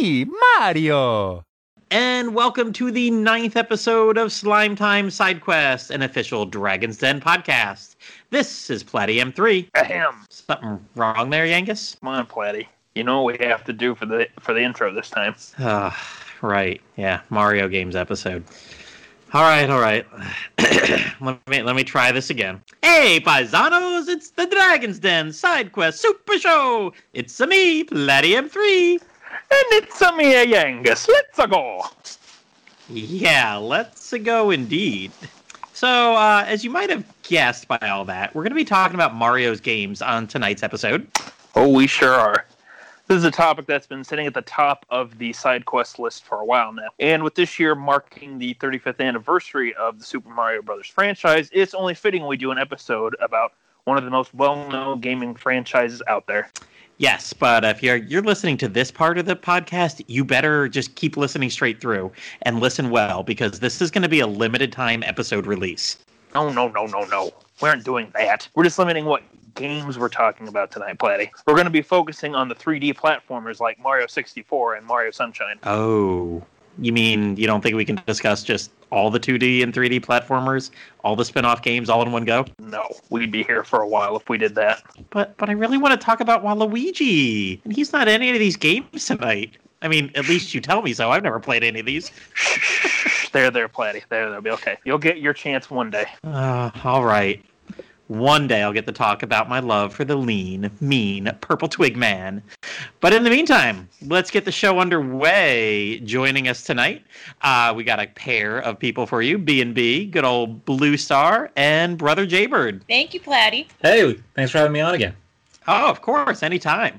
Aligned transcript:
me, 0.00 0.26
Mario. 0.56 1.44
And 1.90 2.34
welcome 2.34 2.72
to 2.74 2.90
the 2.90 3.10
ninth 3.10 3.56
episode 3.56 4.16
of 4.16 4.30
Slime 4.30 4.76
Time 4.76 5.10
Side 5.10 5.40
Quest, 5.40 5.90
an 5.90 6.02
official 6.02 6.44
Dragon's 6.44 6.98
Den 6.98 7.20
podcast. 7.20 7.96
This 8.30 8.70
is 8.70 8.84
Platty 8.84 9.16
M3. 9.20 9.68
Ahem. 9.74 10.26
Something 10.30 10.86
wrong 10.94 11.30
there, 11.30 11.46
Yangus? 11.46 11.98
Come 12.00 12.10
on, 12.10 12.26
Platty. 12.26 12.66
You 12.94 13.02
know 13.02 13.22
what 13.22 13.40
we 13.40 13.46
have 13.46 13.64
to 13.64 13.72
do 13.72 13.94
for 13.94 14.06
the 14.06 14.28
for 14.38 14.52
the 14.54 14.62
intro 14.62 14.92
this 14.92 15.10
time. 15.10 15.34
Ah, 15.58 15.98
right. 16.42 16.80
Yeah, 16.96 17.22
Mario 17.30 17.66
games 17.68 17.96
episode. 17.96 18.44
All 19.32 19.42
right, 19.42 19.68
all 19.68 19.80
right. 19.80 20.06
let 21.20 21.48
me 21.48 21.62
let 21.62 21.74
me 21.74 21.82
try 21.82 22.12
this 22.12 22.30
again. 22.30 22.62
Hey, 22.82 23.20
paisanos! 23.20 24.08
It's 24.08 24.30
the 24.30 24.46
Dragon's 24.46 24.98
Den 25.00 25.32
Side 25.32 25.72
Quest 25.72 26.00
Super 26.00 26.38
Show. 26.38 26.92
It's 27.14 27.40
a 27.40 27.46
me, 27.46 27.84
Platty 27.84 28.40
M3. 28.40 29.00
And 29.50 29.64
it's 29.72 30.00
a 30.02 30.12
me, 30.14 30.34
Yangus. 30.34 31.08
Let's 31.08 31.38
go. 31.50 31.82
Yeah, 32.90 33.56
let's 33.56 34.12
go 34.22 34.50
indeed. 34.50 35.12
So, 35.72 36.14
uh, 36.16 36.44
as 36.46 36.64
you 36.64 36.70
might 36.70 36.90
have 36.90 37.04
guessed 37.22 37.68
by 37.68 37.78
all 37.78 38.04
that, 38.06 38.34
we're 38.34 38.42
going 38.42 38.50
to 38.50 38.56
be 38.56 38.64
talking 38.64 38.94
about 38.94 39.14
Mario's 39.14 39.60
games 39.60 40.02
on 40.02 40.26
tonight's 40.26 40.62
episode. 40.62 41.06
Oh, 41.54 41.68
we 41.68 41.86
sure 41.86 42.14
are. 42.14 42.46
This 43.06 43.16
is 43.16 43.24
a 43.24 43.30
topic 43.30 43.64
that's 43.64 43.86
been 43.86 44.04
sitting 44.04 44.26
at 44.26 44.34
the 44.34 44.42
top 44.42 44.84
of 44.90 45.16
the 45.16 45.32
side 45.32 45.64
quest 45.64 45.98
list 45.98 46.24
for 46.24 46.40
a 46.40 46.44
while 46.44 46.74
now. 46.74 46.88
And 46.98 47.22
with 47.24 47.34
this 47.34 47.58
year 47.58 47.74
marking 47.74 48.38
the 48.38 48.52
35th 48.54 49.00
anniversary 49.00 49.72
of 49.76 49.98
the 49.98 50.04
Super 50.04 50.28
Mario 50.28 50.60
Brothers 50.60 50.88
franchise, 50.88 51.48
it's 51.52 51.72
only 51.72 51.94
fitting 51.94 52.26
we 52.26 52.36
do 52.36 52.50
an 52.50 52.58
episode 52.58 53.16
about 53.20 53.54
one 53.84 53.96
of 53.96 54.04
the 54.04 54.10
most 54.10 54.34
well-known 54.34 55.00
gaming 55.00 55.34
franchises 55.34 56.02
out 56.06 56.26
there. 56.26 56.50
Yes, 56.98 57.32
but 57.32 57.64
if 57.64 57.80
you're 57.80 57.96
you're 57.96 58.22
listening 58.22 58.56
to 58.58 58.68
this 58.68 58.90
part 58.90 59.18
of 59.18 59.26
the 59.26 59.36
podcast, 59.36 60.02
you 60.08 60.24
better 60.24 60.68
just 60.68 60.96
keep 60.96 61.16
listening 61.16 61.48
straight 61.48 61.80
through 61.80 62.10
and 62.42 62.58
listen 62.58 62.90
well 62.90 63.22
because 63.22 63.60
this 63.60 63.80
is 63.80 63.90
going 63.90 64.02
to 64.02 64.08
be 64.08 64.18
a 64.18 64.26
limited 64.26 64.72
time 64.72 65.04
episode 65.04 65.46
release. 65.46 65.98
No, 66.34 66.50
no, 66.50 66.68
no, 66.68 66.86
no, 66.86 67.04
no. 67.04 67.30
We 67.62 67.68
aren't 67.68 67.84
doing 67.84 68.10
that. 68.14 68.48
We're 68.56 68.64
just 68.64 68.80
limiting 68.80 69.04
what 69.04 69.22
games 69.54 69.96
we're 69.96 70.08
talking 70.08 70.48
about 70.48 70.72
tonight, 70.72 70.98
Platty. 70.98 71.30
We're 71.46 71.54
going 71.54 71.66
to 71.66 71.70
be 71.70 71.82
focusing 71.82 72.34
on 72.34 72.48
the 72.48 72.54
3D 72.56 72.94
platformers 72.94 73.60
like 73.60 73.78
Mario 73.80 74.08
64 74.08 74.74
and 74.74 74.86
Mario 74.86 75.12
Sunshine. 75.12 75.58
Oh, 75.62 76.42
you 76.80 76.92
mean 76.92 77.36
you 77.36 77.46
don't 77.46 77.60
think 77.60 77.74
we 77.76 77.84
can 77.84 78.00
discuss 78.06 78.42
just 78.42 78.70
all 78.90 79.10
the 79.10 79.20
2D 79.20 79.62
and 79.62 79.72
3D 79.72 80.00
platformers, 80.04 80.70
all 81.04 81.16
the 81.16 81.24
spin-off 81.24 81.62
games 81.62 81.88
all 81.88 82.02
in 82.02 82.12
one 82.12 82.24
go? 82.24 82.44
No, 82.58 82.84
we'd 83.10 83.30
be 83.30 83.42
here 83.42 83.64
for 83.64 83.82
a 83.82 83.88
while 83.88 84.16
if 84.16 84.28
we 84.28 84.38
did 84.38 84.54
that. 84.54 84.82
But 85.10 85.36
but 85.36 85.48
I 85.48 85.52
really 85.52 85.78
want 85.78 85.98
to 85.98 86.04
talk 86.04 86.20
about 86.20 86.44
Waluigi, 86.44 87.60
and 87.64 87.74
he's 87.74 87.92
not 87.92 88.08
in 88.08 88.14
any 88.22 88.30
of 88.30 88.38
these 88.38 88.56
games 88.56 89.04
tonight. 89.04 89.56
I 89.80 89.88
mean, 89.88 90.10
at 90.14 90.28
least 90.28 90.54
you 90.54 90.60
tell 90.60 90.82
me 90.82 90.92
so. 90.92 91.10
I've 91.10 91.22
never 91.22 91.38
played 91.38 91.62
any 91.62 91.80
of 91.80 91.86
these. 91.86 92.10
There, 93.32 93.50
there, 93.50 93.68
Platty. 93.68 94.02
There, 94.08 94.30
they'll 94.30 94.40
be 94.40 94.50
okay. 94.50 94.78
You'll 94.84 94.98
get 94.98 95.18
your 95.18 95.34
chance 95.34 95.70
one 95.70 95.90
day. 95.90 96.06
Uh, 96.24 96.70
all 96.82 97.04
right. 97.04 97.44
One 98.08 98.48
day 98.48 98.62
I'll 98.62 98.72
get 98.72 98.86
to 98.86 98.92
talk 98.92 99.22
about 99.22 99.50
my 99.50 99.60
love 99.60 99.92
for 99.92 100.02
the 100.02 100.16
lean, 100.16 100.70
mean 100.80 101.30
Purple 101.42 101.68
Twig 101.68 101.94
Man. 101.94 102.42
But 103.00 103.12
in 103.12 103.22
the 103.22 103.28
meantime, 103.28 103.86
let's 104.06 104.30
get 104.30 104.46
the 104.46 104.52
show 104.52 104.78
underway. 104.78 106.00
Joining 106.00 106.48
us 106.48 106.62
tonight, 106.62 107.04
uh, 107.42 107.74
we 107.76 107.84
got 107.84 108.00
a 108.00 108.06
pair 108.06 108.60
of 108.60 108.78
people 108.78 109.04
for 109.04 109.20
you: 109.20 109.36
B 109.36 109.60
and 109.60 109.74
B, 109.74 110.06
good 110.06 110.24
old 110.24 110.64
Blue 110.64 110.96
Star, 110.96 111.50
and 111.54 111.98
Brother 111.98 112.24
Jaybird. 112.24 112.82
Thank 112.88 113.12
you, 113.12 113.20
Platty. 113.20 113.66
Hey, 113.82 114.18
thanks 114.34 114.52
for 114.52 114.58
having 114.58 114.72
me 114.72 114.80
on 114.80 114.94
again. 114.94 115.14
Oh, 115.66 115.90
of 115.90 116.00
course, 116.00 116.42
anytime. 116.42 116.98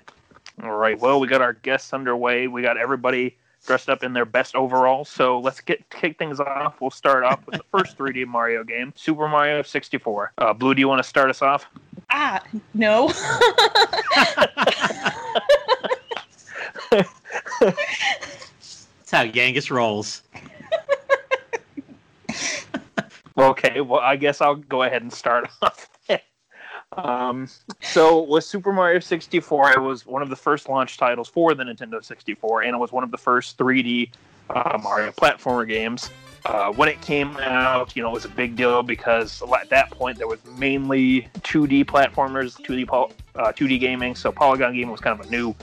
All 0.62 0.78
right. 0.78 1.00
Well, 1.00 1.20
we 1.20 1.28
got 1.28 1.42
our 1.42 1.54
guests 1.54 1.92
underway. 1.92 2.48
We 2.48 2.62
got 2.62 2.78
everybody 2.78 3.36
dressed 3.70 3.88
up 3.88 4.04
in 4.04 4.14
their 4.14 4.26
best 4.26 4.56
overalls. 4.56 5.08
So 5.10 5.40
let's 5.40 5.62
get 5.62 5.88
kick 5.92 6.18
things 6.18 6.40
off. 6.40 6.82
We'll 6.82 6.90
start 6.90 7.24
off 7.24 7.46
with 7.46 7.58
the 7.58 7.64
first 7.72 8.00
3D 8.00 8.26
Mario 8.26 8.64
game, 8.64 8.92
Super 8.96 9.28
Mario 9.28 9.62
64. 9.62 10.34
Uh, 10.40 10.54
Blue, 10.54 10.74
do 10.74 10.80
you 10.80 10.88
want 10.88 11.04
to 11.04 11.08
start 11.08 11.30
us 11.30 11.44
off? 11.44 11.68
Ah, 12.10 12.42
no. 12.74 13.10
That's 16.90 17.12
how 19.12 19.24
Yangus 19.26 19.70
rolls. 19.70 20.24
Okay, 23.38 23.80
well, 23.80 24.02
I 24.02 24.18
guess 24.18 24.42
I'll 24.42 24.56
go 24.56 24.84
ahead 24.84 25.02
and 25.02 25.14
start 25.14 25.50
off. 25.62 25.88
Um, 26.94 27.48
so 27.82 28.24
with 28.24 28.44
Super 28.44 28.74
Mario 28.74 29.00
64, 29.00 29.74
it 29.74 29.82
was 29.82 30.06
one 30.06 30.22
of 30.22 30.30
the 30.30 30.36
first 30.36 30.68
launch 30.68 30.98
titles 30.98 31.28
for 31.28 31.54
the 31.54 31.64
Nintendo 31.64 32.04
64, 32.04 32.64
and 32.64 32.76
it 32.76 32.80
was 32.80 32.92
one 32.92 33.04
of 33.04 33.12
the 33.12 33.18
first 33.18 33.58
3D 33.58 34.10
uh, 34.50 34.78
Mario 34.82 35.12
platformer 35.12 35.68
games. 35.68 36.10
Uh, 36.46 36.72
when 36.72 36.88
it 36.88 37.00
came 37.02 37.36
out, 37.38 37.96
you 37.96 38.02
know, 38.02 38.10
it 38.10 38.14
was 38.14 38.26
a 38.26 38.30
big 38.30 38.56
deal 38.56 38.82
because 38.82 39.44
at 39.60 39.70
that 39.70 39.92
point 39.92 40.18
there 40.18 40.28
was 40.28 40.40
mainly 40.58 41.28
2D 41.40 41.86
platformers, 41.86 42.56
2D 42.66 42.88
pol- 42.88 43.12
uh, 43.36 43.52
2D 43.52 43.80
gaming. 43.80 44.16
So 44.16 44.32
polygon 44.32 44.74
gaming 44.74 44.90
was 44.92 45.02
kind 45.02 45.20
of 45.20 45.28
a 45.28 45.30
new 45.30 45.54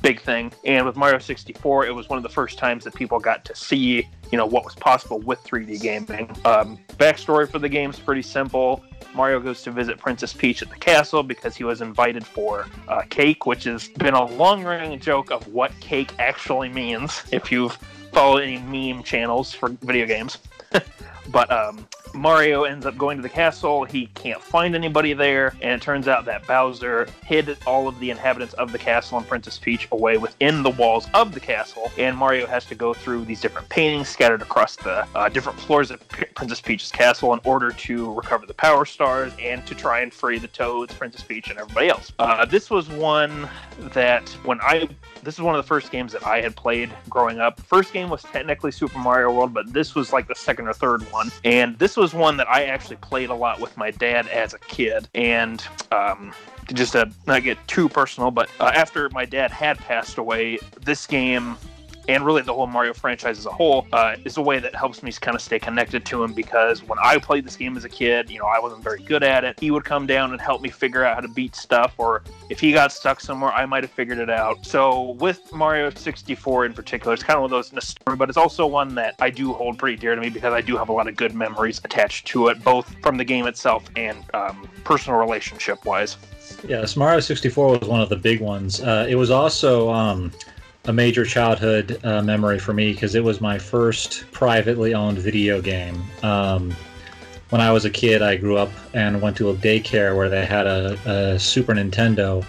big 0.00 0.20
thing. 0.20 0.52
And 0.64 0.86
with 0.86 0.96
Mario 0.96 1.18
64, 1.18 1.86
it 1.86 1.94
was 1.94 2.08
one 2.08 2.16
of 2.16 2.22
the 2.22 2.28
first 2.28 2.58
times 2.58 2.84
that 2.84 2.94
people 2.94 3.18
got 3.20 3.44
to 3.44 3.54
see, 3.54 4.08
you 4.34 4.38
know, 4.38 4.46
what 4.46 4.64
was 4.64 4.74
possible 4.74 5.20
with 5.20 5.40
3D 5.44 5.80
gaming. 5.80 6.28
Um, 6.44 6.76
backstory 6.94 7.48
for 7.48 7.60
the 7.60 7.68
game 7.68 7.90
is 7.90 8.00
pretty 8.00 8.22
simple. 8.22 8.82
Mario 9.14 9.38
goes 9.38 9.62
to 9.62 9.70
visit 9.70 9.96
Princess 9.96 10.32
Peach 10.32 10.60
at 10.60 10.70
the 10.70 10.74
castle 10.74 11.22
because 11.22 11.54
he 11.54 11.62
was 11.62 11.80
invited 11.80 12.26
for 12.26 12.66
uh, 12.88 13.02
cake, 13.10 13.46
which 13.46 13.62
has 13.62 13.86
been 13.86 14.14
a 14.14 14.24
long-running 14.24 14.98
joke 14.98 15.30
of 15.30 15.46
what 15.46 15.70
cake 15.78 16.10
actually 16.18 16.68
means. 16.68 17.22
If 17.30 17.52
you've 17.52 17.74
followed 18.12 18.42
any 18.42 18.58
meme 18.58 19.04
channels 19.04 19.54
for 19.54 19.68
video 19.68 20.04
games, 20.04 20.38
but 21.30 21.52
um, 21.52 21.86
Mario 22.14 22.64
ends 22.64 22.86
up 22.86 22.96
going 22.96 23.16
to 23.16 23.22
the 23.22 23.28
castle. 23.28 23.84
He 23.84 24.06
can't 24.14 24.40
find 24.40 24.74
anybody 24.74 25.12
there, 25.12 25.54
and 25.60 25.72
it 25.72 25.82
turns 25.82 26.08
out 26.08 26.24
that 26.26 26.46
Bowser 26.46 27.08
hid 27.24 27.58
all 27.66 27.88
of 27.88 27.98
the 27.98 28.10
inhabitants 28.10 28.54
of 28.54 28.72
the 28.72 28.78
castle 28.78 29.18
and 29.18 29.26
Princess 29.26 29.58
Peach 29.58 29.88
away 29.92 30.16
within 30.16 30.62
the 30.62 30.70
walls 30.70 31.08
of 31.14 31.34
the 31.34 31.40
castle. 31.40 31.90
And 31.98 32.16
Mario 32.16 32.46
has 32.46 32.64
to 32.66 32.74
go 32.74 32.94
through 32.94 33.24
these 33.24 33.40
different 33.40 33.68
paintings 33.68 34.08
scattered 34.08 34.42
across 34.42 34.76
the 34.76 35.06
uh, 35.14 35.28
different 35.28 35.58
floors 35.58 35.90
of 35.90 36.06
P- 36.08 36.24
Princess 36.34 36.60
Peach's 36.60 36.92
castle 36.92 37.32
in 37.32 37.40
order 37.44 37.70
to 37.70 38.12
recover 38.14 38.46
the 38.46 38.54
Power 38.54 38.84
Stars 38.84 39.32
and 39.40 39.66
to 39.66 39.74
try 39.74 40.00
and 40.00 40.12
free 40.12 40.38
the 40.38 40.48
Toads, 40.48 40.94
Princess 40.94 41.22
Peach, 41.22 41.50
and 41.50 41.58
everybody 41.58 41.88
else. 41.88 42.12
Uh, 42.18 42.44
this 42.44 42.70
was 42.70 42.88
one 42.88 43.48
that 43.92 44.28
when 44.44 44.60
I 44.60 44.88
this 45.24 45.34
is 45.34 45.40
one 45.40 45.54
of 45.54 45.64
the 45.64 45.66
first 45.66 45.90
games 45.90 46.12
that 46.12 46.26
I 46.26 46.42
had 46.42 46.54
played 46.54 46.90
growing 47.08 47.40
up. 47.40 47.58
First 47.60 47.92
game 47.92 48.10
was 48.10 48.22
technically 48.22 48.70
Super 48.70 48.98
Mario 48.98 49.32
World, 49.32 49.54
but 49.54 49.72
this 49.72 49.94
was 49.94 50.12
like 50.12 50.28
the 50.28 50.34
second 50.34 50.68
or 50.68 50.74
third 50.74 51.00
one. 51.10 51.30
And 51.44 51.78
this 51.78 51.96
was 51.96 52.03
one 52.12 52.36
that 52.36 52.48
I 52.50 52.64
actually 52.64 52.96
played 52.96 53.30
a 53.30 53.34
lot 53.34 53.60
with 53.60 53.76
my 53.76 53.90
dad 53.92 54.28
as 54.28 54.52
a 54.52 54.58
kid. 54.58 55.08
And 55.14 55.64
um, 55.92 56.34
just 56.72 56.92
to 56.92 57.10
not 57.26 57.44
get 57.44 57.56
too 57.68 57.88
personal, 57.88 58.30
but 58.30 58.50
uh, 58.60 58.72
after 58.74 59.08
my 59.10 59.24
dad 59.24 59.50
had 59.50 59.78
passed 59.78 60.18
away, 60.18 60.58
this 60.80 61.06
game 61.06 61.56
and 62.08 62.24
really 62.24 62.42
the 62.42 62.52
whole 62.52 62.66
Mario 62.66 62.92
franchise 62.92 63.38
as 63.38 63.46
a 63.46 63.50
whole, 63.50 63.86
uh, 63.92 64.16
is 64.24 64.36
a 64.36 64.42
way 64.42 64.58
that 64.58 64.74
helps 64.74 65.02
me 65.02 65.12
kind 65.12 65.34
of 65.34 65.40
stay 65.40 65.58
connected 65.58 66.04
to 66.06 66.22
him 66.22 66.32
because 66.32 66.82
when 66.82 66.98
I 67.02 67.18
played 67.18 67.44
this 67.44 67.56
game 67.56 67.76
as 67.76 67.84
a 67.84 67.88
kid, 67.88 68.30
you 68.30 68.38
know, 68.38 68.46
I 68.46 68.58
wasn't 68.58 68.82
very 68.82 69.02
good 69.02 69.22
at 69.22 69.44
it. 69.44 69.58
He 69.60 69.70
would 69.70 69.84
come 69.84 70.06
down 70.06 70.32
and 70.32 70.40
help 70.40 70.62
me 70.62 70.68
figure 70.68 71.04
out 71.04 71.14
how 71.14 71.20
to 71.20 71.28
beat 71.28 71.54
stuff, 71.54 71.94
or 71.98 72.22
if 72.50 72.60
he 72.60 72.72
got 72.72 72.92
stuck 72.92 73.20
somewhere, 73.20 73.52
I 73.52 73.66
might 73.66 73.84
have 73.84 73.90
figured 73.90 74.18
it 74.18 74.30
out. 74.30 74.64
So 74.64 75.10
with 75.12 75.52
Mario 75.52 75.90
64 75.90 76.66
in 76.66 76.74
particular, 76.74 77.14
it's 77.14 77.22
kind 77.22 77.36
of 77.36 77.42
one 77.42 77.52
of 77.52 77.56
those 77.56 77.72
nostalgia, 77.72 78.16
but 78.16 78.28
it's 78.28 78.38
also 78.38 78.66
one 78.66 78.94
that 78.96 79.14
I 79.20 79.30
do 79.30 79.52
hold 79.52 79.78
pretty 79.78 79.96
dear 79.96 80.14
to 80.14 80.20
me 80.20 80.30
because 80.30 80.52
I 80.52 80.60
do 80.60 80.76
have 80.76 80.88
a 80.88 80.92
lot 80.92 81.08
of 81.08 81.16
good 81.16 81.34
memories 81.34 81.80
attached 81.84 82.26
to 82.28 82.48
it, 82.48 82.62
both 82.62 82.94
from 83.02 83.16
the 83.16 83.24
game 83.24 83.46
itself 83.46 83.84
and 83.96 84.24
um, 84.34 84.68
personal 84.84 85.18
relationship 85.18 85.84
wise. 85.84 86.16
Yes, 86.66 86.96
Mario 86.96 87.20
64 87.20 87.78
was 87.78 87.88
one 87.88 88.00
of 88.00 88.08
the 88.08 88.16
big 88.16 88.40
ones. 88.40 88.80
Uh, 88.80 89.06
it 89.08 89.14
was 89.14 89.30
also 89.30 89.90
um, 89.90 90.30
a 90.86 90.92
major 90.92 91.24
childhood 91.24 91.98
uh, 92.04 92.22
memory 92.22 92.58
for 92.58 92.74
me 92.74 92.92
because 92.92 93.14
it 93.14 93.24
was 93.24 93.40
my 93.40 93.58
first 93.58 94.24
privately 94.32 94.94
owned 94.94 95.18
video 95.18 95.60
game. 95.60 96.02
Um, 96.22 96.74
when 97.50 97.60
I 97.60 97.70
was 97.72 97.84
a 97.84 97.90
kid, 97.90 98.20
I 98.20 98.36
grew 98.36 98.56
up 98.56 98.70
and 98.92 99.22
went 99.22 99.36
to 99.38 99.50
a 99.50 99.54
daycare 99.54 100.16
where 100.16 100.28
they 100.28 100.44
had 100.44 100.66
a, 100.66 100.98
a 101.06 101.38
Super 101.38 101.72
Nintendo 101.72 102.44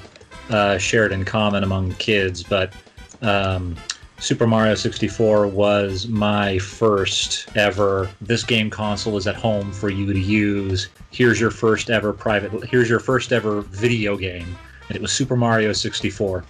uh, 0.49 0.77
shared 0.77 1.11
in 1.11 1.23
common 1.23 1.63
among 1.63 1.93
kids, 1.93 2.43
but 2.43 2.73
um, 3.21 3.75
Super 4.19 4.47
Mario 4.47 4.75
64 4.75 5.47
was 5.47 6.07
my 6.07 6.57
first 6.59 7.55
ever. 7.55 8.09
This 8.21 8.43
game 8.43 8.69
console 8.69 9.17
is 9.17 9.27
at 9.27 9.35
home 9.35 9.71
for 9.71 9.89
you 9.89 10.11
to 10.11 10.19
use. 10.19 10.87
Here's 11.11 11.39
your 11.39 11.51
first 11.51 11.89
ever 11.89 12.13
private. 12.13 12.65
Here's 12.65 12.89
your 12.89 12.99
first 12.99 13.31
ever 13.31 13.61
video 13.61 14.17
game, 14.17 14.57
and 14.87 14.95
it 14.95 15.01
was 15.01 15.11
Super 15.11 15.35
Mario 15.35 15.73
64. 15.73 16.45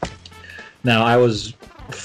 Now 0.83 1.03
I 1.03 1.17
was 1.17 1.55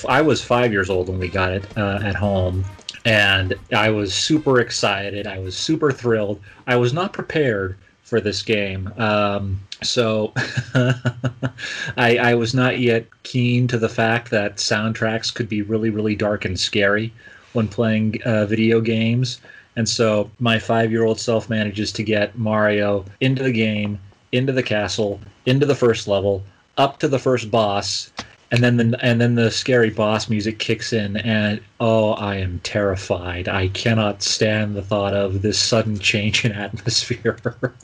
I 0.09 0.23
was 0.23 0.43
five 0.43 0.73
years 0.73 0.91
old 0.91 1.09
when 1.09 1.19
we 1.19 1.29
got 1.29 1.53
it 1.53 1.65
uh, 1.77 2.01
at 2.03 2.15
home, 2.15 2.65
and 3.05 3.55
I 3.75 3.91
was 3.91 4.15
super 4.15 4.61
excited. 4.61 5.27
I 5.27 5.39
was 5.39 5.57
super 5.57 5.91
thrilled. 5.91 6.41
I 6.67 6.77
was 6.77 6.93
not 6.93 7.13
prepared 7.13 7.77
for 8.03 8.21
this 8.21 8.43
game. 8.43 8.93
Um, 8.99 9.61
so 9.83 10.33
I, 11.97 12.19
I 12.19 12.35
was 12.35 12.55
not 12.55 12.81
yet 12.81 13.07
keen 13.23 13.69
to 13.69 13.79
the 13.79 13.89
fact 13.89 14.31
that 14.31 14.57
soundtracks 14.57 15.33
could 15.33 15.49
be 15.49 15.63
really, 15.63 15.91
really 15.91 16.17
dark 16.17 16.45
and 16.45 16.59
scary 16.59 17.13
when 17.53 17.69
playing 17.69 18.21
uh, 18.25 18.47
video 18.47 18.81
games. 18.81 19.41
And 19.77 19.89
so 19.89 20.31
my 20.41 20.59
five 20.59 20.91
year 20.91 21.05
old 21.05 21.21
self 21.21 21.49
manages 21.49 21.93
to 21.93 22.03
get 22.03 22.37
Mario 22.37 23.05
into 23.21 23.43
the 23.43 23.53
game, 23.53 23.99
into 24.33 24.53
the 24.53 24.63
castle, 24.63 25.21
into 25.47 25.65
the 25.65 25.75
first 25.75 26.09
level, 26.09 26.43
up 26.77 26.99
to 26.99 27.09
the 27.09 27.19
first 27.19 27.51
boss, 27.51 28.11
and 28.51 28.65
then 28.65 28.77
the 28.77 28.99
and 29.01 29.21
then 29.21 29.37
the 29.37 29.51
scary 29.51 29.91
boss 29.91 30.29
music 30.29 30.59
kicks 30.59 30.93
in 30.93 31.17
and 31.19 31.61
oh 31.79 32.13
i 32.13 32.37
am 32.37 32.61
terrified. 32.65 33.49
I 33.49 33.69
cannot 33.69 34.23
stand 34.23 34.75
the 34.75 34.83
thought 34.83 35.15
of 35.15 35.43
this 35.43 35.59
sudden 35.59 35.99
change 36.11 36.45
in 36.45 36.53
atmosphere. 36.53 37.39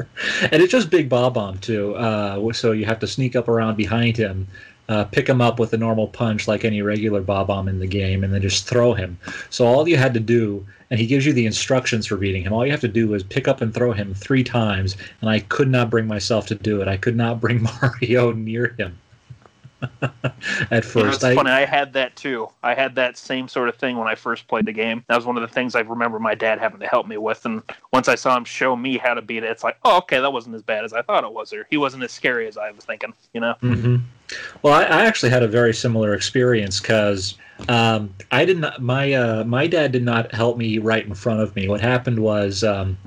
And 0.50 0.62
it's 0.62 0.72
just 0.72 0.90
big 0.90 1.08
bob-omb 1.08 1.60
too 1.60 1.94
uh, 1.94 2.52
so 2.52 2.72
you 2.72 2.84
have 2.86 2.98
to 3.00 3.06
sneak 3.06 3.36
up 3.36 3.48
around 3.48 3.76
behind 3.76 4.16
him 4.16 4.48
uh, 4.88 5.04
pick 5.04 5.28
him 5.28 5.40
up 5.40 5.58
with 5.58 5.72
a 5.72 5.76
normal 5.76 6.08
punch 6.08 6.46
like 6.46 6.64
any 6.64 6.82
regular 6.82 7.20
bob-omb 7.20 7.68
in 7.68 7.78
the 7.78 7.86
game 7.86 8.22
and 8.22 8.32
then 8.32 8.40
just 8.40 8.68
throw 8.68 8.94
him. 8.94 9.18
So 9.50 9.66
all 9.66 9.88
you 9.88 9.96
had 9.96 10.14
to 10.14 10.20
do 10.20 10.64
and 10.90 11.00
he 11.00 11.06
gives 11.06 11.26
you 11.26 11.32
the 11.32 11.46
instructions 11.46 12.06
for 12.06 12.16
beating 12.16 12.42
him 12.42 12.52
all 12.52 12.64
you 12.64 12.70
have 12.70 12.80
to 12.80 12.88
do 12.88 13.12
is 13.14 13.24
pick 13.24 13.48
up 13.48 13.60
and 13.60 13.74
throw 13.74 13.92
him 13.92 14.14
three 14.14 14.44
times 14.44 14.96
and 15.20 15.28
i 15.28 15.40
could 15.40 15.68
not 15.68 15.90
bring 15.90 16.06
myself 16.06 16.46
to 16.46 16.54
do 16.54 16.80
it. 16.80 16.88
I 16.88 16.96
could 16.96 17.16
not 17.16 17.40
bring 17.40 17.66
mario 17.82 18.32
near 18.32 18.74
him 18.78 18.96
at 20.70 20.84
first. 20.84 20.96
You 20.96 21.02
know, 21.02 21.08
it's 21.10 21.24
I, 21.24 21.34
funny. 21.34 21.50
I 21.50 21.64
had 21.64 21.92
that 21.94 22.16
too. 22.16 22.48
I 22.62 22.74
had 22.74 22.94
that 22.96 23.16
same 23.16 23.48
sort 23.48 23.68
of 23.68 23.76
thing 23.76 23.96
when 23.96 24.08
I 24.08 24.14
first 24.14 24.48
played 24.48 24.66
the 24.66 24.72
game. 24.72 25.04
That 25.08 25.16
was 25.16 25.26
one 25.26 25.36
of 25.36 25.42
the 25.42 25.48
things 25.48 25.74
I 25.74 25.80
remember 25.80 26.18
my 26.18 26.34
dad 26.34 26.58
having 26.58 26.80
to 26.80 26.86
help 26.86 27.06
me 27.06 27.16
with. 27.16 27.44
And 27.44 27.62
once 27.92 28.08
I 28.08 28.14
saw 28.14 28.36
him 28.36 28.44
show 28.44 28.76
me 28.76 28.98
how 28.98 29.14
to 29.14 29.22
beat 29.22 29.42
it, 29.42 29.50
it's 29.50 29.64
like, 29.64 29.78
oh, 29.84 29.98
okay, 29.98 30.20
that 30.20 30.32
wasn't 30.32 30.54
as 30.54 30.62
bad 30.62 30.84
as 30.84 30.92
I 30.92 31.02
thought 31.02 31.24
it 31.24 31.32
was. 31.32 31.52
Or 31.52 31.66
he 31.70 31.76
wasn't 31.76 32.04
as 32.04 32.12
scary 32.12 32.46
as 32.46 32.56
I 32.56 32.70
was 32.70 32.84
thinking. 32.84 33.12
You 33.32 33.40
know. 33.40 33.54
hmm 33.60 33.96
Well, 34.62 34.74
I, 34.74 34.84
I 34.84 35.04
actually 35.06 35.30
had 35.30 35.42
a 35.42 35.48
very 35.48 35.74
similar 35.74 36.14
experience 36.14 36.80
because 36.80 37.36
um, 37.68 38.14
I 38.30 38.44
did 38.44 38.58
not. 38.58 38.82
My 38.82 39.12
uh, 39.12 39.44
my 39.44 39.66
dad 39.66 39.92
did 39.92 40.04
not 40.04 40.32
help 40.34 40.58
me 40.58 40.78
right 40.78 41.06
in 41.06 41.14
front 41.14 41.40
of 41.40 41.54
me. 41.56 41.68
What 41.68 41.80
happened 41.80 42.18
was. 42.18 42.64
Um, 42.64 42.98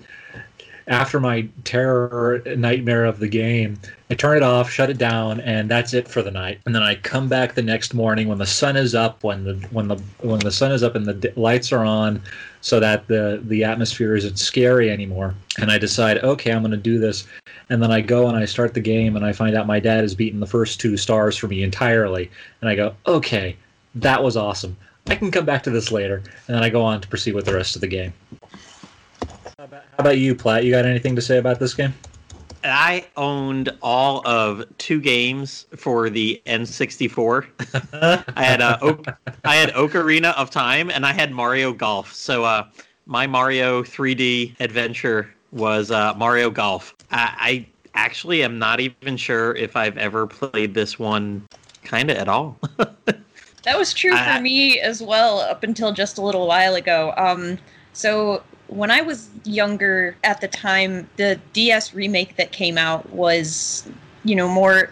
after 0.89 1.19
my 1.19 1.47
terror 1.63 2.41
nightmare 2.57 3.05
of 3.05 3.19
the 3.19 3.27
game, 3.27 3.79
I 4.09 4.15
turn 4.15 4.37
it 4.37 4.43
off, 4.43 4.71
shut 4.71 4.89
it 4.89 4.97
down, 4.97 5.39
and 5.41 5.69
that's 5.69 5.93
it 5.93 6.07
for 6.07 6.23
the 6.23 6.31
night. 6.31 6.59
And 6.65 6.73
then 6.73 6.81
I 6.81 6.95
come 6.95 7.29
back 7.29 7.53
the 7.53 7.61
next 7.61 7.93
morning 7.93 8.27
when 8.27 8.39
the 8.39 8.47
sun 8.47 8.75
is 8.75 8.95
up, 8.95 9.23
when 9.23 9.43
the 9.43 9.53
when 9.69 9.87
the 9.87 10.01
when 10.21 10.39
the 10.39 10.51
sun 10.51 10.71
is 10.71 10.81
up 10.81 10.95
and 10.95 11.05
the 11.05 11.31
lights 11.35 11.71
are 11.71 11.85
on, 11.85 12.21
so 12.61 12.79
that 12.79 13.07
the 13.07 13.39
the 13.45 13.63
atmosphere 13.63 14.15
isn't 14.15 14.39
scary 14.39 14.89
anymore. 14.89 15.35
And 15.59 15.71
I 15.71 15.77
decide, 15.77 16.17
okay, 16.17 16.51
I'm 16.51 16.63
going 16.63 16.71
to 16.71 16.77
do 16.77 16.97
this. 16.97 17.27
And 17.69 17.83
then 17.83 17.91
I 17.91 18.01
go 18.01 18.27
and 18.27 18.35
I 18.35 18.45
start 18.45 18.73
the 18.73 18.81
game, 18.81 19.15
and 19.15 19.23
I 19.23 19.31
find 19.31 19.55
out 19.55 19.67
my 19.67 19.79
dad 19.79 20.01
has 20.01 20.15
beaten 20.15 20.39
the 20.39 20.47
first 20.47 20.79
two 20.79 20.97
stars 20.97 21.37
for 21.37 21.47
me 21.47 21.61
entirely. 21.61 22.31
And 22.61 22.69
I 22.69 22.75
go, 22.75 22.95
okay, 23.05 23.55
that 23.93 24.23
was 24.23 24.35
awesome. 24.35 24.75
I 25.07 25.15
can 25.15 25.29
come 25.29 25.45
back 25.45 25.61
to 25.63 25.69
this 25.69 25.91
later. 25.91 26.23
And 26.47 26.55
then 26.55 26.63
I 26.63 26.69
go 26.69 26.81
on 26.81 26.99
to 27.01 27.07
proceed 27.07 27.35
with 27.35 27.45
the 27.45 27.53
rest 27.53 27.75
of 27.75 27.81
the 27.81 27.87
game. 27.87 28.13
How 29.59 29.65
about, 29.65 29.83
how 29.91 29.97
about 29.97 30.17
you, 30.17 30.35
Platt? 30.35 30.63
You 30.63 30.71
got 30.71 30.85
anything 30.85 31.17
to 31.17 31.21
say 31.21 31.37
about 31.37 31.59
this 31.59 31.73
game? 31.73 31.93
I 32.63 33.05
owned 33.17 33.69
all 33.81 34.25
of 34.25 34.63
two 34.77 35.01
games 35.01 35.65
for 35.75 36.09
the 36.09 36.41
N64. 36.45 38.23
I 38.37 38.41
had 38.41 38.61
uh, 38.61 38.77
Oak, 38.81 39.05
I 39.43 39.55
had 39.57 39.71
Ocarina 39.71 40.33
of 40.37 40.49
Time 40.49 40.89
and 40.89 41.05
I 41.05 41.11
had 41.11 41.33
Mario 41.33 41.73
Golf. 41.73 42.13
So 42.13 42.45
uh, 42.45 42.69
my 43.05 43.27
Mario 43.27 43.83
3D 43.83 44.57
adventure 44.61 45.29
was 45.51 45.91
uh, 45.91 46.13
Mario 46.13 46.49
Golf. 46.49 46.95
I, 47.11 47.35
I 47.37 47.67
actually 47.95 48.43
am 48.43 48.59
not 48.59 48.79
even 48.79 49.17
sure 49.17 49.53
if 49.55 49.75
I've 49.75 49.97
ever 49.97 50.25
played 50.25 50.73
this 50.73 50.97
one 50.97 51.45
kind 51.83 52.09
of 52.09 52.15
at 52.15 52.29
all. 52.29 52.57
That 53.63 53.77
was 53.77 53.93
true 53.93 54.15
I- 54.15 54.37
for 54.37 54.41
me 54.41 54.79
as 54.79 55.01
well 55.03 55.39
up 55.39 55.63
until 55.63 55.91
just 55.91 56.17
a 56.17 56.21
little 56.21 56.47
while 56.47 56.75
ago. 56.75 57.13
Um, 57.17 57.57
so 57.91 58.41
when 58.69 58.91
I 58.91 59.01
was 59.01 59.29
younger 59.43 60.15
at 60.23 60.41
the 60.41 60.47
time, 60.47 61.09
the 61.17 61.39
DS 61.53 61.93
remake 61.93 62.37
that 62.37 62.51
came 62.51 62.77
out 62.77 63.09
was, 63.09 63.87
you 64.23 64.35
know, 64.35 64.47
more 64.47 64.91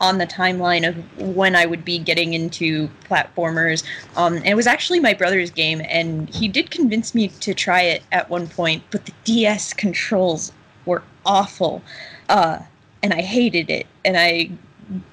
on 0.00 0.18
the 0.18 0.26
timeline 0.26 0.86
of 0.86 0.96
when 1.34 1.54
I 1.54 1.64
would 1.64 1.84
be 1.84 1.98
getting 1.98 2.34
into 2.34 2.88
platformers. 3.08 3.84
Um, 4.16 4.36
and 4.36 4.46
it 4.46 4.54
was 4.54 4.66
actually 4.66 4.98
my 4.98 5.14
brother's 5.14 5.50
game, 5.50 5.80
and 5.88 6.28
he 6.30 6.48
did 6.48 6.70
convince 6.70 7.14
me 7.14 7.28
to 7.28 7.54
try 7.54 7.82
it 7.82 8.02
at 8.10 8.28
one 8.28 8.48
point, 8.48 8.82
but 8.90 9.06
the 9.06 9.12
DS 9.24 9.72
controls 9.72 10.52
were 10.86 11.02
awful. 11.24 11.82
Uh, 12.28 12.58
and 13.02 13.12
I 13.12 13.20
hated 13.20 13.70
it. 13.70 13.86
And 14.04 14.16
I 14.16 14.50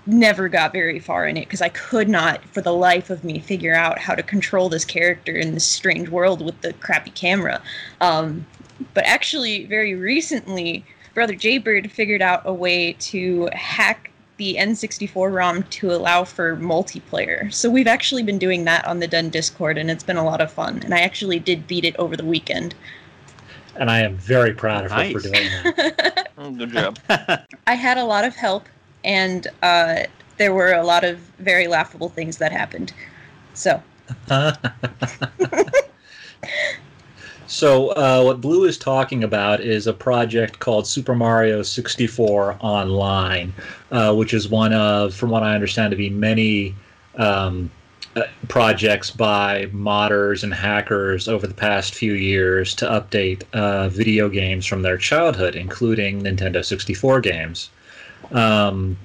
never 0.06 0.50
got 0.50 0.72
very 0.74 1.00
far 1.00 1.28
in 1.28 1.38
it 1.38 1.46
because 1.46 1.62
I 1.62 1.70
could 1.70 2.10
not, 2.10 2.44
for 2.46 2.62
the 2.62 2.74
life 2.74 3.10
of 3.10 3.24
me, 3.24 3.40
figure 3.40 3.76
out 3.76 4.00
how 4.00 4.16
to 4.16 4.24
control 4.24 4.70
this 4.70 4.86
character 4.86 5.34
in 5.34 5.54
this 5.54 5.66
strange 5.66 6.10
world 6.10 6.44
with 6.44 6.60
the 6.62 6.74
crappy 6.74 7.12
camera. 7.12 7.62
Um, 8.02 8.46
but 8.94 9.06
actually, 9.06 9.66
very 9.66 9.96
recently, 9.96 10.86
Brother 11.14 11.36
Jaybird 11.36 11.92
figured 11.92 12.22
out 12.22 12.42
a 12.46 12.54
way 12.54 12.94
to 12.94 13.50
hack 13.54 14.10
the 14.38 14.56
N64 14.58 15.34
ROM 15.34 15.64
to 15.64 15.92
allow 15.92 16.24
for 16.24 16.56
multiplayer. 16.56 17.52
So 17.54 17.70
we've 17.70 17.88
actually 17.88 18.24
been 18.24 18.40
doing 18.40 18.64
that 18.66 18.86
on 18.86 19.00
the 19.00 19.08
Den 19.08 19.30
Discord, 19.30 19.78
and 19.78 19.92
it's 19.92 20.04
been 20.04 20.16
a 20.18 20.24
lot 20.24 20.40
of 20.40 20.52
fun. 20.52 20.82
And 20.84 20.94
I 20.94 21.00
actually 21.02 21.40
did 21.40 21.68
beat 21.68 21.84
it 21.84 21.96
over 21.98 22.16
the 22.16 22.24
weekend. 22.24 22.74
And 23.76 23.92
I 23.92 24.00
am 24.00 24.16
very 24.18 24.54
proud 24.54 24.86
of 24.86 24.92
her 24.92 25.06
for 25.12 25.20
Nice. 25.20 25.24
doing 25.24 25.50
that. 25.64 26.30
Mm, 26.38 26.58
Good 26.58 26.72
job. 26.72 27.00
I 27.68 27.74
had 27.76 27.98
a 27.98 28.04
lot 28.06 28.24
of 28.24 28.36
help, 28.36 28.68
and 29.04 29.48
uh, 29.62 30.04
there 30.38 30.54
were 30.54 30.74
a 30.74 30.84
lot 30.84 31.04
of 31.04 31.20
very 31.40 31.68
laughable 31.68 32.10
things 32.10 32.38
that 32.38 32.52
happened. 32.52 32.94
So, 33.54 33.82
so, 37.48 37.90
uh, 37.90 38.24
what 38.24 38.42
Blue 38.42 38.66
is 38.66 38.78
talking 38.78 39.24
about 39.24 39.62
is 39.62 39.88
a 39.88 39.94
project 39.94 40.60
called 40.60 40.88
Super 40.88 41.16
Mario 41.16 41.62
64 41.62 42.58
Online, 42.60 43.54
uh, 43.92 44.14
which 44.16 44.34
is 44.34 44.50
one 44.50 44.74
of, 44.74 45.14
from 45.14 45.30
what 45.30 45.44
I 45.44 45.54
understand, 45.56 45.92
to 45.92 45.98
be 45.98 46.10
many 46.10 46.76
um, 47.18 47.70
uh, 48.16 48.24
projects 48.48 49.12
by 49.12 49.68
modders 49.68 50.44
and 50.44 50.54
hackers 50.54 51.28
over 51.28 51.46
the 51.46 51.54
past 51.54 51.94
few 51.94 52.14
years 52.14 52.74
to 52.76 52.86
update 52.86 53.44
uh, 53.54 53.90
video 53.90 54.30
games 54.30 54.66
from 54.66 54.82
their 54.82 54.98
childhood, 54.98 55.56
including 55.56 56.24
Nintendo 56.24 56.66
64 56.66 57.22
games. 57.22 57.70
Um, 58.32 58.98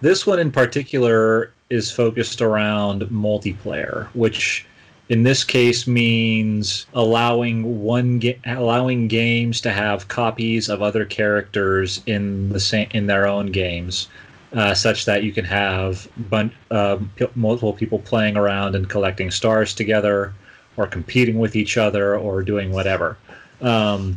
this 0.00 0.26
one 0.26 0.38
in 0.38 0.50
particular 0.50 1.52
is 1.70 1.90
focused 1.90 2.40
around 2.40 3.02
multiplayer, 3.02 4.06
which 4.14 4.66
in 5.08 5.22
this 5.22 5.44
case 5.44 5.86
means 5.86 6.86
allowing 6.94 7.82
one 7.82 8.18
ga- 8.18 8.38
allowing 8.46 9.08
games 9.08 9.60
to 9.60 9.70
have 9.70 10.08
copies 10.08 10.68
of 10.68 10.82
other 10.82 11.04
characters 11.04 12.02
in 12.06 12.48
the 12.50 12.60
same 12.60 12.88
in 12.92 13.06
their 13.06 13.26
own 13.26 13.46
games, 13.46 14.08
uh, 14.52 14.74
such 14.74 15.04
that 15.04 15.22
you 15.22 15.32
can 15.32 15.44
have 15.44 16.08
bun- 16.30 16.52
uh, 16.70 16.98
p- 17.16 17.26
multiple 17.34 17.72
people 17.72 17.98
playing 18.00 18.36
around 18.36 18.74
and 18.74 18.88
collecting 18.88 19.30
stars 19.30 19.74
together, 19.74 20.32
or 20.76 20.86
competing 20.86 21.38
with 21.38 21.56
each 21.56 21.76
other, 21.76 22.16
or 22.16 22.42
doing 22.42 22.70
whatever. 22.72 23.16
Um, 23.60 24.16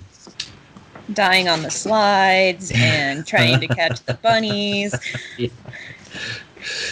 dying 1.13 1.47
on 1.47 1.61
the 1.61 1.71
slides 1.71 2.71
and 2.75 3.25
trying 3.27 3.59
to 3.59 3.67
catch 3.67 4.01
the 4.01 4.13
bunnies. 4.15 4.95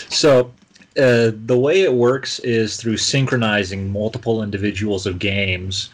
So, 0.09 0.53
uh, 0.97 1.31
the 1.45 1.57
way 1.59 1.81
it 1.81 1.93
works 1.93 2.39
is 2.39 2.77
through 2.77 2.97
synchronizing 2.97 3.91
multiple 3.91 4.41
individuals 4.41 5.05
of 5.05 5.19
games, 5.19 5.89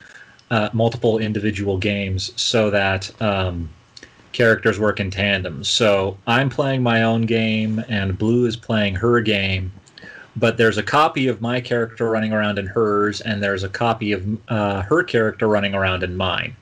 uh, 0.51 0.69
multiple 0.73 1.17
individual 1.17 1.79
games, 1.79 2.31
so 2.39 2.69
that 2.69 3.11
um, 3.19 3.67
characters 4.31 4.79
work 4.79 4.99
in 4.99 5.09
tandem. 5.09 5.63
So, 5.63 6.15
I'm 6.27 6.49
playing 6.49 6.83
my 6.83 7.01
own 7.01 7.23
game, 7.23 7.83
and 7.89 8.17
Blue 8.17 8.45
is 8.45 8.55
playing 8.55 8.95
her 8.95 9.19
game. 9.21 9.71
But 10.35 10.57
there's 10.57 10.77
a 10.77 10.83
copy 10.83 11.27
of 11.27 11.41
my 11.41 11.59
character 11.59 12.09
running 12.09 12.31
around 12.31 12.59
in 12.59 12.67
hers, 12.67 13.21
and 13.21 13.41
there's 13.41 13.63
a 13.63 13.69
copy 13.69 14.11
of 14.11 14.23
uh, 14.49 14.81
her 14.83 15.03
character 15.03 15.47
running 15.47 15.73
around 15.73 16.03
in 16.03 16.15
mine 16.15 16.55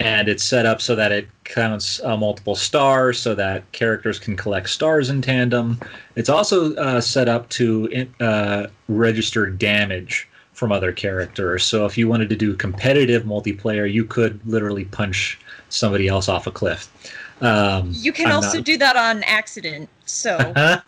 and 0.00 0.28
it's 0.28 0.42
set 0.44 0.66
up 0.66 0.80
so 0.80 0.94
that 0.96 1.12
it 1.12 1.28
counts 1.44 2.02
uh, 2.02 2.16
multiple 2.16 2.54
stars 2.56 3.18
so 3.18 3.34
that 3.34 3.70
characters 3.72 4.18
can 4.18 4.36
collect 4.36 4.68
stars 4.68 5.08
in 5.10 5.22
tandem 5.22 5.78
it's 6.16 6.28
also 6.28 6.74
uh, 6.76 7.00
set 7.00 7.28
up 7.28 7.48
to 7.50 7.86
in- 7.86 8.14
uh, 8.20 8.66
register 8.88 9.46
damage 9.50 10.28
from 10.52 10.72
other 10.72 10.92
characters 10.92 11.64
so 11.64 11.84
if 11.86 11.96
you 11.98 12.08
wanted 12.08 12.28
to 12.28 12.36
do 12.36 12.54
competitive 12.56 13.22
multiplayer 13.24 13.90
you 13.90 14.04
could 14.04 14.40
literally 14.46 14.84
punch 14.86 15.38
somebody 15.68 16.08
else 16.08 16.28
off 16.28 16.46
a 16.46 16.50
cliff 16.50 16.90
um, 17.40 17.90
You 17.92 18.12
can 18.12 18.28
I'm 18.28 18.36
also 18.36 18.58
not- 18.58 18.64
do 18.64 18.78
that 18.78 18.96
on 18.96 19.22
accident. 19.24 19.88
So, 20.06 20.36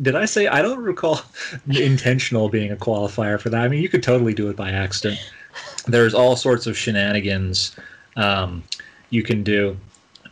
Did 0.00 0.14
I 0.14 0.24
say 0.26 0.46
I 0.46 0.62
don't 0.62 0.78
recall 0.78 1.20
intentional 1.68 2.48
being 2.48 2.70
a 2.70 2.76
qualifier 2.76 3.40
for 3.40 3.50
that? 3.50 3.60
I 3.62 3.68
mean, 3.68 3.82
you 3.82 3.88
could 3.88 4.02
totally 4.02 4.32
do 4.32 4.48
it 4.48 4.56
by 4.56 4.70
accident. 4.70 5.18
There's 5.88 6.14
all 6.14 6.36
sorts 6.36 6.66
of 6.66 6.76
shenanigans 6.76 7.74
um, 8.16 8.62
you 9.10 9.22
can 9.22 9.42
do. 9.42 9.76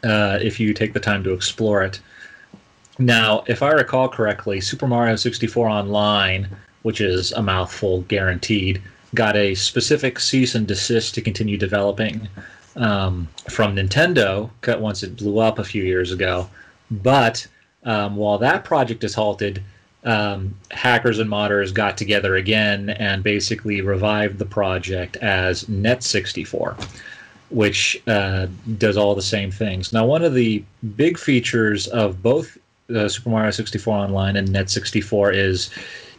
uh, 0.05 0.39
if 0.41 0.61
you 0.61 0.73
take 0.75 0.93
the 0.93 1.01
time 1.01 1.25
to 1.25 1.33
explore 1.33 1.83
it. 1.83 2.01
Now, 2.99 3.45
if 3.47 3.63
I 3.63 3.71
recall 3.71 4.09
correctly, 4.09 4.61
Super 4.61 4.87
Mario 4.87 5.17
64 5.17 5.69
Online, 5.69 6.49
which 6.83 7.01
is 7.01 7.33
a 7.33 7.43
mouthful 7.43 8.03
guaranteed, 8.03 8.81
got 9.15 9.37
a 9.37 9.55
specific 9.55 10.19
cease 10.21 10.55
and 10.55 10.67
desist 10.67 11.15
to 11.15 11.21
continue 11.21 11.57
developing 11.57 12.29
um, 12.77 13.29
from 13.51 13.77
Nintendo 13.77 14.51
once 14.79 15.03
it 15.03 15.17
blew 15.17 15.39
up 15.39 15.59
a 15.59 15.65
few 15.65 15.83
years 15.83 16.13
ago. 16.13 16.49
But 16.91 17.47
um, 17.85 18.17
while 18.17 18.39
that 18.39 18.65
project 18.65 19.05
is 19.05 19.15
halted, 19.15 19.63
um, 20.07 20.55
hackers 20.71 21.19
and 21.19 21.29
modders 21.29 21.75
got 21.75 21.99
together 21.99 22.37
again 22.37 22.91
and 22.91 23.23
basically 23.23 23.81
revived 23.81 24.39
the 24.39 24.47
project 24.47 25.17
as 25.17 25.65
Net64, 25.65 26.81
which 27.51 28.01
uh, 28.07 28.47
does 28.79 28.97
all 28.97 29.15
the 29.15 29.23
same 29.23 29.51
things. 29.51 29.93
Now, 29.93 30.07
one 30.07 30.23
of 30.25 30.33
the 30.33 30.65
big 30.97 31.19
features 31.19 31.89
of 31.89 32.23
both 32.23 32.57
uh, 32.95 33.09
Super 33.09 33.31
Mario 33.31 33.51
64 33.51 33.97
Online 33.97 34.37
and 34.37 34.49
Net64 34.49 35.35
is 35.35 35.71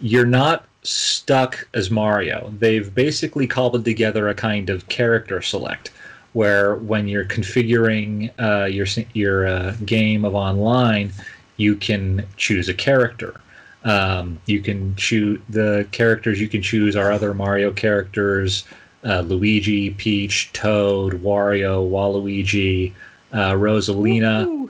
you're 0.01 0.25
not 0.25 0.65
stuck 0.84 1.65
as 1.74 1.89
Mario. 1.89 2.53
They've 2.60 2.94
basically 2.94 3.48
cobbled 3.48 3.86
together 3.86 4.27
a 4.27 4.36
kind 4.36 4.70
of 4.70 4.88
character 4.89 5.41
select 5.41 5.91
where 6.34 6.75
when 6.75 7.08
you're 7.08 7.25
configuring 7.25 8.32
uh, 8.39 8.65
your 8.65 8.86
your 9.13 9.48
uh, 9.48 9.75
game 9.86 10.25
of 10.25 10.36
online, 10.36 11.12
you 11.56 11.75
can 11.75 12.25
choose 12.36 12.67
a 12.70 12.74
character. 12.74 13.39
Um, 13.84 14.39
you 14.46 14.62
can 14.62 14.96
choose 14.96 15.39
the 15.50 15.88
characters 15.91 16.41
you 16.41 16.48
can 16.48 16.62
choose 16.62 16.96
are 16.96 17.12
other 17.12 17.34
Mario 17.34 17.72
characters: 17.72 18.65
uh, 19.05 19.22
Luigi, 19.22 19.91
Peach, 19.91 20.51
Toad, 20.53 21.22
Wario, 21.22 21.89
Waluigi, 21.89 22.93
uh, 23.34 23.53
Rosalina. 23.53 24.67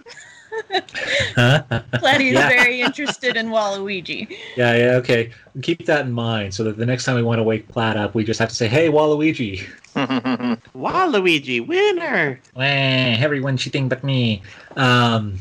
Platy 1.36 2.28
is 2.28 2.34
yeah. 2.34 2.50
very 2.50 2.82
interested 2.82 3.38
in 3.38 3.48
Waluigi. 3.48 4.30
Yeah, 4.56 4.76
yeah, 4.76 4.92
okay. 4.96 5.32
Keep 5.62 5.86
that 5.86 6.06
in 6.06 6.12
mind 6.12 6.54
so 6.54 6.64
that 6.64 6.78
the 6.78 6.86
next 6.86 7.06
time 7.06 7.16
we 7.16 7.24
want 7.24 7.40
to 7.40 7.44
wake 7.44 7.68
Plat 7.68 7.98
up, 7.98 8.16
we 8.16 8.24
just 8.24 8.40
have 8.40 8.50
to 8.50 8.56
say, 8.56 8.68
"Hey, 8.68 8.90
Waluigi." 8.90 9.68
Waluigi, 10.76 11.66
winner! 11.66 12.40
Wah, 12.56 12.62
everyone 12.64 13.58
cheating 13.58 13.90
but 13.90 14.04
me. 14.04 14.42
Um, 14.76 15.40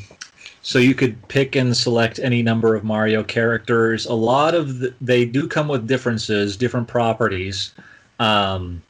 so 0.66 0.80
you 0.80 0.96
could 0.96 1.16
pick 1.28 1.54
and 1.54 1.76
select 1.76 2.18
any 2.18 2.42
number 2.42 2.74
of 2.74 2.82
Mario 2.82 3.22
characters. 3.22 4.04
A 4.04 4.12
lot 4.12 4.52
of 4.52 4.80
the, 4.80 4.92
they 5.00 5.24
do 5.24 5.46
come 5.46 5.68
with 5.68 5.86
differences, 5.86 6.56
different 6.56 6.88
properties, 6.88 7.72
um, 8.18 8.82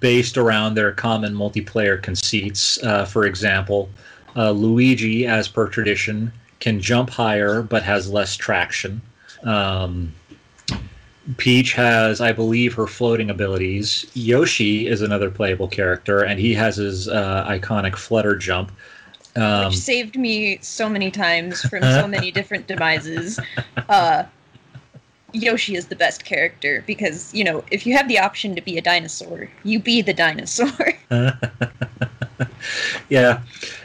based 0.00 0.38
around 0.38 0.76
their 0.76 0.92
common 0.92 1.34
multiplayer 1.34 2.02
conceits. 2.02 2.82
Uh, 2.82 3.04
for 3.04 3.26
example, 3.26 3.90
uh, 4.34 4.50
Luigi, 4.50 5.26
as 5.26 5.46
per 5.46 5.68
tradition, 5.68 6.32
can 6.58 6.80
jump 6.80 7.10
higher 7.10 7.60
but 7.60 7.82
has 7.82 8.08
less 8.08 8.34
traction. 8.34 9.02
Um, 9.44 10.14
Peach 11.36 11.74
has, 11.74 12.22
I 12.22 12.32
believe, 12.32 12.72
her 12.72 12.86
floating 12.86 13.28
abilities. 13.28 14.06
Yoshi 14.14 14.86
is 14.86 15.02
another 15.02 15.30
playable 15.30 15.68
character, 15.68 16.22
and 16.22 16.40
he 16.40 16.54
has 16.54 16.76
his 16.76 17.08
uh, 17.08 17.44
iconic 17.46 17.96
flutter 17.96 18.36
jump. 18.36 18.72
Um, 19.36 19.66
Which 19.66 19.76
saved 19.76 20.16
me 20.16 20.58
so 20.60 20.88
many 20.88 21.10
times 21.10 21.62
from 21.62 21.82
so 21.82 22.06
many 22.06 22.30
different 22.38 22.66
devices. 22.66 23.38
Uh, 23.88 24.24
Yoshi 25.32 25.76
is 25.76 25.86
the 25.86 25.96
best 25.96 26.24
character 26.24 26.82
because, 26.86 27.32
you 27.32 27.44
know, 27.44 27.64
if 27.70 27.86
you 27.86 27.96
have 27.96 28.08
the 28.08 28.18
option 28.18 28.54
to 28.56 28.62
be 28.62 28.76
a 28.76 28.82
dinosaur, 28.82 29.48
you 29.62 29.78
be 29.78 30.02
the 30.02 30.14
dinosaur. 30.14 30.94
yeah. 33.08 33.40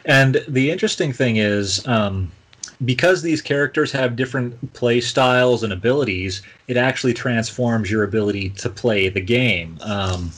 And 0.05 0.43
the 0.47 0.71
interesting 0.71 1.13
thing 1.13 1.37
is, 1.37 1.85
um, 1.87 2.31
because 2.83 3.21
these 3.21 3.41
characters 3.41 3.91
have 3.91 4.15
different 4.15 4.73
play 4.73 4.99
styles 4.99 5.63
and 5.63 5.71
abilities, 5.71 6.41
it 6.67 6.77
actually 6.77 7.13
transforms 7.13 7.89
your 7.89 8.03
ability 8.03 8.49
to 8.49 8.69
play 8.69 9.07
the 9.07 9.21
game. 9.21 9.77
Um, 9.81 10.31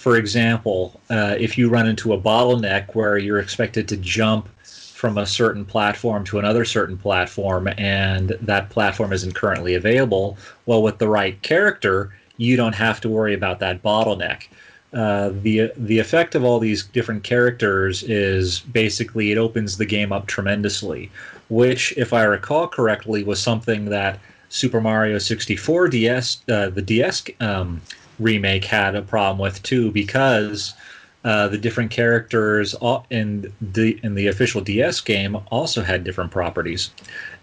for 0.00 0.16
example, 0.16 0.98
uh, 1.10 1.36
if 1.38 1.58
you 1.58 1.68
run 1.68 1.86
into 1.86 2.14
a 2.14 2.18
bottleneck 2.18 2.94
where 2.94 3.18
you're 3.18 3.38
expected 3.38 3.86
to 3.88 3.96
jump 3.98 4.48
from 4.64 5.18
a 5.18 5.26
certain 5.26 5.64
platform 5.64 6.24
to 6.24 6.38
another 6.38 6.64
certain 6.64 6.96
platform 6.96 7.68
and 7.78 8.30
that 8.40 8.70
platform 8.70 9.12
isn't 9.12 9.34
currently 9.34 9.74
available, 9.74 10.38
well, 10.64 10.82
with 10.82 10.98
the 10.98 11.08
right 11.08 11.40
character, 11.42 12.14
you 12.38 12.56
don't 12.56 12.74
have 12.74 12.98
to 13.02 13.10
worry 13.10 13.34
about 13.34 13.60
that 13.60 13.82
bottleneck. 13.82 14.48
Uh, 14.94 15.30
the 15.42 15.70
the 15.76 15.98
effect 15.98 16.34
of 16.34 16.44
all 16.44 16.58
these 16.58 16.84
different 16.84 17.22
characters 17.22 18.02
is 18.04 18.60
basically 18.60 19.30
it 19.30 19.38
opens 19.38 19.76
the 19.76 19.86
game 19.86 20.12
up 20.12 20.26
tremendously 20.26 21.10
which, 21.50 21.92
if 21.96 22.12
I 22.12 22.22
recall 22.22 22.68
correctly, 22.68 23.24
was 23.24 23.40
something 23.40 23.86
that 23.86 24.18
Super 24.48 24.80
Mario 24.80 25.18
64 25.18 25.88
DS, 25.88 26.40
uh, 26.48 26.70
the 26.70 26.82
DS 26.82 27.24
um, 27.40 27.80
remake, 28.20 28.64
had 28.64 28.94
a 28.94 29.02
problem 29.02 29.38
with 29.38 29.62
too, 29.62 29.90
because 29.90 30.74
uh, 31.24 31.48
the 31.48 31.58
different 31.58 31.90
characters 31.90 32.74
in 33.10 33.52
the 33.60 33.98
in 34.02 34.14
the 34.14 34.26
official 34.28 34.60
DS 34.60 35.00
game 35.00 35.36
also 35.50 35.82
had 35.82 36.04
different 36.04 36.30
properties, 36.30 36.90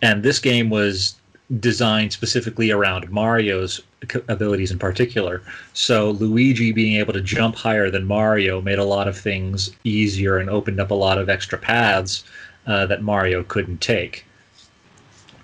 and 0.01 0.23
this 0.23 0.39
game 0.39 0.69
was 0.69 1.15
designed 1.59 2.11
specifically 2.11 2.71
around 2.71 3.09
Mario's 3.09 3.81
abilities 4.27 4.71
in 4.71 4.79
particular. 4.79 5.41
So 5.73 6.11
Luigi 6.11 6.71
being 6.71 6.97
able 6.97 7.13
to 7.13 7.21
jump 7.21 7.55
higher 7.55 7.89
than 7.89 8.05
Mario 8.05 8.61
made 8.61 8.79
a 8.79 8.83
lot 8.83 9.07
of 9.07 9.17
things 9.17 9.71
easier 9.83 10.37
and 10.37 10.49
opened 10.49 10.79
up 10.79 10.91
a 10.91 10.95
lot 10.95 11.17
of 11.17 11.29
extra 11.29 11.57
paths 11.57 12.23
uh, 12.67 12.85
that 12.87 13.01
Mario 13.01 13.43
couldn't 13.43 13.79
take. 13.79 14.25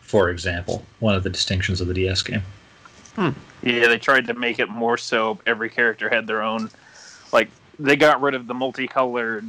For 0.01 0.29
example, 0.29 0.83
one 0.99 1.15
of 1.15 1.23
the 1.23 1.29
distinctions 1.29 1.81
of 1.81 1.87
the 1.87 1.93
DS 1.93 2.21
game. 2.21 2.43
Hmm. 3.15 3.29
Yeah, 3.61 3.87
they 3.87 3.97
tried 3.97 4.27
to 4.27 4.33
make 4.33 4.59
it 4.59 4.69
more 4.69 4.97
so 4.97 5.39
every 5.45 5.69
character 5.69 6.09
had 6.09 6.27
their 6.27 6.41
own. 6.41 6.69
Like 7.31 7.49
they 7.79 7.95
got 7.95 8.21
rid 8.21 8.35
of 8.35 8.47
the 8.47 8.53
multicolored 8.53 9.45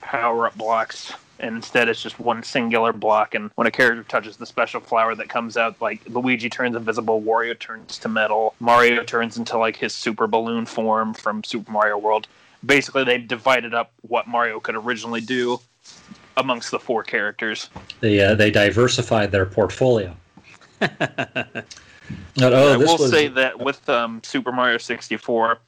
power 0.00 0.46
up 0.46 0.56
blocks 0.56 1.12
and 1.38 1.56
instead 1.56 1.88
it's 1.88 2.02
just 2.02 2.18
one 2.18 2.42
singular 2.42 2.92
block 2.92 3.34
and 3.34 3.50
when 3.56 3.66
a 3.66 3.70
character 3.70 4.02
touches 4.04 4.36
the 4.36 4.46
special 4.46 4.80
flower 4.80 5.14
that 5.14 5.28
comes 5.28 5.56
out 5.56 5.80
like 5.82 6.00
luigi 6.08 6.48
turns 6.48 6.76
invisible 6.76 7.20
wario 7.20 7.58
turns 7.58 7.98
to 7.98 8.08
metal 8.08 8.54
mario 8.60 9.02
turns 9.02 9.36
into 9.36 9.58
like 9.58 9.76
his 9.76 9.92
super 9.92 10.26
balloon 10.26 10.64
form 10.64 11.12
from 11.12 11.42
super 11.42 11.72
mario 11.72 11.98
world 11.98 12.28
basically 12.64 13.04
they 13.04 13.18
divided 13.18 13.74
up 13.74 13.90
what 14.02 14.28
mario 14.28 14.60
could 14.60 14.76
originally 14.76 15.20
do 15.20 15.58
amongst 16.36 16.70
the 16.70 16.78
four 16.78 17.02
characters. 17.02 17.70
They 18.00 18.20
uh, 18.20 18.34
they 18.34 18.50
diversified 18.50 19.32
their 19.32 19.46
portfolio. 19.46 20.16
but, 22.34 22.52
oh, 22.52 22.72
I 22.72 22.76
will 22.76 22.98
was... 22.98 23.10
say 23.10 23.28
that 23.28 23.58
with 23.58 23.88
um, 23.88 24.20
Super 24.24 24.52
Mario 24.52 24.78
64, 24.78 25.58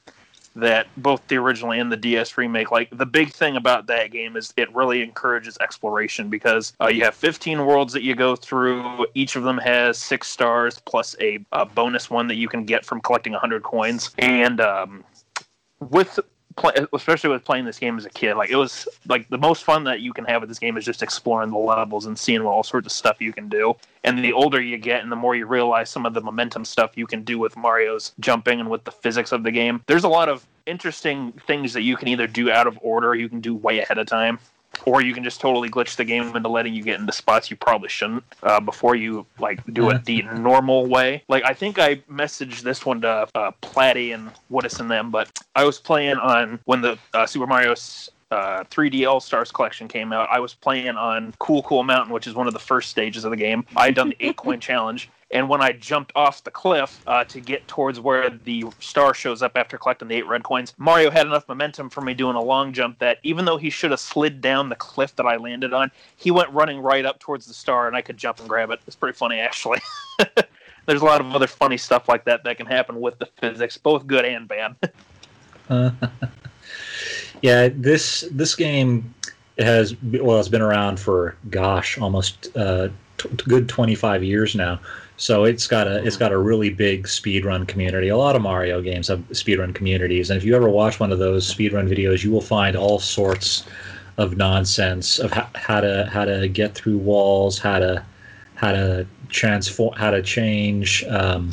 that 0.55 0.87
both 0.97 1.25
the 1.27 1.37
original 1.37 1.71
and 1.73 1.91
the 1.91 1.97
DS 1.97 2.37
remake, 2.37 2.71
like 2.71 2.89
the 2.97 3.05
big 3.05 3.31
thing 3.31 3.55
about 3.55 3.87
that 3.87 4.11
game 4.11 4.35
is 4.35 4.53
it 4.57 4.73
really 4.73 5.01
encourages 5.01 5.57
exploration 5.59 6.29
because 6.29 6.73
uh, 6.81 6.87
you 6.87 7.03
have 7.03 7.15
15 7.15 7.65
worlds 7.65 7.93
that 7.93 8.03
you 8.03 8.15
go 8.15 8.35
through. 8.35 9.05
Each 9.13 9.35
of 9.35 9.43
them 9.43 9.57
has 9.59 9.97
six 9.97 10.27
stars 10.27 10.81
plus 10.85 11.15
a, 11.19 11.39
a 11.51 11.65
bonus 11.65 12.09
one 12.09 12.27
that 12.27 12.35
you 12.35 12.47
can 12.47 12.65
get 12.65 12.85
from 12.85 13.01
collecting 13.01 13.33
100 13.33 13.63
coins. 13.63 14.11
And 14.17 14.59
um, 14.61 15.03
with 15.79 16.19
play, 16.59 16.73
especially 16.93 17.29
with 17.29 17.43
playing 17.43 17.65
this 17.65 17.79
game 17.79 17.97
as 17.97 18.05
a 18.05 18.09
kid, 18.09 18.35
like 18.35 18.49
it 18.49 18.55
was 18.55 18.87
like 19.07 19.27
the 19.29 19.37
most 19.37 19.63
fun 19.63 19.83
that 19.85 20.01
you 20.01 20.13
can 20.13 20.25
have 20.25 20.41
with 20.41 20.49
this 20.49 20.59
game 20.59 20.77
is 20.77 20.85
just 20.85 21.01
exploring 21.01 21.49
the 21.49 21.57
levels 21.57 22.05
and 22.05 22.17
seeing 22.17 22.43
what 22.43 22.51
all 22.51 22.63
sorts 22.63 22.85
of 22.85 22.91
stuff 22.91 23.19
you 23.19 23.33
can 23.33 23.49
do. 23.49 23.75
And 24.03 24.23
the 24.23 24.33
older 24.33 24.61
you 24.61 24.77
get, 24.77 25.01
and 25.01 25.11
the 25.11 25.15
more 25.15 25.35
you 25.35 25.45
realize 25.45 25.89
some 25.89 26.05
of 26.05 26.13
the 26.13 26.21
momentum 26.21 26.65
stuff 26.65 26.91
you 26.95 27.07
can 27.07 27.23
do 27.23 27.39
with 27.39 27.57
Mario's 27.57 28.13
jumping 28.19 28.59
and 28.59 28.69
with 28.69 28.83
the 28.83 28.91
physics 28.91 29.31
of 29.31 29.43
the 29.43 29.51
game. 29.51 29.81
There's 29.87 30.03
a 30.03 30.09
lot 30.09 30.29
of 30.29 30.45
interesting 30.65 31.31
things 31.47 31.73
that 31.73 31.81
you 31.81 31.97
can 31.97 32.07
either 32.07 32.27
do 32.27 32.51
out 32.51 32.67
of 32.67 32.77
order, 32.81 33.09
or 33.09 33.15
you 33.15 33.29
can 33.29 33.41
do 33.41 33.55
way 33.55 33.79
ahead 33.79 33.97
of 33.97 34.07
time 34.07 34.39
or 34.85 35.01
you 35.01 35.13
can 35.13 35.23
just 35.23 35.41
totally 35.41 35.69
glitch 35.69 35.95
the 35.95 36.05
game 36.05 36.35
into 36.35 36.49
letting 36.49 36.73
you 36.73 36.83
get 36.83 36.99
into 36.99 37.11
spots 37.11 37.49
you 37.49 37.57
probably 37.57 37.89
shouldn't 37.89 38.23
uh, 38.43 38.59
before 38.59 38.95
you 38.95 39.25
like 39.39 39.61
do 39.73 39.89
it 39.89 40.05
the 40.05 40.21
normal 40.21 40.85
way. 40.85 41.23
Like 41.27 41.43
I 41.43 41.53
think 41.53 41.79
I 41.79 41.95
messaged 42.11 42.61
this 42.61 42.85
one 42.85 43.01
to 43.01 43.27
uh, 43.35 43.51
Platty 43.61 44.13
and 44.13 44.31
Woodis 44.51 44.79
and 44.79 44.89
them, 44.89 45.11
but 45.11 45.29
I 45.55 45.63
was 45.63 45.79
playing 45.79 46.17
on 46.17 46.59
when 46.65 46.81
the 46.81 46.97
uh, 47.13 47.25
Super 47.25 47.47
Mario 47.47 47.75
uh, 48.31 48.63
3D 48.65 49.09
All 49.09 49.19
Stars 49.19 49.51
collection 49.51 49.87
came 49.87 50.13
out, 50.13 50.29
I 50.31 50.39
was 50.39 50.53
playing 50.53 50.89
on 50.89 51.33
Cool 51.39 51.63
Cool 51.63 51.83
Mountain, 51.83 52.13
which 52.13 52.27
is 52.27 52.35
one 52.35 52.47
of 52.47 52.53
the 52.53 52.59
first 52.59 52.89
stages 52.89 53.25
of 53.25 53.31
the 53.31 53.37
game. 53.37 53.65
I 53.75 53.85
had 53.85 53.95
done 53.95 54.09
the 54.09 54.17
eight 54.19 54.35
coin 54.35 54.59
challenge, 54.69 55.09
and 55.31 55.47
when 55.47 55.61
I 55.61 55.73
jumped 55.73 56.11
off 56.15 56.43
the 56.43 56.51
cliff 56.51 57.01
uh, 57.05 57.23
to 57.25 57.39
get 57.39 57.67
towards 57.67 57.99
where 57.99 58.29
the 58.29 58.65
star 58.79 59.13
shows 59.13 59.43
up 59.43 59.53
after 59.55 59.77
collecting 59.77 60.07
the 60.07 60.15
eight 60.15 60.27
red 60.27 60.43
coins, 60.43 60.73
Mario 60.77 61.11
had 61.11 61.27
enough 61.27 61.47
momentum 61.47 61.89
for 61.89 62.01
me 62.01 62.13
doing 62.13 62.35
a 62.35 62.41
long 62.41 62.73
jump 62.73 62.99
that 62.99 63.19
even 63.23 63.45
though 63.45 63.57
he 63.57 63.69
should 63.69 63.91
have 63.91 63.99
slid 63.99 64.41
down 64.41 64.69
the 64.69 64.75
cliff 64.75 65.15
that 65.17 65.25
I 65.25 65.37
landed 65.37 65.73
on, 65.73 65.91
he 66.15 66.31
went 66.31 66.49
running 66.49 66.79
right 66.79 67.05
up 67.05 67.19
towards 67.19 67.45
the 67.45 67.53
star 67.53 67.87
and 67.87 67.95
I 67.95 68.01
could 68.01 68.17
jump 68.17 68.39
and 68.39 68.49
grab 68.49 68.71
it. 68.71 68.79
It's 68.87 68.95
pretty 68.95 69.15
funny, 69.15 69.39
actually. 69.39 69.79
There's 70.87 71.01
a 71.01 71.05
lot 71.05 71.21
of 71.21 71.35
other 71.35 71.47
funny 71.47 71.77
stuff 71.77 72.09
like 72.09 72.25
that 72.25 72.43
that 72.45 72.57
can 72.57 72.65
happen 72.65 72.99
with 72.99 73.19
the 73.19 73.27
physics, 73.27 73.77
both 73.77 74.07
good 74.07 74.25
and 74.25 74.47
bad. 74.47 74.75
uh, 75.69 75.91
yeah, 77.41 77.69
this 77.71 78.27
this 78.31 78.55
game 78.55 79.13
has 79.59 79.95
well, 80.01 80.39
it's 80.39 80.49
been 80.49 80.61
around 80.61 80.99
for 80.99 81.35
gosh, 81.49 81.97
almost 81.99 82.55
uh, 82.57 82.89
t- 83.17 83.29
good 83.47 83.69
25 83.69 84.23
years 84.23 84.55
now. 84.55 84.79
So 85.19 85.43
it's 85.43 85.67
got 85.67 85.85
a 85.85 86.01
it's 86.05 86.15
got 86.15 86.31
a 86.31 86.37
really 86.37 86.69
big 86.69 87.03
speedrun 87.03 87.67
community. 87.67 88.07
A 88.07 88.15
lot 88.15 88.37
of 88.37 88.41
Mario 88.41 88.81
games 88.81 89.09
have 89.09 89.19
speedrun 89.31 89.75
communities, 89.75 90.29
and 90.29 90.37
if 90.37 90.45
you 90.45 90.55
ever 90.55 90.69
watch 90.69 90.97
one 90.97 91.11
of 91.11 91.19
those 91.19 91.53
speedrun 91.53 91.89
videos, 91.89 92.23
you 92.23 92.31
will 92.31 92.41
find 92.41 92.77
all 92.77 92.99
sorts 92.99 93.65
of 94.17 94.37
nonsense 94.37 95.19
of 95.19 95.31
how, 95.31 95.49
how 95.55 95.81
to 95.81 96.09
how 96.09 96.23
to 96.23 96.47
get 96.47 96.73
through 96.73 96.97
walls, 96.97 97.59
how 97.59 97.79
to 97.79 98.01
how 98.55 98.71
to 98.71 99.05
transform, 99.27 99.93
how 99.97 100.09
to 100.09 100.21
change 100.21 101.03
um, 101.09 101.51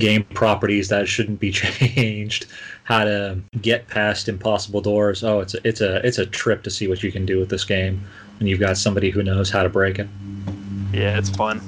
game 0.00 0.24
properties 0.34 0.88
that 0.88 1.06
shouldn't 1.06 1.38
be 1.38 1.52
changed, 1.52 2.46
how 2.82 3.04
to 3.04 3.38
get 3.62 3.86
past 3.86 4.28
impossible 4.28 4.80
doors. 4.80 5.22
Oh, 5.22 5.38
it's 5.38 5.54
a, 5.54 5.60
it's 5.62 5.80
a 5.80 6.04
it's 6.04 6.18
a 6.18 6.26
trip 6.26 6.64
to 6.64 6.70
see 6.70 6.88
what 6.88 7.04
you 7.04 7.12
can 7.12 7.24
do 7.24 7.38
with 7.38 7.48
this 7.48 7.64
game 7.64 8.04
when 8.40 8.48
you've 8.48 8.58
got 8.58 8.76
somebody 8.76 9.10
who 9.10 9.22
knows 9.22 9.50
how 9.50 9.62
to 9.62 9.68
break 9.68 10.00
it. 10.00 10.08
Yeah, 10.92 11.16
it's 11.16 11.30
fun. 11.30 11.60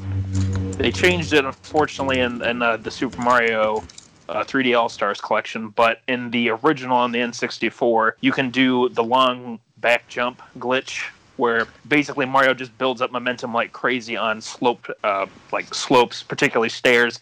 They 0.79 0.91
changed 0.91 1.33
it, 1.33 1.45
unfortunately, 1.45 2.21
in, 2.21 2.43
in 2.43 2.63
uh, 2.63 2.77
the 2.77 2.91
Super 2.91 3.21
Mario 3.21 3.85
uh, 4.29 4.45
3D 4.45 4.79
All 4.79 4.89
Stars 4.89 5.21
collection, 5.21 5.69
but 5.69 6.01
in 6.09 6.31
the 6.31 6.51
original 6.51 6.97
on 6.97 7.13
the 7.13 7.19
N64, 7.19 8.13
you 8.21 8.33
can 8.33 8.51
do 8.51 8.89
the 8.89 9.05
long 9.05 9.61
back 9.79 10.09
jump 10.09 10.41
glitch 10.59 11.05
where 11.37 11.67
basically 11.89 12.27
Mario 12.27 12.55
just 12.55 12.77
builds 12.79 13.01
up 13.01 13.11
momentum 13.11 13.53
like 13.53 13.73
crazy 13.73 14.17
on 14.17 14.41
slope, 14.41 14.89
uh, 15.03 15.27
like 15.51 15.75
slopes, 15.75 16.23
particularly 16.23 16.69
stairs. 16.69 17.21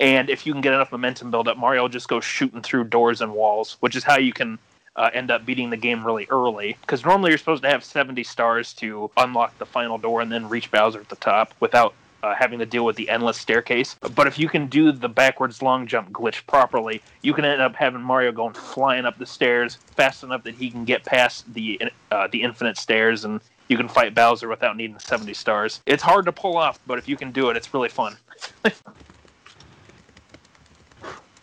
And 0.00 0.30
if 0.30 0.46
you 0.46 0.52
can 0.52 0.60
get 0.60 0.74
enough 0.74 0.92
momentum 0.92 1.30
build 1.30 1.48
up, 1.48 1.56
Mario 1.56 1.82
will 1.82 1.88
just 1.88 2.08
go 2.08 2.20
shooting 2.20 2.62
through 2.62 2.84
doors 2.84 3.20
and 3.20 3.34
walls, 3.34 3.76
which 3.80 3.96
is 3.96 4.04
how 4.04 4.16
you 4.16 4.32
can 4.32 4.58
uh, 4.96 5.10
end 5.12 5.30
up 5.30 5.44
beating 5.44 5.70
the 5.70 5.76
game 5.76 6.04
really 6.04 6.26
early. 6.30 6.76
Because 6.80 7.04
normally 7.04 7.30
you're 7.30 7.38
supposed 7.38 7.62
to 7.64 7.68
have 7.68 7.84
70 7.84 8.22
stars 8.24 8.72
to 8.74 9.10
unlock 9.16 9.58
the 9.58 9.66
final 9.66 9.98
door 9.98 10.20
and 10.20 10.30
then 10.30 10.48
reach 10.48 10.70
Bowser 10.70 11.00
at 11.00 11.08
the 11.08 11.16
top 11.16 11.52
without 11.60 11.94
uh, 12.22 12.34
having 12.34 12.58
to 12.58 12.66
deal 12.66 12.84
with 12.84 12.96
the 12.96 13.08
endless 13.08 13.38
staircase. 13.38 13.96
But 14.14 14.26
if 14.26 14.38
you 14.38 14.48
can 14.48 14.66
do 14.66 14.92
the 14.92 15.08
backwards 15.08 15.62
long 15.62 15.86
jump 15.86 16.10
glitch 16.10 16.46
properly, 16.46 17.00
you 17.22 17.32
can 17.32 17.44
end 17.44 17.60
up 17.60 17.74
having 17.74 18.00
Mario 18.00 18.32
going 18.32 18.54
flying 18.54 19.04
up 19.04 19.18
the 19.18 19.26
stairs 19.26 19.76
fast 19.96 20.22
enough 20.22 20.42
that 20.44 20.54
he 20.54 20.70
can 20.70 20.84
get 20.84 21.04
past 21.04 21.52
the 21.54 21.80
uh, 22.10 22.28
the 22.28 22.42
infinite 22.42 22.76
stairs, 22.76 23.24
and 23.24 23.40
you 23.68 23.76
can 23.76 23.88
fight 23.88 24.14
Bowser 24.14 24.48
without 24.48 24.76
needing 24.76 24.98
70 24.98 25.34
stars. 25.34 25.80
It's 25.86 26.02
hard 26.02 26.24
to 26.24 26.32
pull 26.32 26.56
off, 26.56 26.80
but 26.86 26.98
if 26.98 27.08
you 27.08 27.16
can 27.16 27.32
do 27.32 27.50
it, 27.50 27.56
it's 27.56 27.72
really 27.72 27.88
fun. 27.88 28.16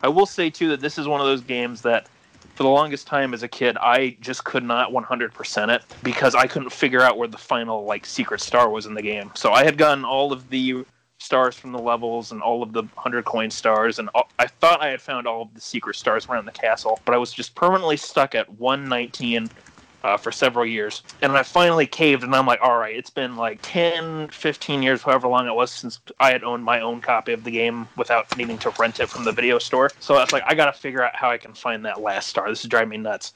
I 0.01 0.07
will 0.07 0.25
say 0.25 0.49
too 0.49 0.69
that 0.69 0.81
this 0.81 0.97
is 0.97 1.07
one 1.07 1.21
of 1.21 1.27
those 1.27 1.41
games 1.41 1.81
that 1.81 2.07
for 2.55 2.63
the 2.63 2.69
longest 2.69 3.05
time 3.05 3.33
as 3.33 3.43
a 3.43 3.47
kid, 3.47 3.77
I 3.77 4.17
just 4.21 4.45
could 4.45 4.63
not 4.63 4.91
100% 4.91 5.75
it 5.75 5.83
because 6.03 6.35
I 6.35 6.47
couldn't 6.47 6.71
figure 6.71 7.01
out 7.01 7.17
where 7.17 7.27
the 7.27 7.37
final 7.37 7.83
like 7.83 8.05
secret 8.05 8.41
star 8.41 8.69
was 8.69 8.85
in 8.85 8.93
the 8.93 9.01
game. 9.01 9.31
So 9.35 9.51
I 9.51 9.63
had 9.63 9.77
gotten 9.77 10.05
all 10.05 10.31
of 10.31 10.49
the 10.49 10.85
stars 11.17 11.55
from 11.55 11.71
the 11.71 11.79
levels 11.79 12.31
and 12.31 12.41
all 12.41 12.63
of 12.63 12.71
the 12.71 12.81
100 12.81 13.25
coin 13.25 13.49
stars 13.49 13.99
and 13.99 14.09
all, 14.15 14.29
I 14.39 14.47
thought 14.47 14.81
I 14.81 14.87
had 14.87 15.01
found 15.01 15.27
all 15.27 15.43
of 15.43 15.53
the 15.53 15.61
secret 15.61 15.95
stars 15.95 16.27
around 16.27 16.45
the 16.45 16.51
castle, 16.51 16.99
but 17.05 17.13
I 17.13 17.17
was 17.17 17.33
just 17.33 17.55
permanently 17.55 17.97
stuck 17.97 18.35
at 18.35 18.49
119 18.53 19.49
uh, 20.05 20.17
for 20.17 20.31
several 20.31 20.65
years. 20.65 21.01
And 21.23 21.31
I 21.31 21.41
finally 21.41 21.87
caved, 21.87 22.23
and 22.23 22.35
I'm 22.35 22.45
like, 22.45 22.61
all 22.61 22.77
right, 22.77 22.95
it's 22.95 23.09
been 23.09 23.35
like 23.35 23.57
10, 23.63 24.27
15 24.27 24.83
years, 24.83 25.01
however 25.01 25.27
long 25.27 25.47
it 25.47 25.55
was 25.55 25.71
since 25.71 25.99
I 26.19 26.29
had 26.29 26.43
owned 26.43 26.63
my 26.63 26.79
own 26.81 27.01
copy 27.01 27.33
of 27.33 27.43
the 27.43 27.49
game 27.49 27.87
without 27.97 28.37
needing 28.37 28.59
to 28.59 28.69
rent 28.77 28.99
it 28.99 29.09
from 29.09 29.23
the 29.23 29.31
video 29.31 29.57
store. 29.57 29.89
So 29.99 30.13
I 30.15 30.21
was 30.21 30.31
like, 30.31 30.43
I 30.45 30.53
got 30.53 30.67
to 30.67 30.73
figure 30.73 31.03
out 31.03 31.15
how 31.15 31.31
I 31.31 31.39
can 31.39 31.53
find 31.53 31.83
that 31.85 32.01
last 32.01 32.27
star. 32.27 32.47
This 32.47 32.63
is 32.63 32.69
driving 32.69 32.89
me 32.89 32.97
nuts. 32.97 33.33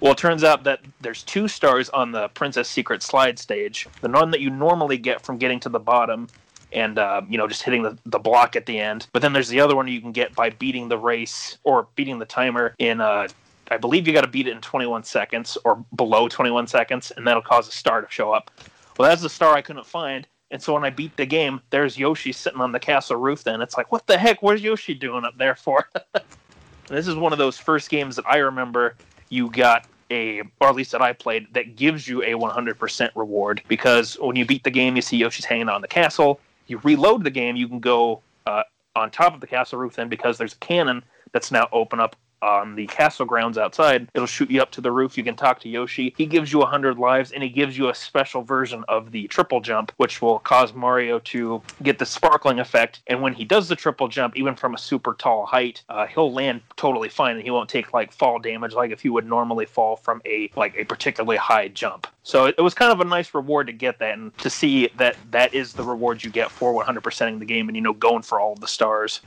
Well, 0.00 0.12
it 0.12 0.18
turns 0.18 0.44
out 0.44 0.64
that 0.64 0.80
there's 1.00 1.22
two 1.22 1.48
stars 1.48 1.88
on 1.90 2.12
the 2.12 2.28
Princess 2.28 2.68
Secret 2.68 3.02
slide 3.02 3.38
stage. 3.38 3.88
The 4.02 4.10
one 4.10 4.30
that 4.32 4.40
you 4.40 4.50
normally 4.50 4.98
get 4.98 5.22
from 5.22 5.38
getting 5.38 5.60
to 5.60 5.70
the 5.70 5.80
bottom 5.80 6.28
and 6.74 6.98
uh, 6.98 7.22
you 7.28 7.38
know 7.38 7.46
just 7.46 7.62
hitting 7.62 7.82
the, 7.82 7.96
the 8.06 8.18
block 8.18 8.56
at 8.56 8.64
the 8.64 8.78
end 8.78 9.06
but 9.12 9.20
then 9.20 9.34
there's 9.34 9.50
the 9.50 9.60
other 9.60 9.76
one 9.76 9.86
you 9.86 10.00
can 10.00 10.10
get 10.10 10.34
by 10.34 10.48
beating 10.48 10.88
the 10.88 10.96
race 10.96 11.58
or 11.64 11.86
beating 11.96 12.18
the 12.18 12.24
timer 12.24 12.74
in 12.78 12.98
uh, 12.98 13.28
I 13.72 13.78
believe 13.78 14.06
you 14.06 14.12
got 14.12 14.22
to 14.22 14.28
beat 14.28 14.46
it 14.46 14.52
in 14.52 14.60
21 14.60 15.04
seconds 15.04 15.56
or 15.64 15.84
below 15.96 16.28
21 16.28 16.66
seconds, 16.66 17.10
and 17.16 17.26
that'll 17.26 17.42
cause 17.42 17.68
a 17.68 17.72
star 17.72 18.02
to 18.02 18.10
show 18.10 18.32
up. 18.32 18.50
Well, 18.98 19.08
that's 19.08 19.22
the 19.22 19.30
star 19.30 19.54
I 19.54 19.62
couldn't 19.62 19.86
find. 19.86 20.26
And 20.50 20.62
so 20.62 20.74
when 20.74 20.84
I 20.84 20.90
beat 20.90 21.16
the 21.16 21.24
game, 21.24 21.62
there's 21.70 21.98
Yoshi 21.98 22.32
sitting 22.32 22.60
on 22.60 22.72
the 22.72 22.78
castle 22.78 23.16
roof. 23.16 23.44
Then 23.44 23.62
it's 23.62 23.76
like, 23.76 23.90
what 23.90 24.06
the 24.06 24.18
heck? 24.18 24.42
What's 24.42 24.60
Yoshi 24.60 24.94
doing 24.94 25.24
up 25.24 25.38
there 25.38 25.56
for? 25.56 25.88
this 26.88 27.08
is 27.08 27.14
one 27.14 27.32
of 27.32 27.38
those 27.38 27.56
first 27.56 27.88
games 27.88 28.16
that 28.16 28.26
I 28.26 28.36
remember 28.36 28.94
you 29.30 29.50
got 29.50 29.86
a, 30.10 30.42
or 30.60 30.68
at 30.68 30.74
least 30.74 30.92
that 30.92 31.00
I 31.00 31.14
played, 31.14 31.52
that 31.54 31.74
gives 31.74 32.06
you 32.06 32.22
a 32.22 32.38
100% 32.38 33.10
reward 33.14 33.62
because 33.66 34.18
when 34.20 34.36
you 34.36 34.44
beat 34.44 34.62
the 34.62 34.70
game, 34.70 34.94
you 34.94 35.00
see 35.00 35.16
Yoshi's 35.16 35.46
hanging 35.46 35.70
on 35.70 35.80
the 35.80 35.88
castle. 35.88 36.38
You 36.66 36.78
reload 36.84 37.24
the 37.24 37.30
game, 37.30 37.56
you 37.56 37.66
can 37.66 37.80
go 37.80 38.20
uh, 38.46 38.64
on 38.94 39.10
top 39.10 39.32
of 39.32 39.40
the 39.40 39.46
castle 39.46 39.78
roof 39.78 39.96
then 39.96 40.10
because 40.10 40.36
there's 40.36 40.52
a 40.52 40.58
cannon 40.58 41.02
that's 41.32 41.50
now 41.50 41.66
open 41.72 41.98
up 41.98 42.14
on 42.42 42.74
the 42.74 42.86
castle 42.88 43.24
grounds 43.24 43.56
outside. 43.56 44.08
It'll 44.14 44.26
shoot 44.26 44.50
you 44.50 44.60
up 44.60 44.70
to 44.72 44.80
the 44.80 44.90
roof. 44.90 45.16
You 45.16 45.24
can 45.24 45.36
talk 45.36 45.60
to 45.60 45.68
Yoshi. 45.68 46.12
He 46.16 46.26
gives 46.26 46.52
you 46.52 46.58
100 46.58 46.98
lives, 46.98 47.32
and 47.32 47.42
he 47.42 47.48
gives 47.48 47.78
you 47.78 47.88
a 47.88 47.94
special 47.94 48.42
version 48.42 48.84
of 48.88 49.12
the 49.12 49.28
triple 49.28 49.60
jump, 49.60 49.92
which 49.96 50.20
will 50.20 50.40
cause 50.40 50.74
Mario 50.74 51.20
to 51.20 51.62
get 51.82 51.98
the 51.98 52.06
sparkling 52.06 52.58
effect. 52.58 53.00
And 53.06 53.22
when 53.22 53.32
he 53.32 53.44
does 53.44 53.68
the 53.68 53.76
triple 53.76 54.08
jump, 54.08 54.36
even 54.36 54.56
from 54.56 54.74
a 54.74 54.78
super 54.78 55.14
tall 55.14 55.46
height, 55.46 55.82
uh, 55.88 56.06
he'll 56.06 56.32
land 56.32 56.60
totally 56.76 57.08
fine, 57.08 57.36
and 57.36 57.44
he 57.44 57.50
won't 57.50 57.68
take 57.68 57.94
like 57.94 58.12
fall 58.12 58.38
damage 58.38 58.74
like 58.74 58.90
if 58.90 59.00
he 59.00 59.08
would 59.08 59.26
normally 59.26 59.66
fall 59.66 59.96
from 59.96 60.20
a 60.26 60.50
like 60.56 60.74
a 60.76 60.84
particularly 60.84 61.36
high 61.36 61.68
jump. 61.68 62.06
So 62.24 62.46
it, 62.46 62.56
it 62.58 62.62
was 62.62 62.74
kind 62.74 62.92
of 62.92 63.00
a 63.00 63.04
nice 63.04 63.34
reward 63.34 63.68
to 63.68 63.72
get 63.72 63.98
that, 64.00 64.18
and 64.18 64.36
to 64.38 64.50
see 64.50 64.88
that 64.96 65.16
that 65.30 65.54
is 65.54 65.72
the 65.72 65.84
reward 65.84 66.22
you 66.22 66.30
get 66.30 66.50
for 66.50 66.72
100%ing 66.84 67.38
the 67.38 67.44
game, 67.44 67.68
and 67.68 67.76
you 67.76 67.82
know 67.82 67.92
going 67.92 68.22
for 68.22 68.40
all 68.40 68.54
the 68.54 68.68
stars. 68.68 69.20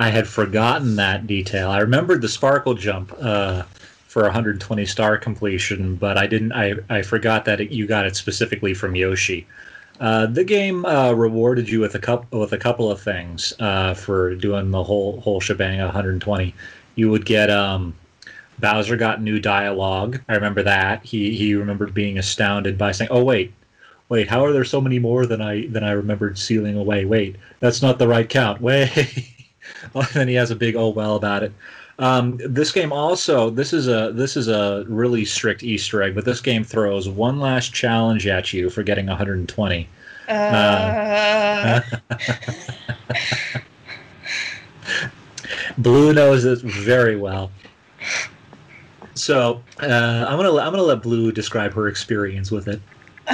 I 0.00 0.08
had 0.08 0.26
forgotten 0.26 0.96
that 0.96 1.26
detail. 1.26 1.70
I 1.70 1.80
remembered 1.80 2.22
the 2.22 2.28
sparkle 2.28 2.72
jump 2.72 3.12
uh, 3.20 3.64
for 4.08 4.22
120 4.22 4.86
star 4.86 5.18
completion, 5.18 5.94
but 5.94 6.16
I 6.16 6.26
didn't. 6.26 6.52
I, 6.52 6.76
I 6.88 7.02
forgot 7.02 7.44
that 7.44 7.60
it, 7.60 7.70
you 7.70 7.86
got 7.86 8.06
it 8.06 8.16
specifically 8.16 8.72
from 8.72 8.96
Yoshi. 8.96 9.46
Uh, 10.00 10.24
the 10.24 10.42
game 10.42 10.86
uh, 10.86 11.12
rewarded 11.12 11.68
you 11.68 11.80
with 11.80 11.94
a 11.96 11.98
couple 11.98 12.40
with 12.40 12.54
a 12.54 12.56
couple 12.56 12.90
of 12.90 12.98
things 12.98 13.52
uh, 13.60 13.92
for 13.92 14.34
doing 14.36 14.70
the 14.70 14.82
whole 14.82 15.20
whole 15.20 15.38
shebang 15.38 15.78
120. 15.78 16.54
You 16.94 17.10
would 17.10 17.26
get 17.26 17.50
um, 17.50 17.92
Bowser 18.58 18.96
got 18.96 19.20
new 19.20 19.38
dialogue. 19.38 20.18
I 20.30 20.34
remember 20.34 20.62
that. 20.62 21.04
He 21.04 21.36
he 21.36 21.54
remembered 21.54 21.92
being 21.92 22.16
astounded 22.16 22.78
by 22.78 22.92
saying, 22.92 23.10
"Oh 23.10 23.22
wait, 23.22 23.52
wait, 24.08 24.28
how 24.28 24.46
are 24.46 24.52
there 24.54 24.64
so 24.64 24.80
many 24.80 24.98
more 24.98 25.26
than 25.26 25.42
I 25.42 25.66
than 25.66 25.84
I 25.84 25.90
remembered 25.90 26.38
sealing 26.38 26.78
away? 26.78 27.04
Wait, 27.04 27.36
that's 27.58 27.82
not 27.82 27.98
the 27.98 28.08
right 28.08 28.30
count. 28.30 28.62
Wait." 28.62 29.34
and 29.94 30.06
then 30.14 30.28
he 30.28 30.34
has 30.34 30.50
a 30.50 30.56
big 30.56 30.76
oh 30.76 30.88
well 30.88 31.16
about 31.16 31.42
it. 31.42 31.52
Um, 31.98 32.38
this 32.38 32.72
game 32.72 32.92
also 32.92 33.50
this 33.50 33.72
is 33.72 33.86
a 33.86 34.12
this 34.14 34.36
is 34.36 34.48
a 34.48 34.84
really 34.88 35.24
strict 35.24 35.62
Easter 35.62 36.02
egg, 36.02 36.14
but 36.14 36.24
this 36.24 36.40
game 36.40 36.64
throws 36.64 37.08
one 37.08 37.38
last 37.38 37.74
challenge 37.74 38.26
at 38.26 38.52
you 38.52 38.70
for 38.70 38.82
getting 38.82 39.06
120. 39.06 39.88
Uh... 40.28 40.32
Uh, 40.32 41.80
Blue 45.78 46.12
knows 46.12 46.42
this 46.42 46.60
very 46.60 47.16
well. 47.16 47.50
So 49.14 49.62
uh, 49.82 50.26
I'm 50.28 50.36
gonna 50.36 50.56
I'm 50.56 50.70
gonna 50.72 50.82
let 50.82 51.02
Blue 51.02 51.32
describe 51.32 51.72
her 51.74 51.88
experience 51.88 52.50
with 52.50 52.68
it. 52.68 52.80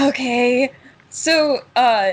Okay, 0.01 0.73
so 1.11 1.61
uh, 1.77 2.13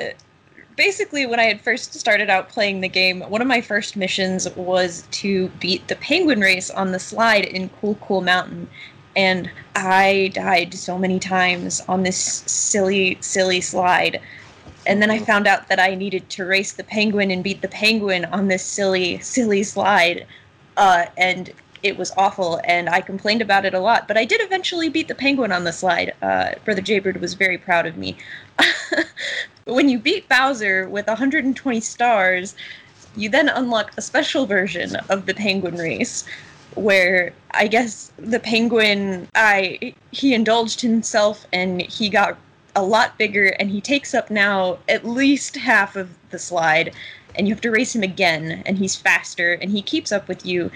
basically 0.76 1.26
when 1.26 1.40
I 1.40 1.46
had 1.46 1.62
first 1.62 1.94
started 1.94 2.30
out 2.30 2.50
playing 2.50 2.82
the 2.82 2.90
game, 2.90 3.22
one 3.22 3.42
of 3.42 3.48
my 3.48 3.62
first 3.62 3.96
missions 3.96 4.50
was 4.56 5.08
to 5.12 5.50
beat 5.60 5.88
the 5.88 5.96
penguin 5.96 6.42
race 6.42 6.70
on 6.70 6.92
the 6.92 7.00
slide 7.00 7.46
in 7.46 7.70
Cool 7.82 7.96
Cool 7.96 8.22
Mountain. 8.22 8.70
And 9.16 9.50
I 9.76 10.32
died 10.34 10.74
so 10.74 10.98
many 10.98 11.20
times 11.20 11.82
on 11.88 12.04
this 12.04 12.18
silly, 12.18 13.18
silly 13.22 13.62
slide. 13.62 14.20
And 14.86 15.02
then 15.02 15.12
I 15.12 15.20
found 15.20 15.48
out 15.48 15.68
that 15.70 15.80
I 15.80 15.96
needed 15.96 16.30
to 16.32 16.46
race 16.46 16.74
the 16.74 16.84
penguin 16.84 17.32
and 17.32 17.44
beat 17.44 17.62
the 17.62 17.68
penguin 17.68 18.26
on 18.26 18.48
this 18.48 18.64
silly, 18.64 19.20
silly 19.20 19.64
slide. 19.64 20.26
Uh, 20.76 21.06
and 21.18 21.54
it 21.84 21.98
was 21.98 22.12
awful, 22.18 22.60
and 22.64 22.90
I 22.90 23.02
complained 23.02 23.42
about 23.42 23.66
it 23.66 23.74
a 23.74 23.80
lot. 23.80 24.08
But 24.08 24.18
I 24.18 24.26
did 24.26 24.42
eventually 24.42 24.90
beat 24.90 25.08
the 25.10 25.16
penguin 25.16 25.52
on 25.52 25.66
the 25.66 25.74
slide. 25.74 26.14
Uh, 26.22 26.52
Brother 26.66 26.82
Jaybird 26.82 27.20
was 27.20 27.34
very 27.34 27.58
proud 27.58 27.86
of 27.86 27.98
me. 27.98 28.18
when 29.66 29.90
you 29.90 30.00
beat 30.00 30.28
Bowser 30.30 30.88
with 30.90 31.08
120 31.08 31.80
stars, 31.82 32.56
you 33.16 33.30
then 33.30 33.50
unlock 33.50 33.92
a 33.98 34.02
special 34.02 34.46
version 34.46 34.96
of 35.10 35.26
the 35.26 35.34
penguin 35.34 35.76
race 35.76 36.26
where 36.76 37.34
I 37.52 37.68
guess 37.68 38.12
the 38.18 38.40
penguin 38.40 39.28
I 39.36 39.94
he 40.12 40.34
indulged 40.34 40.82
himself 40.82 41.46
and 41.54 41.82
he 41.82 42.10
got 42.10 42.38
a 42.76 42.84
lot 42.84 43.18
bigger 43.20 43.50
and 43.60 43.70
he 43.70 43.80
takes 43.80 44.16
up 44.16 44.32
now 44.32 44.80
at 44.90 45.06
least 45.06 45.56
half 45.56 45.96
of 45.96 46.10
the 46.32 46.40
slide 46.40 46.94
and 47.36 47.48
you 47.48 47.54
have 47.54 47.62
to 47.62 47.72
race 47.72 47.96
him 47.96 48.02
again 48.02 48.64
and 48.66 48.78
he's 48.78 48.96
faster 48.96 49.54
and 49.54 49.70
he 49.70 49.84
keeps 49.84 50.12
up 50.12 50.28
with 50.28 50.46
you 50.46 50.72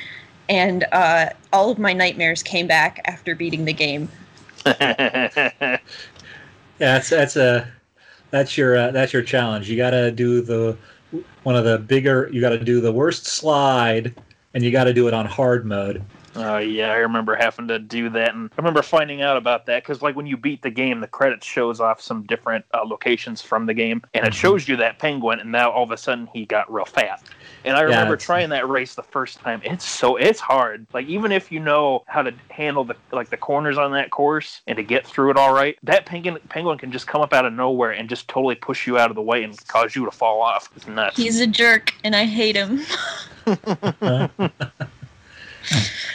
and 0.49 0.86
uh, 0.91 1.29
all 1.53 1.69
of 1.71 1.79
my 1.79 1.93
nightmares 1.93 2.43
came 2.43 2.67
back 2.67 3.01
after 3.05 3.36
beating 3.36 3.65
the 3.65 3.73
game 3.73 4.10
Yeah, 4.65 5.77
that's 6.77 7.10
that's 7.10 7.36
a 7.36 7.67
that's 8.31 8.57
your 8.57 8.77
uh, 8.77 8.91
that's 8.91 9.13
your 9.13 9.21
challenge. 9.23 9.69
You 9.69 9.77
got 9.77 9.91
to 9.91 10.12
do 10.12 10.41
the 10.41 10.77
one 11.43 11.55
of 11.55 11.63
the 11.63 11.77
bigger. 11.77 12.29
You 12.31 12.41
got 12.41 12.49
to 12.49 12.60
do 12.60 12.81
the 12.81 12.91
worst 12.91 13.25
slide, 13.25 14.13
and 14.53 14.63
you 14.63 14.71
got 14.71 14.86
to 14.86 14.93
do 14.93 15.07
it 15.07 15.13
on 15.13 15.25
hard 15.25 15.65
mode. 15.65 16.03
Oh 16.36 16.57
yeah, 16.57 16.91
I 16.91 16.97
remember 16.97 17.36
having 17.36 17.67
to 17.69 17.79
do 17.79 18.10
that, 18.10 18.36
and 18.36 18.51
I 18.51 18.62
remember 18.62 18.81
finding 18.83 19.21
out 19.23 19.38
about 19.38 19.65
that 19.67 19.83
because, 19.83 20.01
like, 20.03 20.15
when 20.15 20.27
you 20.27 20.38
beat 20.38 20.62
the 20.62 20.69
game, 20.69 20.99
the 20.99 21.07
credits 21.07 21.47
shows 21.47 21.79
off 21.79 21.99
some 21.99 22.23
different 22.23 22.63
uh, 22.73 22.83
locations 22.86 23.41
from 23.41 23.65
the 23.65 23.73
game, 23.73 24.03
and 24.13 24.25
it 24.25 24.33
Mhm. 24.33 24.38
shows 24.38 24.67
you 24.67 24.75
that 24.75 24.99
penguin, 24.99 25.39
and 25.39 25.51
now 25.51 25.71
all 25.71 25.83
of 25.83 25.91
a 25.91 25.97
sudden 25.97 26.27
he 26.33 26.45
got 26.45 26.71
real 26.71 26.86
fat. 26.86 27.23
And 27.65 27.75
I 27.75 27.81
remember 27.81 28.13
it's- 28.13 28.25
trying 28.25 28.49
that 28.49 28.67
race 28.67 28.95
the 28.95 29.03
first 29.03 29.39
time. 29.39 29.61
It's 29.63 29.85
so 29.85 30.15
it's 30.15 30.39
hard. 30.39 30.87
Like 30.93 31.07
even 31.07 31.31
if 31.31 31.51
you 31.51 31.59
know 31.59 32.03
how 32.07 32.21
to 32.21 32.33
handle 32.49 32.83
the 32.83 32.95
like 33.11 33.29
the 33.29 33.37
corners 33.37 33.77
on 33.77 33.91
that 33.93 34.09
course 34.09 34.61
and 34.67 34.77
to 34.77 34.83
get 34.83 35.05
through 35.05 35.31
it 35.31 35.37
all 35.37 35.53
right, 35.53 35.77
that 35.83 36.05
penguin 36.05 36.37
penguin 36.49 36.77
can 36.77 36.91
just 36.91 37.07
come 37.07 37.21
up 37.21 37.33
out 37.33 37.45
of 37.45 37.53
nowhere 37.53 37.91
and 37.91 38.09
just 38.09 38.27
totally 38.27 38.55
push 38.55 38.87
you 38.87 38.97
out 38.97 39.09
of 39.09 39.15
the 39.15 39.21
way 39.21 39.43
and 39.43 39.67
cause 39.67 39.95
you 39.95 40.05
to 40.05 40.11
fall 40.11 40.41
off. 40.41 40.69
It's 40.75 40.87
nuts. 40.87 41.17
He's 41.17 41.39
a 41.39 41.47
jerk, 41.47 41.93
and 42.03 42.15
I 42.15 42.25
hate 42.25 42.55
him. 42.55 42.81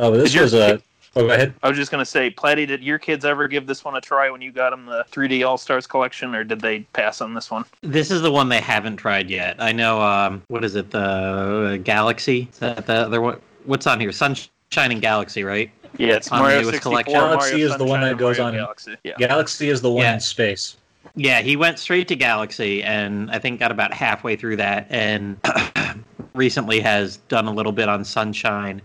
Oh, 0.00 0.12
but 0.12 0.18
this 0.18 0.32
Did 0.32 0.52
your 0.52 0.62
a. 0.62 0.80
Oh, 1.16 1.26
go 1.26 1.32
ahead. 1.32 1.54
I 1.62 1.68
was 1.68 1.76
just 1.76 1.90
gonna 1.90 2.04
say, 2.04 2.30
Platty, 2.30 2.66
did 2.66 2.82
your 2.82 2.98
kids 2.98 3.24
ever 3.24 3.48
give 3.48 3.66
this 3.66 3.84
one 3.84 3.96
a 3.96 4.00
try 4.00 4.30
when 4.30 4.40
you 4.40 4.52
got 4.52 4.70
them 4.70 4.86
the 4.86 5.04
3D 5.10 5.46
All 5.46 5.58
Stars 5.58 5.86
collection, 5.86 6.34
or 6.34 6.44
did 6.44 6.60
they 6.60 6.80
pass 6.92 7.20
on 7.20 7.34
this 7.34 7.50
one? 7.50 7.64
This 7.80 8.10
is 8.10 8.22
the 8.22 8.30
one 8.30 8.48
they 8.48 8.60
haven't 8.60 8.96
tried 8.98 9.30
yet. 9.30 9.56
I 9.58 9.72
know. 9.72 10.00
Um, 10.00 10.42
what 10.48 10.64
is 10.64 10.74
it? 10.76 10.90
The 10.90 11.80
Galaxy. 11.82 12.48
Is 12.52 12.58
that 12.60 12.86
the 12.86 12.94
other 12.94 13.20
one? 13.20 13.40
What's 13.64 13.86
on 13.86 14.00
here? 14.00 14.12
Sunshine 14.12 14.50
and 14.92 15.00
Galaxy, 15.02 15.44
right? 15.44 15.70
Yeah, 15.96 16.14
it's 16.14 16.30
On 16.30 16.38
the 16.38 16.42
Mario 16.44 16.60
newest 16.60 16.82
64, 16.82 16.90
collection. 16.92 17.14
Galaxy 17.14 17.50
Mario 17.52 17.66
is 17.66 17.76
the 17.78 17.84
one 17.84 18.00
that 18.02 18.18
goes 18.18 18.38
Mario 18.38 18.58
on- 18.60 18.64
Galaxy. 18.64 18.96
Yeah. 19.04 19.14
Galaxy 19.18 19.68
is 19.70 19.80
the 19.80 19.90
one 19.90 20.04
Yeah. 20.04 20.14
in 20.14 20.20
space. 20.20 20.76
Yeah, 21.16 21.40
he 21.40 21.56
went 21.56 21.78
straight 21.78 22.06
to 22.08 22.16
Galaxy, 22.16 22.82
and 22.84 23.30
I 23.30 23.38
think 23.38 23.58
got 23.58 23.72
about 23.72 23.92
halfway 23.92 24.36
through 24.36 24.56
that, 24.56 24.86
and 24.90 25.36
recently 26.34 26.78
has 26.80 27.16
done 27.28 27.46
a 27.46 27.52
little 27.52 27.72
bit 27.72 27.88
on 27.88 28.04
Sunshine. 28.04 28.80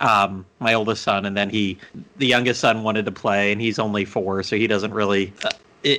Um, 0.00 0.44
my 0.58 0.74
oldest 0.74 1.02
son, 1.02 1.24
and 1.24 1.36
then 1.36 1.50
he, 1.50 1.78
the 2.16 2.26
youngest 2.26 2.60
son, 2.60 2.82
wanted 2.82 3.04
to 3.04 3.12
play, 3.12 3.52
and 3.52 3.60
he's 3.60 3.78
only 3.78 4.04
four, 4.04 4.42
so 4.42 4.56
he 4.56 4.66
doesn't 4.66 4.92
really, 4.92 5.32
uh, 5.44 5.50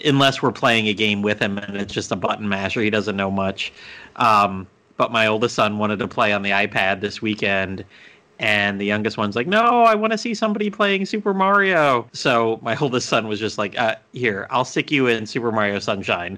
unless 0.04 0.42
we're 0.42 0.52
playing 0.52 0.88
a 0.88 0.94
game 0.94 1.22
with 1.22 1.40
him 1.40 1.58
and 1.58 1.78
it's 1.78 1.94
just 1.94 2.12
a 2.12 2.16
button 2.16 2.50
masher, 2.50 2.82
he 2.82 2.90
doesn't 2.90 3.16
know 3.16 3.32
much. 3.32 3.72
Um, 4.18 4.68
but 4.98 5.12
my 5.12 5.28
oldest 5.28 5.56
son 5.56 5.78
wanted 5.78 6.00
to 6.00 6.08
play 6.08 6.34
on 6.34 6.42
the 6.42 6.52
iPad 6.52 7.02
this 7.02 7.22
weekend, 7.22 7.84
and 8.40 8.80
the 8.80 8.86
youngest 8.86 9.18
one's 9.18 9.36
like, 9.36 9.48
"No, 9.48 9.84
I 9.84 9.96
want 9.96 10.12
to 10.12 10.18
see 10.18 10.34
somebody 10.34 10.70
playing 10.70 11.06
Super 11.06 11.34
Mario." 11.34 12.08
So 12.14 12.60
my 12.62 12.76
oldest 12.82 13.10
son 13.10 13.28
was 13.28 13.40
just 13.40 13.58
like, 13.58 13.78
uh, 13.78 13.96
"Here, 14.14 14.48
I'll 14.50 14.66
stick 14.66 14.92
you 14.92 15.08
in 15.08 15.26
Super 15.26 15.52
Mario 15.52 15.80
Sunshine." 15.80 16.38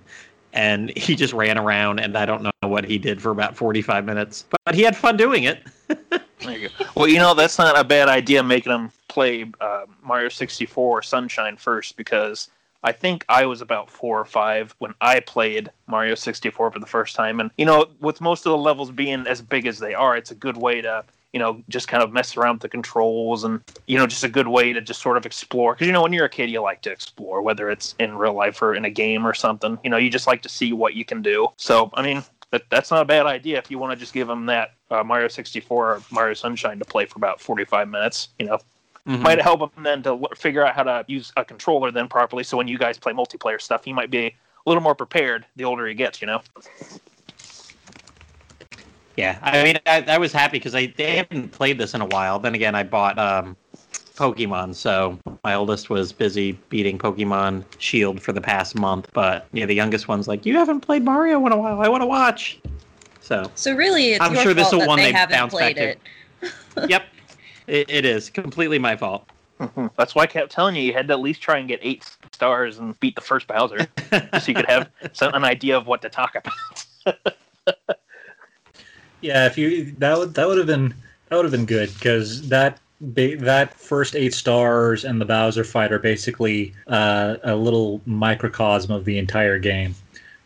And 0.53 0.95
he 0.97 1.15
just 1.15 1.33
ran 1.33 1.57
around, 1.57 1.99
and 1.99 2.17
I 2.17 2.25
don't 2.25 2.41
know 2.41 2.51
what 2.61 2.85
he 2.85 2.97
did 2.97 3.21
for 3.21 3.31
about 3.31 3.55
forty-five 3.55 4.05
minutes, 4.05 4.45
but 4.65 4.75
he 4.75 4.81
had 4.81 4.95
fun 4.95 5.17
doing 5.17 5.43
it. 5.43 5.61
There 6.39 6.57
you 6.57 6.69
go. 6.69 6.85
Well, 6.95 7.07
you 7.07 7.17
know 7.17 7.33
that's 7.33 7.57
not 7.57 7.77
a 7.77 7.83
bad 7.83 8.09
idea 8.09 8.43
making 8.43 8.71
them 8.71 8.91
play 9.07 9.45
uh, 9.59 9.85
Mario 10.03 10.29
64 10.29 11.01
Sunshine 11.01 11.57
first 11.57 11.97
because 11.97 12.49
I 12.83 12.91
think 12.91 13.25
I 13.27 13.45
was 13.45 13.61
about 13.61 13.89
four 13.89 14.19
or 14.19 14.25
five 14.25 14.75
when 14.77 14.93
I 15.01 15.19
played 15.19 15.69
Mario 15.87 16.15
64 16.15 16.71
for 16.71 16.79
the 16.79 16.85
first 16.85 17.15
time, 17.15 17.39
and 17.39 17.49
you 17.57 17.65
know, 17.65 17.87
with 17.99 18.21
most 18.21 18.45
of 18.45 18.51
the 18.51 18.57
levels 18.57 18.91
being 18.91 19.25
as 19.25 19.41
big 19.41 19.65
as 19.65 19.79
they 19.79 19.93
are, 19.93 20.15
it's 20.15 20.31
a 20.31 20.35
good 20.35 20.57
way 20.57 20.81
to 20.81 21.03
you 21.33 21.39
know 21.39 21.61
just 21.69 21.87
kind 21.87 22.01
of 22.03 22.13
mess 22.13 22.37
around 22.37 22.55
with 22.55 22.61
the 22.61 22.69
controls 22.69 23.43
and 23.43 23.61
you 23.85 23.97
know 23.97 24.07
just 24.07 24.23
a 24.23 24.29
good 24.29 24.47
way 24.47 24.71
to 24.73 24.81
just 24.81 25.01
sort 25.01 25.17
of 25.17 25.25
explore. 25.25 25.73
Because 25.73 25.87
you 25.87 25.93
know 25.93 26.03
when 26.03 26.13
you're 26.13 26.25
a 26.25 26.29
kid 26.29 26.49
you 26.49 26.61
like 26.61 26.81
to 26.83 26.91
explore 26.91 27.41
whether 27.41 27.69
it's 27.69 27.95
in 27.99 28.17
real 28.17 28.33
life 28.33 28.61
or 28.61 28.75
in 28.75 28.85
a 28.85 28.89
game 28.89 29.25
or 29.25 29.33
something. 29.33 29.79
You 29.83 29.89
know 29.89 29.97
you 29.97 30.09
just 30.09 30.27
like 30.27 30.41
to 30.43 30.49
see 30.49 30.71
what 30.71 30.93
you 30.93 31.03
can 31.03 31.21
do. 31.21 31.49
So 31.57 31.89
i 31.95 32.03
mean 32.03 32.23
that, 32.51 32.63
that's 32.69 32.91
not 32.91 33.01
a 33.01 33.05
bad 33.05 33.25
idea 33.25 33.57
if 33.57 33.69
you 33.69 33.77
want 33.77 33.91
to 33.91 33.97
just 33.97 34.13
give 34.13 34.27
them 34.27 34.45
that 34.45 34.73
uh, 34.89 35.03
Mario 35.03 35.27
64 35.27 35.85
or 35.85 36.01
Mario 36.11 36.33
Sunshine 36.33 36.79
to 36.79 36.85
play 36.85 37.05
for 37.05 37.17
about 37.17 37.41
45 37.41 37.89
minutes. 37.89 38.29
You 38.39 38.47
know, 38.47 38.59
Mhm. 39.05 39.21
might 39.21 39.41
help 39.41 39.61
him 39.61 39.83
then 39.83 40.03
to 40.03 40.09
l- 40.09 40.29
figure 40.35 40.65
out 40.65 40.75
how 40.75 40.83
to 40.83 41.05
use 41.07 41.31
a 41.37 41.45
controller 41.45 41.91
then 41.91 42.07
properly. 42.09 42.43
So 42.43 42.57
when 42.57 42.67
you 42.67 42.77
guys 42.77 42.97
play 42.97 43.13
multiplayer 43.13 43.59
stuff, 43.61 43.85
he 43.85 43.93
might 43.93 44.11
be 44.11 44.25
a 44.27 44.33
little 44.65 44.83
more 44.83 44.95
prepared 44.95 45.45
the 45.55 45.63
older 45.63 45.87
he 45.87 45.93
gets. 45.93 46.21
You 46.21 46.27
know. 46.27 46.41
Yeah, 49.15 49.39
I 49.41 49.63
mean, 49.63 49.79
I, 49.87 50.03
I 50.07 50.17
was 50.19 50.31
happy 50.31 50.57
because 50.59 50.75
I 50.75 50.87
they 50.95 51.15
haven't 51.15 51.51
played 51.51 51.77
this 51.77 51.93
in 51.93 52.01
a 52.01 52.05
while. 52.05 52.37
Then 52.37 52.53
again, 52.53 52.75
I 52.75 52.83
bought 52.83 53.17
um, 53.17 53.55
Pokemon, 54.17 54.75
so 54.75 55.17
my 55.43 55.53
oldest 55.53 55.89
was 55.89 56.11
busy 56.11 56.53
beating 56.69 56.97
Pokemon 56.97 57.63
Shield 57.77 58.21
for 58.21 58.33
the 58.33 58.41
past 58.41 58.75
month. 58.75 59.09
But 59.13 59.47
yeah, 59.53 59.65
the 59.65 59.75
youngest 59.75 60.07
one's 60.07 60.27
like, 60.27 60.45
"You 60.45 60.55
haven't 60.55 60.81
played 60.81 61.03
Mario 61.03 61.45
in 61.45 61.51
a 61.51 61.57
while. 61.57 61.81
I 61.81 61.87
want 61.87 62.01
to 62.01 62.07
watch." 62.07 62.59
So, 63.21 63.49
So 63.55 63.75
really, 63.75 64.13
it's 64.13 64.23
I'm 64.23 64.33
your 64.33 64.43
sure 64.43 64.53
this 64.53 64.69
fault 64.69 64.75
is 64.75 64.79
that 64.81 64.87
one 64.87 64.99
they 64.99 65.05
they 65.05 65.11
haven't 65.11 65.35
bounce 65.35 65.53
back 65.53 65.75
played 65.75 65.75
to. 65.75 65.89
it. 65.89 66.89
yep, 66.89 67.03
it, 67.67 67.89
it 67.89 68.05
is 68.05 68.29
completely 68.29 68.79
my 68.79 68.95
fault. 68.95 69.29
Mm-hmm. 69.59 69.87
That's 69.97 70.15
why 70.15 70.23
I 70.23 70.27
kept 70.27 70.51
telling 70.51 70.75
you 70.75 70.83
you 70.83 70.93
had 70.93 71.07
to 71.07 71.13
at 71.13 71.19
least 71.19 71.41
try 71.41 71.57
and 71.57 71.67
get 71.67 71.79
eight 71.81 72.05
stars 72.31 72.77
and 72.79 72.97
beat 72.99 73.15
the 73.15 73.21
first 73.21 73.47
Bowser, 73.47 73.87
so 74.11 74.45
you 74.47 74.53
could 74.53 74.67
have 74.67 74.89
some, 75.13 75.33
an 75.33 75.43
idea 75.43 75.75
of 75.75 75.87
what 75.87 76.01
to 76.03 76.09
talk 76.09 76.35
about. 76.35 77.27
Yeah, 79.21 79.45
if 79.47 79.57
you 79.57 79.93
that 79.97 80.17
would 80.17 80.33
that 80.35 80.47
would 80.47 80.57
have 80.57 80.67
been 80.67 80.93
that 81.29 81.35
would 81.35 81.45
have 81.45 81.51
been 81.51 81.65
good 81.65 81.93
because 81.93 82.47
that 82.49 82.79
ba- 83.01 83.37
that 83.37 83.73
first 83.73 84.15
eight 84.15 84.33
stars 84.33 85.05
and 85.05 85.19
the 85.21 85.25
Bowser 85.25 85.63
fight 85.63 85.91
are 85.91 85.99
basically 85.99 86.73
uh, 86.87 87.37
a 87.43 87.55
little 87.55 88.01
microcosm 88.05 88.91
of 88.91 89.05
the 89.05 89.17
entire 89.17 89.59
game. 89.59 89.95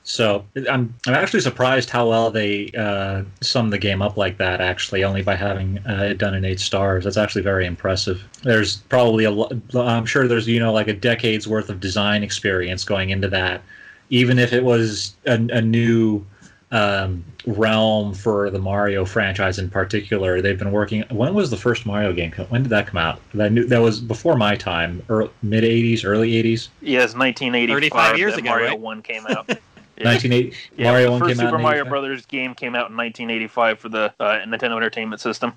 So 0.03 0.43
I'm 0.55 0.93
I'm 1.05 1.13
actually 1.13 1.41
surprised 1.41 1.89
how 1.91 2.09
well 2.09 2.31
they 2.31 2.71
uh, 2.75 3.21
summed 3.41 3.71
the 3.71 3.77
game 3.77 4.01
up 4.01 4.17
like 4.17 4.37
that. 4.39 4.59
Actually, 4.59 5.03
only 5.03 5.21
by 5.21 5.35
having 5.35 5.77
uh, 5.87 6.07
it 6.09 6.17
done 6.17 6.33
in 6.33 6.43
eight 6.43 6.59
stars. 6.59 7.03
That's 7.03 7.17
actually 7.17 7.43
very 7.43 7.67
impressive. 7.67 8.27
There's 8.41 8.77
probably 8.77 9.25
a 9.25 9.31
lo- 9.31 9.51
I'm 9.75 10.07
sure 10.07 10.27
there's 10.27 10.47
you 10.47 10.59
know 10.59 10.73
like 10.73 10.87
a 10.87 10.93
decade's 10.93 11.47
worth 11.47 11.69
of 11.69 11.79
design 11.79 12.23
experience 12.23 12.83
going 12.83 13.11
into 13.11 13.27
that. 13.29 13.61
Even 14.09 14.39
if 14.39 14.53
it 14.53 14.63
was 14.63 15.15
a, 15.27 15.33
a 15.33 15.61
new 15.61 16.25
um, 16.71 17.23
realm 17.45 18.13
for 18.13 18.49
the 18.49 18.59
Mario 18.59 19.03
franchise 19.05 19.59
in 19.59 19.69
particular. 19.69 20.41
They've 20.41 20.57
been 20.57 20.71
working. 20.71 21.03
When 21.09 21.33
was 21.33 21.49
the 21.49 21.57
first 21.57 21.85
Mario 21.85 22.13
game? 22.13 22.31
come- 22.31 22.45
When 22.47 22.63
did 22.63 22.69
that 22.69 22.87
come 22.87 22.97
out? 22.97 23.19
That 23.33 23.51
knew 23.51 23.65
that 23.67 23.79
was 23.81 23.99
before 23.99 24.37
my 24.37 24.55
time, 24.55 25.03
or 25.09 25.29
mid 25.43 25.63
'80s, 25.63 26.05
early 26.05 26.31
'80s. 26.31 26.69
Yes, 26.81 27.05
it's 27.11 27.15
1985 27.15 27.69
35 27.75 28.17
years 28.17 28.33
that 28.33 28.39
ago, 28.39 28.49
Mario 28.49 28.69
right? 28.69 28.79
One 28.79 29.01
came 29.01 29.25
out. 29.29 29.45
Yeah. 29.49 30.07
1980. 30.07 30.55
Yeah, 30.77 30.83
Mario 30.91 31.05
the 31.05 31.11
One 31.11 31.19
first 31.19 31.29
came 31.31 31.39
out. 31.45 31.49
Super 31.49 31.55
in 31.57 31.61
Mario 31.61 31.85
Brothers 31.85 32.25
game 32.25 32.55
came 32.55 32.73
out 32.75 32.89
in 32.89 32.97
1985 32.97 33.79
for 33.79 33.89
the 33.89 34.13
uh, 34.19 34.39
Nintendo 34.45 34.77
Entertainment 34.77 35.21
System. 35.21 35.53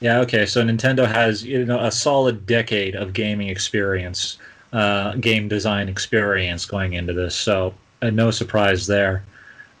Yeah. 0.00 0.20
Okay. 0.20 0.46
So 0.46 0.62
Nintendo 0.64 1.06
has 1.06 1.44
you 1.44 1.64
know 1.64 1.80
a 1.80 1.90
solid 1.90 2.46
decade 2.46 2.94
of 2.94 3.12
gaming 3.12 3.48
experience, 3.48 4.38
uh, 4.72 5.14
game 5.16 5.48
design 5.48 5.88
experience 5.88 6.64
going 6.64 6.92
into 6.94 7.12
this. 7.12 7.34
So 7.34 7.74
uh, 8.02 8.10
no 8.10 8.30
surprise 8.30 8.86
there. 8.86 9.24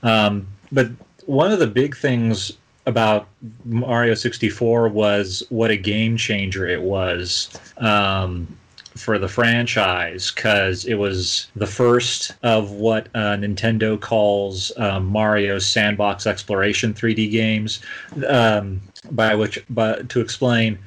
Um, 0.02 0.46
but 0.74 0.90
one 1.26 1.52
of 1.52 1.58
the 1.58 1.66
big 1.66 1.96
things 1.96 2.52
about 2.86 3.28
Mario 3.64 4.14
64 4.14 4.88
was 4.88 5.42
what 5.48 5.70
a 5.70 5.76
game 5.76 6.16
changer 6.16 6.66
it 6.66 6.82
was 6.82 7.48
um, 7.78 8.46
for 8.94 9.18
the 9.18 9.28
franchise 9.28 10.30
because 10.30 10.84
it 10.84 10.94
was 10.94 11.48
the 11.56 11.66
first 11.66 12.34
of 12.42 12.72
what 12.72 13.08
uh, 13.14 13.36
Nintendo 13.36 13.98
calls 13.98 14.70
um, 14.76 15.06
Mario's 15.06 15.64
sandbox 15.64 16.26
exploration 16.26 16.92
3D 16.92 17.30
games. 17.30 17.80
Um, 18.28 18.82
by 19.10 19.34
which, 19.34 19.64
but 19.70 20.08
to 20.10 20.20
explain, 20.20 20.78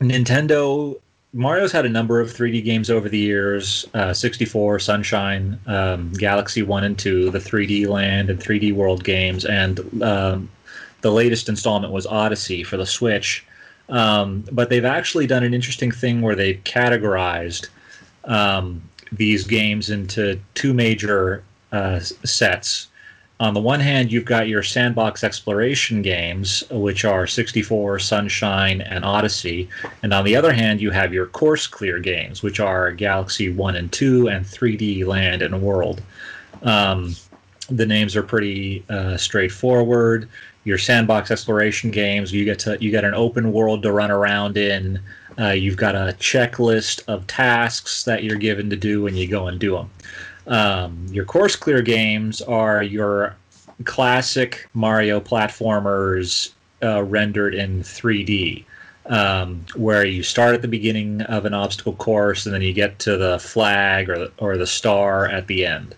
Nintendo 0.00 0.98
Mario's 1.34 1.72
had 1.72 1.84
a 1.84 1.90
number 1.90 2.20
of 2.20 2.32
3D 2.32 2.64
games 2.64 2.90
over 2.90 3.08
the 3.08 3.18
years 3.18 3.86
uh, 3.94 4.14
64, 4.14 4.78
Sunshine, 4.78 5.58
um, 5.66 6.12
Galaxy 6.14 6.62
1 6.62 6.84
and 6.84 6.98
2, 6.98 7.30
the 7.30 7.38
3D 7.38 7.86
Land 7.86 8.30
and 8.30 8.40
3D 8.40 8.72
World 8.72 9.04
games, 9.04 9.44
and 9.44 10.02
um, 10.02 10.48
the 11.02 11.10
latest 11.10 11.48
installment 11.48 11.92
was 11.92 12.06
Odyssey 12.06 12.64
for 12.64 12.76
the 12.76 12.86
Switch. 12.86 13.46
Um, 13.90 14.44
but 14.52 14.68
they've 14.68 14.84
actually 14.84 15.26
done 15.26 15.42
an 15.42 15.54
interesting 15.54 15.90
thing 15.90 16.20
where 16.20 16.34
they've 16.34 16.62
categorized 16.64 17.68
um, 18.24 18.82
these 19.12 19.44
games 19.46 19.90
into 19.90 20.38
two 20.54 20.74
major 20.74 21.42
uh, 21.72 22.00
sets. 22.00 22.87
On 23.40 23.54
the 23.54 23.60
one 23.60 23.78
hand, 23.78 24.10
you've 24.10 24.24
got 24.24 24.48
your 24.48 24.64
sandbox 24.64 25.22
exploration 25.22 26.02
games, 26.02 26.64
which 26.70 27.04
are 27.04 27.24
64, 27.26 28.00
Sunshine, 28.00 28.80
and 28.80 29.04
Odyssey. 29.04 29.68
And 30.02 30.12
on 30.12 30.24
the 30.24 30.34
other 30.34 30.52
hand, 30.52 30.80
you 30.80 30.90
have 30.90 31.14
your 31.14 31.26
course 31.26 31.68
clear 31.68 32.00
games, 32.00 32.42
which 32.42 32.58
are 32.58 32.90
Galaxy 32.90 33.48
1 33.48 33.76
and 33.76 33.92
2 33.92 34.28
and 34.28 34.44
3D 34.44 35.06
Land 35.06 35.42
and 35.42 35.62
World. 35.62 36.02
Um, 36.62 37.14
the 37.70 37.86
names 37.86 38.16
are 38.16 38.24
pretty 38.24 38.84
uh, 38.88 39.16
straightforward. 39.16 40.28
Your 40.64 40.78
sandbox 40.78 41.30
exploration 41.30 41.92
games, 41.92 42.32
you 42.32 42.44
get 42.44 42.58
to 42.60 42.76
you 42.80 42.90
get 42.90 43.04
an 43.04 43.14
open 43.14 43.52
world 43.52 43.82
to 43.84 43.92
run 43.92 44.10
around 44.10 44.56
in. 44.56 45.00
Uh, 45.38 45.50
you've 45.50 45.76
got 45.76 45.94
a 45.94 46.16
checklist 46.18 47.02
of 47.06 47.24
tasks 47.28 48.02
that 48.02 48.24
you're 48.24 48.36
given 48.36 48.68
to 48.70 48.76
do, 48.76 49.06
and 49.06 49.16
you 49.16 49.28
go 49.28 49.46
and 49.46 49.60
do 49.60 49.76
them. 49.76 49.88
Um, 50.48 51.06
your 51.10 51.24
course 51.24 51.56
clear 51.56 51.82
games 51.82 52.40
are 52.40 52.82
your 52.82 53.36
classic 53.84 54.66
Mario 54.74 55.20
platformers 55.20 56.52
uh, 56.82 57.02
rendered 57.04 57.54
in 57.54 57.82
3D, 57.82 58.64
um, 59.06 59.64
where 59.76 60.04
you 60.04 60.22
start 60.22 60.54
at 60.54 60.62
the 60.62 60.68
beginning 60.68 61.20
of 61.22 61.44
an 61.44 61.54
obstacle 61.54 61.94
course 61.94 62.46
and 62.46 62.54
then 62.54 62.62
you 62.62 62.72
get 62.72 62.98
to 63.00 63.16
the 63.16 63.38
flag 63.38 64.08
or 64.08 64.18
the, 64.18 64.32
or 64.38 64.56
the 64.56 64.66
star 64.66 65.26
at 65.26 65.46
the 65.48 65.66
end, 65.66 65.94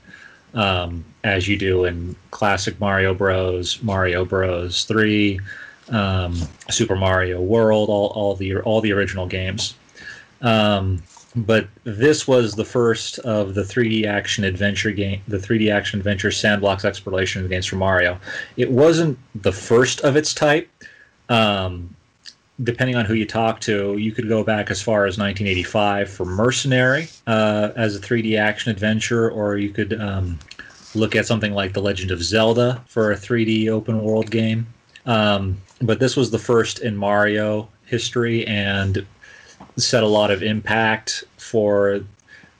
um, 0.54 1.04
as 1.22 1.46
you 1.46 1.56
do 1.56 1.84
in 1.84 2.16
classic 2.32 2.78
Mario 2.80 3.14
Bros, 3.14 3.80
Mario 3.82 4.24
Bros 4.24 4.84
3, 4.84 5.40
um, 5.90 6.36
Super 6.70 6.96
Mario 6.96 7.40
World, 7.40 7.88
all, 7.88 8.08
all 8.08 8.34
the 8.34 8.56
all 8.58 8.80
the 8.80 8.92
original 8.92 9.26
games. 9.26 9.74
But 11.36 11.68
this 11.84 12.26
was 12.26 12.54
the 12.54 12.64
first 12.64 13.20
of 13.20 13.54
the 13.54 13.62
3D 13.62 14.04
action 14.04 14.42
adventure 14.42 14.90
game, 14.90 15.22
the 15.28 15.38
3D 15.38 15.72
action 15.72 16.00
adventure 16.00 16.30
sandbox 16.30 16.84
exploration 16.84 17.46
games 17.46 17.66
for 17.66 17.76
Mario. 17.76 18.18
It 18.56 18.70
wasn't 18.70 19.18
the 19.34 19.52
first 19.52 20.00
of 20.00 20.16
its 20.16 20.34
type. 20.34 20.68
Um, 21.28 21.94
depending 22.64 22.96
on 22.96 23.04
who 23.04 23.14
you 23.14 23.26
talk 23.26 23.60
to, 23.60 23.96
you 23.96 24.12
could 24.12 24.28
go 24.28 24.42
back 24.42 24.70
as 24.70 24.82
far 24.82 25.06
as 25.06 25.18
1985 25.18 26.10
for 26.10 26.24
Mercenary 26.26 27.08
uh, 27.26 27.70
as 27.76 27.96
a 27.96 28.00
3D 28.00 28.38
action 28.38 28.70
adventure, 28.70 29.30
or 29.30 29.56
you 29.56 29.70
could 29.70 29.98
um, 30.00 30.38
look 30.94 31.14
at 31.14 31.26
something 31.26 31.52
like 31.52 31.72
The 31.72 31.80
Legend 31.80 32.10
of 32.10 32.22
Zelda 32.22 32.82
for 32.86 33.12
a 33.12 33.16
3D 33.16 33.68
open 33.68 34.02
world 34.02 34.30
game. 34.30 34.66
Um, 35.06 35.60
but 35.80 36.00
this 36.00 36.16
was 36.16 36.30
the 36.30 36.38
first 36.38 36.80
in 36.80 36.96
Mario 36.96 37.68
history, 37.86 38.46
and 38.46 39.06
set 39.80 40.02
a 40.02 40.06
lot 40.06 40.30
of 40.30 40.42
impact 40.42 41.24
for 41.36 42.00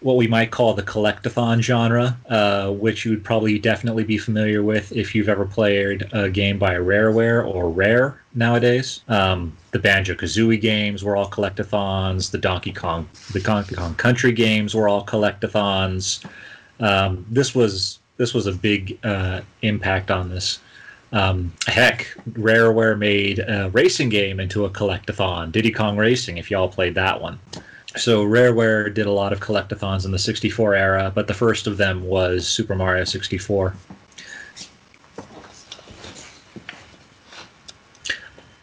what 0.01 0.17
we 0.17 0.27
might 0.27 0.51
call 0.51 0.73
the 0.73 0.83
collectathon 0.83 1.61
genre, 1.61 2.17
uh, 2.29 2.71
which 2.71 3.05
you 3.05 3.11
would 3.11 3.23
probably 3.23 3.59
definitely 3.59 4.03
be 4.03 4.17
familiar 4.17 4.63
with 4.63 4.93
if 4.93 5.15
you've 5.15 5.29
ever 5.29 5.45
played 5.45 6.09
a 6.13 6.31
game 6.31 6.59
by 6.59 6.75
Rareware 6.75 7.47
or 7.47 7.69
Rare 7.69 8.21
nowadays. 8.35 9.03
Um, 9.09 9.57
the 9.73 9.79
Banjo 9.79 10.15
Kazooie 10.15 10.61
games 10.61 11.05
were 11.05 11.17
all 11.17 11.29
collectathons. 11.29 12.31
The 12.31 12.39
Donkey 12.39 12.73
Kong, 12.73 13.09
the 13.33 13.41
Donkey 13.41 13.75
Kong 13.75 13.95
Country 13.97 14.33
games 14.33 14.75
were 14.75 14.89
all 14.89 15.05
collectathons. 15.05 16.25
Um, 16.81 17.27
this 17.29 17.55
was 17.55 17.99
this 18.17 18.33
was 18.33 18.47
a 18.47 18.53
big 18.53 18.99
uh, 19.05 19.43
impact 19.63 20.11
on 20.11 20.31
this. 20.31 20.61
Um, 21.13 21.53
heck, 21.67 22.07
Rareware 22.31 22.97
made 22.97 23.41
a 23.41 23.69
racing 23.73 24.11
game 24.11 24.39
into 24.39 24.65
a 24.65 24.71
collectathon, 24.71 25.51
Diddy 25.51 25.73
Kong 25.73 25.97
Racing, 25.97 26.39
if 26.39 26.51
y'all 26.51 26.69
played 26.69 26.95
that 26.95 27.21
one. 27.21 27.39
So 27.97 28.25
Rareware 28.25 28.95
did 28.95 29.07
a 29.07 29.11
lot 29.11 29.33
of 29.33 29.41
collectathons 29.41 30.05
in 30.05 30.13
the 30.13 30.19
64 30.19 30.75
era, 30.75 31.13
but 31.13 31.27
the 31.27 31.35
first 31.35 31.67
of 31.67 31.77
them 31.77 32.05
was 32.05 32.47
Super 32.47 32.77
Mario 32.77 33.03
64. 33.03 33.75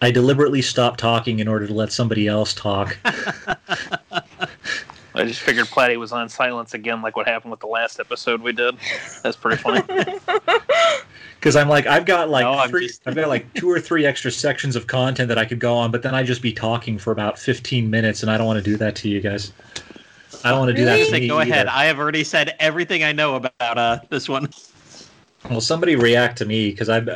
I 0.02 0.12
deliberately 0.12 0.62
stopped 0.62 1.00
talking 1.00 1.40
in 1.40 1.48
order 1.48 1.66
to 1.68 1.74
let 1.74 1.92
somebody 1.92 2.28
else 2.28 2.54
talk. 2.54 2.98
I 3.04 3.58
just 5.26 5.42
figured 5.42 5.66
Platty 5.66 5.98
was 5.98 6.12
on 6.12 6.30
silence 6.30 6.76
again, 6.76 7.02
like 7.02 7.18
what 7.18 7.28
happened 7.28 7.52
with 7.52 7.60
the 7.60 7.68
last 7.68 8.00
episode 8.00 8.42
we 8.42 8.54
did. 8.54 8.78
That's 9.24 9.36
pretty 9.36 9.58
funny. 9.58 9.82
because 11.48 11.56
I'm 11.56 11.70
like 11.70 11.88
I've 11.88 12.04
got 12.06 12.30
like 12.30 12.44
No, 12.44 12.68
three, 12.68 12.88
just- 12.88 13.02
I've 13.06 13.16
got 13.16 13.30
like 13.30 13.54
two 13.54 13.72
or 13.72 13.80
three 13.80 14.06
extra 14.06 14.30
sections 14.30 14.76
of 14.76 14.86
content 14.88 15.30
that 15.30 15.38
I 15.38 15.46
could 15.46 15.60
go 15.60 15.76
on, 15.78 15.92
but 15.92 16.04
then 16.04 16.14
I'd 16.14 16.26
just 16.26 16.42
be 16.42 16.52
talking 16.52 16.98
for 16.98 17.12
about 17.12 17.40
15 17.40 17.90
minutes, 17.90 18.22
and 18.22 18.30
I 18.30 18.38
don't 18.38 18.46
want 18.46 18.58
to 18.62 18.70
do 18.70 18.76
that 18.76 18.98
to 18.98 19.08
you 19.10 19.22
guys. 19.22 19.54
I 20.44 20.50
don't 20.50 20.60
want 20.60 20.72
to 20.72 20.76
do 20.76 20.84
that 20.84 20.92
Really? 20.96 21.06
to 21.06 21.10
Say, 21.12 21.20
me. 21.22 21.28
go 21.30 21.40
ahead. 21.40 21.68
I 21.68 21.86
have 21.86 22.00
already 22.00 22.26
said 22.26 22.54
everything 22.60 23.06
I 23.06 23.14
know 23.14 23.36
about 23.36 23.54
uh, 23.78 24.00
this 24.10 24.28
one. 24.28 24.50
Well, 25.50 25.62
somebody 25.62 25.96
react 25.96 26.38
to 26.40 26.46
me 26.46 26.72
because 26.72 26.90
I'm 26.90 27.10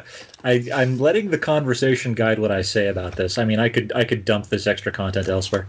I, 0.45 0.63
I'm 0.73 0.97
letting 0.97 1.29
the 1.29 1.37
conversation 1.37 2.13
guide 2.13 2.39
what 2.39 2.51
I 2.51 2.61
say 2.61 2.87
about 2.87 3.17
this. 3.17 3.37
I 3.37 3.43
mean, 3.43 3.59
I 3.59 3.67
could 3.67 3.91
I 3.93 4.05
could 4.05 4.23
dump 4.23 4.47
this 4.47 4.65
extra 4.65 4.93
content 4.93 5.27
elsewhere. 5.27 5.67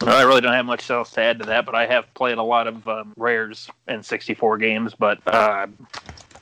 Well, 0.00 0.16
I 0.16 0.22
really 0.22 0.40
don't 0.40 0.52
have 0.54 0.64
much 0.64 0.90
else 0.90 1.10
to 1.12 1.20
add 1.20 1.40
to 1.40 1.44
that, 1.46 1.66
but 1.66 1.74
I 1.74 1.86
have 1.86 2.12
played 2.14 2.38
a 2.38 2.42
lot 2.42 2.66
of 2.66 2.86
um, 2.88 3.12
rares 3.18 3.68
N64 3.86 4.58
games. 4.60 4.94
But 4.98 5.18
uh, 5.26 5.66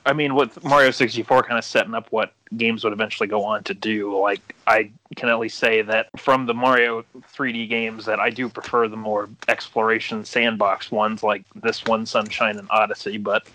I 0.05 0.13
mean, 0.13 0.35
with 0.35 0.63
Mario 0.63 0.91
64 0.91 1.43
kind 1.43 1.57
of 1.57 1.65
setting 1.65 1.95
up 1.95 2.07
what 2.11 2.31
games 2.55 2.83
would 2.83 2.93
eventually 2.93 3.27
go 3.27 3.43
on 3.43 3.63
to 3.63 3.73
do, 3.73 4.17
like 4.19 4.55
I 4.67 4.91
can 5.15 5.29
at 5.29 5.39
least 5.39 5.57
say 5.57 5.81
that 5.81 6.09
from 6.19 6.45
the 6.45 6.53
Mario 6.53 7.03
3D 7.35 7.67
games, 7.67 8.05
that 8.05 8.19
I 8.19 8.29
do 8.29 8.47
prefer 8.47 8.87
the 8.87 8.97
more 8.97 9.29
exploration 9.47 10.23
sandbox 10.23 10.91
ones, 10.91 11.23
like 11.23 11.43
this 11.55 11.85
one, 11.85 12.05
Sunshine 12.05 12.59
and 12.59 12.67
Odyssey. 12.69 13.17
But 13.17 13.47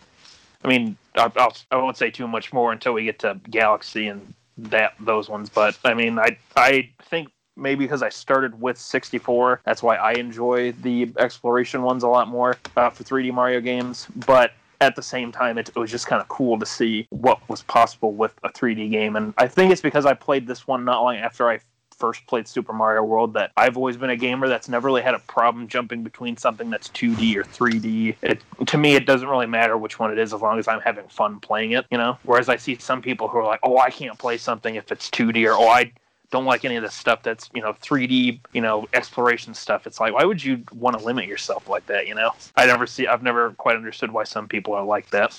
I 0.64 0.68
mean, 0.68 0.96
I, 1.14 1.30
I'll, 1.36 1.56
I 1.70 1.76
won't 1.76 1.96
say 1.96 2.10
too 2.10 2.26
much 2.26 2.52
more 2.52 2.72
until 2.72 2.94
we 2.94 3.04
get 3.04 3.20
to 3.20 3.38
Galaxy 3.48 4.08
and 4.08 4.34
that 4.58 4.94
those 4.98 5.28
ones. 5.28 5.48
But 5.48 5.78
I 5.84 5.94
mean, 5.94 6.18
I 6.18 6.36
I 6.56 6.90
think 7.02 7.28
maybe 7.56 7.84
because 7.84 8.02
I 8.02 8.08
started 8.08 8.60
with 8.60 8.78
64, 8.78 9.60
that's 9.64 9.82
why 9.82 9.96
I 9.96 10.12
enjoy 10.12 10.72
the 10.72 11.12
exploration 11.18 11.82
ones 11.82 12.02
a 12.02 12.08
lot 12.08 12.26
more 12.26 12.56
uh, 12.76 12.90
for 12.90 13.04
3D 13.04 13.32
Mario 13.32 13.60
games. 13.60 14.08
But 14.26 14.52
at 14.80 14.96
the 14.96 15.02
same 15.02 15.30
time, 15.30 15.58
it, 15.58 15.68
it 15.68 15.76
was 15.76 15.90
just 15.90 16.06
kind 16.06 16.22
of 16.22 16.28
cool 16.28 16.58
to 16.58 16.66
see 16.66 17.06
what 17.10 17.46
was 17.48 17.62
possible 17.62 18.12
with 18.12 18.34
a 18.42 18.48
3D 18.48 18.90
game. 18.90 19.16
And 19.16 19.34
I 19.36 19.46
think 19.46 19.72
it's 19.72 19.82
because 19.82 20.06
I 20.06 20.14
played 20.14 20.46
this 20.46 20.66
one 20.66 20.84
not 20.84 21.02
long 21.02 21.16
after 21.16 21.48
I 21.50 21.60
first 22.00 22.26
played 22.26 22.48
Super 22.48 22.72
Mario 22.72 23.02
World 23.02 23.34
that 23.34 23.52
I've 23.58 23.76
always 23.76 23.98
been 23.98 24.10
a 24.10 24.16
gamer 24.16 24.48
that's 24.48 24.68
never 24.68 24.86
really 24.86 25.02
had 25.02 25.14
a 25.14 25.18
problem 25.18 25.68
jumping 25.68 26.02
between 26.02 26.36
something 26.36 26.70
that's 26.70 26.88
2D 26.88 27.36
or 27.36 27.44
3D. 27.44 28.16
It, 28.22 28.42
to 28.66 28.78
me, 28.78 28.94
it 28.94 29.04
doesn't 29.04 29.28
really 29.28 29.46
matter 29.46 29.76
which 29.76 29.98
one 29.98 30.10
it 30.10 30.18
is 30.18 30.32
as 30.32 30.40
long 30.40 30.58
as 30.58 30.66
I'm 30.66 30.80
having 30.80 31.06
fun 31.08 31.38
playing 31.40 31.72
it, 31.72 31.84
you 31.90 31.98
know? 31.98 32.18
Whereas 32.24 32.48
I 32.48 32.56
see 32.56 32.76
some 32.78 33.02
people 33.02 33.28
who 33.28 33.38
are 33.38 33.44
like, 33.44 33.60
oh, 33.62 33.76
I 33.76 33.90
can't 33.90 34.18
play 34.18 34.38
something 34.38 34.74
if 34.74 34.90
it's 34.90 35.10
2D 35.10 35.46
or, 35.46 35.52
oh, 35.52 35.68
I 35.68 35.92
don't 36.30 36.44
like 36.44 36.64
any 36.64 36.76
of 36.76 36.82
the 36.82 36.90
stuff 36.90 37.22
that's, 37.22 37.50
you 37.54 37.60
know, 37.60 37.72
3D, 37.82 38.40
you 38.52 38.60
know, 38.60 38.86
exploration 38.94 39.52
stuff. 39.54 39.86
It's 39.86 40.00
like, 40.00 40.12
why 40.12 40.24
would 40.24 40.42
you 40.42 40.62
want 40.72 40.98
to 40.98 41.04
limit 41.04 41.26
yourself 41.26 41.68
like 41.68 41.86
that, 41.86 42.06
you 42.06 42.14
know? 42.14 42.32
I 42.56 42.66
never 42.66 42.86
see, 42.86 43.06
I've 43.06 43.22
never 43.22 43.50
quite 43.52 43.76
understood 43.76 44.12
why 44.12 44.24
some 44.24 44.46
people 44.46 44.74
are 44.74 44.84
like 44.84 45.10
that. 45.10 45.38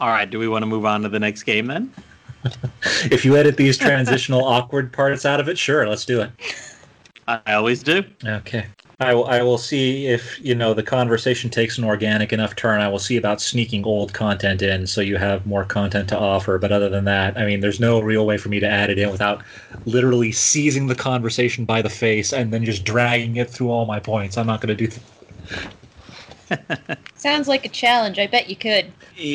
All 0.00 0.08
right. 0.08 0.28
Do 0.28 0.38
we 0.38 0.48
want 0.48 0.62
to 0.62 0.66
move 0.66 0.86
on 0.86 1.02
to 1.02 1.08
the 1.08 1.18
next 1.18 1.42
game 1.42 1.66
then? 1.66 1.92
If 3.10 3.22
you 3.22 3.36
edit 3.36 3.58
these 3.58 3.76
transitional 3.76 4.42
awkward 4.42 4.94
parts 4.94 5.26
out 5.26 5.40
of 5.40 5.48
it, 5.50 5.58
sure, 5.58 5.86
let's 5.86 6.06
do 6.06 6.22
it. 6.22 6.30
I 7.28 7.52
always 7.52 7.82
do. 7.82 8.02
Okay. 8.24 8.66
I 9.00 9.14
will, 9.14 9.24
I 9.26 9.40
will 9.42 9.56
see 9.58 10.06
if 10.08 10.38
you 10.40 10.54
know 10.54 10.74
the 10.74 10.82
conversation 10.82 11.48
takes 11.50 11.78
an 11.78 11.84
organic 11.84 12.32
enough 12.34 12.54
turn. 12.54 12.80
I 12.82 12.88
will 12.88 12.98
see 12.98 13.16
about 13.16 13.40
sneaking 13.40 13.84
old 13.86 14.12
content 14.12 14.60
in 14.60 14.86
so 14.86 15.00
you 15.00 15.16
have 15.16 15.46
more 15.46 15.64
content 15.64 16.08
to 16.10 16.18
offer. 16.18 16.58
But 16.58 16.70
other 16.72 16.90
than 16.90 17.04
that, 17.06 17.38
I 17.38 17.46
mean, 17.46 17.60
there's 17.60 17.80
no 17.80 18.00
real 18.00 18.26
way 18.26 18.36
for 18.36 18.50
me 18.50 18.60
to 18.60 18.68
add 18.68 18.90
it 18.90 18.98
in 18.98 19.10
without 19.10 19.42
literally 19.86 20.32
seizing 20.32 20.86
the 20.86 20.94
conversation 20.94 21.64
by 21.64 21.80
the 21.82 21.88
face 21.90 22.32
and 22.32 22.52
then 22.52 22.64
just 22.64 22.84
dragging 22.84 23.36
it 23.36 23.50
through 23.50 23.70
all 23.70 23.86
my 23.86 24.00
points. 24.00 24.36
I'm 24.36 24.46
not 24.46 24.60
going 24.60 24.76
to 24.76 24.86
do. 24.88 25.00
Sounds 27.20 27.48
like 27.48 27.66
a 27.66 27.68
challenge. 27.68 28.18
I 28.18 28.26
bet 28.26 28.48
you 28.48 28.56
could. 28.56 28.94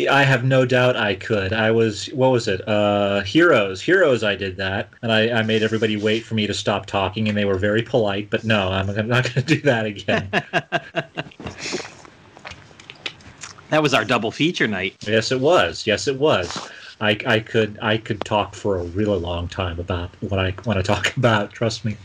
I 0.10 0.24
have 0.24 0.44
no 0.44 0.66
doubt 0.66 0.96
I 0.96 1.14
could. 1.14 1.54
I 1.54 1.70
was 1.70 2.08
what 2.08 2.32
was 2.32 2.48
it? 2.48 2.68
Uh, 2.68 3.22
Heroes. 3.22 3.80
Heroes. 3.80 4.24
I 4.24 4.36
did 4.36 4.58
that, 4.58 4.90
and 5.04 5.12
I, 5.12 5.30
I 5.30 5.44
made 5.44 5.62
everybody 5.62 5.96
wait 5.96 6.22
for 6.22 6.34
me 6.34 6.48
to 6.48 6.54
stop 6.56 6.88
talking, 6.88 7.28
and 7.28 7.38
they 7.38 7.46
were 7.46 7.60
very 7.60 7.84
polite. 7.84 8.32
But 8.32 8.44
no, 8.44 8.70
I'm, 8.70 8.90
I'm 8.90 9.08
not 9.16 9.26
going 9.26 9.46
to 9.46 9.56
do 9.56 9.62
that 9.62 9.86
again. 9.86 10.30
That 13.70 13.82
was 13.82 13.96
our 13.96 14.06
double 14.06 14.32
feature 14.32 14.68
night. 14.68 14.96
yes, 15.08 15.32
it 15.32 15.40
was. 15.42 15.88
Yes, 15.88 16.08
it 16.08 16.18
was. 16.20 16.70
I, 17.02 17.18
I 17.26 17.40
could 17.40 17.78
I 17.82 17.98
could 17.98 18.24
talk 18.24 18.54
for 18.54 18.78
a 18.78 18.84
really 18.84 19.20
long 19.20 19.48
time 19.48 19.80
about 19.80 20.12
what 20.22 20.40
I 20.40 20.54
want 20.66 20.78
to 20.78 20.84
talk 20.84 21.18
about. 21.18 21.52
Trust 21.52 21.84
me. 21.84 21.98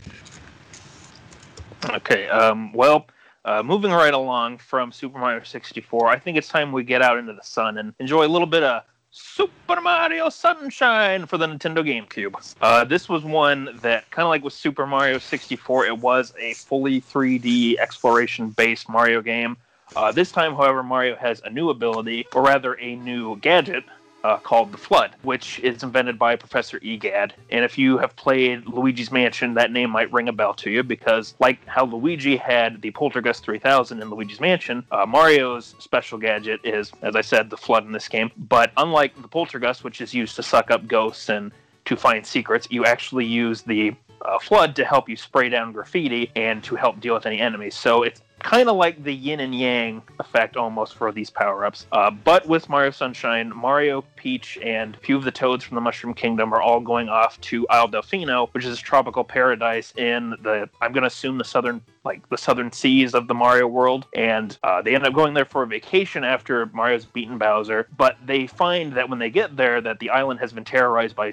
Okay. 1.85 2.27
Um, 2.29 2.73
well, 2.73 3.05
uh, 3.45 3.63
moving 3.63 3.91
right 3.91 4.13
along 4.13 4.57
from 4.57 4.91
Super 4.91 5.17
Mario 5.17 5.43
64, 5.43 6.07
I 6.07 6.19
think 6.19 6.37
it's 6.37 6.47
time 6.47 6.71
we 6.71 6.83
get 6.83 7.01
out 7.01 7.17
into 7.17 7.33
the 7.33 7.43
sun 7.43 7.77
and 7.77 7.93
enjoy 7.99 8.25
a 8.25 8.29
little 8.29 8.47
bit 8.47 8.63
of 8.63 8.83
Super 9.11 9.81
Mario 9.81 10.29
Sunshine 10.29 11.25
for 11.25 11.37
the 11.37 11.45
Nintendo 11.45 11.85
GameCube. 11.85 12.55
Uh, 12.61 12.85
this 12.85 13.09
was 13.09 13.23
one 13.23 13.77
that, 13.81 14.09
kind 14.11 14.25
of 14.25 14.29
like 14.29 14.43
with 14.43 14.53
Super 14.53 14.87
Mario 14.87 15.17
64, 15.17 15.85
it 15.85 15.97
was 15.97 16.33
a 16.39 16.53
fully 16.53 17.01
3D 17.01 17.77
exploration 17.77 18.51
based 18.51 18.87
Mario 18.87 19.21
game. 19.21 19.57
Uh, 19.95 20.11
this 20.11 20.31
time, 20.31 20.55
however, 20.55 20.81
Mario 20.83 21.17
has 21.17 21.41
a 21.43 21.49
new 21.49 21.69
ability, 21.69 22.25
or 22.33 22.41
rather, 22.41 22.79
a 22.79 22.95
new 22.95 23.35
gadget 23.37 23.83
uh, 24.23 24.37
called 24.37 24.71
the 24.71 24.77
FLUDD, 24.77 25.11
which 25.23 25.59
is 25.59 25.83
invented 25.83 26.19
by 26.19 26.35
Professor 26.35 26.77
Egad. 26.81 27.33
And 27.49 27.65
if 27.65 27.77
you 27.77 27.97
have 27.97 28.15
played 28.15 28.65
Luigi's 28.67 29.11
Mansion, 29.11 29.53
that 29.55 29.71
name 29.71 29.89
might 29.89 30.11
ring 30.11 30.27
a 30.27 30.33
bell 30.33 30.53
to 30.55 30.69
you 30.69 30.83
because, 30.83 31.35
like 31.39 31.65
how 31.65 31.85
Luigi 31.85 32.37
had 32.37 32.81
the 32.81 32.91
Poltergust 32.91 33.43
3000 33.43 34.01
in 34.01 34.09
Luigi's 34.09 34.39
Mansion, 34.39 34.85
uh, 34.91 35.05
Mario's 35.05 35.75
special 35.79 36.17
gadget 36.17 36.59
is, 36.63 36.91
as 37.01 37.15
I 37.15 37.21
said, 37.21 37.49
the 37.49 37.57
FLUDD 37.57 37.85
in 37.85 37.91
this 37.91 38.07
game. 38.07 38.31
But 38.37 38.71
unlike 38.77 39.19
the 39.21 39.27
Poltergust, 39.27 39.83
which 39.83 40.01
is 40.01 40.13
used 40.13 40.35
to 40.35 40.43
suck 40.43 40.71
up 40.71 40.87
ghosts 40.87 41.29
and 41.29 41.51
to 41.85 41.95
find 41.95 42.25
secrets, 42.25 42.67
you 42.69 42.85
actually 42.85 43.25
use 43.25 43.63
the 43.63 43.95
uh, 44.23 44.37
FLUDD 44.37 44.75
to 44.75 44.85
help 44.85 45.09
you 45.09 45.15
spray 45.15 45.49
down 45.49 45.71
graffiti 45.71 46.31
and 46.35 46.63
to 46.63 46.75
help 46.75 46.99
deal 46.99 47.15
with 47.15 47.25
any 47.25 47.39
enemies. 47.39 47.75
So 47.75 48.03
it's 48.03 48.21
kind 48.43 48.69
of 48.69 48.75
like 48.75 49.03
the 49.03 49.13
yin 49.13 49.39
and 49.39 49.57
yang 49.57 50.01
effect 50.19 50.57
almost 50.57 50.95
for 50.95 51.11
these 51.11 51.29
power 51.29 51.65
ups. 51.65 51.85
Uh, 51.91 52.11
but 52.11 52.47
with 52.47 52.69
Mario 52.69 52.91
Sunshine, 52.91 53.51
Mario, 53.55 54.03
Peach, 54.15 54.57
and 54.63 54.95
a 54.95 54.99
few 54.99 55.15
of 55.15 55.23
the 55.23 55.31
toads 55.31 55.63
from 55.63 55.75
the 55.75 55.81
Mushroom 55.81 56.13
Kingdom 56.13 56.53
are 56.53 56.61
all 56.61 56.79
going 56.79 57.09
off 57.09 57.39
to 57.41 57.67
Isle 57.69 57.89
Delfino, 57.89 58.49
which 58.53 58.65
is 58.65 58.79
tropical 58.79 59.23
paradise 59.23 59.93
in 59.97 60.31
the, 60.41 60.69
I'm 60.81 60.91
going 60.91 61.03
to 61.03 61.07
assume 61.07 61.37
the 61.37 61.43
southern, 61.43 61.81
like 62.03 62.27
the 62.29 62.37
southern 62.37 62.71
seas 62.71 63.13
of 63.13 63.27
the 63.27 63.33
Mario 63.33 63.67
world. 63.67 64.07
And 64.15 64.57
uh, 64.63 64.81
they 64.81 64.95
end 64.95 65.05
up 65.05 65.13
going 65.13 65.33
there 65.33 65.45
for 65.45 65.63
a 65.63 65.67
vacation 65.67 66.23
after 66.23 66.65
Mario's 66.67 67.05
beaten 67.05 67.37
Bowser. 67.37 67.87
But 67.97 68.17
they 68.25 68.47
find 68.47 68.93
that 68.93 69.09
when 69.09 69.19
they 69.19 69.29
get 69.29 69.55
there, 69.55 69.81
that 69.81 69.99
the 69.99 70.09
island 70.09 70.39
has 70.39 70.53
been 70.53 70.65
terrorized 70.65 71.15
by 71.15 71.31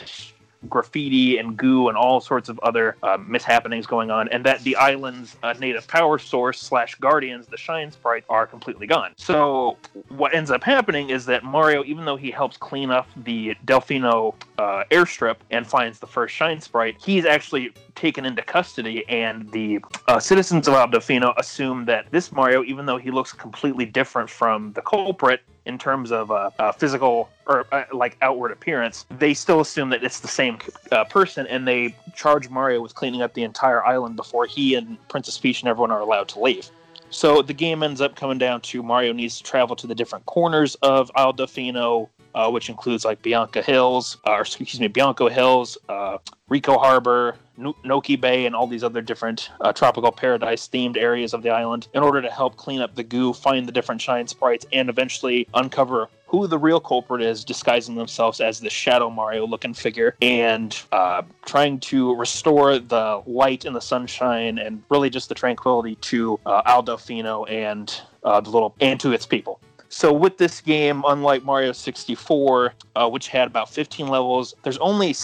graffiti 0.69 1.39
and 1.39 1.57
goo 1.57 1.89
and 1.89 1.97
all 1.97 2.21
sorts 2.21 2.49
of 2.49 2.59
other 2.61 2.97
uh, 3.03 3.17
mishappenings 3.19 3.87
going 3.87 4.11
on, 4.11 4.29
and 4.29 4.45
that 4.45 4.61
the 4.61 4.77
island's 4.77 5.37
uh, 5.43 5.55
native 5.59 5.87
power 5.87 6.19
source 6.19 6.61
slash 6.61 6.95
guardians, 6.97 7.47
the 7.47 7.57
Shine 7.57 7.91
Sprite, 7.91 8.25
are 8.29 8.47
completely 8.47 8.87
gone. 8.87 9.13
So 9.17 9.77
what 10.09 10.35
ends 10.35 10.51
up 10.51 10.65
happening 10.65 11.11
is 11.11 11.27
that 11.27 11.45
Mario, 11.45 11.85
even 11.85 12.05
though 12.05 12.17
he 12.17 12.31
helps 12.31 12.57
clean 12.57 12.91
up 12.91 13.09
the 13.17 13.55
Delfino 13.67 14.35
uh, 14.59 14.85
airstrip 14.91 15.37
and 15.51 15.67
finds 15.67 15.99
the 15.99 16.07
first 16.07 16.35
Shine 16.35 16.61
Sprite, 16.61 16.97
he's 17.01 17.25
actually 17.25 17.73
taken 17.99 18.25
into 18.25 18.43
custody, 18.43 19.07
and 19.09 19.51
the 19.51 19.81
uh, 20.07 20.21
citizens 20.21 20.69
of 20.69 20.75
Isle 20.75 20.89
Delfino 20.89 21.35
assume 21.37 21.85
that 21.87 22.07
this 22.13 22.31
Mario, 22.31 22.63
even 22.63 22.87
though 22.87 22.97
he 22.97 23.11
looks 23.11 23.33
completely 23.33 23.85
different 23.85 24.31
from 24.31 24.73
the 24.73 24.83
culprit, 24.83 25.41
in 25.67 25.77
terms 25.77 26.11
of 26.11 26.31
uh, 26.31 26.51
uh, 26.59 26.73
physical 26.73 27.29
or 27.47 27.67
uh, 27.73 27.85
like 27.93 28.17
outward 28.23 28.51
appearance, 28.53 29.05
they 29.19 29.35
still 29.35 29.61
assume 29.61 29.91
that 29.91 30.03
it's 30.03 30.21
the 30.21 30.29
same 30.29 30.57
uh, 30.91 31.05
person, 31.05 31.47
and 31.47 31.69
they 31.69 31.95
charge 32.15 32.49
Mario 32.49 32.81
with 32.81 32.95
cleaning 32.95 33.21
up 33.21 33.35
the 33.35 33.43
entire 33.43 33.85
island 33.85 34.17
before 34.17 34.47
he 34.47 34.75
and 34.75 34.97
Princess 35.09 35.37
Peach 35.37 35.61
and 35.61 35.69
everyone 35.69 35.91
are 35.91 36.01
allowed 36.01 36.29
to 36.29 36.41
leave. 36.41 36.71
So 37.11 37.43
the 37.43 37.53
game 37.53 37.83
ends 37.83 38.01
up 38.01 38.17
coming 38.17 38.39
down 38.39 38.61
to 38.63 38.83
Mario 38.83 39.13
needs 39.13 39.39
to 39.39 39.45
travel 39.45 39.77
to 39.77 39.87
the 39.87 39.95
different 39.95 40.25
corners 40.27 40.75
of 40.77 41.11
Isle 41.15 41.35
Delfino, 41.35 42.09
uh, 42.39 42.49
which 42.49 42.69
includes 42.69 43.05
like 43.05 43.21
Bianca 43.21 43.61
Hills, 43.61 44.17
uh, 44.27 44.31
or 44.31 44.41
excuse 44.43 44.79
me, 44.79 44.87
Bianco 44.87 45.29
Hills, 45.29 45.77
uh, 45.89 46.19
Ricco 46.49 46.79
Harbor, 46.79 47.37
Noki 47.59 48.19
Bay, 48.19 48.47
and 48.47 48.55
all 48.55 48.69
these 48.69 48.85
other 48.85 49.03
different 49.03 49.51
uh, 49.61 49.73
tropical 49.73 50.13
paradise 50.13 50.69
themed 50.69 50.97
areas 50.97 51.35
of 51.35 51.43
the 51.43 51.51
island 51.51 51.89
in 51.95 52.03
order 52.03 52.23
to 52.23 52.31
help 52.31 52.57
clean 52.57 52.81
up 52.81 52.95
the 52.95 53.03
goo, 53.03 53.33
find 53.33 53.67
the 53.67 53.73
different 53.73 54.01
shine 54.01 54.29
sprites, 54.29 54.65
and 54.73 54.89
eventually 54.89 55.49
uncover 55.55 56.09
who 56.29 56.47
the 56.47 56.59
real 56.59 56.79
culprit 56.79 57.23
is, 57.23 57.43
disguising 57.43 57.97
themselves 57.97 58.41
as 58.41 58.61
the 58.61 58.71
Shadow 58.71 59.11
Mario 59.11 59.45
looking 59.47 59.75
figure, 59.75 60.15
and 60.23 60.81
uh, 60.93 61.23
trying 61.45 61.81
to 61.81 62.15
restore 62.15 62.79
the 62.79 63.21
light 63.27 63.65
and 63.65 63.75
the 63.75 63.81
sunshine 63.81 64.59
and 64.59 64.83
really 64.91 65.11
just 65.11 65.29
the 65.29 65.35
tranquility 65.35 65.97
to 65.97 66.39
uh, 66.47 66.63
Isle 66.67 66.85
Delfino 66.85 67.51
and 67.51 68.01
uh, 68.23 68.41
the 68.41 68.51
little 68.51 68.77
and 68.81 69.01
to 69.01 69.13
its 69.13 69.27
people. 69.27 69.59
So 69.89 70.13
with 70.13 70.37
this 70.37 70.61
game, 70.61 71.03
unlike 71.07 71.45
Mario 71.45 71.73
64, 71.73 72.75
uh, 72.95 73.09
which 73.09 73.29
had 73.29 73.47
about 73.49 73.71
15 73.71 74.07
levels, 74.09 74.55
there's 74.63 74.79
only 74.79 75.15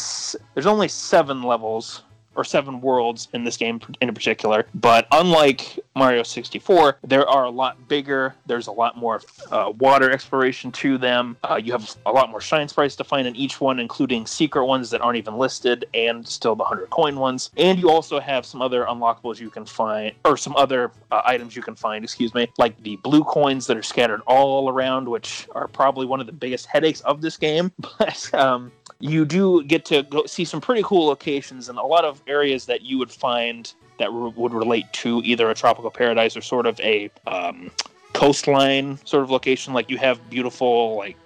there's 0.55 0.67
only 0.67 0.89
seven 0.89 1.43
levels 1.43 2.03
or 2.37 2.45
seven 2.45 2.81
worlds 2.81 3.29
in 3.33 3.45
this 3.45 3.57
game 3.57 3.81
in 4.01 4.13
particular. 4.15 4.67
But 4.75 5.07
unlike 5.13 5.79
Mario 5.97 6.23
64, 6.23 6.99
there 7.03 7.29
are 7.29 7.45
a 7.45 7.51
lot 7.51 7.89
bigger. 7.89 8.35
There's 8.47 8.67
a 8.67 8.73
lot 8.73 8.97
more 8.97 9.21
uh, 9.51 9.73
water 9.79 10.11
exploration 10.11 10.73
to 10.73 10.99
them. 10.99 11.37
Uh, 11.45 11.61
you 11.63 11.73
have 11.73 11.97
a 12.07 12.13
lot 12.13 12.31
more 12.31 12.41
shine 12.41 12.69
sprites 12.69 12.97
to 12.97 13.05
find 13.05 13.27
in 13.27 13.37
each 13.37 13.61
one, 13.61 13.79
including 13.79 14.27
secret 14.27 14.67
ones 14.67 14.91
that 14.91 15.01
aren't 15.01 15.19
even 15.19 15.37
listed, 15.37 15.85
and 15.95 16.27
still 16.27 16.55
the 16.55 16.65
100 16.65 16.91
coin 16.91 17.17
ones. 17.17 17.51
And 17.57 17.79
you 17.79 17.91
also 17.91 18.21
have 18.21 18.45
some 18.45 18.63
other 18.63 18.85
unlockables 18.85 19.41
you 19.41 19.51
can 19.51 19.67
find, 19.67 20.15
or 20.25 20.37
some 20.37 20.57
other 20.57 20.91
uh, 21.11 21.23
items 21.25 21.57
you 21.57 21.63
can 21.63 21.75
find, 21.75 22.05
excuse 22.05 22.35
me, 22.35 22.49
like 22.59 22.81
the 22.83 22.97
blue 22.97 23.25
coins 23.25 23.67
that 23.67 23.77
are 23.77 23.83
scattered 23.83 24.21
all 24.27 24.69
around, 24.69 25.09
which 25.09 25.49
are 25.55 25.69
probably 25.69 26.07
one 26.07 26.21
of 26.21 26.27
the 26.27 26.33
biggest 26.33 26.67
headaches 26.67 27.01
of 27.03 27.21
this 27.21 27.37
game. 27.37 27.73
But 27.97 28.35
um, 28.35 28.73
you 29.01 29.25
do 29.25 29.63
get 29.65 29.85
to 29.87 30.03
go 30.05 30.27
see 30.27 30.45
some 30.45 30.61
pretty 30.61 30.83
cool 30.83 31.07
locations 31.07 31.69
and 31.69 31.79
a 31.79 31.83
lot 31.83 32.05
of 32.05 32.23
areas 32.27 32.67
that 32.67 32.83
you 32.83 32.99
would 32.99 33.11
find 33.11 33.73
that 33.99 34.11
re- 34.13 34.33
would 34.37 34.53
relate 34.53 34.91
to 34.93 35.21
either 35.25 35.51
a 35.51 35.55
tropical 35.55 35.91
paradise 35.91 36.37
or 36.37 36.41
sort 36.41 36.67
of 36.67 36.79
a 36.81 37.11
um, 37.27 37.71
coastline 38.13 38.99
sort 39.05 39.23
of 39.23 39.31
location. 39.31 39.75
Like 39.75 39.91
you 39.91 39.99
have 39.99 40.31
beautiful 40.31 40.97
like 40.97 41.17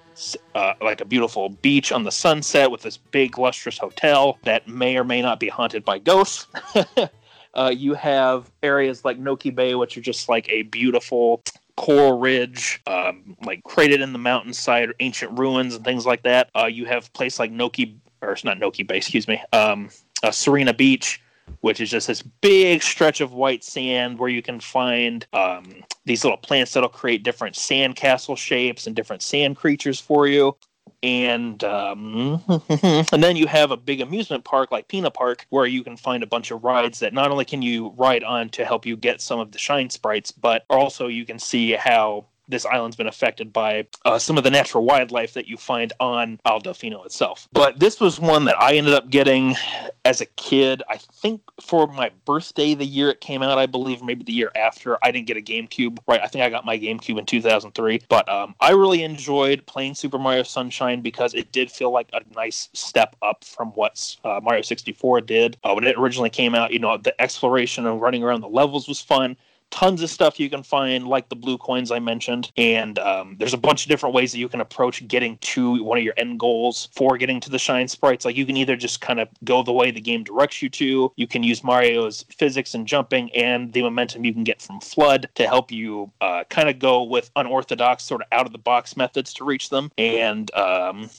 uh, 0.55 0.75
like 0.81 1.01
a 1.01 1.05
beautiful 1.05 1.51
beach 1.51 1.93
on 1.93 2.03
the 2.03 2.11
sunset 2.11 2.71
with 2.71 2.83
this 2.83 2.97
big 2.97 3.39
lustrous 3.39 3.79
hotel 3.79 4.39
that 4.43 4.67
may 4.67 4.97
or 4.97 5.05
may 5.05 5.23
not 5.23 5.39
be 5.39 5.49
haunted 5.49 5.85
by 5.85 5.99
ghosts. 5.99 6.47
uh, 7.55 7.73
you 7.73 7.95
have 7.95 8.51
areas 8.63 9.05
like 9.05 9.19
Noki 9.21 9.55
Bay, 9.55 9.77
which 9.77 9.97
are 9.97 10.01
just 10.01 10.29
like 10.29 10.49
a 10.49 10.63
beautiful 10.63 11.41
coral 11.79 12.19
ridge, 12.19 12.83
um, 12.89 13.37
like 13.45 13.63
crated 13.63 14.01
in 14.01 14.13
the 14.13 14.19
mountainside, 14.19 14.91
ancient 14.99 15.39
ruins 15.39 15.77
and 15.77 15.85
things 15.85 16.05
like 16.05 16.23
that. 16.25 16.51
Uh, 16.55 16.67
you 16.67 16.85
have 16.85 17.11
place 17.13 17.39
like 17.39 17.53
Noki, 17.53 17.97
or 18.21 18.33
it's 18.33 18.45
not 18.45 18.59
Noki 18.59 18.87
Bay, 18.87 18.97
excuse 18.97 19.29
me, 19.29 19.41
um, 19.53 19.89
uh, 20.25 20.29
Sirena 20.29 20.77
Beach, 20.77 21.23
which 21.61 21.81
is 21.81 21.89
just 21.89 22.09
this 22.09 22.21
big 22.21 22.83
stretch 22.83 23.21
of 23.21 23.33
white 23.33 23.63
sand 23.63 24.19
where 24.19 24.29
you 24.29 24.43
can 24.43 24.59
find 24.59 25.25
um, 25.33 25.83
these 26.05 26.25
little 26.25 26.37
plants 26.37 26.73
that'll 26.73 26.89
create 26.89 27.23
different 27.23 27.55
sand 27.55 27.95
castle 27.95 28.35
shapes 28.35 28.89
and 28.89 28.97
different 28.97 29.23
sand 29.23 29.57
creatures 29.57 30.01
for 30.01 30.27
you 30.27 30.57
and 31.03 31.63
um, 31.65 32.43
and 32.83 33.23
then 33.23 33.37
you 33.37 33.47
have 33.47 33.71
a 33.71 33.77
big 33.77 34.01
amusement 34.01 34.45
park 34.45 34.73
like 34.73 34.89
Pinna 34.89 35.11
Park 35.11 35.47
where 35.51 35.67
you 35.67 35.85
can 35.85 35.97
find 35.97 36.23
a 36.23 36.27
bunch 36.27 36.51
of 36.51 36.65
rides 36.65 36.99
that 37.01 37.13
not 37.13 37.31
only 37.31 37.45
can 37.45 37.63
you 37.63 37.91
ride 37.97 38.25
on 38.25 38.49
to 38.51 38.65
help 38.65 38.85
you 38.85 38.97
get 38.97 39.21
some 39.21 39.39
of 39.39 39.53
the 39.53 39.59
shine 39.59 39.91
sprites, 39.91 40.33
but 40.33 40.65
also 40.69 41.07
you 41.07 41.25
can 41.25 41.39
see 41.39 41.73
how 41.73 42.27
this 42.49 42.65
island's 42.67 42.97
been 42.97 43.07
affected 43.07 43.53
by 43.53 43.87
uh, 44.05 44.19
some 44.19 44.39
of 44.39 44.45
the 44.45 44.51
natural 44.51 44.85
wildlife 44.85 45.35
that 45.35 45.47
you 45.47 45.57
find 45.57 45.93
on 46.01 46.41
Isle 46.45 46.61
Delfino 46.61 47.05
itself. 47.05 47.49
But 47.53 47.79
this 47.79 48.01
was 48.01 48.19
one 48.19 48.45
that 48.47 48.61
I 48.61 48.75
ended 48.75 48.95
up 48.95 49.11
getting 49.11 49.55
as 50.05 50.21
a 50.21 50.27
kid. 50.27 50.83
I 50.89 50.97
think 50.97 51.43
for 51.61 51.87
my 51.87 52.11
birthday, 52.25 52.75
the 52.75 52.85
year 52.85 53.11
it 53.11 53.21
came 53.21 53.43
out, 53.43 53.59
I 53.59 53.67
believe, 53.67 54.03
maybe 54.03 54.25
the 54.25 54.33
year 54.33 54.51
after. 54.57 54.99
I 55.03 55.11
didn't 55.11 55.27
get 55.27 55.37
a 55.37 55.41
GameCube. 55.41 55.99
Right, 56.07 56.21
I 56.23 56.27
think 56.27 56.45
I 56.45 56.51
got 56.51 56.65
my 56.65 56.79
GameCube 56.79 57.19
in 57.19 57.27
2003. 57.27 58.03
But 58.09 58.29
um, 58.29 58.55
I 58.61 58.71
really 58.71 59.03
enjoyed 59.03 59.65
playing 59.67 59.95
Super 59.95 60.19
Mario 60.19 60.43
Sunshine 60.43 61.03
because 61.03 61.35
it 61.35 61.53
did 61.53 61.71
feel 61.71 61.91
like 61.91 62.09
a 62.13 62.21
nice 62.35 62.69
step 62.73 63.17
up 63.23 63.45
from 63.45 63.69
what 63.73 64.17
uh, 64.25 64.41
Mario 64.43 64.63
64 64.63 65.21
did. 65.23 65.57
Uh, 65.63 65.75
when 65.75 65.85
it 65.85 65.97
originally 65.99 66.31
came 66.31 66.55
out, 66.55 66.73
you 66.73 66.79
know, 66.79 66.97
the 66.97 67.19
exploration 67.21 67.87
and 67.87 68.01
running 68.01 68.23
around 68.23 68.41
the 68.41 68.49
levels 68.49 68.89
was 68.89 69.01
fun 69.01 69.37
tons 69.71 70.03
of 70.03 70.11
stuff 70.11 70.41
you 70.41 70.49
can 70.51 70.63
find, 70.63 71.07
like 71.07 71.29
the 71.29 71.37
blue 71.37 71.59
coins 71.59 71.91
I 71.91 71.99
mentioned. 71.99 72.51
And 72.57 72.99
um, 72.99 73.37
there's 73.39 73.55
a 73.55 73.59
bunch 73.59 73.85
of 73.85 73.89
different 73.89 74.15
ways 74.15 74.33
that 74.33 74.39
you 74.39 74.49
can 74.49 74.61
approach 74.61 75.07
getting 75.09 75.39
to 75.39 75.83
one 75.83 75.99
of 75.99 76.05
your 76.05 76.15
end 76.17 76.39
goals 76.39 76.89
for 76.93 77.17
getting 77.17 77.41
to 77.41 77.51
the 77.51 77.59
shine 77.59 77.89
sprites. 77.89 78.25
Like 78.25 78.37
you 78.37 78.47
can 78.47 78.57
either 78.57 78.77
just 78.77 79.01
kind 79.01 79.21
of 79.21 79.29
go 79.45 79.63
the 79.63 79.73
way 79.73 79.91
the 79.91 80.01
game 80.01 80.25
directs 80.25 80.63
you 80.63 80.69
to, 80.71 81.13
you 81.17 81.27
can 81.27 81.43
use 81.43 81.63
Mario's 81.63 82.25
physics 82.31 82.75
and 82.75 82.87
jumping 82.87 83.31
and 83.35 83.73
the 83.73 83.83
momentum 83.83 84.25
you 84.25 84.33
can 84.33 84.45
get 84.45 84.61
from 84.61 84.81
FLUDD 84.81 85.27
to 85.35 85.47
help 85.47 85.71
you 85.71 86.11
uh, 86.21 86.45
kind 86.49 86.69
of 86.69 86.79
go 86.79 87.03
with 87.03 87.31
unorthodox, 87.37 88.05
sort 88.05 88.23
of 88.23 88.29
out 88.33 88.47
of 88.47 88.53
the 88.53 88.59
box 88.59 88.97
methods 88.97 89.33
to 89.35 89.45
reach 89.45 89.71
them. 89.71 89.91
And 89.99 90.53
um, 90.55 91.11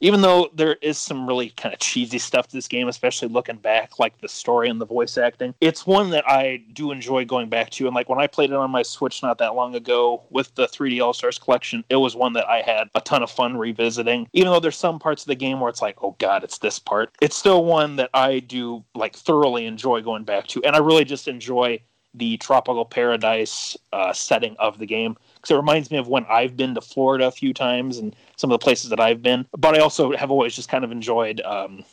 even 0.00 0.20
though 0.20 0.50
there 0.54 0.76
is 0.80 0.98
some 0.98 1.26
really 1.26 1.50
kind 1.50 1.74
of 1.74 1.80
cheesy 1.80 2.18
stuff 2.18 2.46
to 2.48 2.56
this 2.56 2.68
game, 2.68 2.88
especially 2.88 3.28
looking 3.28 3.56
back, 3.56 3.98
like 3.98 4.18
the 4.20 4.28
story 4.28 4.68
and 4.68 4.80
the 4.80 4.86
voice 4.86 5.18
acting, 5.18 5.54
it's 5.60 5.86
one 5.86 6.10
that 6.10 6.28
I 6.28 6.62
do 6.72 6.92
enjoy 6.92 7.24
going 7.24 7.48
back 7.48 7.70
to. 7.70 7.86
And 7.86 7.94
like 7.94 8.08
when 8.08 8.20
I 8.20 8.26
played 8.26 8.50
it 8.50 8.56
on 8.56 8.70
my 8.70 8.82
Switch 8.82 9.22
not 9.22 9.38
that 9.38 9.54
long 9.54 9.74
ago 9.74 10.22
with 10.30 10.54
the 10.54 10.66
3D 10.66 11.02
All 11.02 11.12
Stars 11.12 11.38
collection, 11.38 11.84
it 11.90 11.96
was 11.96 12.14
one 12.14 12.32
that 12.34 12.48
I 12.48 12.62
had 12.62 12.88
a 12.94 13.00
ton 13.00 13.22
of 13.22 13.30
fun 13.30 13.56
revisiting. 13.56 14.28
Even 14.32 14.52
though 14.52 14.60
there's 14.60 14.76
some 14.76 14.98
parts 14.98 15.22
of 15.22 15.28
the 15.28 15.34
game 15.34 15.60
where 15.60 15.70
it's 15.70 15.82
like, 15.82 15.96
oh 16.02 16.14
god, 16.18 16.44
it's 16.44 16.58
this 16.58 16.78
part, 16.78 17.10
it's 17.20 17.36
still 17.36 17.64
one 17.64 17.96
that 17.96 18.10
I 18.14 18.40
do 18.40 18.84
like 18.94 19.16
thoroughly 19.16 19.66
enjoy 19.66 20.02
going 20.02 20.24
back 20.24 20.46
to. 20.48 20.62
And 20.64 20.76
I 20.76 20.78
really 20.78 21.04
just 21.04 21.28
enjoy 21.28 21.80
the 22.14 22.36
tropical 22.38 22.84
paradise 22.84 23.76
uh, 23.92 24.12
setting 24.12 24.56
of 24.58 24.78
the 24.78 24.86
game 24.86 25.16
because 25.34 25.50
it 25.50 25.56
reminds 25.56 25.90
me 25.90 25.98
of 25.98 26.08
when 26.08 26.24
I've 26.28 26.56
been 26.56 26.74
to 26.74 26.80
Florida 26.80 27.26
a 27.26 27.30
few 27.30 27.52
times 27.52 27.98
and 27.98 28.14
some 28.38 28.50
of 28.50 28.58
the 28.58 28.64
places 28.64 28.88
that 28.90 29.00
I've 29.00 29.22
been. 29.22 29.44
But 29.52 29.76
I 29.76 29.80
also 29.80 30.12
have 30.16 30.30
always 30.30 30.56
just 30.56 30.70
kind 30.70 30.84
of 30.84 30.92
enjoyed 30.92 31.42
um, 31.42 31.84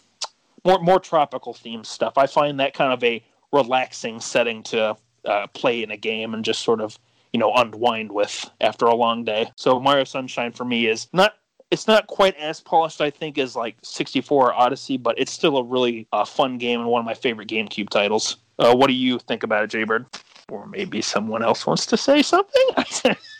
more 0.63 0.79
more 0.79 0.99
tropical 0.99 1.53
themed 1.53 1.85
stuff. 1.85 2.13
I 2.17 2.27
find 2.27 2.59
that 2.59 2.73
kind 2.73 2.93
of 2.93 3.03
a 3.03 3.21
relaxing 3.51 4.21
setting 4.21 4.63
to 4.63 4.95
uh, 5.25 5.47
play 5.47 5.83
in 5.83 5.91
a 5.91 5.97
game 5.97 6.33
and 6.33 6.45
just 6.45 6.61
sort 6.61 6.79
of 6.79 6.97
you 7.33 7.39
know 7.39 7.51
unwind 7.55 8.11
with 8.11 8.49
after 8.61 8.85
a 8.85 8.95
long 8.95 9.25
day. 9.25 9.51
So 9.57 9.79
Mario 9.79 10.05
Sunshine 10.05 10.53
for 10.53 10.63
me 10.63 10.87
is 10.87 11.07
not 11.11 11.33
it's 11.71 11.87
not 11.87 12.07
quite 12.07 12.35
as 12.37 12.61
polished, 12.61 13.01
I 13.01 13.09
think, 13.09 13.37
as 13.37 13.55
like 13.55 13.75
64 13.83 14.47
or 14.47 14.53
Odyssey, 14.53 14.97
but 14.97 15.17
it's 15.17 15.31
still 15.31 15.57
a 15.57 15.63
really 15.63 16.07
uh, 16.13 16.23
fun 16.23 16.57
game 16.57 16.79
and 16.79 16.89
one 16.89 16.99
of 16.99 17.05
my 17.05 17.15
favorite 17.15 17.49
GameCube 17.49 17.89
titles. 17.89 18.37
Uh, 18.59 18.75
what 18.75 18.87
do 18.87 18.93
you 18.93 19.19
think 19.19 19.43
about 19.43 19.63
it, 19.63 19.71
Jaybird? 19.71 20.05
Or 20.49 20.67
maybe 20.67 21.01
someone 21.01 21.43
else 21.43 21.65
wants 21.65 21.85
to 21.87 21.97
say 21.97 22.21
something. 22.21 22.67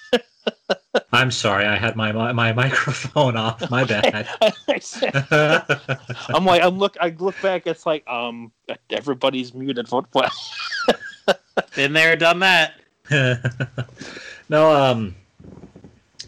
I'm 1.12 1.32
sorry, 1.32 1.66
I 1.66 1.76
had 1.76 1.96
my 1.96 2.12
my, 2.12 2.32
my 2.34 2.54
microphone 2.54 3.38
off. 3.38 3.70
My 3.70 3.84
bad. 3.86 4.28
I'm 6.30 6.46
like, 6.46 6.62
I'm 6.62 6.78
look. 6.78 6.98
I 7.00 7.16
look 7.18 7.40
back. 7.42 7.68
It's 7.68 7.86
like, 7.86 8.08
um, 8.08 8.52
everybody's 8.90 9.54
muted. 9.54 9.90
What? 9.92 10.06
what? 10.12 10.32
Been 11.76 11.94
there, 11.94 12.16
done 12.16 12.40
that. 12.40 12.74
no, 14.50 14.72
um, 14.72 15.16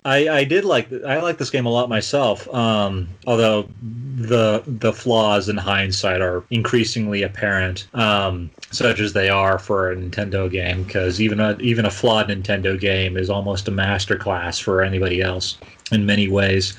I 0.08 0.30
I 0.30 0.44
did 0.46 0.64
like 0.64 0.88
I 1.06 1.20
like 1.20 1.38
this 1.38 1.50
game 1.50 1.66
a 1.66 1.70
lot 1.70 1.90
myself. 1.90 2.48
Um, 2.54 3.10
although 3.26 3.68
the 3.82 4.64
the 4.66 4.94
flaws 4.94 5.50
in 5.50 5.58
hindsight 5.58 6.22
are 6.22 6.46
increasingly 6.50 7.24
apparent, 7.24 7.88
um, 7.94 8.50
such 8.72 9.02
as 9.02 9.12
they 9.12 9.28
are 9.28 9.60
for 9.60 9.92
a 9.92 9.96
Nintendo 9.98 10.50
game. 10.50 10.84
Because 10.84 11.20
even 11.20 11.42
a 11.42 11.58
even 11.60 11.86
a 11.86 11.92
flawed 11.92 12.30
Nintendo 12.30 12.80
game 12.80 13.18
is 13.18 13.30
almost 13.30 13.68
a 13.68 13.72
masterclass 13.72 14.62
for 14.62 14.82
anybody 14.82 15.22
else 15.22 15.58
in 15.92 16.06
many 16.06 16.30
ways. 16.30 16.78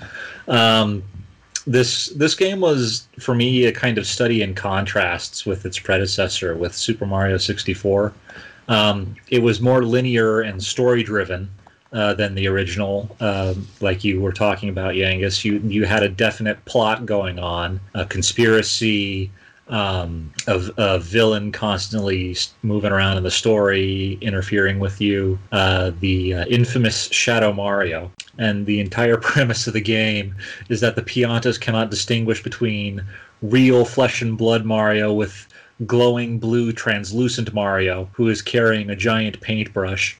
Um, 0.49 1.03
this 1.66 2.07
this 2.16 2.35
game 2.35 2.61
was 2.61 3.07
for 3.20 3.35
me 3.35 3.66
a 3.66 3.72
kind 3.72 3.99
of 3.99 4.07
study 4.07 4.41
in 4.41 4.55
contrasts 4.55 5.45
with 5.45 5.66
its 5.66 5.79
predecessor, 5.79 6.57
with 6.57 6.74
Super 6.74 7.05
Mario 7.05 7.37
64. 7.37 8.14
Um, 8.68 9.16
it 9.29 9.43
was 9.43 9.61
more 9.61 9.85
linear 9.85 10.41
and 10.41 10.62
story 10.62 11.03
driven 11.03 11.51
uh, 11.93 12.14
than 12.14 12.34
the 12.34 12.47
original. 12.47 13.14
Uh, 13.20 13.55
like 13.80 14.05
you 14.05 14.20
were 14.20 14.32
talking 14.32 14.68
about, 14.68 14.95
Yangus, 14.95 15.45
you 15.45 15.59
you 15.61 15.84
had 15.84 16.03
a 16.03 16.09
definite 16.09 16.62
plot 16.64 17.07
going 17.07 17.39
on, 17.39 17.80
a 17.95 18.05
conspiracy, 18.05 19.30
um, 19.68 20.32
a, 20.47 20.61
a, 20.76 20.99
villain 20.99 21.53
constantly 21.53 22.36
moving 22.62 22.93
around 22.93 23.16
in 23.16 23.22
the 23.22 23.30
story, 23.30 24.18
interfering 24.20 24.78
with 24.78 25.01
you. 25.01 25.39
Uh, 25.53 25.93
the 26.01 26.34
uh, 26.34 26.47
infamous 26.47 27.09
Shadow 27.11 27.53
Mario, 27.53 28.11
and 28.39 28.66
the 28.66 28.80
entire 28.80 29.16
premise 29.30 29.66
of 29.66 29.74
the 29.74 29.80
game 29.80 30.34
is 30.68 30.80
that 30.80 30.97
the 30.97 31.03
Piantas 31.03 31.61
cannot 31.61 31.91
distinguish 31.91 32.43
between 32.43 33.05
real 33.43 33.84
flesh 33.84 34.22
and 34.22 34.36
blood 34.36 34.64
Mario 34.64 35.12
with 35.12 35.47
glowing 35.86 36.39
blue 36.39 36.72
translucent 36.72 37.55
Mario 37.55 38.09
who 38.12 38.28
is 38.28 38.43
carrying 38.43 38.91
a 38.91 38.97
giant 38.97 39.41
paintbrush. 39.41 40.18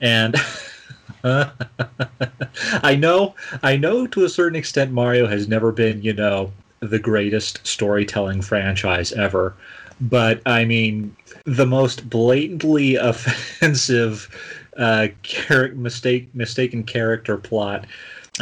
And 0.00 0.36
I 2.82 2.96
know, 2.96 3.34
I 3.62 3.76
know 3.76 4.06
to 4.06 4.24
a 4.24 4.28
certain 4.28 4.56
extent, 4.56 4.92
Mario 4.92 5.26
has 5.26 5.48
never 5.48 5.72
been, 5.72 6.02
you 6.02 6.12
know, 6.12 6.52
the 6.80 6.98
greatest 6.98 7.66
storytelling 7.66 8.42
franchise 8.42 9.12
ever. 9.12 9.54
But 10.00 10.40
I 10.46 10.64
mean, 10.64 11.14
the 11.44 11.66
most 11.66 12.08
blatantly 12.08 12.94
offensive 12.96 14.28
uh, 14.76 15.08
char- 15.22 15.72
mistake 15.72 16.28
mistaken 16.34 16.84
character 16.84 17.36
plot 17.36 17.86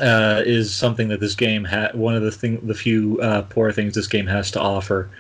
uh, 0.01 0.43
is 0.45 0.72
something 0.72 1.09
that 1.09 1.20
this 1.20 1.35
game 1.35 1.64
had. 1.64 1.95
One 1.95 2.14
of 2.14 2.22
the 2.22 2.31
thing, 2.31 2.64
the 2.64 2.74
few 2.74 3.20
uh, 3.20 3.43
poor 3.43 3.72
things 3.72 3.95
this 3.95 4.07
game 4.07 4.26
has 4.26 4.51
to 4.53 4.61
offer. 4.61 5.11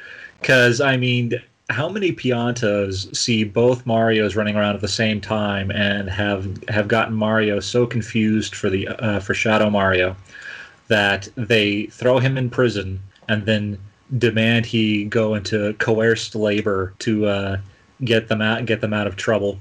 Because 0.40 0.80
I 0.80 0.96
mean, 0.96 1.32
how 1.70 1.88
many 1.88 2.12
Piantas 2.12 3.14
see 3.14 3.44
both 3.44 3.84
Mario's 3.84 4.34
running 4.36 4.56
around 4.56 4.74
at 4.74 4.80
the 4.80 4.88
same 4.88 5.20
time 5.20 5.70
and 5.70 6.08
have 6.08 6.62
have 6.68 6.88
gotten 6.88 7.14
Mario 7.14 7.60
so 7.60 7.86
confused 7.86 8.54
for 8.54 8.70
the 8.70 8.88
uh, 8.88 9.20
for 9.20 9.34
Shadow 9.34 9.68
Mario 9.68 10.16
that 10.88 11.28
they 11.36 11.86
throw 11.86 12.18
him 12.18 12.38
in 12.38 12.48
prison 12.48 13.00
and 13.28 13.44
then 13.44 13.78
demand 14.16 14.64
he 14.64 15.04
go 15.04 15.34
into 15.34 15.74
coerced 15.74 16.34
labor 16.34 16.94
to 17.00 17.26
uh, 17.26 17.58
get 18.02 18.28
them 18.28 18.40
out 18.40 18.64
get 18.64 18.80
them 18.80 18.94
out 18.94 19.06
of 19.06 19.16
trouble. 19.16 19.58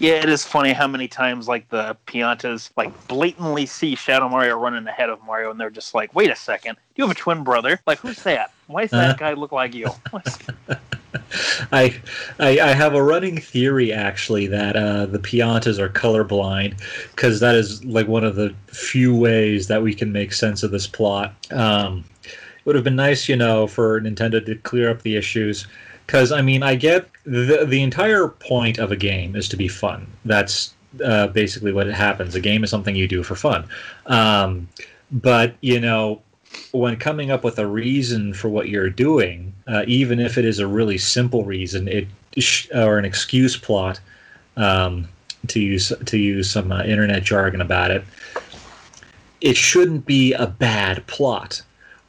Yeah, 0.00 0.14
it 0.14 0.28
is 0.28 0.44
funny 0.44 0.72
how 0.72 0.88
many 0.88 1.06
times 1.06 1.46
like 1.46 1.68
the 1.68 1.96
Piantas 2.08 2.70
like 2.76 3.06
blatantly 3.06 3.64
see 3.66 3.94
Shadow 3.94 4.28
Mario 4.28 4.58
running 4.58 4.88
ahead 4.88 5.08
of 5.08 5.24
Mario, 5.24 5.52
and 5.52 5.60
they're 5.60 5.70
just 5.70 5.94
like, 5.94 6.12
"Wait 6.16 6.30
a 6.30 6.36
second, 6.36 6.76
you 6.96 7.04
have 7.04 7.16
a 7.16 7.18
twin 7.18 7.44
brother? 7.44 7.78
Like, 7.86 8.00
who's 8.00 8.20
that? 8.24 8.52
Why 8.66 8.82
does 8.82 8.90
that 8.90 9.10
uh, 9.10 9.14
guy 9.14 9.32
look 9.34 9.52
like 9.52 9.72
you?" 9.72 9.86
I, 11.72 12.00
I, 12.38 12.60
I 12.60 12.72
have 12.72 12.94
a 12.94 13.02
running 13.02 13.38
theory 13.38 13.92
actually 13.92 14.46
that 14.48 14.76
uh, 14.76 15.06
the 15.06 15.18
Piantas 15.18 15.78
are 15.78 15.88
colorblind 15.88 16.80
because 17.10 17.40
that 17.40 17.54
is 17.54 17.84
like 17.84 18.08
one 18.08 18.24
of 18.24 18.36
the 18.36 18.54
few 18.66 19.14
ways 19.14 19.68
that 19.68 19.82
we 19.82 19.94
can 19.94 20.12
make 20.12 20.32
sense 20.32 20.62
of 20.62 20.70
this 20.70 20.86
plot. 20.86 21.34
Um, 21.50 22.04
it 22.24 22.66
would 22.66 22.74
have 22.74 22.84
been 22.84 22.96
nice, 22.96 23.28
you 23.28 23.36
know, 23.36 23.66
for 23.66 24.00
Nintendo 24.00 24.44
to 24.44 24.54
clear 24.56 24.90
up 24.90 25.02
the 25.02 25.16
issues 25.16 25.66
because 26.06 26.32
I 26.32 26.42
mean 26.42 26.62
I 26.62 26.74
get 26.74 27.08
the 27.24 27.64
the 27.66 27.82
entire 27.82 28.28
point 28.28 28.78
of 28.78 28.92
a 28.92 28.96
game 28.96 29.36
is 29.36 29.48
to 29.50 29.56
be 29.56 29.68
fun. 29.68 30.06
That's 30.24 30.74
uh, 31.04 31.28
basically 31.28 31.72
what 31.72 31.86
it 31.86 31.94
happens. 31.94 32.34
A 32.34 32.40
game 32.40 32.64
is 32.64 32.70
something 32.70 32.94
you 32.94 33.08
do 33.08 33.22
for 33.22 33.34
fun. 33.34 33.66
Um, 34.06 34.68
but 35.10 35.54
you 35.60 35.80
know 35.80 36.22
when 36.72 36.96
coming 36.96 37.30
up 37.30 37.44
with 37.44 37.58
a 37.58 37.66
reason 37.66 38.34
for 38.34 38.48
what 38.48 38.68
you're 38.68 38.90
doing, 38.90 39.54
uh, 39.66 39.84
even 39.86 40.20
if 40.20 40.36
it 40.38 40.44
is 40.44 40.58
a 40.58 40.66
really 40.66 40.98
simple 40.98 41.44
reason, 41.44 41.88
it 41.88 42.06
or 42.74 42.98
an 42.98 43.04
excuse 43.04 43.56
plot, 43.56 44.00
um, 44.56 45.08
to 45.48 45.60
use 45.60 45.92
to 46.06 46.18
use 46.18 46.50
some 46.50 46.72
uh, 46.72 46.82
internet 46.82 47.22
jargon 47.22 47.60
about 47.60 47.90
it, 47.90 48.04
it 49.40 49.56
shouldn't 49.56 50.06
be 50.06 50.32
a 50.32 50.46
bad 50.46 51.06
plot. 51.06 51.62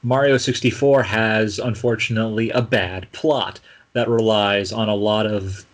Mario 0.04 0.38
64 0.38 1.04
has 1.04 1.60
unfortunately 1.60 2.50
a 2.52 2.62
bad 2.62 3.12
plot 3.12 3.60
that 3.94 4.08
relies 4.08 4.72
on 4.72 4.88
a 4.88 4.96
lot 4.96 5.26
of 5.26 5.66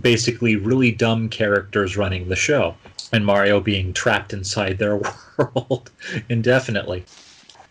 basically 0.00 0.56
really 0.56 0.92
dumb 0.92 1.28
characters 1.28 1.96
running 1.96 2.28
the 2.28 2.36
show 2.36 2.74
and 3.12 3.26
Mario 3.26 3.60
being 3.60 3.92
trapped 3.92 4.32
inside 4.32 4.78
their 4.78 5.00
world 5.36 5.90
indefinitely 6.28 7.04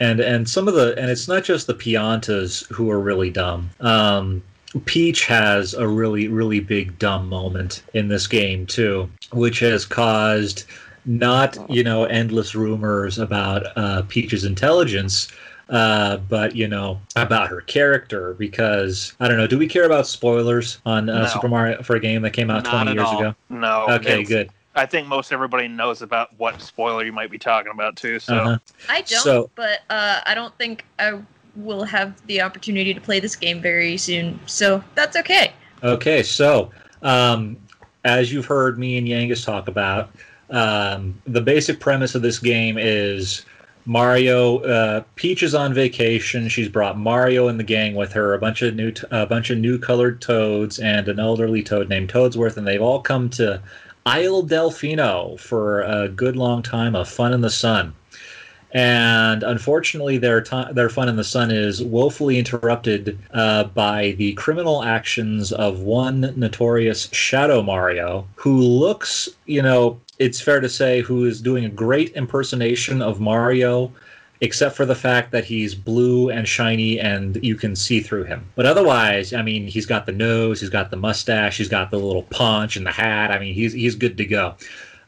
and 0.02 0.20
and 0.20 0.50
some 0.50 0.68
of 0.68 0.74
the 0.74 0.98
and 0.98 1.10
it's 1.10 1.28
not 1.28 1.44
just 1.44 1.68
the 1.68 1.76
Piantas 1.76 2.68
who 2.74 2.90
are 2.90 3.00
really 3.00 3.30
dumb. 3.30 3.70
Um, 3.80 4.44
Peach 4.86 5.26
has 5.28 5.74
a 5.74 5.88
really 5.88 6.28
really 6.28 6.60
big 6.60 6.98
dumb 6.98 7.30
moment 7.30 7.84
in 7.94 8.08
this 8.08 8.28
game 8.28 8.66
too, 8.66 9.10
which 9.32 9.60
has 9.60 9.86
caused 9.86 10.66
not 11.06 11.58
you 11.70 11.84
know 11.84 12.06
endless 12.06 12.56
rumors 12.56 13.20
about 13.20 13.66
uh, 13.78 14.02
Peach's 14.10 14.44
intelligence. 14.44 15.30
Uh, 15.70 16.18
but 16.18 16.54
you 16.54 16.68
know 16.68 17.00
about 17.16 17.48
her 17.48 17.62
character 17.62 18.34
because 18.34 19.14
I 19.22 19.30
don't 19.30 19.38
know. 19.38 19.48
Do 19.48 19.58
we 19.58 19.68
care 19.68 19.86
about 19.86 20.06
spoilers 20.06 20.80
on 20.86 21.10
uh, 21.10 21.22
no. 21.22 21.28
Super 21.28 21.48
Mario 21.48 21.82
for 21.82 21.96
a 21.96 22.00
game 22.00 22.24
that 22.24 22.32
came 22.32 22.50
out 22.50 22.66
Not 22.66 22.72
twenty 22.72 22.94
years 22.94 23.08
all. 23.08 23.20
ago? 23.20 23.36
No. 23.50 23.86
Okay, 23.88 24.24
good. 24.24 24.50
I 24.76 24.86
think 24.86 25.08
most 25.08 25.34
everybody 25.34 25.68
knows 25.68 26.02
about 26.02 26.30
what 26.38 26.62
spoiler 26.62 27.04
you 27.04 27.12
might 27.12 27.30
be 27.30 27.38
talking 27.38 27.72
about 27.72 27.98
too. 27.98 28.20
So 28.20 28.36
uh-huh. 28.36 28.58
I 28.90 29.02
don't, 29.02 29.24
so, 29.24 29.50
but 29.56 29.82
uh, 29.90 30.22
I 30.26 30.34
don't 30.34 30.58
think 30.58 30.86
I 30.98 31.20
will 31.56 31.84
have 31.84 32.26
the 32.28 32.42
opportunity 32.42 32.94
to 32.94 33.02
play 33.02 33.20
this 33.20 33.36
game 33.36 33.62
very 33.62 33.98
soon. 33.98 34.40
So 34.46 34.82
that's 34.96 35.18
okay. 35.18 35.52
Okay, 35.84 36.24
so 36.24 36.72
um, 37.02 37.58
as 38.06 38.32
you've 38.32 38.46
heard 38.46 38.80
me 38.80 38.98
and 38.98 39.08
Yangus 39.08 39.44
talk 39.44 39.68
about, 39.68 40.10
um, 40.50 41.20
the 41.26 41.42
basic 41.42 41.80
premise 41.80 42.16
of 42.16 42.22
this 42.22 42.40
game 42.40 42.78
is 42.78 43.46
Mario. 43.86 44.60
Uh, 44.60 45.04
Peach 45.16 45.44
is 45.44 45.56
on 45.56 45.74
vacation. 45.74 46.48
She's 46.48 46.70
brought 46.70 46.98
Mario 46.98 47.48
and 47.48 47.60
the 47.60 47.64
gang 47.64 47.96
with 47.96 48.14
her, 48.14 48.34
a 48.34 48.40
bunch 48.40 48.62
of 48.62 48.76
new, 48.76 48.94
a 49.12 49.26
bunch 49.26 49.50
of 49.50 49.58
new 49.58 49.78
colored 49.80 50.22
toads, 50.22 50.80
and 50.80 51.08
an 51.08 51.20
elderly 51.20 51.64
toad 51.64 51.90
named 51.90 52.10
Toadsworth, 52.10 52.58
and 52.58 52.68
they've 52.68 52.82
all 52.82 53.02
come 53.02 53.30
to 53.32 53.62
Isle 54.06 54.44
Delfino 54.44 55.40
for 55.40 55.82
a 55.82 56.10
good 56.10 56.36
long 56.36 56.64
time 56.64 56.96
of 56.96 57.08
fun 57.08 57.34
in 57.34 57.42
the 57.42 57.50
sun. 57.50 57.94
And 58.74 59.44
unfortunately, 59.44 60.18
their 60.18 60.46
their 60.72 60.90
fun 60.90 61.10
in 61.10 61.18
the 61.18 61.26
sun 61.26 61.52
is 61.52 61.84
woefully 61.84 62.40
interrupted 62.40 63.20
uh, 63.34 63.66
by 63.66 64.12
the 64.18 64.34
criminal 64.34 64.84
actions 64.84 65.52
of 65.52 65.82
one 65.82 66.34
notorious 66.38 67.10
Shadow 67.12 67.62
Mario, 67.62 68.26
who 68.36 68.62
looks, 68.62 69.28
you 69.46 69.62
know, 69.62 70.00
it's 70.20 70.40
fair 70.40 70.62
to 70.62 70.70
say, 70.70 71.02
who 71.02 71.26
is 71.26 71.42
doing 71.42 71.66
a 71.66 71.70
great 71.70 72.16
impersonation 72.16 73.02
of 73.02 73.20
Mario 73.20 73.92
except 74.42 74.76
for 74.76 74.86
the 74.86 74.96
fact 74.96 75.32
that 75.32 75.46
he's 75.46 75.76
blue 75.76 76.30
and 76.30 76.48
shiny 76.48 77.00
and 77.00 77.38
you 77.44 77.56
can 77.56 77.76
see 77.76 78.00
through 78.02 78.24
him. 78.24 78.44
But 78.56 78.66
otherwise, 78.66 79.34
I 79.34 79.44
mean, 79.44 79.68
he's 79.68 79.86
got 79.86 80.08
the 80.08 80.12
nose, 80.12 80.60
he's 80.60 80.70
got 80.70 80.90
the 80.90 80.98
mustache, 80.98 81.58
he's 81.58 81.70
got 81.70 81.92
the 81.92 82.00
little 82.00 82.24
punch 82.24 82.76
and 82.76 82.86
the 82.86 82.92
hat. 82.92 83.32
I 83.32 83.40
mean, 83.40 83.54
he's 83.54 83.74
he's 83.74 83.96
good 83.96 84.18
to 84.18 84.26
go. 84.26 84.56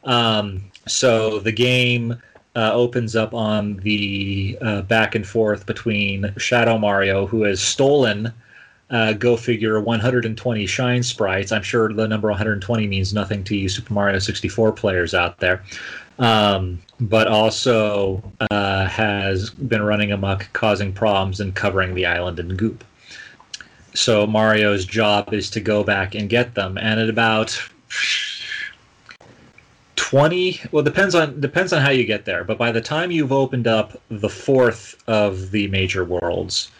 Um, 0.04 0.70
so 0.86 1.40
the 1.40 1.52
game 1.52 2.22
uh, 2.54 2.72
opens 2.72 3.16
up 3.16 3.34
on 3.34 3.76
the 3.78 4.56
uh, 4.62 4.82
back 4.82 5.16
and 5.16 5.26
forth 5.26 5.66
between 5.66 6.32
Shadow 6.36 6.78
Mario, 6.78 7.26
who 7.26 7.42
has 7.42 7.60
stolen 7.60 8.32
uh, 8.90 9.12
go 9.14 9.36
figure 9.36 9.80
120 9.80 10.66
shine 10.66 11.02
sprites. 11.02 11.50
I'm 11.50 11.62
sure 11.62 11.92
the 11.92 12.06
number 12.06 12.28
120 12.28 12.86
means 12.86 13.12
nothing 13.12 13.42
to 13.44 13.56
you 13.56 13.68
Super 13.68 13.92
Mario 13.92 14.18
64 14.18 14.72
players 14.72 15.14
out 15.14 15.38
there. 15.38 15.64
Um, 16.18 16.80
but 17.00 17.26
also 17.26 18.22
uh, 18.50 18.86
has 18.86 19.50
been 19.50 19.82
running 19.82 20.12
amok, 20.12 20.48
causing 20.52 20.92
problems 20.92 21.40
and 21.40 21.54
covering 21.54 21.94
the 21.94 22.06
island 22.06 22.38
in 22.38 22.56
goop. 22.56 22.84
So 23.94 24.26
Mario's 24.26 24.84
job 24.84 25.32
is 25.34 25.50
to 25.50 25.60
go 25.60 25.82
back 25.82 26.14
and 26.14 26.28
get 26.28 26.54
them, 26.54 26.78
and 26.78 27.00
at 27.00 27.08
about 27.08 27.60
20 29.96 30.60
well 30.70 30.82
depends 30.82 31.14
on 31.14 31.40
depends 31.40 31.72
on 31.72 31.80
how 31.80 31.90
you 31.90 32.04
get 32.04 32.24
there 32.24 32.44
but 32.44 32.58
by 32.58 32.70
the 32.70 32.80
time 32.80 33.10
you've 33.10 33.32
opened 33.32 33.66
up 33.66 34.00
the 34.10 34.28
fourth 34.28 34.94
of 35.06 35.50
the 35.50 35.66
major 35.68 36.04
worlds 36.04 36.70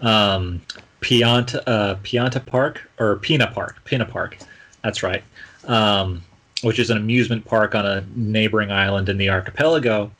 um 0.00 0.60
pianta 1.00 1.62
uh, 1.66 1.94
pianta 2.02 2.44
park 2.44 2.90
or 2.98 3.16
Pinna 3.16 3.46
park 3.46 3.82
Pinna 3.84 4.04
park 4.04 4.36
that's 4.82 5.02
right 5.02 5.22
um 5.66 6.22
which 6.62 6.78
is 6.78 6.90
an 6.90 6.96
amusement 6.96 7.44
park 7.44 7.74
on 7.74 7.84
a 7.84 8.04
neighboring 8.14 8.72
island 8.72 9.08
in 9.08 9.18
the 9.18 9.28
archipelago 9.28 10.10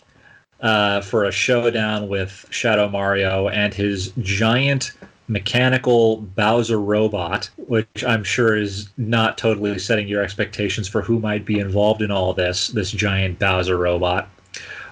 uh, 0.61 1.01
for 1.01 1.25
a 1.25 1.33
showdown 1.33 2.09
with 2.09 2.47
shadow 2.51 2.89
mario 2.89 3.49
and 3.49 3.75
his 3.75 4.13
giant 4.21 4.93
mechanical 5.29 6.19
Bowser 6.19 6.79
robot, 6.81 7.49
which 7.57 8.05
I'm 8.07 8.23
sure 8.23 8.57
is 8.57 8.89
not 8.99 9.39
totally 9.39 9.79
setting 9.79 10.07
your 10.07 10.23
expectations 10.23 10.89
for 10.89 11.01
who 11.01 11.19
might 11.19 11.45
be 11.45 11.59
involved 11.59 12.03
in 12.03 12.11
all 12.11 12.35
this. 12.35 12.69
This 12.69 12.91
giant 12.91 13.39
Bowser 13.39 13.79
robot. 13.79 14.29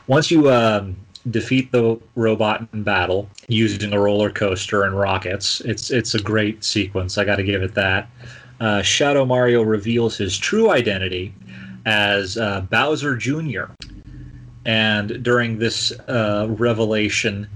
Once 0.07 0.30
you 0.30 0.51
um, 0.51 0.96
defeat 1.30 1.70
the 1.72 1.98
robot 2.14 2.66
in 2.72 2.82
battle 2.82 3.28
using 3.48 3.92
a 3.92 4.01
roller 4.01 4.30
coaster 4.30 4.84
and 4.84 4.98
rockets, 4.98 5.61
it's 5.61 5.90
it's 5.90 6.14
a 6.14 6.22
great 6.22 6.64
sequence. 6.64 7.18
I 7.18 7.24
got 7.24 7.36
to 7.36 7.44
give 7.44 7.62
it 7.62 7.74
that. 7.74 8.09
Uh, 8.61 8.83
Shadow 8.83 9.25
Mario 9.25 9.63
reveals 9.63 10.17
his 10.17 10.37
true 10.37 10.71
identity 10.71 11.35
as 11.87 12.37
uh, 12.37 12.61
Bowser 12.63 13.17
Jr. 13.17 13.65
And 14.67 15.23
during 15.23 15.59
this 15.59 15.93
uh, 16.09 16.47
revelation, 16.51 17.49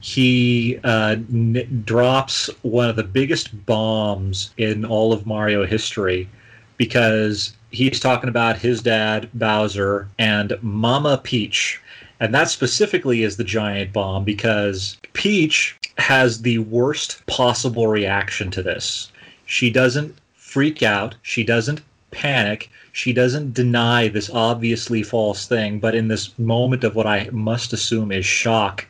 he 0.00 0.78
uh, 0.84 1.16
n- 1.32 1.82
drops 1.86 2.50
one 2.62 2.90
of 2.90 2.96
the 2.96 3.04
biggest 3.04 3.66
bombs 3.66 4.50
in 4.58 4.84
all 4.84 5.12
of 5.12 5.26
Mario 5.26 5.64
history 5.64 6.28
because 6.76 7.54
he's 7.70 8.00
talking 8.00 8.28
about 8.28 8.58
his 8.58 8.82
dad, 8.82 9.28
Bowser, 9.34 10.08
and 10.18 10.58
Mama 10.62 11.18
Peach. 11.22 11.80
And 12.20 12.34
that 12.34 12.50
specifically 12.50 13.22
is 13.22 13.36
the 13.36 13.44
giant 13.44 13.92
bomb 13.92 14.24
because 14.24 14.98
Peach 15.14 15.76
has 15.96 16.42
the 16.42 16.58
worst 16.58 17.24
possible 17.26 17.86
reaction 17.86 18.50
to 18.50 18.62
this. 18.62 19.10
She 19.46 19.70
doesn't 19.70 20.19
freak 20.50 20.82
out, 20.82 21.14
she 21.22 21.44
doesn't 21.44 21.80
panic, 22.10 22.68
she 22.90 23.12
doesn't 23.12 23.54
deny 23.54 24.08
this 24.08 24.28
obviously 24.30 25.00
false 25.00 25.46
thing, 25.46 25.78
but 25.78 25.94
in 25.94 26.08
this 26.08 26.36
moment 26.40 26.82
of 26.82 26.96
what 26.96 27.06
I 27.06 27.28
must 27.30 27.72
assume 27.72 28.10
is 28.10 28.26
shock, 28.26 28.84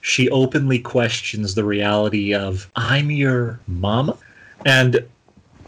she 0.00 0.30
openly 0.30 0.78
questions 0.78 1.54
the 1.54 1.64
reality 1.64 2.34
of 2.34 2.70
I'm 2.76 3.10
your 3.10 3.60
mama. 3.66 4.16
And 4.64 5.04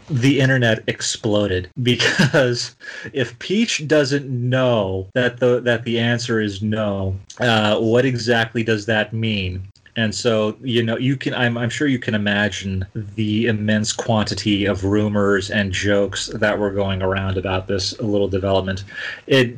the 0.09 0.39
internet 0.39 0.83
exploded 0.87 1.69
because 1.83 2.75
if 3.13 3.37
Peach 3.37 3.87
doesn't 3.87 4.27
know 4.27 5.07
that 5.13 5.39
the 5.39 5.61
that 5.61 5.83
the 5.83 5.99
answer 5.99 6.41
is 6.41 6.63
no, 6.63 7.15
uh, 7.39 7.77
what 7.79 8.03
exactly 8.03 8.63
does 8.63 8.87
that 8.87 9.13
mean? 9.13 9.67
And 9.95 10.13
so, 10.13 10.57
you 10.61 10.83
know, 10.83 10.97
you 10.97 11.15
can, 11.15 11.33
I'm, 11.33 11.57
I'm 11.57 11.69
sure 11.69 11.87
you 11.87 11.99
can 11.99 12.15
imagine 12.15 12.85
the 12.93 13.47
immense 13.47 13.93
quantity 13.93 14.65
of 14.65 14.83
rumors 14.83 15.49
and 15.49 15.71
jokes 15.71 16.27
that 16.27 16.59
were 16.59 16.71
going 16.71 17.01
around 17.01 17.37
about 17.37 17.67
this 17.67 17.99
little 18.01 18.27
development. 18.27 18.83
It, 19.27 19.57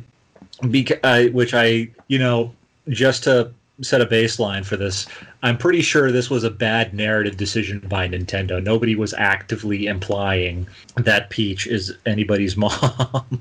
beca- 0.62 1.00
uh, 1.02 1.32
which 1.32 1.54
I, 1.54 1.88
you 2.06 2.18
know, 2.18 2.54
just 2.88 3.24
to 3.24 3.52
set 3.80 4.00
a 4.00 4.06
baseline 4.06 4.64
for 4.64 4.76
this. 4.76 5.06
I'm 5.42 5.56
pretty 5.56 5.82
sure 5.82 6.10
this 6.10 6.30
was 6.30 6.42
a 6.42 6.50
bad 6.50 6.94
narrative 6.94 7.36
decision 7.36 7.78
by 7.80 8.08
Nintendo. 8.08 8.62
Nobody 8.62 8.96
was 8.96 9.14
actively 9.14 9.86
implying 9.86 10.66
that 10.96 11.30
Peach 11.30 11.66
is 11.66 11.96
anybody's 12.06 12.56
mom. 12.56 13.40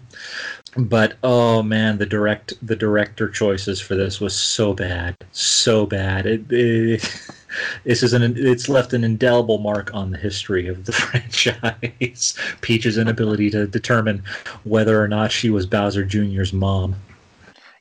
But 0.77 1.17
oh 1.23 1.63
man, 1.63 1.97
the 1.97 2.05
direct 2.05 2.53
the 2.65 2.75
director 2.75 3.29
choices 3.29 3.81
for 3.81 3.95
this 3.95 4.21
was 4.21 4.35
so 4.35 4.73
bad, 4.73 5.15
so 5.31 5.85
bad. 5.85 6.25
It, 6.25 6.51
it 6.51 7.21
this 7.83 8.03
is 8.03 8.13
an 8.13 8.35
it's 8.37 8.69
left 8.69 8.93
an 8.93 9.03
indelible 9.03 9.57
mark 9.57 9.93
on 9.93 10.11
the 10.11 10.17
history 10.17 10.67
of 10.67 10.85
the 10.85 10.91
franchise. 10.93 12.37
Peach's 12.61 12.97
inability 12.97 13.49
to 13.51 13.67
determine 13.67 14.23
whether 14.63 15.01
or 15.01 15.07
not 15.07 15.31
she 15.31 15.49
was 15.49 15.65
Bowser 15.65 16.03
Jr.'s 16.03 16.53
mom. 16.53 16.95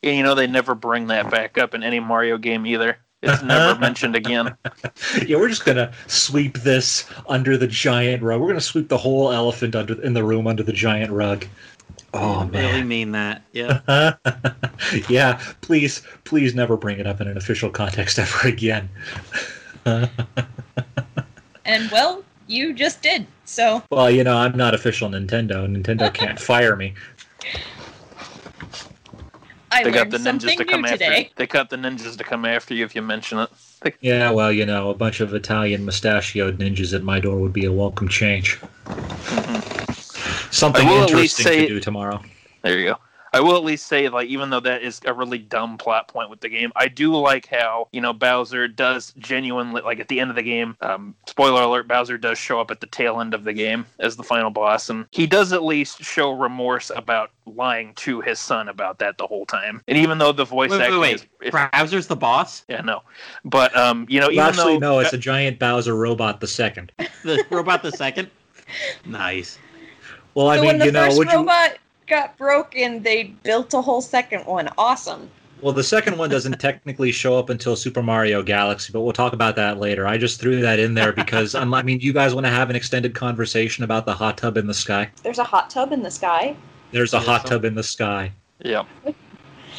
Yeah, 0.03 0.13
you 0.13 0.23
know 0.23 0.35
they 0.35 0.47
never 0.47 0.75
bring 0.75 1.09
that 1.09 1.31
back 1.31 1.59
up 1.59 1.75
in 1.75 1.83
any 1.83 2.01
Mario 2.01 2.39
game 2.39 2.67
either. 2.67 2.99
It's 3.23 3.43
never 3.43 3.79
mentioned 3.81 4.15
again. 4.15 4.55
Yeah, 5.27 5.39
we're 5.39 5.49
just 5.49 5.65
gonna 5.65 5.93
sweep 6.07 6.59
this 6.59 7.09
under 7.29 7.57
the 7.57 7.67
giant 7.67 8.23
rug. 8.23 8.41
We're 8.41 8.49
gonna 8.49 8.61
sweep 8.61 8.89
the 8.89 8.99
whole 8.99 9.33
elephant 9.33 9.75
under 9.75 10.01
in 10.03 10.15
the 10.15 10.25
room 10.25 10.47
under 10.47 10.63
the 10.63 10.73
giant 10.73 11.13
rug. 11.13 11.47
Oh 12.19 12.51
I 12.53 12.59
really 12.59 12.83
mean 12.83 13.13
that. 13.13 13.43
Yeah. 13.53 14.15
yeah, 15.09 15.41
please, 15.61 16.03
please 16.25 16.55
never 16.55 16.77
bring 16.77 16.99
it 16.99 17.07
up 17.07 17.21
in 17.21 17.29
an 17.29 17.37
official 17.37 17.71
context 17.71 18.19
ever 18.19 18.49
again. 18.49 18.89
And 21.65 21.91
well, 21.91 22.23
you 22.47 22.73
just 22.75 23.03
did. 23.03 23.27
So 23.45 23.83
well, 23.91 24.09
you 24.11 24.23
know, 24.23 24.37
I'm 24.37 24.57
not 24.57 24.73
official 24.75 25.09
Nintendo. 25.11 25.67
Nintendo 25.69 26.13
can't 26.21 26.39
fire 26.39 26.77
me. 26.77 26.95
I 29.73 29.83
They 29.83 29.91
got 29.91 30.11
the 30.11 30.19
ninjas 30.19 30.57
to 30.57 30.65
come 30.65 30.85
after 30.85 31.05
you. 31.05 31.11
today. 31.11 31.31
They 31.35 31.47
got 31.49 31.71
the 31.71 31.77
ninjas 31.77 32.17
to 32.17 32.23
come 32.25 32.45
after 32.45 32.73
you 32.73 32.85
if 32.85 32.95
you 32.95 33.03
mention 33.03 33.39
it. 33.41 33.51
They- 33.83 33.95
Yeah, 34.01 34.31
well, 34.31 34.53
you 34.53 34.65
know, 34.65 34.91
a 34.91 34.95
bunch 34.95 35.19
of 35.21 35.35
Italian 35.35 35.85
mustachioed 35.85 36.59
ninjas 36.59 36.95
at 36.95 37.03
my 37.03 37.19
door 37.19 37.37
would 37.39 37.53
be 37.53 37.65
a 37.65 37.73
welcome 37.73 38.09
change. 38.09 38.61
Mm-hmm. 38.87 39.66
Something 40.57 40.89
I 40.89 40.91
will 40.91 41.03
at 41.03 41.11
least 41.15 41.39
interesting 41.39 41.45
say- 41.45 41.69
to 41.69 41.75
do 41.75 41.81
tomorrow. 41.81 42.23
There 42.63 42.79
you 42.79 42.87
go. 42.87 42.97
I 43.33 43.41
will 43.41 43.57
at 43.57 43.65
least 43.65 43.87
say, 43.87 44.09
like, 44.09 44.29
even 44.29 44.49
though 44.49 44.61
that 44.61 44.81
is 44.83 44.99
a 45.05 45.13
really 45.13 45.37
dumb 45.37 45.77
plot 45.77 46.09
point 46.09 46.31
with 46.31 46.41
the 46.41 46.49
game, 46.49 46.73
I 46.75 46.89
do 46.89 47.15
like 47.15 47.47
how 47.49 47.87
you 47.93 48.01
know 48.01 48.15
Bowser 48.15 48.67
does 48.67 49.13
genuinely, 49.19 49.83
like, 49.83 50.01
at 50.01 50.09
the 50.09 50.21
end 50.21 50.31
of 50.31 50.37
the 50.37 50.43
game. 50.43 50.75
Um, 50.81 51.15
spoiler 51.27 51.61
alert: 51.61 51.87
Bowser 51.87 52.17
does 52.17 52.39
show 52.39 52.59
up 52.61 52.71
at 52.71 52.81
the 52.81 52.87
tail 52.87 53.21
end 53.21 53.35
of 53.35 53.45
the 53.45 53.53
game 53.53 53.85
as 53.99 54.17
the 54.17 54.23
final 54.23 54.49
boss, 54.49 54.89
and 54.89 55.05
he 55.11 55.27
does 55.27 55.53
at 55.53 55.63
least 55.65 56.03
show 56.03 56.33
remorse 56.33 56.91
about 56.97 57.31
lying 57.45 57.93
to 57.97 58.23
his 58.23 58.41
son 58.41 58.71
about 58.71 58.99
that 59.01 59.19
the 59.19 59.27
whole 59.27 59.45
time. 59.45 59.83
And 59.87 59.99
even 59.99 60.17
though 60.17 60.33
the 60.33 60.47
voice 60.47 60.71
Wait, 60.71 60.79
wait, 60.79 60.85
acting 60.87 61.01
wait. 61.01 61.15
is, 61.17 61.27
is 61.43 61.55
Bowser's 61.73 62.07
the 62.07 62.17
boss. 62.17 62.65
yeah, 62.69 62.81
no, 62.81 63.03
but 63.45 63.77
um, 63.77 64.07
you 64.09 64.19
know, 64.19 64.31
even 64.31 64.37
Well, 64.39 64.49
actually, 64.49 64.73
though 64.79 64.93
no, 64.95 64.99
it's 65.01 65.13
a 65.13 65.19
giant 65.19 65.59
Bowser 65.59 65.95
robot. 65.95 66.41
The 66.41 66.47
second. 66.49 66.91
The 67.23 67.45
robot 67.51 67.83
the 67.83 67.93
second. 67.93 68.31
Nice. 69.05 69.59
Well, 70.37 70.49
I 70.51 70.57
so 70.57 70.63
mean, 70.63 70.69
when 70.69 70.79
the 70.79 70.85
you 70.87 70.93
know, 70.93 71.05
first 71.07 71.17
would 71.19 71.29
you? 71.33 71.39
robot 71.39 71.79
got 72.07 72.37
broken, 72.37 73.03
they 73.03 73.25
built 73.43 73.73
a 73.73 73.81
whole 73.81 74.03
second 74.03 74.45
one. 74.45 74.69
Awesome. 74.77 75.31
Well, 75.63 75.73
the 75.73 75.83
second 75.83 76.19
one 76.19 76.29
doesn't 76.29 76.61
technically 76.61 77.11
show 77.11 77.39
up 77.39 77.49
until 77.49 77.75
Super 77.75 78.03
Mario 78.03 78.43
Galaxy, 78.43 78.93
but 78.93 79.01
we'll 79.01 79.15
talk 79.15 79.33
about 79.33 79.57
that 79.57 79.79
later. 79.79 80.07
I 80.07 80.19
just 80.19 80.39
threw 80.39 80.61
that 80.61 80.79
in 80.79 80.93
there 80.93 81.15
because 81.15 81.55
I'm, 81.55 81.73
I 81.73 81.83
mean, 81.83 82.01
you 82.01 82.13
guys 82.13 82.35
want 82.35 82.45
to 82.45 82.51
have 82.53 82.69
an 82.69 82.77
extended 82.77 83.15
conversation 83.15 83.83
about 83.83 84.05
the 84.05 84.13
hot 84.13 84.37
tub 84.37 84.59
in 84.59 84.67
the 84.67 84.75
sky? 84.75 85.11
There's 85.23 85.39
a 85.39 85.45
hot 85.45 85.71
tub 85.71 85.91
in 85.91 86.03
the 86.03 86.11
sky. 86.11 86.55
There's 86.93 87.15
a 87.15 87.17
Yeah, 87.17 87.23
hot 87.25 87.43
so- 87.45 87.49
tub 87.49 87.65
in 87.65 87.75
the 87.75 87.83
sky. 87.83 88.31
Yeah. 88.63 88.85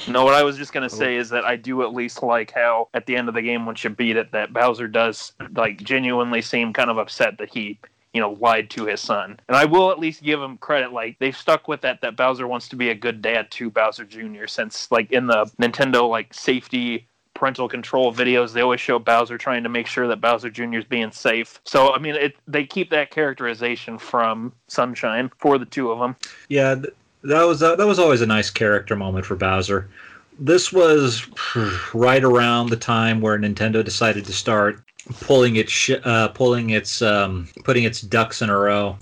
No, 0.08 0.24
what 0.24 0.36
I 0.36 0.43
was 0.43 0.58
just 0.58 0.74
gonna 0.74 0.89
say 0.91 1.18
is 1.18 1.28
that 1.32 1.43
I 1.43 1.55
do 1.58 1.82
at 1.82 1.91
least 1.91 2.22
like 2.24 2.51
how 2.51 2.88
at 2.93 3.08
the 3.08 3.16
end 3.16 3.28
of 3.28 3.34
the 3.34 3.41
game, 3.41 3.66
once 3.66 3.84
you 3.84 3.89
beat 3.89 4.16
it, 4.16 4.32
that 4.32 4.53
Bowser 4.53 4.88
does 4.88 5.34
like 5.55 5.84
genuinely 5.84 6.41
seem 6.41 6.72
kind 6.72 6.89
of 6.91 6.97
upset 6.97 7.39
that 7.39 7.49
he, 7.51 7.80
you 8.18 8.22
know, 8.24 8.36
lied 8.41 8.68
to 8.68 8.86
his 8.86 8.99
son. 8.99 9.39
And 9.47 9.55
I 9.55 9.65
will 9.65 9.91
at 9.91 9.99
least 9.99 10.24
give 10.24 10.41
him 10.41 10.57
credit. 10.57 10.91
Like 10.91 11.20
they've 11.20 11.38
stuck 11.38 11.68
with 11.68 11.82
that 11.82 12.01
that 12.01 12.15
Bowser 12.15 12.47
wants 12.47 12.68
to 12.70 12.76
be 12.76 12.89
a 12.89 12.95
good 12.95 13.22
dad 13.22 13.51
to 13.51 13.70
Bowser 13.70 14.05
Jr. 14.05 14.47
Since 14.47 14.89
like 14.89 15.11
in 15.11 15.28
the 15.28 15.45
Nintendo 15.61 16.09
like 16.09 16.34
safety 16.34 17.07
parental 17.36 17.70
control 17.70 18.11
videos, 18.11 18.53
they 18.53 18.61
always 18.61 18.82
show 18.82 18.97
Bowser 18.97 19.38
trying 19.38 19.61
to 19.61 19.70
make 19.70 19.86
sure 19.86 20.07
that 20.07 20.20
Bowser 20.20 20.49
Jr. 20.49 20.80
is 20.80 20.86
being 20.86 21.11
safe. 21.11 21.61
So 21.63 21.93
I 21.93 21.99
mean, 21.99 22.15
it 22.15 22.36
they 22.47 22.65
keep 22.65 22.89
that 22.89 23.11
characterization 23.11 23.99
from 23.99 24.51
Sunshine 24.68 25.30
for 25.38 25.59
the 25.59 25.65
two 25.65 25.91
of 25.91 25.99
them. 25.99 26.15
Yeah, 26.49 26.74
th- 26.74 26.95
that 27.22 27.43
was 27.43 27.61
uh, 27.61 27.76
that 27.76 27.86
was 27.86 27.99
always 27.99 28.22
a 28.22 28.26
nice 28.26 28.49
character 28.49 28.95
moment 28.95 29.28
for 29.28 29.36
Bowser. 29.36 29.88
This 30.39 30.74
was 30.74 31.28
right 31.93 32.24
around 32.24 32.72
the 32.72 32.78
time 32.78 33.22
where 33.22 33.38
Nintendo 33.38 33.86
decided 33.86 34.26
to 34.26 34.34
start 34.34 34.82
pulling 35.22 35.55
its 35.55 35.72
sh- 35.72 35.91
uh, 36.03 36.30
pulling 36.30 36.72
its 36.72 37.01
um, 37.01 37.47
putting 37.64 37.84
its 37.84 38.01
ducks 38.01 38.41
in 38.41 38.49
a 38.49 38.58
row 38.58 38.97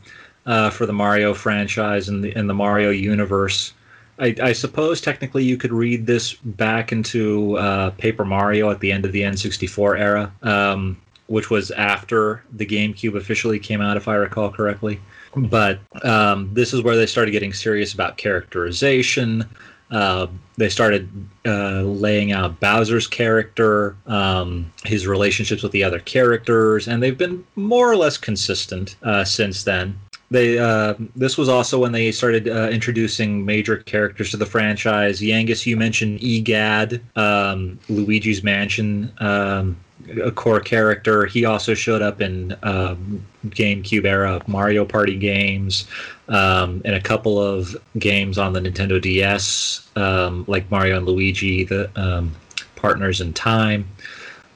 uh, 0.45 0.69
for 0.69 0.85
the 0.85 0.93
Mario 0.93 1.33
franchise 1.33 2.09
and 2.09 2.23
the 2.23 2.35
in 2.37 2.47
the 2.47 2.53
Mario 2.53 2.89
universe. 2.89 3.73
I, 4.17 4.33
I 4.41 4.53
suppose 4.53 5.01
technically 5.01 5.43
you 5.43 5.57
could 5.57 5.73
read 5.73 6.07
this 6.07 6.35
back 6.35 6.93
into 6.93 7.57
uh, 7.57 7.89
Paper 7.91 8.23
Mario 8.23 8.69
at 8.71 8.79
the 8.79 8.91
end 8.91 9.05
of 9.05 9.11
the 9.11 9.21
N64 9.21 9.99
era. 9.99 10.31
Um, 10.41 10.97
which 11.27 11.49
was 11.49 11.71
after 11.71 12.43
the 12.51 12.65
GameCube 12.65 13.15
officially 13.17 13.59
came 13.59 13.81
out, 13.81 13.97
if 13.97 14.07
I 14.07 14.15
recall 14.15 14.51
correctly. 14.51 14.99
But 15.35 15.79
um, 16.03 16.49
this 16.53 16.73
is 16.73 16.83
where 16.83 16.95
they 16.95 17.07
started 17.07 17.31
getting 17.31 17.51
serious 17.51 17.93
about 17.93 18.17
characterization. 18.17 19.43
Uh, 19.91 20.27
they 20.57 20.69
started 20.69 21.09
uh, 21.45 21.81
laying 21.81 22.31
out 22.31 22.59
Bowser's 22.59 23.07
character, 23.07 23.95
um, 24.07 24.71
his 24.83 25.05
relationships 25.05 25.61
with 25.61 25.71
the 25.71 25.83
other 25.83 25.99
characters, 25.99 26.87
and 26.87 27.03
they've 27.03 27.17
been 27.17 27.45
more 27.55 27.91
or 27.91 27.95
less 27.95 28.17
consistent 28.17 28.95
uh, 29.03 29.23
since 29.23 29.63
then. 29.63 29.97
They 30.31 30.57
uh, 30.57 30.95
this 31.15 31.37
was 31.37 31.49
also 31.49 31.79
when 31.79 31.91
they 31.91 32.11
started 32.11 32.49
uh, 32.49 32.69
introducing 32.71 33.45
major 33.45 33.77
characters 33.77 34.31
to 34.31 34.37
the 34.37 34.45
franchise. 34.45 35.21
Yangus, 35.21 35.67
you 35.67 35.77
mentioned 35.77 36.19
Egad, 36.23 36.99
um, 37.15 37.79
Luigi's 37.89 38.43
Mansion, 38.43 39.11
um, 39.19 39.77
a 40.23 40.31
core 40.31 40.59
character. 40.59 41.25
He 41.25 41.45
also 41.45 41.73
showed 41.73 42.01
up 42.01 42.21
in 42.21 42.55
um, 42.63 43.25
GameCube 43.47 44.05
era 44.05 44.41
Mario 44.47 44.85
Party 44.85 45.17
games, 45.17 45.85
um, 46.27 46.81
and 46.85 46.95
a 46.95 47.01
couple 47.01 47.39
of 47.39 47.75
games 47.97 48.37
on 48.37 48.53
the 48.53 48.59
Nintendo 48.59 49.01
DS, 49.01 49.87
um, 49.95 50.45
like 50.47 50.69
Mario 50.71 50.97
and 50.97 51.05
Luigi, 51.05 51.63
the 51.63 51.89
um, 51.99 52.35
partners 52.75 53.21
in 53.21 53.33
time. 53.33 53.87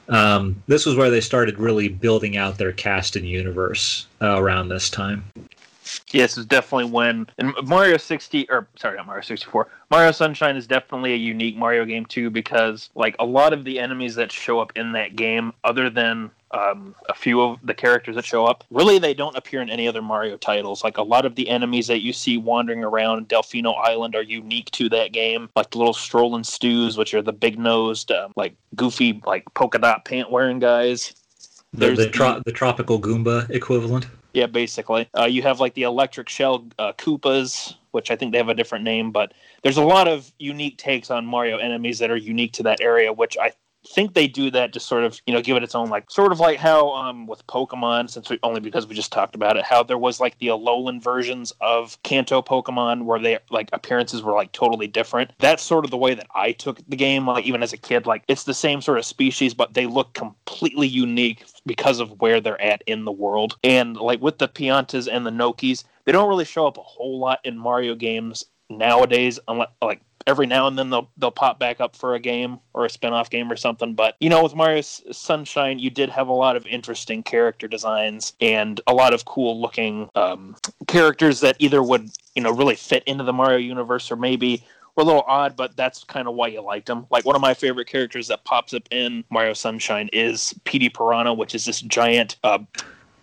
Um, 0.08 0.60
this 0.66 0.86
was 0.86 0.96
where 0.96 1.10
they 1.10 1.20
started 1.20 1.58
really 1.58 1.88
building 1.88 2.36
out 2.36 2.58
their 2.58 2.72
cast 2.72 3.14
and 3.14 3.26
universe 3.26 4.06
uh, 4.20 4.40
around 4.40 4.68
this 4.68 4.90
time. 4.90 5.24
Yes, 6.12 6.36
it's 6.36 6.46
definitely 6.46 6.90
when 6.90 7.26
and 7.38 7.54
Mario 7.64 7.96
60 7.96 8.48
or 8.50 8.68
sorry, 8.76 8.96
not 8.96 9.06
Mario 9.06 9.22
64. 9.22 9.68
Mario 9.90 10.12
Sunshine 10.12 10.56
is 10.56 10.66
definitely 10.66 11.12
a 11.12 11.16
unique 11.16 11.56
Mario 11.56 11.84
game 11.84 12.06
too 12.06 12.30
because 12.30 12.90
like 12.94 13.16
a 13.18 13.24
lot 13.24 13.52
of 13.52 13.64
the 13.64 13.78
enemies 13.78 14.14
that 14.16 14.30
show 14.30 14.60
up 14.60 14.72
in 14.76 14.92
that 14.92 15.16
game, 15.16 15.52
other 15.64 15.90
than 15.90 16.30
um, 16.52 16.94
a 17.08 17.14
few 17.14 17.40
of 17.40 17.58
the 17.64 17.74
characters 17.74 18.16
that 18.16 18.24
show 18.24 18.44
up, 18.44 18.64
really 18.70 18.98
they 18.98 19.14
don't 19.14 19.36
appear 19.36 19.62
in 19.62 19.70
any 19.70 19.86
other 19.86 20.02
Mario 20.02 20.36
titles. 20.36 20.82
Like 20.82 20.98
a 20.98 21.02
lot 21.02 21.24
of 21.24 21.34
the 21.36 21.48
enemies 21.48 21.86
that 21.86 22.02
you 22.02 22.12
see 22.12 22.38
wandering 22.38 22.82
around 22.82 23.28
Delfino 23.28 23.76
Island 23.78 24.16
are 24.16 24.22
unique 24.22 24.70
to 24.72 24.88
that 24.90 25.12
game. 25.12 25.48
Like 25.54 25.70
the 25.70 25.78
little 25.78 25.94
strolling 25.94 26.42
Stus, 26.42 26.96
which 26.96 27.14
are 27.14 27.22
the 27.22 27.32
big 27.32 27.58
nosed, 27.58 28.10
um, 28.10 28.32
like 28.36 28.54
goofy, 28.74 29.20
like 29.24 29.44
polka 29.54 29.78
dot 29.78 30.04
pant 30.04 30.30
wearing 30.30 30.58
guys. 30.58 31.14
The, 31.72 31.86
There's 31.86 31.98
the, 31.98 32.10
tro- 32.10 32.42
the 32.44 32.52
tropical 32.52 33.00
Goomba 33.00 33.48
equivalent. 33.50 34.06
Yeah, 34.32 34.46
basically. 34.46 35.08
Uh, 35.18 35.24
you 35.24 35.42
have 35.42 35.60
like 35.60 35.74
the 35.74 35.82
electric 35.82 36.28
shell 36.28 36.66
uh, 36.78 36.92
Koopas, 36.92 37.74
which 37.90 38.10
I 38.10 38.16
think 38.16 38.32
they 38.32 38.38
have 38.38 38.48
a 38.48 38.54
different 38.54 38.84
name, 38.84 39.10
but 39.10 39.34
there's 39.62 39.76
a 39.76 39.82
lot 39.82 40.06
of 40.06 40.32
unique 40.38 40.78
takes 40.78 41.10
on 41.10 41.26
Mario 41.26 41.58
enemies 41.58 41.98
that 41.98 42.10
are 42.10 42.16
unique 42.16 42.52
to 42.54 42.62
that 42.64 42.80
area, 42.80 43.12
which 43.12 43.36
I 43.38 43.52
think 43.88 44.14
they 44.14 44.28
do 44.28 44.50
that 44.50 44.72
to 44.72 44.80
sort 44.80 45.04
of 45.04 45.20
you 45.26 45.32
know 45.32 45.40
give 45.40 45.56
it 45.56 45.62
its 45.62 45.74
own 45.74 45.88
like 45.88 46.10
sort 46.10 46.32
of 46.32 46.40
like 46.40 46.58
how 46.58 46.92
um 46.92 47.26
with 47.26 47.46
Pokemon 47.46 48.10
since 48.10 48.28
we 48.28 48.38
only 48.42 48.60
because 48.60 48.86
we 48.86 48.94
just 48.94 49.12
talked 49.12 49.34
about 49.34 49.56
it 49.56 49.64
how 49.64 49.82
there 49.82 49.98
was 49.98 50.20
like 50.20 50.38
the 50.38 50.48
Alolan 50.48 51.02
versions 51.02 51.52
of 51.60 52.00
Kanto 52.02 52.42
Pokemon 52.42 53.04
where 53.04 53.18
they 53.18 53.38
like 53.50 53.70
appearances 53.72 54.22
were 54.22 54.32
like 54.32 54.52
totally 54.52 54.86
different. 54.86 55.32
That's 55.38 55.62
sort 55.62 55.84
of 55.84 55.90
the 55.90 55.96
way 55.96 56.14
that 56.14 56.26
I 56.34 56.52
took 56.52 56.78
the 56.88 56.96
game 56.96 57.26
like 57.26 57.44
even 57.44 57.62
as 57.62 57.72
a 57.72 57.78
kid 57.78 58.06
like 58.06 58.22
it's 58.28 58.44
the 58.44 58.54
same 58.54 58.80
sort 58.80 58.98
of 58.98 59.04
species 59.04 59.54
but 59.54 59.74
they 59.74 59.86
look 59.86 60.12
completely 60.12 60.86
unique 60.86 61.44
because 61.66 62.00
of 62.00 62.20
where 62.20 62.40
they're 62.40 62.60
at 62.60 62.82
in 62.86 63.04
the 63.04 63.12
world. 63.12 63.56
And 63.64 63.96
like 63.96 64.20
with 64.20 64.38
the 64.38 64.48
Piantas 64.48 65.08
and 65.10 65.26
the 65.26 65.30
Nokis, 65.30 65.84
they 66.04 66.12
don't 66.12 66.28
really 66.28 66.44
show 66.44 66.66
up 66.66 66.78
a 66.78 66.82
whole 66.82 67.18
lot 67.18 67.40
in 67.44 67.56
Mario 67.56 67.94
games 67.94 68.44
nowadays 68.68 69.38
unless 69.48 69.68
like 69.82 70.00
every 70.26 70.46
now 70.46 70.66
and 70.66 70.78
then 70.78 70.90
they'll 70.90 71.10
they'll 71.16 71.30
pop 71.30 71.58
back 71.58 71.80
up 71.80 71.96
for 71.96 72.14
a 72.14 72.20
game 72.20 72.58
or 72.74 72.84
a 72.84 72.90
spin-off 72.90 73.30
game 73.30 73.50
or 73.50 73.56
something 73.56 73.94
but 73.94 74.16
you 74.20 74.28
know 74.28 74.42
with 74.42 74.54
mario 74.54 74.80
sunshine 74.80 75.78
you 75.78 75.90
did 75.90 76.10
have 76.10 76.28
a 76.28 76.32
lot 76.32 76.56
of 76.56 76.66
interesting 76.66 77.22
character 77.22 77.66
designs 77.66 78.34
and 78.40 78.80
a 78.86 78.94
lot 78.94 79.14
of 79.14 79.24
cool 79.24 79.60
looking 79.60 80.08
um, 80.14 80.54
characters 80.86 81.40
that 81.40 81.56
either 81.58 81.82
would 81.82 82.10
you 82.34 82.42
know 82.42 82.52
really 82.52 82.76
fit 82.76 83.02
into 83.04 83.24
the 83.24 83.32
mario 83.32 83.58
universe 83.58 84.10
or 84.10 84.16
maybe 84.16 84.62
were 84.96 85.02
a 85.02 85.06
little 85.06 85.24
odd 85.26 85.56
but 85.56 85.76
that's 85.76 86.04
kind 86.04 86.28
of 86.28 86.34
why 86.34 86.46
you 86.46 86.60
liked 86.60 86.86
them 86.86 87.06
like 87.10 87.24
one 87.24 87.36
of 87.36 87.42
my 87.42 87.54
favorite 87.54 87.86
characters 87.86 88.28
that 88.28 88.44
pops 88.44 88.74
up 88.74 88.82
in 88.90 89.24
mario 89.30 89.54
sunshine 89.54 90.08
is 90.12 90.54
Petey 90.64 90.88
piranha 90.88 91.32
which 91.32 91.54
is 91.54 91.64
this 91.64 91.80
giant 91.80 92.36
uh, 92.44 92.58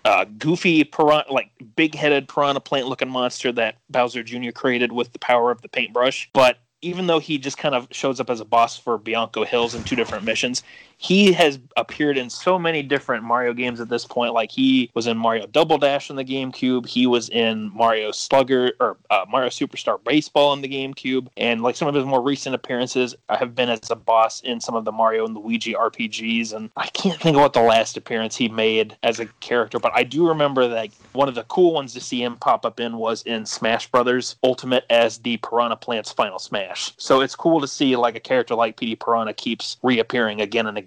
uh, 0.05 0.25
goofy 0.37 0.85
piranha, 0.85 1.25
like 1.29 1.51
big-headed 1.75 2.29
piranha 2.29 2.61
plant-looking 2.61 3.09
monster 3.09 3.51
that 3.51 3.75
Bowser 3.89 4.23
Jr. 4.23 4.51
created 4.51 4.93
with 4.93 5.11
the 5.11 5.19
power 5.19 5.51
of 5.51 5.61
the 5.61 5.67
paintbrush. 5.67 6.29
But 6.31 6.59
even 6.82 7.07
though 7.07 7.19
he 7.19 7.38
just 7.38 7.57
kind 7.57 7.75
of 7.75 7.88
shows 7.91 8.19
up 8.19 8.30
as 8.30 8.39
a 8.39 8.45
boss 8.45 8.78
for 8.78 8.97
Bianco 8.97 9.45
Hills 9.45 9.75
in 9.75 9.84
two 9.84 9.95
different 9.95 10.25
missions, 10.25 10.63
he 10.97 11.31
has 11.31 11.59
appeared 11.77 12.17
in 12.17 12.29
so 12.29 12.57
many 12.57 12.81
different 12.81 13.23
Mario 13.23 13.53
games 13.53 13.79
at 13.79 13.87
this 13.87 14.05
point. 14.05 14.33
Like 14.33 14.51
he 14.51 14.89
was 14.95 15.05
in 15.05 15.17
Mario 15.17 15.45
Double 15.45 15.77
Dash 15.77 16.09
on 16.09 16.15
the 16.15 16.25
GameCube, 16.25 16.87
he 16.87 17.05
was 17.05 17.29
in 17.29 17.71
Mario 17.73 18.11
Slugger 18.11 18.71
or 18.79 18.97
uh, 19.11 19.25
Mario 19.29 19.49
Superstar 19.49 20.03
Baseball 20.03 20.51
on 20.51 20.61
the 20.61 20.67
GameCube, 20.67 21.27
and 21.37 21.61
like 21.61 21.75
some 21.75 21.87
of 21.87 21.93
his 21.93 22.05
more 22.05 22.21
recent 22.21 22.55
appearances 22.55 23.15
have 23.29 23.55
been 23.55 23.69
as 23.69 23.91
a 23.91 23.95
boss 23.95 24.41
in 24.41 24.59
some 24.59 24.75
of 24.75 24.85
the 24.85 24.91
Mario 24.91 25.25
and 25.25 25.35
Luigi 25.35 25.73
RPGs. 25.73 26.53
And 26.53 26.71
I 26.75 26.87
can't 26.87 27.21
think 27.21 27.37
of 27.37 27.43
what 27.43 27.53
the 27.53 27.61
last 27.61 27.95
appearance 27.95 28.35
he 28.35 28.49
made 28.49 28.97
as 29.03 29.19
a 29.19 29.27
character, 29.39 29.79
but 29.79 29.91
I 29.93 30.03
do 30.03 30.27
remember 30.27 30.67
that 30.67 30.89
one 31.13 31.29
of 31.29 31.35
the 31.35 31.43
cool 31.43 31.73
ones 31.73 31.93
to 31.93 32.01
see 32.01 32.23
him 32.23 32.37
pop 32.37 32.65
up 32.65 32.79
in 32.79 32.97
was 32.97 33.21
in 33.23 33.45
Smash 33.45 33.89
Brothers 33.91 34.35
Ultimate 34.43 34.85
as 34.89 35.19
the 35.19 35.37
Piranha 35.37 35.75
Plant's 35.75 36.11
Final 36.11 36.39
Smash. 36.39 36.91
So 36.97 37.21
it's 37.21 37.35
cool 37.35 37.61
to 37.61 37.67
see 37.67 37.95
like 37.95 38.15
a 38.15 38.19
character 38.19 38.55
like 38.55 38.77
Petey 38.77 38.95
Piranha 38.95 39.33
keeps 39.33 39.77
reappearing 39.83 40.41
again 40.41 40.65
and 40.65 40.77
again. 40.77 40.86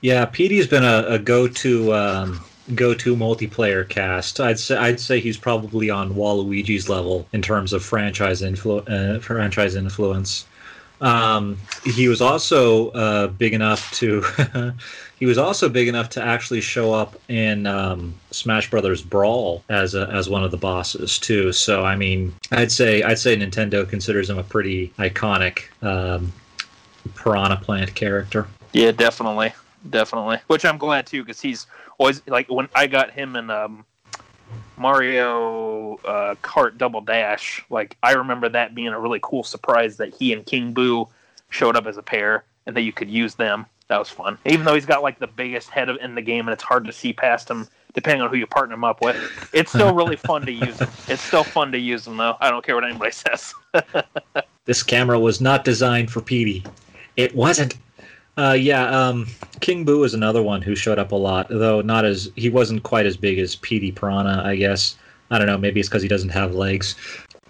Yeah, 0.00 0.24
Petey's 0.26 0.66
been 0.66 0.84
a, 0.84 1.04
a 1.08 1.18
go-to 1.18 1.92
um, 1.94 2.40
go-to 2.74 3.16
multiplayer 3.16 3.88
cast. 3.88 4.40
I'd 4.40 4.58
say 4.58 4.76
I'd 4.76 5.00
say 5.00 5.20
he's 5.20 5.36
probably 5.36 5.90
on 5.90 6.14
Waluigi's 6.14 6.88
level 6.88 7.26
in 7.32 7.42
terms 7.42 7.72
of 7.72 7.84
franchise 7.84 8.42
influ- 8.42 8.88
uh, 8.88 9.20
franchise 9.20 9.74
influence. 9.74 10.46
Um, 11.00 11.58
he 11.84 12.08
was 12.08 12.22
also 12.22 12.90
uh, 12.90 13.26
big 13.28 13.52
enough 13.52 13.90
to 13.92 14.24
he 15.18 15.26
was 15.26 15.38
also 15.38 15.68
big 15.68 15.88
enough 15.88 16.08
to 16.10 16.22
actually 16.22 16.60
show 16.60 16.92
up 16.92 17.20
in 17.28 17.66
um, 17.66 18.14
Smash 18.30 18.70
Brothers 18.70 19.02
Brawl 19.02 19.62
as 19.68 19.94
a, 19.94 20.08
as 20.10 20.28
one 20.28 20.42
of 20.42 20.50
the 20.50 20.56
bosses 20.56 21.18
too. 21.18 21.52
So 21.52 21.84
I 21.84 21.96
mean, 21.96 22.34
I'd 22.50 22.72
say 22.72 23.02
I'd 23.02 23.18
say 23.18 23.36
Nintendo 23.36 23.88
considers 23.88 24.30
him 24.30 24.38
a 24.38 24.44
pretty 24.44 24.88
iconic 24.98 25.64
um, 25.82 26.32
Piranha 27.14 27.56
Plant 27.56 27.94
character. 27.94 28.46
Yeah, 28.76 28.92
definitely, 28.92 29.54
definitely. 29.88 30.38
Which 30.48 30.66
I'm 30.66 30.76
glad 30.76 31.06
too, 31.06 31.22
because 31.22 31.40
he's 31.40 31.66
always 31.96 32.20
like 32.26 32.46
when 32.50 32.68
I 32.74 32.86
got 32.86 33.10
him 33.10 33.34
in 33.34 33.48
um, 33.48 33.86
Mario 34.76 35.96
uh, 36.04 36.34
Kart 36.42 36.76
Double 36.76 37.00
Dash. 37.00 37.64
Like 37.70 37.96
I 38.02 38.12
remember 38.12 38.50
that 38.50 38.74
being 38.74 38.88
a 38.88 39.00
really 39.00 39.18
cool 39.22 39.44
surprise 39.44 39.96
that 39.96 40.14
he 40.14 40.34
and 40.34 40.44
King 40.44 40.74
Boo 40.74 41.08
showed 41.48 41.74
up 41.74 41.86
as 41.86 41.96
a 41.96 42.02
pair, 42.02 42.44
and 42.66 42.76
that 42.76 42.82
you 42.82 42.92
could 42.92 43.08
use 43.08 43.34
them. 43.34 43.64
That 43.88 43.98
was 43.98 44.10
fun. 44.10 44.36
Even 44.44 44.66
though 44.66 44.74
he's 44.74 44.84
got 44.84 45.02
like 45.02 45.20
the 45.20 45.26
biggest 45.26 45.70
head 45.70 45.88
of, 45.88 45.96
in 46.02 46.14
the 46.14 46.20
game, 46.20 46.46
and 46.46 46.52
it's 46.52 46.62
hard 46.62 46.84
to 46.84 46.92
see 46.92 47.14
past 47.14 47.48
him 47.48 47.66
depending 47.94 48.20
on 48.20 48.28
who 48.28 48.36
you 48.36 48.46
partner 48.46 48.74
him 48.74 48.84
up 48.84 49.00
with. 49.00 49.16
It's 49.54 49.70
still 49.70 49.94
really 49.94 50.16
fun 50.28 50.44
to 50.44 50.52
use 50.52 50.78
him. 50.78 50.90
It's 51.08 51.22
still 51.22 51.44
fun 51.44 51.72
to 51.72 51.78
use 51.78 52.06
him 52.06 52.18
though. 52.18 52.36
I 52.40 52.50
don't 52.50 52.62
care 52.62 52.74
what 52.74 52.84
anybody 52.84 53.12
says. 53.12 53.54
This 54.66 54.82
camera 54.82 55.20
was 55.20 55.40
not 55.40 55.64
designed 55.64 56.10
for 56.10 56.20
Petey. 56.20 56.64
It 57.16 57.32
wasn't. 57.36 57.76
Uh, 58.38 58.52
yeah, 58.58 58.88
um, 58.90 59.26
King 59.60 59.84
Boo 59.84 60.04
is 60.04 60.12
another 60.14 60.42
one 60.42 60.60
who 60.60 60.74
showed 60.76 60.98
up 60.98 61.12
a 61.12 61.16
lot, 61.16 61.46
though 61.48 61.80
not 61.80 62.04
as 62.04 62.30
he 62.36 62.50
wasn't 62.50 62.82
quite 62.82 63.06
as 63.06 63.16
big 63.16 63.38
as 63.38 63.56
Petey 63.56 63.92
Piranha, 63.92 64.42
I 64.44 64.56
guess. 64.56 64.96
I 65.30 65.38
don't 65.38 65.46
know, 65.46 65.58
maybe 65.58 65.80
it's 65.80 65.88
because 65.88 66.02
he 66.02 66.08
doesn't 66.08 66.28
have 66.28 66.54
legs. 66.54 66.94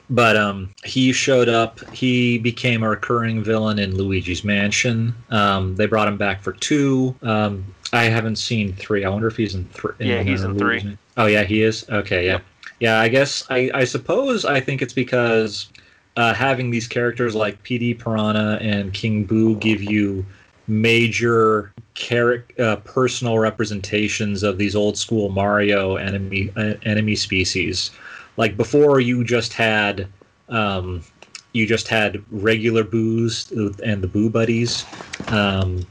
But 0.09 0.37
um, 0.37 0.72
he 0.84 1.12
showed 1.12 1.49
up. 1.49 1.80
He 1.91 2.39
became 2.39 2.84
a 2.84 2.89
recurring 2.91 3.43
villain 3.43 3.80
in 3.80 3.97
Luigi's 3.97 4.45
Mansion. 4.45 5.12
Um, 5.30 5.74
they 5.74 5.87
brought 5.87 6.07
him 6.07 6.16
back 6.16 6.43
for 6.43 6.53
two. 6.53 7.12
Um, 7.22 7.64
I 7.93 8.05
haven't 8.05 8.37
seen 8.37 8.72
three. 8.74 9.05
I 9.05 9.09
wonder 9.09 9.26
if 9.26 9.37
he's 9.37 9.57
in 9.57 9.64
three. 9.70 9.95
Yeah, 9.99 10.22
he's 10.22 10.45
in 10.45 10.57
three. 10.57 10.97
Oh 11.16 11.26
yeah, 11.26 11.43
he 11.43 11.62
is. 11.62 11.84
Okay, 11.89 12.24
yeah, 12.26 12.32
Yep. 12.34 12.43
yeah. 12.78 13.01
I 13.01 13.09
guess 13.09 13.45
I, 13.51 13.68
I 13.74 13.82
suppose 13.84 14.45
I 14.45 14.61
think 14.61 14.80
it's 14.80 14.93
because 14.93 15.70
uh, 16.16 16.32
having 16.34 16.70
these 16.70 16.87
characters 16.87 17.34
like 17.34 17.61
Petey 17.64 17.93
Piranha 17.93 18.59
and 18.61 18.93
King 18.93 19.24
Boo 19.24 19.57
give 19.57 19.82
you 19.82 20.24
major 20.68 21.72
charac- 21.94 22.58
uh, 22.60 22.76
personal 22.76 23.38
representations 23.38 24.42
of 24.42 24.58
these 24.58 24.74
old 24.76 24.98
school 24.98 25.28
Mario 25.28 25.96
enemy 25.96 26.50
uh, 26.56 26.74
enemy 26.84 27.16
species. 27.16 27.90
Like 28.36 28.56
before, 28.56 29.00
you 29.00 29.24
just 29.24 29.52
had 29.52 30.08
um, 30.48 31.02
you 31.52 31.66
just 31.66 31.88
had 31.88 32.22
regular 32.30 32.84
boos 32.84 33.50
and 33.50 34.02
the 34.02 34.08
boo 34.08 34.28
buddies. 34.28 34.84
Um, 35.28 35.86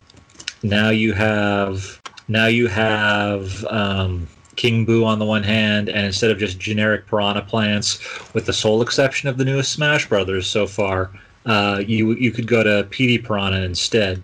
now 0.64 0.90
you 0.90 1.14
have 1.14 2.02
now 2.28 2.48
you 2.48 2.68
have 2.68 3.66
um, 3.66 4.28
King 4.56 4.86
Boo 4.86 5.04
on 5.06 5.20
the 5.20 5.26
one 5.26 5.44
hand, 5.44 5.90
and 5.90 6.06
instead 6.06 6.32
of 6.32 6.38
just 6.38 6.60
generic 6.60 7.08
piranha 7.08 7.42
plants, 7.42 8.00
with 8.34 8.46
the 8.46 8.54
sole 8.54 8.82
exception 8.82 9.30
of 9.30 9.38
the 9.38 9.46
newest 9.46 9.72
Smash 9.72 10.08
Brothers 10.08 10.48
so 10.48 10.68
far, 10.68 11.12
uh, 11.46 11.82
you 11.86 12.14
you 12.14 12.32
could 12.32 12.48
go 12.48 12.64
to 12.64 12.88
Petey 12.90 13.18
Piranha 13.18 13.62
instead. 13.62 14.24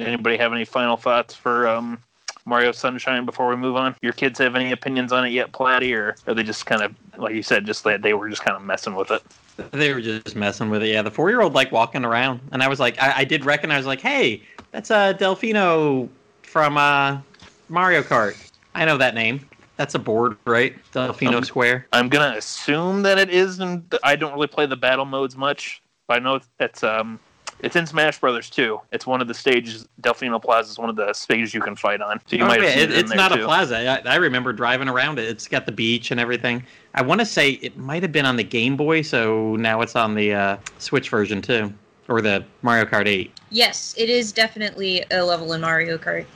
Anybody 0.00 0.36
have 0.36 0.52
any 0.52 0.64
final 0.64 0.96
thoughts 0.96 1.34
for 1.34 1.68
um, 1.68 1.98
Mario 2.44 2.72
Sunshine 2.72 3.24
before 3.24 3.48
we 3.48 3.56
move 3.56 3.76
on? 3.76 3.94
Your 4.02 4.12
kids 4.12 4.38
have 4.38 4.54
any 4.54 4.72
opinions 4.72 5.12
on 5.12 5.26
it 5.26 5.30
yet, 5.30 5.52
Platty, 5.52 5.96
or 5.96 6.16
are 6.26 6.34
they 6.34 6.42
just 6.42 6.66
kind 6.66 6.82
of 6.82 6.94
like 7.16 7.34
you 7.34 7.42
said, 7.42 7.64
just 7.66 7.84
that 7.84 8.02
they 8.02 8.14
were 8.14 8.28
just 8.28 8.42
kind 8.42 8.56
of 8.56 8.62
messing 8.62 8.94
with 8.94 9.10
it? 9.10 9.22
They 9.72 9.92
were 9.94 10.00
just 10.00 10.36
messing 10.36 10.68
with 10.70 10.82
it. 10.82 10.88
Yeah, 10.88 11.02
the 11.02 11.10
four 11.10 11.30
year 11.30 11.40
old 11.40 11.54
like 11.54 11.72
walking 11.72 12.04
around, 12.04 12.40
and 12.52 12.62
I 12.62 12.68
was 12.68 12.78
like, 12.78 13.00
I, 13.00 13.18
I 13.18 13.24
did 13.24 13.44
recognize, 13.44 13.86
like, 13.86 14.00
hey, 14.00 14.42
that's 14.70 14.90
uh, 14.90 15.14
Delfino 15.14 16.08
from 16.42 16.76
uh, 16.76 17.18
Mario 17.68 18.02
Kart. 18.02 18.36
I 18.74 18.84
know 18.84 18.98
that 18.98 19.14
name. 19.14 19.48
That's 19.76 19.94
a 19.94 19.98
board, 19.98 20.36
right? 20.46 20.74
Delfino 20.92 21.36
Um, 21.36 21.44
Square. 21.44 21.86
I'm 21.92 22.08
gonna 22.08 22.36
assume 22.36 23.02
that 23.02 23.18
it 23.18 23.30
is, 23.30 23.60
and 23.60 23.92
I 24.02 24.16
don't 24.16 24.32
really 24.34 24.46
play 24.46 24.66
the 24.66 24.76
battle 24.76 25.04
modes 25.04 25.36
much. 25.36 25.82
But 26.06 26.18
I 26.18 26.20
know 26.20 26.40
it's 26.60 26.84
um, 26.84 27.18
it's 27.60 27.76
in 27.76 27.86
Smash 27.86 28.20
Brothers 28.20 28.50
too. 28.50 28.80
It's 28.92 29.06
one 29.06 29.20
of 29.20 29.28
the 29.28 29.34
stages. 29.34 29.86
Delfino 30.02 30.40
Plaza 30.42 30.70
is 30.70 30.78
one 30.78 30.90
of 30.90 30.96
the 30.96 31.12
stages 31.12 31.54
you 31.54 31.60
can 31.60 31.76
fight 31.76 32.00
on. 32.00 32.20
So 32.26 32.36
you 32.36 32.44
Oh, 32.44 32.46
might 32.46 32.60
have 32.60 32.64
yeah, 32.70 32.74
seen 32.74 32.82
it, 32.84 32.90
it 32.92 32.98
it's 32.98 33.14
not 33.14 33.32
too. 33.32 33.42
a 33.42 33.44
plaza. 33.44 34.02
I, 34.06 34.12
I 34.12 34.16
remember 34.16 34.52
driving 34.52 34.88
around 34.88 35.18
it. 35.18 35.28
It's 35.28 35.48
got 35.48 35.66
the 35.66 35.72
beach 35.72 36.10
and 36.10 36.20
everything. 36.20 36.64
I 36.94 37.02
want 37.02 37.20
to 37.20 37.26
say 37.26 37.52
it 37.52 37.76
might 37.76 38.02
have 38.02 38.12
been 38.12 38.26
on 38.26 38.36
the 38.36 38.44
Game 38.44 38.76
Boy, 38.76 39.02
so 39.02 39.56
now 39.56 39.80
it's 39.80 39.96
on 39.96 40.14
the 40.14 40.34
uh, 40.34 40.56
Switch 40.78 41.08
version 41.08 41.40
too, 41.42 41.72
or 42.08 42.20
the 42.20 42.44
Mario 42.62 42.84
Kart 42.84 43.06
8. 43.06 43.30
Yes, 43.50 43.94
it 43.96 44.10
is 44.10 44.32
definitely 44.32 45.04
a 45.10 45.22
level 45.24 45.52
in 45.52 45.60
Mario 45.60 45.98
Kart. 45.98 46.26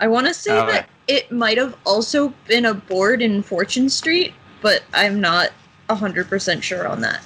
I 0.00 0.08
want 0.08 0.26
to 0.26 0.34
say 0.34 0.52
Okay. 0.58 0.72
that 0.72 0.88
it 1.08 1.30
might 1.32 1.56
have 1.56 1.76
also 1.86 2.28
been 2.46 2.66
a 2.66 2.74
board 2.74 3.22
in 3.22 3.42
Fortune 3.42 3.88
Street, 3.88 4.34
but 4.60 4.82
I'm 4.92 5.20
not 5.20 5.50
100% 5.88 6.62
sure 6.62 6.86
on 6.86 7.00
that. 7.02 7.22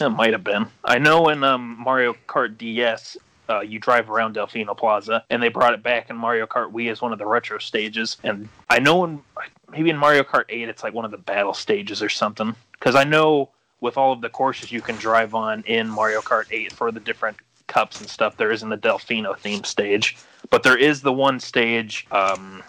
It 0.00 0.08
might 0.08 0.32
have 0.32 0.44
been. 0.44 0.66
I 0.84 0.98
know 0.98 1.28
in 1.28 1.44
um, 1.44 1.76
Mario 1.78 2.14
Kart 2.26 2.58
DS, 2.58 3.16
uh, 3.48 3.60
you 3.60 3.78
drive 3.78 4.10
around 4.10 4.36
Delfino 4.36 4.76
Plaza, 4.76 5.24
and 5.30 5.42
they 5.42 5.48
brought 5.48 5.74
it 5.74 5.82
back 5.82 6.10
in 6.10 6.16
Mario 6.16 6.46
Kart 6.46 6.72
Wii 6.72 6.90
as 6.90 7.00
one 7.00 7.12
of 7.12 7.18
the 7.18 7.26
retro 7.26 7.58
stages. 7.58 8.16
And 8.24 8.48
I 8.70 8.78
know 8.78 9.04
in 9.04 9.22
maybe 9.70 9.90
in 9.90 9.96
Mario 9.96 10.22
Kart 10.22 10.44
8, 10.48 10.68
it's 10.68 10.82
like 10.82 10.94
one 10.94 11.04
of 11.04 11.10
the 11.10 11.18
battle 11.18 11.54
stages 11.54 12.02
or 12.02 12.08
something. 12.08 12.54
Because 12.72 12.94
I 12.94 13.04
know 13.04 13.50
with 13.80 13.96
all 13.96 14.12
of 14.12 14.20
the 14.20 14.30
courses 14.30 14.72
you 14.72 14.80
can 14.80 14.96
drive 14.96 15.34
on 15.34 15.62
in 15.66 15.88
Mario 15.88 16.20
Kart 16.20 16.46
8 16.50 16.72
for 16.72 16.90
the 16.90 17.00
different 17.00 17.36
cups 17.66 18.00
and 18.00 18.08
stuff, 18.08 18.36
there 18.36 18.50
isn't 18.50 18.68
the 18.68 18.78
Delfino 18.78 19.36
theme 19.38 19.64
stage. 19.64 20.16
But 20.50 20.62
there 20.62 20.76
is 20.76 21.02
the 21.02 21.12
one 21.12 21.40
stage. 21.40 22.06
Um, 22.10 22.62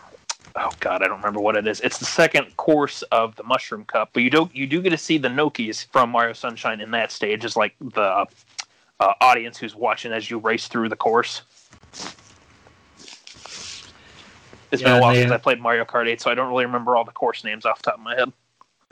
oh 0.55 0.71
god, 0.79 1.01
I 1.03 1.07
don't 1.07 1.17
remember 1.17 1.39
what 1.39 1.55
it 1.55 1.67
is. 1.67 1.81
It's 1.81 1.97
the 1.97 2.05
second 2.05 2.55
course 2.57 3.01
of 3.11 3.35
the 3.35 3.43
Mushroom 3.43 3.85
Cup, 3.85 4.09
but 4.13 4.23
you 4.23 4.29
don't 4.29 4.53
you 4.55 4.67
do 4.67 4.81
get 4.81 4.91
to 4.91 4.97
see 4.97 5.17
the 5.17 5.27
Nokis 5.27 5.85
from 5.91 6.09
Mario 6.11 6.33
Sunshine 6.33 6.81
in 6.81 6.91
that 6.91 7.11
stage, 7.11 7.45
as 7.45 7.55
like 7.55 7.75
the 7.79 8.25
uh, 8.99 9.13
audience 9.21 9.57
who's 9.57 9.75
watching 9.75 10.11
as 10.11 10.29
you 10.29 10.37
race 10.39 10.67
through 10.67 10.89
the 10.89 10.95
course. 10.95 11.41
It's 14.71 14.81
been 14.81 14.93
a 14.93 14.99
while 14.99 15.13
they- 15.13 15.21
since 15.21 15.31
I 15.31 15.37
played 15.37 15.61
Mario 15.61 15.85
Kart 15.85 16.07
8, 16.07 16.19
so 16.19 16.31
I 16.31 16.35
don't 16.35 16.49
really 16.49 16.65
remember 16.65 16.95
all 16.95 17.05
the 17.05 17.11
course 17.11 17.43
names 17.43 17.65
off 17.65 17.81
the 17.81 17.91
top 17.91 17.99
of 17.99 18.01
my 18.01 18.15
head. 18.15 18.31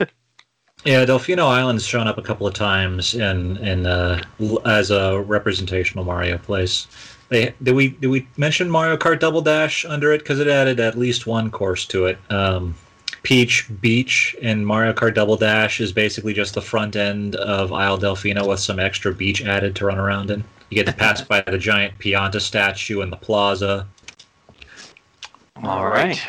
Yeah, 0.84 1.02
Delfino 1.06 1.46
Island's 1.46 1.86
shown 1.86 2.06
up 2.06 2.18
a 2.18 2.22
couple 2.22 2.46
of 2.46 2.52
times 2.52 3.14
in 3.14 3.56
in 3.56 3.86
uh, 3.86 4.22
as 4.66 4.90
a 4.90 5.18
representational 5.18 6.04
Mario 6.04 6.36
place. 6.36 6.86
Did 7.30 7.74
we 7.74 7.88
did 7.88 8.08
we 8.08 8.26
mention 8.36 8.70
Mario 8.70 8.96
Kart 8.96 9.20
Double 9.20 9.40
Dash 9.40 9.84
under 9.84 10.12
it 10.12 10.18
because 10.18 10.40
it 10.40 10.48
added 10.48 10.78
at 10.80 10.96
least 10.96 11.26
one 11.26 11.50
course 11.50 11.84
to 11.86 12.06
it. 12.06 12.18
Um, 12.30 12.74
Peach 13.22 13.66
Beach 13.80 14.36
and 14.42 14.66
Mario 14.66 14.92
Kart 14.92 15.14
Double 15.14 15.36
Dash 15.36 15.80
is 15.80 15.92
basically 15.92 16.34
just 16.34 16.54
the 16.54 16.62
front 16.62 16.94
end 16.94 17.36
of 17.36 17.72
Isle 17.72 17.98
Delfino 17.98 18.46
with 18.46 18.60
some 18.60 18.78
extra 18.78 19.12
beach 19.12 19.42
added 19.42 19.74
to 19.76 19.86
run 19.86 19.98
around 19.98 20.30
in. 20.30 20.44
You 20.70 20.76
get 20.76 20.86
to 20.86 20.92
pass 20.92 21.22
by 21.22 21.40
the 21.40 21.58
giant 21.58 21.98
Pianta 21.98 22.40
statue 22.40 23.00
in 23.00 23.10
the 23.10 23.16
plaza. 23.16 23.86
All 25.62 25.86
right. 25.86 26.20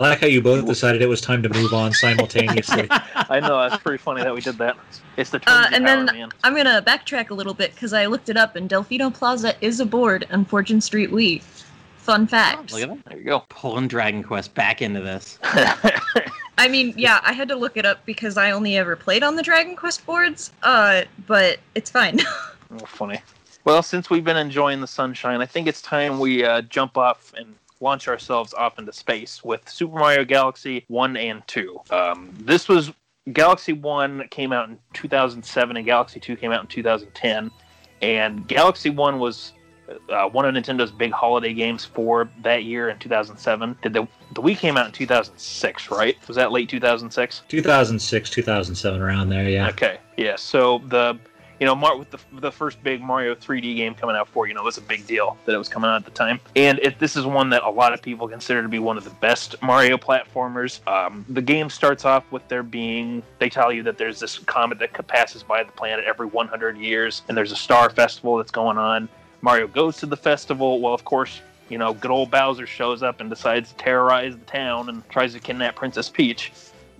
I 0.00 0.08
like 0.08 0.20
how 0.20 0.26
you 0.28 0.40
both 0.40 0.64
decided 0.66 1.02
it 1.02 1.06
was 1.08 1.20
time 1.20 1.42
to 1.42 1.48
move 1.50 1.74
on 1.74 1.92
simultaneously. 1.92 2.86
I 2.90 3.38
know 3.38 3.60
that's 3.68 3.82
pretty 3.82 3.98
funny 4.02 4.22
that 4.22 4.34
we 4.34 4.40
did 4.40 4.56
that. 4.58 4.76
It's 5.18 5.28
the 5.30 5.36
Uh, 5.46 5.68
Trinity 5.68 5.76
and 5.76 5.84
Power 5.86 5.96
then 6.06 6.06
Man. 6.16 6.28
I'm 6.42 6.56
gonna 6.56 6.80
backtrack 6.82 7.28
a 7.30 7.34
little 7.34 7.52
bit 7.52 7.74
because 7.74 7.92
I 7.92 8.06
looked 8.06 8.30
it 8.30 8.36
up, 8.38 8.56
and 8.56 8.68
Delfino 8.68 9.12
Plaza 9.12 9.54
is 9.60 9.78
a 9.78 9.84
board 9.86 10.26
on 10.30 10.46
Fortune 10.46 10.80
Street 10.80 11.10
Wii. 11.10 11.42
Fun 11.98 12.26
fact. 12.26 12.72
Look 12.72 12.82
at 12.82 12.88
that. 12.88 13.04
There 13.04 13.18
you 13.18 13.24
go. 13.24 13.40
Pulling 13.50 13.88
Dragon 13.88 14.22
Quest 14.22 14.54
back 14.54 14.80
into 14.80 15.00
this. 15.00 15.38
I 16.56 16.66
mean, 16.68 16.94
yeah, 16.96 17.20
I 17.22 17.32
had 17.34 17.48
to 17.48 17.56
look 17.56 17.76
it 17.76 17.84
up 17.84 18.04
because 18.06 18.36
I 18.38 18.50
only 18.52 18.76
ever 18.78 18.96
played 18.96 19.22
on 19.22 19.36
the 19.36 19.42
Dragon 19.42 19.76
Quest 19.76 20.04
boards. 20.06 20.50
Uh, 20.62 21.02
but 21.26 21.60
it's 21.74 21.90
fine. 21.90 22.20
Oh, 22.72 22.86
funny. 22.86 23.20
Well, 23.64 23.82
since 23.82 24.10
we've 24.10 24.22
been 24.22 24.36
enjoying 24.36 24.80
the 24.80 24.86
sunshine, 24.86 25.40
I 25.40 25.46
think 25.46 25.66
it's 25.66 25.82
time 25.82 26.20
we 26.20 26.44
uh, 26.44 26.62
jump 26.62 26.96
off 26.96 27.34
and 27.36 27.56
launch 27.80 28.08
ourselves 28.08 28.54
off 28.54 28.78
into 28.78 28.92
space 28.92 29.42
with 29.42 29.68
Super 29.68 29.98
Mario 29.98 30.24
Galaxy 30.24 30.84
1 30.88 31.16
and 31.16 31.46
2. 31.46 31.80
Um, 31.90 32.32
this 32.38 32.68
was 32.68 32.92
Galaxy 33.32 33.72
1 33.72 34.28
came 34.30 34.52
out 34.52 34.68
in 34.68 34.78
2007 34.92 35.76
and 35.76 35.86
Galaxy 35.86 36.20
2 36.20 36.36
came 36.36 36.52
out 36.52 36.60
in 36.62 36.66
2010. 36.66 37.50
And 38.02 38.46
Galaxy 38.48 38.90
1 38.90 39.18
was 39.18 39.52
uh, 40.08 40.28
one 40.28 40.44
of 40.44 40.54
Nintendo's 40.54 40.90
big 40.90 41.12
holiday 41.12 41.52
games 41.52 41.84
for 41.84 42.30
that 42.42 42.64
year 42.64 42.88
in 42.88 42.98
2007. 42.98 43.76
Did 43.82 43.92
the, 43.92 44.06
the 44.34 44.42
Wii 44.42 44.56
came 44.56 44.76
out 44.76 44.86
in 44.86 44.92
2006, 44.92 45.90
right? 45.90 46.16
Was 46.28 46.36
that 46.36 46.52
late 46.52 46.68
2006? 46.68 47.42
2006, 47.48 48.30
2007, 48.30 49.00
around 49.00 49.28
there, 49.28 49.48
yeah. 49.48 49.68
Okay, 49.68 49.98
yeah. 50.16 50.36
So 50.36 50.78
the 50.86 51.18
you 51.60 51.66
know 51.66 51.76
Mar- 51.76 51.96
with 51.96 52.10
the 52.10 52.18
the 52.40 52.50
first 52.50 52.82
big 52.82 53.02
Mario 53.02 53.34
3D 53.34 53.76
game 53.76 53.94
coming 53.94 54.16
out 54.16 54.26
for 54.26 54.48
you 54.48 54.54
know 54.54 54.62
it 54.62 54.64
was 54.64 54.78
a 54.78 54.82
big 54.82 55.06
deal 55.06 55.36
that 55.44 55.54
it 55.54 55.58
was 55.58 55.68
coming 55.68 55.88
out 55.88 55.96
at 55.96 56.04
the 56.04 56.10
time, 56.10 56.40
and 56.56 56.78
it, 56.80 56.98
this 56.98 57.14
is 57.14 57.26
one 57.26 57.50
that 57.50 57.62
a 57.62 57.70
lot 57.70 57.92
of 57.92 58.02
people 58.02 58.26
consider 58.26 58.62
to 58.62 58.68
be 58.68 58.78
one 58.78 58.96
of 58.96 59.04
the 59.04 59.10
best 59.10 59.54
Mario 59.62 59.96
platformers. 59.96 60.84
Um, 60.88 61.24
the 61.28 61.42
game 61.42 61.70
starts 61.70 62.04
off 62.04 62.24
with 62.32 62.48
there 62.48 62.62
being 62.62 63.22
they 63.38 63.50
tell 63.50 63.72
you 63.72 63.82
that 63.84 63.98
there's 63.98 64.18
this 64.18 64.38
comet 64.38 64.78
that 64.78 65.06
passes 65.06 65.42
by 65.42 65.62
the 65.62 65.72
planet 65.72 66.04
every 66.06 66.26
100 66.26 66.78
years, 66.78 67.22
and 67.28 67.36
there's 67.36 67.52
a 67.52 67.56
star 67.56 67.90
festival 67.90 68.38
that's 68.38 68.50
going 68.50 68.78
on. 68.78 69.08
Mario 69.42 69.66
goes 69.66 69.98
to 69.98 70.06
the 70.06 70.16
festival. 70.16 70.80
Well, 70.80 70.94
of 70.94 71.04
course. 71.04 71.40
You 71.68 71.78
know, 71.78 71.94
good 71.94 72.10
old 72.10 72.32
Bowser 72.32 72.66
shows 72.66 73.00
up 73.00 73.20
and 73.20 73.30
decides 73.30 73.68
to 73.68 73.76
terrorize 73.76 74.36
the 74.36 74.44
town 74.44 74.88
and 74.88 75.08
tries 75.08 75.34
to 75.34 75.38
kidnap 75.38 75.76
Princess 75.76 76.08
Peach. 76.08 76.50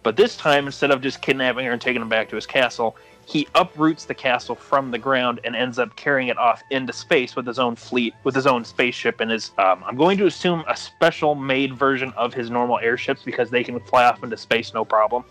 But 0.05 0.17
this 0.17 0.37
time, 0.37 0.67
instead 0.67 0.93
of 0.93 1.03
just 1.03 1.21
kidnapping 1.21 1.67
her 1.67 1.73
and 1.73 1.81
taking 1.81 2.01
her 2.03 2.09
back 2.09 2.29
to 2.31 2.37
his 2.37 2.47
castle, 2.47 2.97
he 3.31 3.47
uproots 3.55 4.07
the 4.07 4.15
castle 4.15 4.57
from 4.57 4.91
the 4.91 4.99
ground 4.99 5.39
and 5.45 5.55
ends 5.55 5.79
up 5.79 5.95
carrying 5.95 6.27
it 6.27 6.37
off 6.37 6.65
into 6.71 6.93
space 6.93 7.37
with 7.37 7.47
his 7.47 7.61
own 7.61 7.77
fleet, 7.77 8.13
with 8.25 8.35
his 8.35 8.45
own 8.45 8.65
spaceship 8.65 9.21
and 9.21 9.31
his, 9.31 9.53
um, 9.57 9.85
I'm 9.87 9.95
going 9.95 10.19
to 10.19 10.27
assume, 10.27 10.65
a 10.67 10.77
special 10.77 11.37
made 11.37 11.73
version 11.73 12.13
of 12.17 12.35
his 12.35 12.51
normal 12.51 12.81
airships 12.81 13.23
because 13.23 13.49
they 13.49 13.63
can 13.63 13.79
fly 13.79 14.05
off 14.05 14.25
into 14.25 14.37
space 14.37 14.75
no 14.75 14.85
problem. 14.85 15.23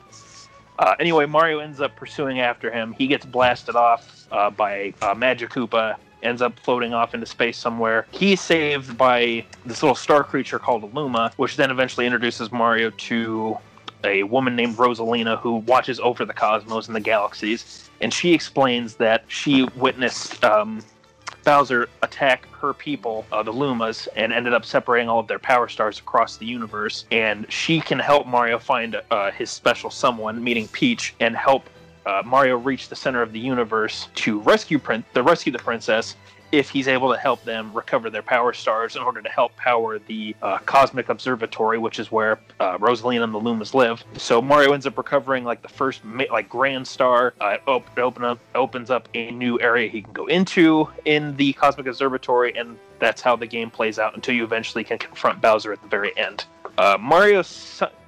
Uh, 0.80 0.96
anyway, 1.02 1.26
Mario 1.26 1.60
ends 1.60 1.82
up 1.82 1.94
pursuing 1.98 2.40
after 2.40 2.72
him. 2.72 2.94
He 2.94 3.06
gets 3.06 3.26
blasted 3.26 3.76
off 3.76 4.28
uh, 4.32 4.50
by 4.50 4.94
uh, 5.02 5.14
Magic 5.14 5.50
Koopa, 5.50 5.98
ends 6.24 6.42
up 6.42 6.58
floating 6.60 6.94
off 6.94 7.14
into 7.14 7.26
space 7.26 7.58
somewhere. 7.58 8.06
He's 8.12 8.40
saved 8.40 8.98
by 8.98 9.46
this 9.66 9.84
little 9.84 9.94
star 9.94 10.24
creature 10.24 10.58
called 10.58 10.94
Luma, 10.94 11.34
which 11.36 11.58
then 11.58 11.70
eventually 11.70 12.06
introduces 12.06 12.50
Mario 12.50 12.92
to 12.92 13.58
a 14.04 14.24
woman 14.24 14.56
named 14.56 14.78
Rosalina 14.78 15.40
who 15.40 15.58
watches 15.58 16.00
over 16.00 16.26
the 16.26 16.34
cosmos 16.34 16.88
and 16.88 16.96
the 16.96 17.02
galaxies. 17.02 17.90
And 18.02 18.14
she 18.14 18.34
explains 18.34 18.96
that 18.96 19.26
she 19.28 19.68
witnessed 19.76 20.44
um, 20.44 20.82
Bowser 21.44 21.90
attack 22.04 22.48
her 22.52 22.74
people, 22.74 23.26
uh, 23.32 23.44
the 23.44 23.52
Lumas, 23.52 24.08
and 24.16 24.32
ended 24.34 24.54
up 24.54 24.66
separating 24.66 25.10
all 25.10 25.20
of 25.20 25.28
their 25.28 25.40
power 25.40 25.68
stars 25.68 26.00
across 26.00 26.38
the 26.38 26.46
universe. 26.46 27.06
And 27.12 27.52
she 27.52 27.82
can 27.82 28.00
help 28.00 28.28
Mario 28.28 28.60
find 28.60 29.02
uh, 29.10 29.32
his 29.32 29.50
special 29.50 29.90
someone, 29.90 30.44
meeting 30.44 30.68
Peach, 30.68 31.16
and 31.20 31.36
help 31.36 31.70
uh, 32.06 32.22
Mario 32.26 32.58
reach 32.58 32.90
the 32.90 32.96
center 32.96 33.22
of 33.22 33.34
the 33.34 33.40
universe 33.40 34.10
to 34.16 34.40
rescue 34.42 34.80
Prin- 34.80 35.04
the 35.14 35.24
rescue 35.24 35.52
the 35.52 35.60
princess. 35.60 36.16
If 36.52 36.70
he's 36.70 36.88
able 36.88 37.12
to 37.12 37.20
help 37.20 37.44
them 37.44 37.72
recover 37.74 38.10
their 38.10 38.24
power 38.24 38.54
stars 38.54 38.96
in 38.96 39.02
order 39.02 39.22
to 39.22 39.30
help 39.30 39.56
power 39.56 40.00
the 40.00 40.36
uh, 40.42 40.58
Cosmic 40.60 41.10
Observatory, 41.10 41.78
which 41.78 42.00
is 42.00 42.12
where 42.12 42.40
uh, 42.60 42.78
Rosalina 42.78 43.24
and 43.24 43.34
the 43.34 43.40
Lumas 43.40 43.74
live. 43.74 44.04
So 44.18 44.42
Mario 44.42 44.74
ends 44.74 44.86
up 44.86 44.98
recovering 44.98 45.44
like 45.44 45.62
the 45.62 45.70
first 45.70 46.04
ma- 46.04 46.24
like 46.32 46.50
Grand 46.50 46.88
Star. 46.88 47.34
Uh, 47.40 47.50
it 47.50 47.62
op- 47.68 47.98
open 47.98 48.24
up 48.24 48.40
opens 48.56 48.90
up 48.90 49.08
a 49.14 49.32
new 49.32 49.60
area 49.60 49.90
he 49.90 50.02
can 50.02 50.14
go 50.14 50.26
into 50.28 50.90
in 51.06 51.36
the 51.38 51.54
Cosmic 51.54 51.88
Observatory, 51.88 52.56
and 52.58 52.78
that's 53.00 53.22
how 53.22 53.36
the 53.36 53.48
game 53.48 53.70
plays 53.70 54.00
out 54.00 54.16
until 54.16 54.36
you 54.36 54.44
eventually 54.44 54.84
can 54.84 54.98
confront 54.98 55.42
Bowser 55.42 55.72
at 55.72 55.82
the 55.82 55.88
very 55.88 56.18
end. 56.18 56.46
Uh, 56.78 56.98
Mario 57.00 57.44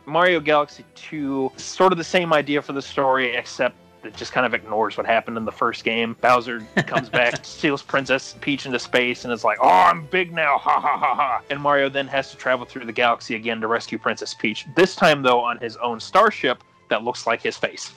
Mario 0.05 0.39
Galaxy 0.39 0.83
2, 0.95 1.51
sort 1.57 1.91
of 1.91 1.97
the 1.97 2.03
same 2.03 2.33
idea 2.33 2.61
for 2.61 2.73
the 2.73 2.81
story, 2.81 3.35
except 3.35 3.75
it 4.03 4.15
just 4.15 4.31
kind 4.31 4.45
of 4.45 4.53
ignores 4.53 4.97
what 4.97 5.05
happened 5.05 5.37
in 5.37 5.45
the 5.45 5.51
first 5.51 5.83
game. 5.83 6.15
Bowser 6.21 6.59
comes 6.87 7.09
back, 7.09 7.45
steals 7.45 7.81
Princess 7.81 8.35
Peach 8.41 8.65
into 8.65 8.79
space, 8.79 9.23
and 9.25 9.33
is 9.33 9.43
like, 9.43 9.57
"Oh, 9.61 9.67
I'm 9.69 10.05
big 10.07 10.31
now!" 10.33 10.57
Ha 10.57 10.79
ha 10.79 10.97
ha 10.97 11.15
ha! 11.15 11.41
And 11.49 11.59
Mario 11.61 11.89
then 11.89 12.07
has 12.07 12.31
to 12.31 12.37
travel 12.37 12.65
through 12.65 12.85
the 12.85 12.91
galaxy 12.93 13.35
again 13.35 13.61
to 13.61 13.67
rescue 13.67 13.97
Princess 13.97 14.33
Peach. 14.33 14.65
This 14.75 14.95
time, 14.95 15.21
though, 15.21 15.39
on 15.41 15.57
his 15.59 15.77
own 15.77 15.99
starship 15.99 16.63
that 16.89 17.03
looks 17.03 17.25
like 17.27 17.41
his 17.41 17.57
face. 17.57 17.93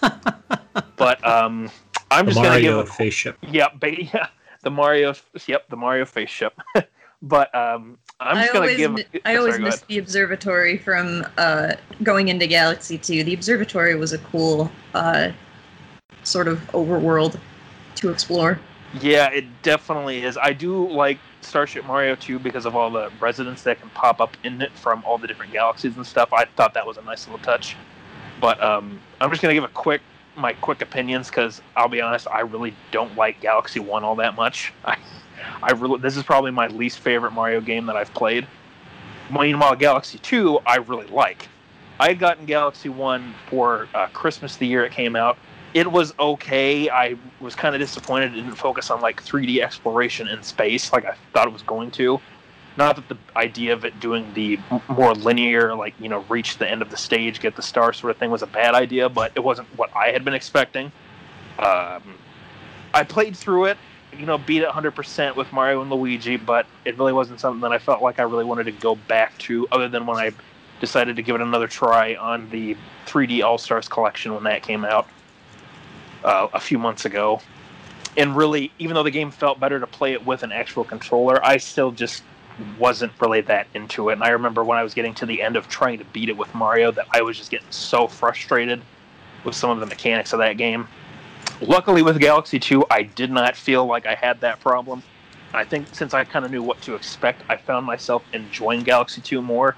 but 0.96 1.24
um, 1.26 1.70
I'm 2.10 2.26
The 2.26 2.32
just 2.32 2.42
gonna 2.42 2.60
give 2.60 2.76
a 2.78 2.86
face 2.86 3.14
ship. 3.14 3.36
yeah, 3.50 3.68
ba- 3.78 4.02
yeah. 4.14 4.28
the 4.62 4.70
Mario. 4.70 5.14
Yep, 5.46 5.68
the 5.68 5.76
Mario 5.76 6.04
face 6.04 6.30
ship. 6.30 6.58
but 7.22 7.54
um, 7.54 7.98
I'm 8.20 8.36
just 8.36 8.50
I 8.50 8.52
gonna 8.52 8.58
always, 8.60 8.76
give. 8.76 9.22
I 9.24 9.36
always 9.36 9.58
go 9.58 9.64
miss 9.64 9.80
the 9.82 9.98
observatory 9.98 10.76
from 10.76 11.24
uh, 11.36 11.74
going 12.02 12.28
into 12.28 12.46
Galaxy 12.46 12.98
2. 12.98 13.24
The 13.24 13.34
observatory 13.34 13.94
was 13.94 14.12
a 14.12 14.18
cool 14.18 14.70
uh, 14.94 15.30
sort 16.24 16.48
of 16.48 16.58
overworld 16.72 17.38
to 17.96 18.10
explore. 18.10 18.58
Yeah, 19.00 19.30
it 19.30 19.44
definitely 19.62 20.24
is. 20.24 20.36
I 20.36 20.52
do 20.52 20.88
like 20.88 21.18
Starship 21.42 21.84
Mario 21.84 22.16
2 22.16 22.38
because 22.38 22.66
of 22.66 22.74
all 22.74 22.90
the 22.90 23.10
residents 23.20 23.62
that 23.62 23.80
can 23.80 23.90
pop 23.90 24.20
up 24.20 24.36
in 24.42 24.62
it 24.62 24.72
from 24.72 25.04
all 25.04 25.18
the 25.18 25.26
different 25.26 25.52
galaxies 25.52 25.96
and 25.96 26.06
stuff. 26.06 26.32
I 26.32 26.44
thought 26.44 26.74
that 26.74 26.86
was 26.86 26.96
a 26.96 27.02
nice 27.02 27.26
little 27.26 27.44
touch. 27.44 27.76
But 28.40 28.62
um, 28.62 28.98
I'm 29.20 29.30
just 29.30 29.42
gonna 29.42 29.54
give 29.54 29.64
a 29.64 29.68
quick 29.68 30.00
my 30.36 30.52
quick 30.54 30.82
opinions 30.82 31.28
because 31.28 31.60
I'll 31.76 31.88
be 31.88 32.00
honest, 32.00 32.28
I 32.28 32.40
really 32.40 32.74
don't 32.92 33.14
like 33.16 33.40
Galaxy 33.40 33.80
One 33.80 34.04
all 34.04 34.16
that 34.16 34.36
much. 34.36 34.72
I, 34.84 34.96
I 35.62 35.72
really 35.72 36.00
this 36.00 36.16
is 36.16 36.22
probably 36.22 36.50
my 36.50 36.68
least 36.68 37.00
favorite 37.00 37.32
Mario 37.32 37.60
game 37.60 37.86
that 37.86 37.96
I've 37.96 38.12
played. 38.14 38.46
Meanwhile, 39.30 39.76
Galaxy 39.76 40.18
Two 40.18 40.60
I 40.66 40.76
really 40.76 41.06
like. 41.06 41.48
I 42.00 42.08
had 42.08 42.18
gotten 42.18 42.46
Galaxy 42.46 42.88
One 42.88 43.34
for 43.50 43.88
uh, 43.94 44.06
Christmas 44.08 44.56
the 44.56 44.66
year 44.66 44.84
it 44.84 44.92
came 44.92 45.16
out. 45.16 45.36
It 45.74 45.90
was 45.90 46.14
okay. 46.18 46.88
I 46.88 47.16
was 47.40 47.54
kind 47.54 47.74
of 47.74 47.80
disappointed 47.80 48.32
it 48.32 48.36
didn't 48.36 48.54
focus 48.54 48.90
on 48.90 49.00
like 49.00 49.22
3D 49.22 49.62
exploration 49.62 50.28
in 50.28 50.42
space 50.42 50.92
like 50.92 51.04
I 51.04 51.14
thought 51.32 51.46
it 51.46 51.52
was 51.52 51.62
going 51.62 51.90
to. 51.92 52.20
Not 52.78 52.94
that 52.94 53.08
the 53.08 53.18
idea 53.36 53.72
of 53.72 53.84
it 53.84 53.98
doing 53.98 54.32
the 54.34 54.56
more 54.88 55.12
linear, 55.12 55.74
like 55.74 55.94
you 55.98 56.08
know, 56.08 56.24
reach 56.28 56.58
the 56.58 56.70
end 56.70 56.80
of 56.80 56.90
the 56.90 56.96
stage, 56.96 57.40
get 57.40 57.56
the 57.56 57.62
star 57.62 57.92
sort 57.92 58.12
of 58.12 58.18
thing 58.18 58.30
was 58.30 58.42
a 58.42 58.46
bad 58.46 58.74
idea, 58.76 59.08
but 59.08 59.32
it 59.34 59.40
wasn't 59.40 59.66
what 59.76 59.94
I 59.96 60.10
had 60.10 60.24
been 60.24 60.34
expecting. 60.34 60.92
Um, 61.58 62.14
I 62.94 63.02
played 63.02 63.36
through 63.36 63.66
it, 63.66 63.78
you 64.16 64.26
know, 64.26 64.38
beat 64.38 64.62
it 64.62 64.68
100% 64.68 65.36
with 65.36 65.52
Mario 65.52 65.82
and 65.82 65.90
Luigi, 65.90 66.36
but 66.36 66.66
it 66.84 66.98
really 66.98 67.12
wasn't 67.12 67.40
something 67.40 67.60
that 67.60 67.72
I 67.72 67.78
felt 67.78 68.02
like 68.02 68.18
I 68.18 68.22
really 68.22 68.44
wanted 68.44 68.64
to 68.64 68.72
go 68.72 68.94
back 68.94 69.36
to, 69.38 69.68
other 69.70 69.88
than 69.88 70.06
when 70.06 70.16
I 70.16 70.32
decided 70.80 71.16
to 71.16 71.22
give 71.22 71.34
it 71.34 71.40
another 71.40 71.66
try 71.66 72.14
on 72.14 72.48
the 72.50 72.76
3D 73.06 73.42
All 73.42 73.58
Stars 73.58 73.88
collection 73.88 74.34
when 74.34 74.44
that 74.44 74.62
came 74.62 74.84
out 74.84 75.08
uh, 76.24 76.48
a 76.52 76.60
few 76.60 76.78
months 76.78 77.04
ago. 77.04 77.40
And 78.16 78.36
really, 78.36 78.72
even 78.78 78.94
though 78.94 79.02
the 79.02 79.10
game 79.10 79.30
felt 79.30 79.60
better 79.60 79.78
to 79.78 79.86
play 79.86 80.12
it 80.12 80.24
with 80.24 80.42
an 80.42 80.52
actual 80.52 80.84
controller, 80.84 81.44
I 81.44 81.58
still 81.58 81.92
just 81.92 82.22
wasn't 82.78 83.12
really 83.20 83.40
that 83.42 83.68
into 83.74 84.08
it. 84.08 84.14
And 84.14 84.24
I 84.24 84.30
remember 84.30 84.64
when 84.64 84.78
I 84.78 84.82
was 84.82 84.94
getting 84.94 85.14
to 85.14 85.26
the 85.26 85.42
end 85.42 85.56
of 85.56 85.68
trying 85.68 85.98
to 85.98 86.04
beat 86.06 86.28
it 86.28 86.36
with 86.36 86.52
Mario 86.54 86.90
that 86.92 87.06
I 87.12 87.22
was 87.22 87.36
just 87.36 87.50
getting 87.50 87.70
so 87.70 88.08
frustrated 88.08 88.82
with 89.44 89.54
some 89.54 89.70
of 89.70 89.80
the 89.80 89.86
mechanics 89.86 90.32
of 90.32 90.40
that 90.40 90.56
game. 90.56 90.88
Luckily, 91.60 92.02
with 92.02 92.20
Galaxy 92.20 92.58
2, 92.58 92.86
I 92.90 93.02
did 93.02 93.30
not 93.30 93.56
feel 93.56 93.84
like 93.84 94.06
I 94.06 94.14
had 94.14 94.40
that 94.42 94.60
problem. 94.60 95.02
I 95.52 95.64
think 95.64 95.88
since 95.92 96.14
I 96.14 96.24
kind 96.24 96.44
of 96.44 96.50
knew 96.50 96.62
what 96.62 96.80
to 96.82 96.94
expect, 96.94 97.42
I 97.48 97.56
found 97.56 97.84
myself 97.84 98.22
enjoying 98.32 98.82
Galaxy 98.82 99.20
2 99.20 99.42
more. 99.42 99.76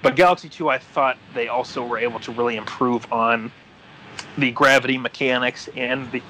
But 0.00 0.16
Galaxy 0.16 0.48
2, 0.48 0.70
I 0.70 0.78
thought 0.78 1.18
they 1.34 1.48
also 1.48 1.84
were 1.84 1.98
able 1.98 2.20
to 2.20 2.32
really 2.32 2.56
improve 2.56 3.10
on 3.12 3.50
the 4.38 4.50
gravity 4.52 4.96
mechanics 4.96 5.68
and 5.76 6.10
the 6.12 6.22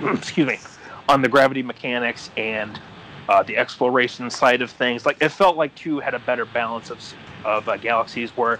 excuse 0.12 0.46
me 0.46 0.58
on 1.08 1.22
the 1.22 1.28
gravity 1.28 1.62
mechanics 1.62 2.30
and 2.36 2.80
uh, 3.28 3.42
the 3.42 3.56
exploration 3.56 4.30
side 4.30 4.62
of 4.62 4.70
things. 4.70 5.06
Like 5.06 5.16
it 5.20 5.30
felt 5.30 5.56
like 5.56 5.74
two 5.74 6.00
had 6.00 6.14
a 6.14 6.18
better 6.18 6.44
balance 6.44 6.90
of 6.90 7.00
of 7.44 7.68
uh, 7.68 7.76
galaxies 7.76 8.30
where 8.36 8.58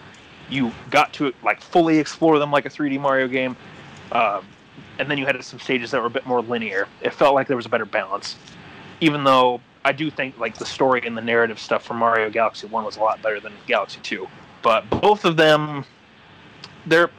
you 0.51 0.73
got 0.91 1.13
to 1.15 1.33
like 1.43 1.61
fully 1.61 1.99
explore 1.99 2.39
them 2.39 2.51
like 2.51 2.67
a 2.67 2.71
3D 2.71 3.01
Mario 3.01 3.29
game, 3.29 3.57
um, 4.13 4.45
and 4.99 5.11
then 5.11 5.19
you 5.19 5.27
had 5.27 5.43
some 5.45 5.59
stages 5.59 5.91
that 5.91 6.01
were 6.01 6.07
a 6.07 6.11
bit 6.11 6.27
more 6.27 6.43
linear. 6.43 6.89
It 7.01 7.13
felt 7.13 7.35
like 7.35 7.47
there 7.47 7.57
was 7.57 7.67
a 7.67 7.71
better 7.71 7.85
balance, 7.87 8.37
even 9.01 9.25
though 9.25 9.61
I 9.85 9.93
do 9.93 10.11
think 10.11 10.39
like 10.39 10.57
the 10.57 10.67
story 10.67 11.03
and 11.05 11.17
the 11.17 11.23
narrative 11.23 11.59
stuff 11.59 11.85
from 11.85 11.99
Mario 11.99 12.31
Galaxy 12.31 12.67
One 12.67 12.85
was 12.85 12.97
a 12.97 13.01
lot 13.01 13.21
better 13.23 13.41
than 13.41 13.53
Galaxy 13.67 14.01
Two. 14.03 14.29
But 14.63 14.89
both 14.89 15.25
of 15.25 15.37
them, 15.37 15.85
they're 16.87 17.11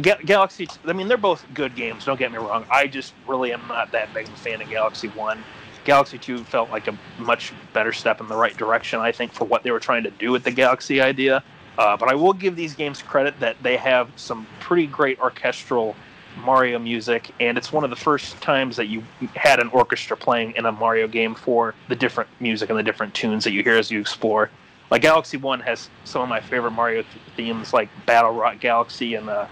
Ga- 0.00 0.22
Galaxy. 0.24 0.68
I 0.86 0.92
mean, 0.92 1.08
they're 1.08 1.16
both 1.16 1.44
good 1.52 1.76
games. 1.76 2.04
Don't 2.04 2.18
get 2.18 2.32
me 2.32 2.38
wrong. 2.38 2.64
I 2.70 2.86
just 2.86 3.14
really 3.26 3.52
am 3.52 3.62
not 3.68 3.92
that 3.92 4.12
big 4.14 4.26
of 4.26 4.32
a 4.32 4.36
fan 4.36 4.62
of 4.62 4.70
Galaxy 4.70 5.08
One. 5.08 5.44
Galaxy 5.84 6.16
Two 6.16 6.44
felt 6.44 6.70
like 6.70 6.88
a 6.88 6.96
much 7.18 7.52
better 7.72 7.92
step 7.92 8.20
in 8.20 8.28
the 8.28 8.36
right 8.36 8.56
direction. 8.56 9.00
I 9.00 9.12
think 9.12 9.32
for 9.32 9.44
what 9.44 9.62
they 9.62 9.70
were 9.70 9.80
trying 9.80 10.04
to 10.04 10.10
do 10.10 10.32
with 10.32 10.44
the 10.44 10.50
Galaxy 10.50 11.00
idea. 11.00 11.42
Uh, 11.76 11.96
but 11.96 12.08
I 12.08 12.14
will 12.14 12.32
give 12.32 12.56
these 12.56 12.74
games 12.74 13.02
credit 13.02 13.38
that 13.40 13.56
they 13.62 13.76
have 13.76 14.08
some 14.16 14.46
pretty 14.60 14.86
great 14.86 15.18
orchestral 15.18 15.96
Mario 16.36 16.78
music, 16.78 17.30
and 17.40 17.56
it's 17.56 17.72
one 17.72 17.84
of 17.84 17.90
the 17.90 17.96
first 17.96 18.40
times 18.40 18.76
that 18.76 18.86
you 18.86 19.02
had 19.34 19.60
an 19.60 19.68
orchestra 19.68 20.16
playing 20.16 20.52
in 20.56 20.66
a 20.66 20.72
Mario 20.72 21.06
game 21.08 21.34
for 21.34 21.74
the 21.88 21.96
different 21.96 22.28
music 22.40 22.70
and 22.70 22.78
the 22.78 22.82
different 22.82 23.14
tunes 23.14 23.44
that 23.44 23.52
you 23.52 23.62
hear 23.62 23.76
as 23.76 23.90
you 23.90 24.00
explore. 24.00 24.50
Like 24.90 25.02
Galaxy 25.02 25.36
One 25.36 25.60
has 25.60 25.88
some 26.04 26.22
of 26.22 26.28
my 26.28 26.40
favorite 26.40 26.72
Mario 26.72 27.02
th- 27.02 27.14
themes, 27.36 27.72
like 27.72 27.88
Battle 28.06 28.32
Rock 28.32 28.60
Galaxy 28.60 29.14
and 29.14 29.28
uh, 29.28 29.46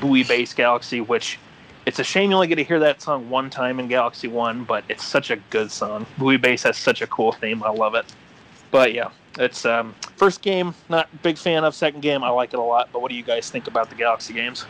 Buoy 0.00 0.24
Base 0.24 0.54
Galaxy, 0.54 1.00
which 1.00 1.38
it's 1.86 1.98
a 1.98 2.04
shame 2.04 2.30
you 2.30 2.36
only 2.36 2.46
get 2.46 2.56
to 2.56 2.64
hear 2.64 2.78
that 2.80 3.02
song 3.02 3.28
one 3.30 3.50
time 3.50 3.80
in 3.80 3.88
Galaxy 3.88 4.28
One, 4.28 4.64
but 4.64 4.84
it's 4.88 5.04
such 5.04 5.30
a 5.30 5.36
good 5.50 5.70
song. 5.70 6.06
Buoy 6.18 6.36
Base 6.36 6.62
has 6.62 6.76
such 6.76 7.02
a 7.02 7.06
cool 7.06 7.32
theme. 7.32 7.62
I 7.62 7.70
love 7.70 7.94
it. 7.94 8.06
But 8.70 8.94
yeah, 8.94 9.10
it's 9.38 9.64
um, 9.64 9.94
first 10.16 10.42
game. 10.42 10.74
Not 10.88 11.08
big 11.22 11.38
fan 11.38 11.64
of. 11.64 11.74
Second 11.74 12.00
game, 12.00 12.22
I 12.22 12.30
like 12.30 12.52
it 12.52 12.58
a 12.58 12.62
lot. 12.62 12.90
But 12.92 13.02
what 13.02 13.10
do 13.10 13.16
you 13.16 13.22
guys 13.22 13.50
think 13.50 13.66
about 13.66 13.88
the 13.90 13.96
Galaxy 13.96 14.32
games? 14.32 14.64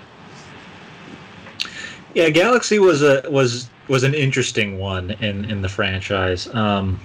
Yeah, 2.14 2.28
Galaxy 2.30 2.78
was 2.78 3.02
a 3.02 3.22
was 3.30 3.68
was 3.88 4.02
an 4.02 4.14
interesting 4.14 4.78
one 4.78 5.12
in 5.12 5.44
in 5.50 5.62
the 5.62 5.68
franchise. 5.68 6.52
Um, 6.54 7.00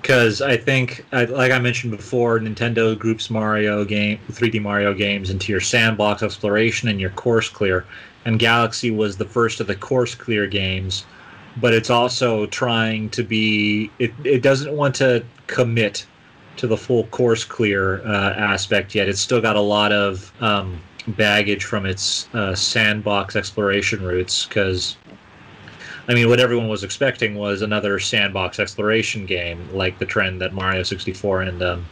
because 0.00 0.40
I 0.40 0.56
think, 0.56 1.04
I- 1.12 1.24
like 1.24 1.50
I 1.50 1.58
mentioned 1.58 1.94
before, 1.94 2.38
Nintendo 2.38 2.96
groups 2.96 3.30
Mario 3.30 3.84
game, 3.84 4.20
3D 4.30 4.62
Mario 4.62 4.94
games 4.94 5.28
into 5.28 5.50
your 5.50 5.60
sandbox 5.60 6.22
exploration 6.22 6.88
and 6.88 7.00
your 7.00 7.10
course 7.10 7.48
clear, 7.48 7.84
and 8.24 8.38
Galaxy 8.38 8.92
was 8.92 9.16
the 9.16 9.24
first 9.24 9.58
of 9.60 9.66
the 9.66 9.74
course 9.74 10.14
clear 10.14 10.46
games. 10.46 11.04
But 11.60 11.74
it's 11.74 11.90
also 11.90 12.46
trying 12.46 13.10
to 13.10 13.24
be. 13.24 13.90
It, 13.98 14.12
it 14.22 14.42
doesn't 14.42 14.72
want 14.72 14.94
to 14.96 15.24
commit 15.48 16.06
to 16.58 16.66
the 16.68 16.76
full 16.76 17.04
course 17.08 17.42
clear 17.44 18.00
uh, 18.06 18.34
aspect 18.34 18.94
yet. 18.94 19.08
It's 19.08 19.20
still 19.20 19.40
got 19.40 19.56
a 19.56 19.60
lot 19.60 19.92
of 19.92 20.32
um, 20.40 20.80
baggage 21.16 21.64
from 21.64 21.86
its 21.86 22.32
uh, 22.34 22.54
sandbox 22.54 23.36
exploration 23.36 24.02
roots 24.02 24.46
because 24.46 24.96
I 26.08 26.14
mean, 26.14 26.30
what 26.30 26.40
everyone 26.40 26.68
was 26.68 26.84
expecting 26.84 27.34
was 27.34 27.60
another 27.60 27.98
sandbox 27.98 28.58
exploration 28.58 29.26
game, 29.26 29.68
like 29.74 29.98
the 29.98 30.06
trend 30.06 30.40
that 30.40 30.54
Mario 30.54 30.82
64 30.82 31.42
and 31.42 31.62
um, 31.62 31.86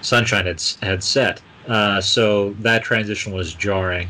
Sunshine 0.00 0.44
had, 0.44 0.60
had 0.82 1.04
set. 1.04 1.40
Uh, 1.68 2.00
so 2.00 2.50
that 2.54 2.82
transition 2.82 3.32
was 3.32 3.54
jarring. 3.54 4.08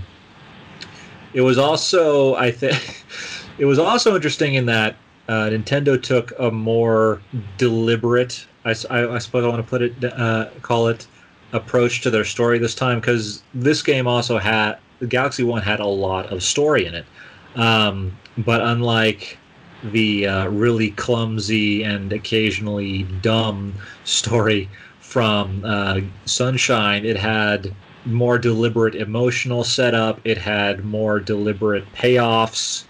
It 1.34 1.42
was 1.42 1.58
also, 1.58 2.34
I 2.36 2.50
think, 2.50 3.04
it 3.58 3.66
was 3.66 3.78
also 3.78 4.14
interesting 4.14 4.54
in 4.54 4.64
that 4.66 4.96
uh, 5.28 5.50
Nintendo 5.50 6.02
took 6.02 6.32
a 6.38 6.50
more 6.50 7.20
deliberate, 7.58 8.46
I 8.64 8.72
suppose 8.72 9.44
I 9.44 9.46
want 9.46 9.58
to 9.58 9.68
put 9.68 9.82
it, 9.82 10.04
uh, 10.04 10.48
call 10.62 10.88
it, 10.88 11.06
approach 11.54 12.02
to 12.02 12.10
their 12.10 12.24
story 12.24 12.58
this 12.58 12.74
time 12.74 13.00
because 13.00 13.42
this 13.54 13.80
game 13.80 14.06
also 14.06 14.38
had 14.38 14.76
Galaxy 15.08 15.44
One 15.44 15.62
had 15.62 15.80
a 15.80 15.86
lot 15.86 16.26
of 16.32 16.42
story 16.42 16.84
in 16.84 16.94
it. 16.94 17.06
Um, 17.54 18.16
but 18.38 18.60
unlike 18.60 19.38
the 19.84 20.26
uh, 20.26 20.48
really 20.48 20.90
clumsy 20.92 21.82
and 21.82 22.12
occasionally 22.12 23.04
dumb 23.22 23.74
story 24.02 24.68
from 25.00 25.64
uh, 25.64 26.00
Sunshine, 26.24 27.04
it 27.04 27.16
had 27.16 27.72
more 28.04 28.38
deliberate 28.38 28.96
emotional 28.96 29.62
setup. 29.62 30.20
It 30.24 30.36
had 30.36 30.84
more 30.84 31.20
deliberate 31.20 31.90
payoffs. 31.92 32.84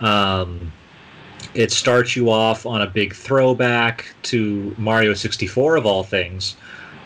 Um, 0.00 0.72
it 1.54 1.70
starts 1.70 2.16
you 2.16 2.30
off 2.30 2.66
on 2.66 2.82
a 2.82 2.86
big 2.86 3.14
throwback 3.14 4.06
to 4.22 4.74
Mario 4.78 5.14
64 5.14 5.76
of 5.76 5.86
all 5.86 6.02
things. 6.04 6.56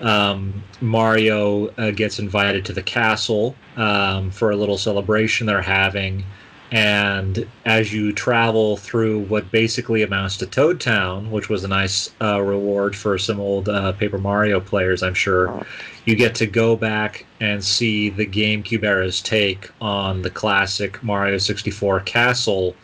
Um, 0.00 0.62
Mario 0.80 1.68
uh, 1.76 1.90
gets 1.90 2.18
invited 2.18 2.64
to 2.66 2.72
the 2.72 2.82
castle 2.82 3.56
um, 3.76 4.30
for 4.30 4.50
a 4.50 4.56
little 4.56 4.78
celebration 4.78 5.46
they're 5.46 5.62
having. 5.62 6.24
And 6.70 7.48
as 7.64 7.94
you 7.94 8.12
travel 8.12 8.76
through 8.76 9.20
what 9.20 9.50
basically 9.50 10.02
amounts 10.02 10.36
to 10.38 10.46
Toad 10.46 10.80
Town, 10.80 11.30
which 11.30 11.48
was 11.48 11.64
a 11.64 11.68
nice 11.68 12.10
uh, 12.20 12.42
reward 12.42 12.94
for 12.94 13.16
some 13.16 13.40
old 13.40 13.70
uh, 13.70 13.92
Paper 13.92 14.18
Mario 14.18 14.60
players, 14.60 15.02
I'm 15.02 15.14
sure, 15.14 15.64
you 16.04 16.14
get 16.14 16.34
to 16.36 16.46
go 16.46 16.76
back 16.76 17.24
and 17.40 17.64
see 17.64 18.10
the 18.10 18.26
GameCube 18.26 18.84
era's 18.84 19.22
take 19.22 19.70
on 19.80 20.20
the 20.20 20.30
classic 20.30 21.02
Mario 21.02 21.38
64 21.38 22.00
castle 22.00 22.76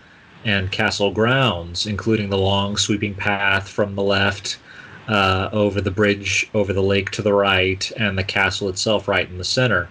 and 0.46 0.72
castle 0.72 1.10
grounds, 1.10 1.86
including 1.86 2.30
the 2.30 2.38
long 2.38 2.76
sweeping 2.78 3.14
path 3.14 3.68
from 3.68 3.94
the 3.94 4.02
left 4.02 4.58
uh, 5.08 5.48
over 5.52 5.80
the 5.80 5.90
bridge 5.90 6.48
over 6.54 6.72
the 6.72 6.82
lake 6.82 7.10
to 7.10 7.22
the 7.22 7.32
right, 7.32 7.90
and 7.96 8.18
the 8.18 8.24
castle 8.24 8.68
itself 8.68 9.08
right 9.08 9.28
in 9.28 9.38
the 9.38 9.44
center. 9.44 9.88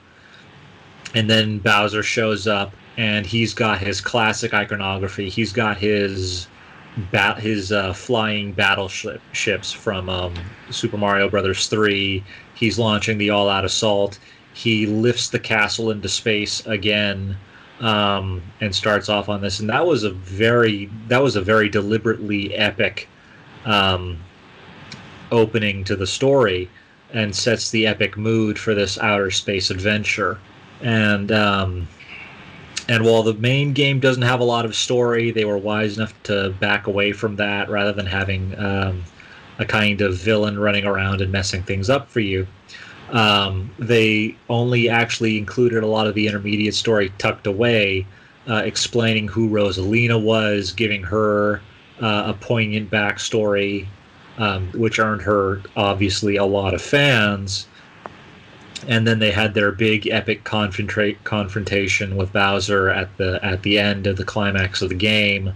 And 1.15 1.29
then 1.29 1.59
Bowser 1.59 2.03
shows 2.03 2.47
up, 2.47 2.73
and 2.97 3.25
he's 3.25 3.53
got 3.53 3.79
his 3.79 4.01
classic 4.01 4.53
iconography. 4.53 5.29
He's 5.29 5.53
got 5.53 5.77
his 5.77 6.47
bat 7.11 7.39
his 7.39 7.71
uh, 7.71 7.93
flying 7.93 8.51
battleship 8.51 9.21
ships 9.31 9.71
from 9.71 10.09
um, 10.09 10.33
Super 10.69 10.97
Mario 10.97 11.29
Brothers 11.29 11.67
three. 11.67 12.23
He's 12.55 12.79
launching 12.79 13.17
the 13.17 13.29
all 13.29 13.49
out 13.49 13.65
assault. 13.65 14.19
He 14.53 14.85
lifts 14.85 15.29
the 15.29 15.39
castle 15.39 15.89
into 15.89 16.07
space 16.07 16.65
again 16.67 17.35
um, 17.79 18.41
and 18.61 18.73
starts 18.73 19.09
off 19.09 19.29
on 19.29 19.41
this. 19.41 19.59
And 19.59 19.69
that 19.69 19.85
was 19.85 20.03
a 20.03 20.11
very 20.11 20.89
that 21.07 21.21
was 21.21 21.35
a 21.35 21.41
very 21.41 21.69
deliberately 21.69 22.53
epic 22.55 23.07
um, 23.65 24.19
opening 25.33 25.83
to 25.83 25.95
the 25.95 26.07
story 26.07 26.69
and 27.11 27.35
sets 27.35 27.71
the 27.71 27.85
epic 27.85 28.17
mood 28.17 28.57
for 28.57 28.73
this 28.73 28.97
outer 28.99 29.31
space 29.31 29.69
adventure. 29.69 30.39
And 30.81 31.31
um, 31.31 31.87
and 32.89 33.05
while 33.05 33.23
the 33.23 33.33
main 33.35 33.73
game 33.73 33.99
doesn't 33.99 34.23
have 34.23 34.39
a 34.39 34.43
lot 34.43 34.65
of 34.65 34.75
story, 34.75 35.31
they 35.31 35.45
were 35.45 35.57
wise 35.57 35.97
enough 35.97 36.13
to 36.23 36.49
back 36.59 36.87
away 36.87 37.13
from 37.13 37.35
that 37.37 37.69
rather 37.69 37.93
than 37.93 38.05
having 38.05 38.57
um, 38.59 39.03
a 39.59 39.65
kind 39.65 40.01
of 40.01 40.15
villain 40.17 40.59
running 40.59 40.85
around 40.85 41.21
and 41.21 41.31
messing 41.31 41.63
things 41.63 41.89
up 41.89 42.09
for 42.09 42.19
you. 42.19 42.45
Um, 43.11 43.71
they 43.79 44.35
only 44.49 44.89
actually 44.89 45.37
included 45.37 45.83
a 45.83 45.87
lot 45.87 46.07
of 46.07 46.15
the 46.15 46.27
intermediate 46.27 46.73
story 46.73 47.13
tucked 47.19 47.47
away, 47.47 48.05
uh, 48.49 48.63
explaining 48.65 49.27
who 49.27 49.49
Rosalina 49.49 50.21
was, 50.21 50.73
giving 50.73 51.03
her 51.03 51.61
uh, 52.01 52.23
a 52.27 52.33
poignant 52.33 52.89
backstory, 52.89 53.87
um, 54.37 54.69
which 54.73 54.99
earned 54.99 55.21
her 55.21 55.61
obviously 55.75 56.35
a 56.35 56.45
lot 56.45 56.73
of 56.73 56.81
fans. 56.81 57.67
And 58.87 59.07
then 59.07 59.19
they 59.19 59.31
had 59.31 59.53
their 59.53 59.71
big 59.71 60.07
epic 60.07 60.43
confronta- 60.43 61.17
confrontation 61.23 62.17
with 62.17 62.33
Bowser 62.33 62.89
at 62.89 63.15
the 63.17 63.39
at 63.43 63.63
the 63.63 63.79
end 63.79 64.07
of 64.07 64.17
the 64.17 64.25
climax 64.25 64.81
of 64.81 64.89
the 64.89 64.95
game. 64.95 65.53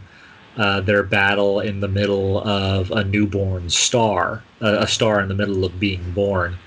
Uh, 0.55 0.82
their 0.82 1.03
battle 1.03 1.59
in 1.59 1.82
the 1.82 1.88
middle 1.88 2.41
of 2.41 2.89
a 2.89 3.03
newborn 3.03 3.69
star, 3.69 4.41
uh, 4.61 4.78
a 4.80 4.88
star 4.88 5.19
in 5.21 5.28
the 5.28 5.36
middle 5.36 5.63
of 5.63 5.80
being 5.80 6.11
born 6.13 6.57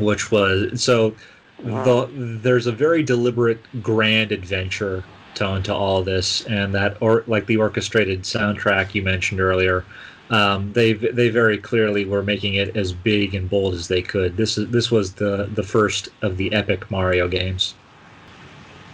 which 0.00 0.30
was 0.30 0.82
so 0.82 1.14
the, 1.62 2.08
there's 2.42 2.66
a 2.66 2.72
very 2.72 3.02
deliberate 3.02 3.60
grand 3.82 4.32
adventure 4.32 5.04
tone 5.34 5.62
to 5.62 5.74
all 5.74 6.02
this 6.02 6.44
and 6.46 6.74
that 6.74 6.96
or 7.00 7.22
like 7.26 7.46
the 7.46 7.56
orchestrated 7.56 8.22
soundtrack 8.22 8.94
you 8.94 9.02
mentioned 9.02 9.40
earlier 9.40 9.84
um, 10.30 10.72
they 10.72 10.92
they 10.92 11.28
very 11.28 11.58
clearly 11.58 12.04
were 12.04 12.22
making 12.22 12.54
it 12.54 12.76
as 12.76 12.92
big 12.92 13.34
and 13.34 13.50
bold 13.50 13.74
as 13.74 13.88
they 13.88 14.02
could 14.02 14.36
this 14.36 14.56
is 14.56 14.68
this 14.70 14.90
was 14.90 15.14
the 15.14 15.48
the 15.54 15.62
first 15.62 16.08
of 16.22 16.36
the 16.36 16.52
epic 16.52 16.90
mario 16.90 17.28
games 17.28 17.74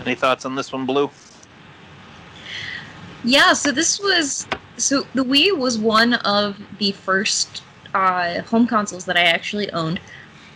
Any 0.04 0.14
thoughts 0.14 0.44
on 0.44 0.54
this 0.54 0.72
one, 0.72 0.86
Blue? 0.86 1.10
Yeah, 3.24 3.54
so 3.54 3.72
this 3.72 3.98
was 4.00 4.46
so 4.76 5.06
the 5.14 5.24
Wii 5.24 5.56
was 5.56 5.78
one 5.78 6.14
of 6.14 6.60
the 6.78 6.92
first 6.92 7.62
uh, 7.94 8.42
home 8.42 8.66
consoles 8.66 9.04
that 9.06 9.16
I 9.16 9.22
actually 9.22 9.70
owned. 9.72 10.00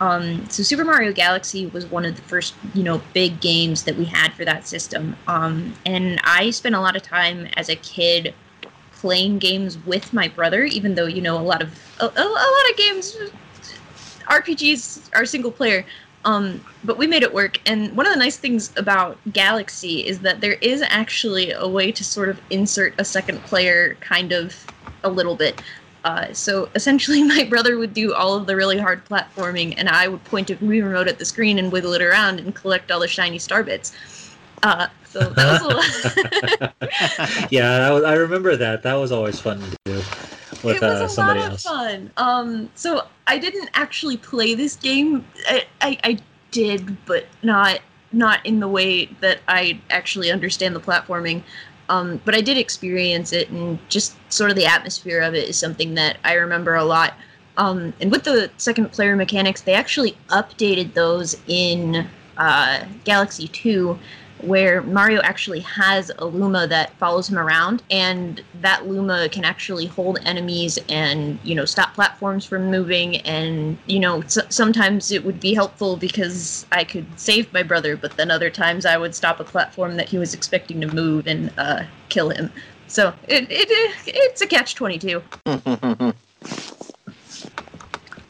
Um, 0.01 0.49
so 0.49 0.63
Super 0.63 0.85
Mario 0.85 1.13
Galaxy 1.13 1.67
was 1.67 1.85
one 1.87 2.07
of 2.07 2.17
the 2.17 2.23
first, 2.23 2.55
you 2.75 2.83
know, 2.83 3.03
big 3.13 3.41
games 3.41 3.83
that 3.85 3.97
we 3.97 4.07
had 4.07 4.33
for 4.33 4.47
that 4.47 4.67
system. 4.67 5.15
Um, 5.27 5.75
and 5.85 6.19
I 6.25 6.51
spent 6.51 6.75
a 6.75 6.81
lot 6.81 6.97
of 6.97 7.03
time 7.03 7.49
as 7.55 7.69
a 7.69 7.77
kid 7.77 8.35
playing 9.01 9.39
games 9.39 9.79
with 9.87 10.13
my 10.13 10.29
brother, 10.29 10.65
even 10.65 10.95
though 10.95 11.07
you 11.07 11.23
know 11.23 11.39
a 11.39 11.43
lot 11.43 11.63
of 11.63 11.71
a, 12.01 12.05
a, 12.05 12.07
lot 12.07 12.71
of 12.71 12.77
games, 12.77 13.17
RPGs 14.29 15.11
are 15.15 15.25
single 15.25 15.51
player. 15.51 15.85
Um, 16.27 16.63
but 16.85 16.99
we 16.99 17.07
made 17.07 17.23
it 17.23 17.33
work. 17.33 17.59
And 17.65 17.97
one 17.97 18.07
of 18.07 18.13
the 18.13 18.19
nice 18.19 18.37
things 18.37 18.73
about 18.77 19.17
Galaxy 19.33 20.07
is 20.07 20.19
that 20.21 20.43
there 20.43 20.59
is 20.61 20.83
actually 20.83 21.51
a 21.51 21.67
way 21.67 21.91
to 21.93 22.05
sort 22.05 22.29
of 22.29 22.39
insert 22.51 22.93
a 22.99 23.05
second 23.05 23.43
player 23.45 23.97
kind 24.01 24.33
of 24.33 24.55
a 25.03 25.09
little 25.09 25.35
bit. 25.35 25.63
Uh, 26.05 26.31
so 26.35 26.69
essentially, 26.75 27.23
my 27.37 27.45
brother 27.45 27.79
would 27.79 27.95
do 27.95 28.13
all 28.13 28.35
of 28.35 28.47
the 28.47 28.55
really 28.55 28.79
hard 28.79 29.05
platforming, 29.07 29.75
and 29.79 29.89
I 29.89 30.09
would 30.09 30.23
point 30.25 30.51
a 30.51 30.57
Wii 30.57 30.85
remote 30.85 31.09
at 31.09 31.19
the 31.19 31.25
screen 31.25 31.59
and 31.59 31.73
wiggle 31.73 31.95
it 31.95 32.03
around 32.03 32.39
and 32.39 32.55
collect 32.55 32.91
all 32.91 33.01
the 33.01 33.09
shiny 33.09 33.39
star 33.39 33.63
bits. 33.63 33.93
Uh, 34.63 34.89
so 35.05 35.21
that 35.31 35.63
was 35.63 36.73
a 37.27 37.47
yeah 37.51 37.99
i 38.07 38.13
remember 38.13 38.57
that 38.57 38.83
that 38.83 38.95
was 38.95 39.11
always 39.11 39.41
fun 39.41 39.59
to 39.59 39.77
do 39.87 40.03
with 40.63 40.77
it 40.77 40.83
was 40.83 41.01
uh, 41.01 41.05
a 41.05 41.09
somebody 41.09 41.41
lot 41.41 41.51
else 41.51 41.65
of 41.65 41.71
fun. 41.73 42.11
Um, 42.17 42.71
so 42.75 43.07
I 43.27 43.39
didn't 43.39 43.71
actually 43.75 44.17
play 44.17 44.55
this 44.55 44.77
game. 44.77 45.25
I, 45.49 45.65
I, 45.81 45.99
I 46.05 46.19
did, 46.51 46.97
but 47.07 47.27
not 47.43 47.81
not 48.13 48.45
in 48.45 48.59
the 48.59 48.69
way 48.69 49.07
that 49.21 49.39
I 49.47 49.81
actually 49.91 50.31
understand 50.31 50.75
the 50.75 50.81
platforming. 50.81 51.43
Um, 51.89 52.21
but 52.25 52.35
I 52.35 52.41
did 52.41 52.57
experience 52.57 53.33
it, 53.33 53.51
and 53.51 53.79
just 53.89 54.17
sort 54.33 54.51
of 54.51 54.57
the 54.57 54.67
atmosphere 54.67 55.21
of 55.21 55.35
it 55.35 55.49
is 55.49 55.57
something 55.57 55.95
that 55.95 56.19
I 56.25 56.35
remember 56.35 56.77
a 56.77 56.85
lot. 56.85 57.15
Um, 57.57 57.93
and 58.01 58.13
with 58.13 58.25
the 58.25 58.51
second 58.59 58.93
player 58.93 59.17
mechanics, 59.17 59.63
they 59.63 59.75
actually 59.75 60.17
updated 60.29 60.95
those 60.95 61.37
in 61.49 62.07
uh, 62.37 62.85
Galaxy 63.05 63.49
2, 63.49 63.99
where 64.43 64.83
Mario 64.83 65.21
actually 65.23 65.61
has 65.61 66.11
a 66.19 66.25
Luma 66.25 66.67
that 66.67 66.93
follows 66.95 67.29
him 67.29 67.39
around, 67.39 67.83
and 67.91 68.43
that 68.61 68.87
Luma 68.87 69.29
can 69.29 69.45
actually 69.45 69.87
hold 69.87 70.19
enemies 70.25 70.79
and 70.89 71.39
you 71.43 71.55
know 71.55 71.65
stop 71.65 71.95
platforms 71.95 72.45
from 72.45 72.71
moving. 72.71 73.17
And 73.19 73.79
you 73.87 74.01
know 74.01 74.23
sometimes 74.27 75.11
it 75.11 75.25
would 75.25 75.41
be 75.41 75.55
helpful 75.55 75.97
because 75.97 76.67
I 76.73 76.85
could 76.85 77.07
save 77.19 77.53
my 77.53 77.63
brother, 77.63 77.97
but 77.97 78.17
then 78.17 78.31
other 78.31 78.51
times 78.51 78.87
I 78.87 78.97
would 78.97 79.15
stop 79.15 79.41
a 79.41 79.45
platform 79.45 79.97
that 79.97 80.09
he 80.09 80.19
was 80.19 80.35
expecting 80.35 80.81
to 80.81 80.87
move 80.87 81.27
and 81.27 81.53
uh, 81.59 81.85
kill 82.09 82.31
him. 82.31 82.53
So 82.87 83.15
it, 83.29 83.47
it, 83.51 83.69
it's 84.07 84.41
a 84.41 84.47
catch 84.47 84.75
twenty 84.75 84.99
two. 84.99 85.23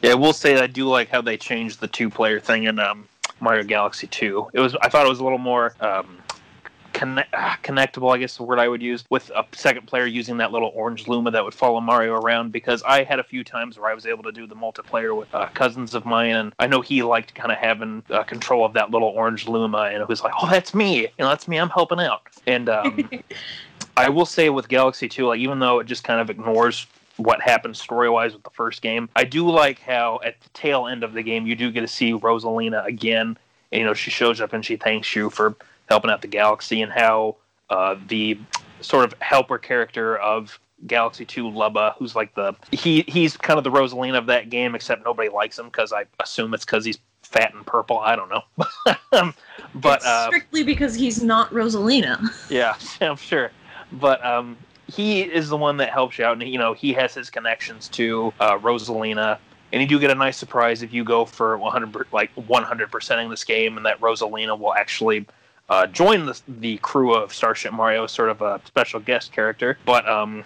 Yeah, 0.02 0.14
we'll 0.14 0.32
say 0.32 0.58
I 0.58 0.66
do 0.66 0.88
like 0.88 1.10
how 1.10 1.20
they 1.20 1.36
changed 1.36 1.80
the 1.80 1.86
two-player 1.86 2.40
thing 2.40 2.64
in 2.64 2.78
um, 2.78 3.06
Mario 3.40 3.62
Galaxy 3.64 4.06
2. 4.06 4.50
It 4.52 4.60
was 4.60 4.76
I 4.76 4.88
thought 4.88 5.06
it 5.06 5.08
was 5.08 5.20
a 5.20 5.24
little 5.24 5.38
more 5.38 5.74
um, 5.80 6.18
connect, 6.92 7.30
ah, 7.34 7.58
connectable, 7.62 8.14
I 8.14 8.18
guess 8.18 8.36
the 8.36 8.42
word 8.42 8.58
I 8.58 8.68
would 8.68 8.82
use, 8.82 9.04
with 9.10 9.30
a 9.30 9.44
second 9.52 9.86
player 9.86 10.06
using 10.06 10.36
that 10.38 10.52
little 10.52 10.70
orange 10.74 11.08
Luma 11.08 11.30
that 11.30 11.44
would 11.44 11.54
follow 11.54 11.80
Mario 11.80 12.14
around. 12.14 12.52
Because 12.52 12.82
I 12.82 13.04
had 13.04 13.18
a 13.18 13.24
few 13.24 13.42
times 13.42 13.78
where 13.78 13.90
I 13.90 13.94
was 13.94 14.06
able 14.06 14.22
to 14.24 14.32
do 14.32 14.46
the 14.46 14.54
multiplayer 14.54 15.16
with 15.16 15.34
uh, 15.34 15.46
cousins 15.54 15.94
of 15.94 16.04
mine, 16.04 16.34
and 16.36 16.52
I 16.58 16.66
know 16.66 16.80
he 16.80 17.02
liked 17.02 17.34
kind 17.34 17.50
of 17.50 17.58
having 17.58 18.02
uh, 18.10 18.22
control 18.24 18.64
of 18.64 18.72
that 18.74 18.90
little 18.90 19.08
orange 19.08 19.48
Luma, 19.48 19.90
and 19.92 20.02
it 20.02 20.08
was 20.08 20.22
like, 20.22 20.34
oh, 20.40 20.48
that's 20.50 20.74
me, 20.74 21.00
you 21.00 21.08
know, 21.18 21.28
that's 21.28 21.48
me, 21.48 21.56
I'm 21.56 21.70
helping 21.70 22.00
out. 22.00 22.22
And 22.46 22.68
um, 22.68 23.10
I 23.96 24.08
will 24.08 24.26
say 24.26 24.50
with 24.50 24.68
Galaxy 24.68 25.08
2, 25.08 25.26
like 25.26 25.40
even 25.40 25.58
though 25.58 25.80
it 25.80 25.86
just 25.86 26.04
kind 26.04 26.20
of 26.20 26.30
ignores 26.30 26.86
what 27.24 27.40
happened 27.40 27.76
story 27.76 28.08
wise 28.08 28.32
with 28.32 28.42
the 28.42 28.50
first 28.50 28.82
game, 28.82 29.08
I 29.16 29.24
do 29.24 29.48
like 29.48 29.78
how 29.80 30.20
at 30.24 30.40
the 30.40 30.48
tail 30.50 30.86
end 30.86 31.02
of 31.04 31.12
the 31.12 31.22
game 31.22 31.46
you 31.46 31.54
do 31.54 31.70
get 31.70 31.80
to 31.82 31.88
see 31.88 32.12
Rosalina 32.12 32.84
again. 32.86 33.36
And, 33.72 33.80
you 33.80 33.84
know, 33.84 33.94
she 33.94 34.10
shows 34.10 34.40
up 34.40 34.52
and 34.52 34.64
she 34.64 34.76
thanks 34.76 35.14
you 35.14 35.30
for 35.30 35.54
helping 35.88 36.10
out 36.10 36.22
the 36.22 36.28
galaxy, 36.28 36.82
and 36.82 36.92
how 36.92 37.36
uh, 37.68 37.96
the 38.08 38.38
sort 38.80 39.04
of 39.04 39.14
helper 39.20 39.58
character 39.58 40.16
of 40.18 40.58
Galaxy 40.86 41.24
2 41.24 41.44
Lubba, 41.44 41.94
who's 41.98 42.14
like 42.16 42.34
the 42.34 42.54
he 42.72 43.02
he's 43.06 43.36
kind 43.36 43.58
of 43.58 43.64
the 43.64 43.70
Rosalina 43.70 44.16
of 44.18 44.26
that 44.26 44.50
game, 44.50 44.74
except 44.74 45.04
nobody 45.04 45.28
likes 45.28 45.58
him 45.58 45.66
because 45.66 45.92
I 45.92 46.04
assume 46.22 46.54
it's 46.54 46.64
because 46.64 46.84
he's 46.84 46.98
fat 47.22 47.52
and 47.54 47.66
purple. 47.66 47.98
I 47.98 48.16
don't 48.16 48.28
know, 48.30 48.42
but 49.74 49.96
It's 49.96 50.06
uh, 50.06 50.26
strictly 50.28 50.62
because 50.62 50.94
he's 50.94 51.22
not 51.22 51.50
Rosalina. 51.50 52.28
yeah, 52.48 52.76
I'm 53.06 53.16
sure. 53.16 53.50
But 53.92 54.24
um, 54.24 54.56
he 54.90 55.22
is 55.22 55.48
the 55.48 55.56
one 55.56 55.76
that 55.78 55.90
helps 55.90 56.18
you 56.18 56.24
out, 56.24 56.40
and 56.40 56.48
you 56.48 56.58
know 56.58 56.74
he 56.74 56.92
has 56.94 57.14
his 57.14 57.30
connections 57.30 57.88
to 57.88 58.32
uh, 58.40 58.58
Rosalina, 58.58 59.38
and 59.72 59.82
you 59.82 59.88
do 59.88 59.98
get 59.98 60.10
a 60.10 60.14
nice 60.14 60.36
surprise 60.36 60.82
if 60.82 60.92
you 60.92 61.04
go 61.04 61.24
for 61.24 61.56
100 61.56 62.06
like 62.12 62.30
100 62.34 62.90
percenting 62.90 63.30
this 63.30 63.44
game, 63.44 63.76
and 63.76 63.86
that 63.86 64.00
Rosalina 64.00 64.58
will 64.58 64.74
actually 64.74 65.26
uh, 65.68 65.86
join 65.86 66.26
the 66.26 66.40
the 66.48 66.76
crew 66.78 67.14
of 67.14 67.32
Starship 67.32 67.72
Mario, 67.72 68.06
sort 68.06 68.30
of 68.30 68.42
a 68.42 68.60
special 68.64 69.00
guest 69.00 69.32
character. 69.32 69.78
But 69.84 70.08
um, 70.08 70.44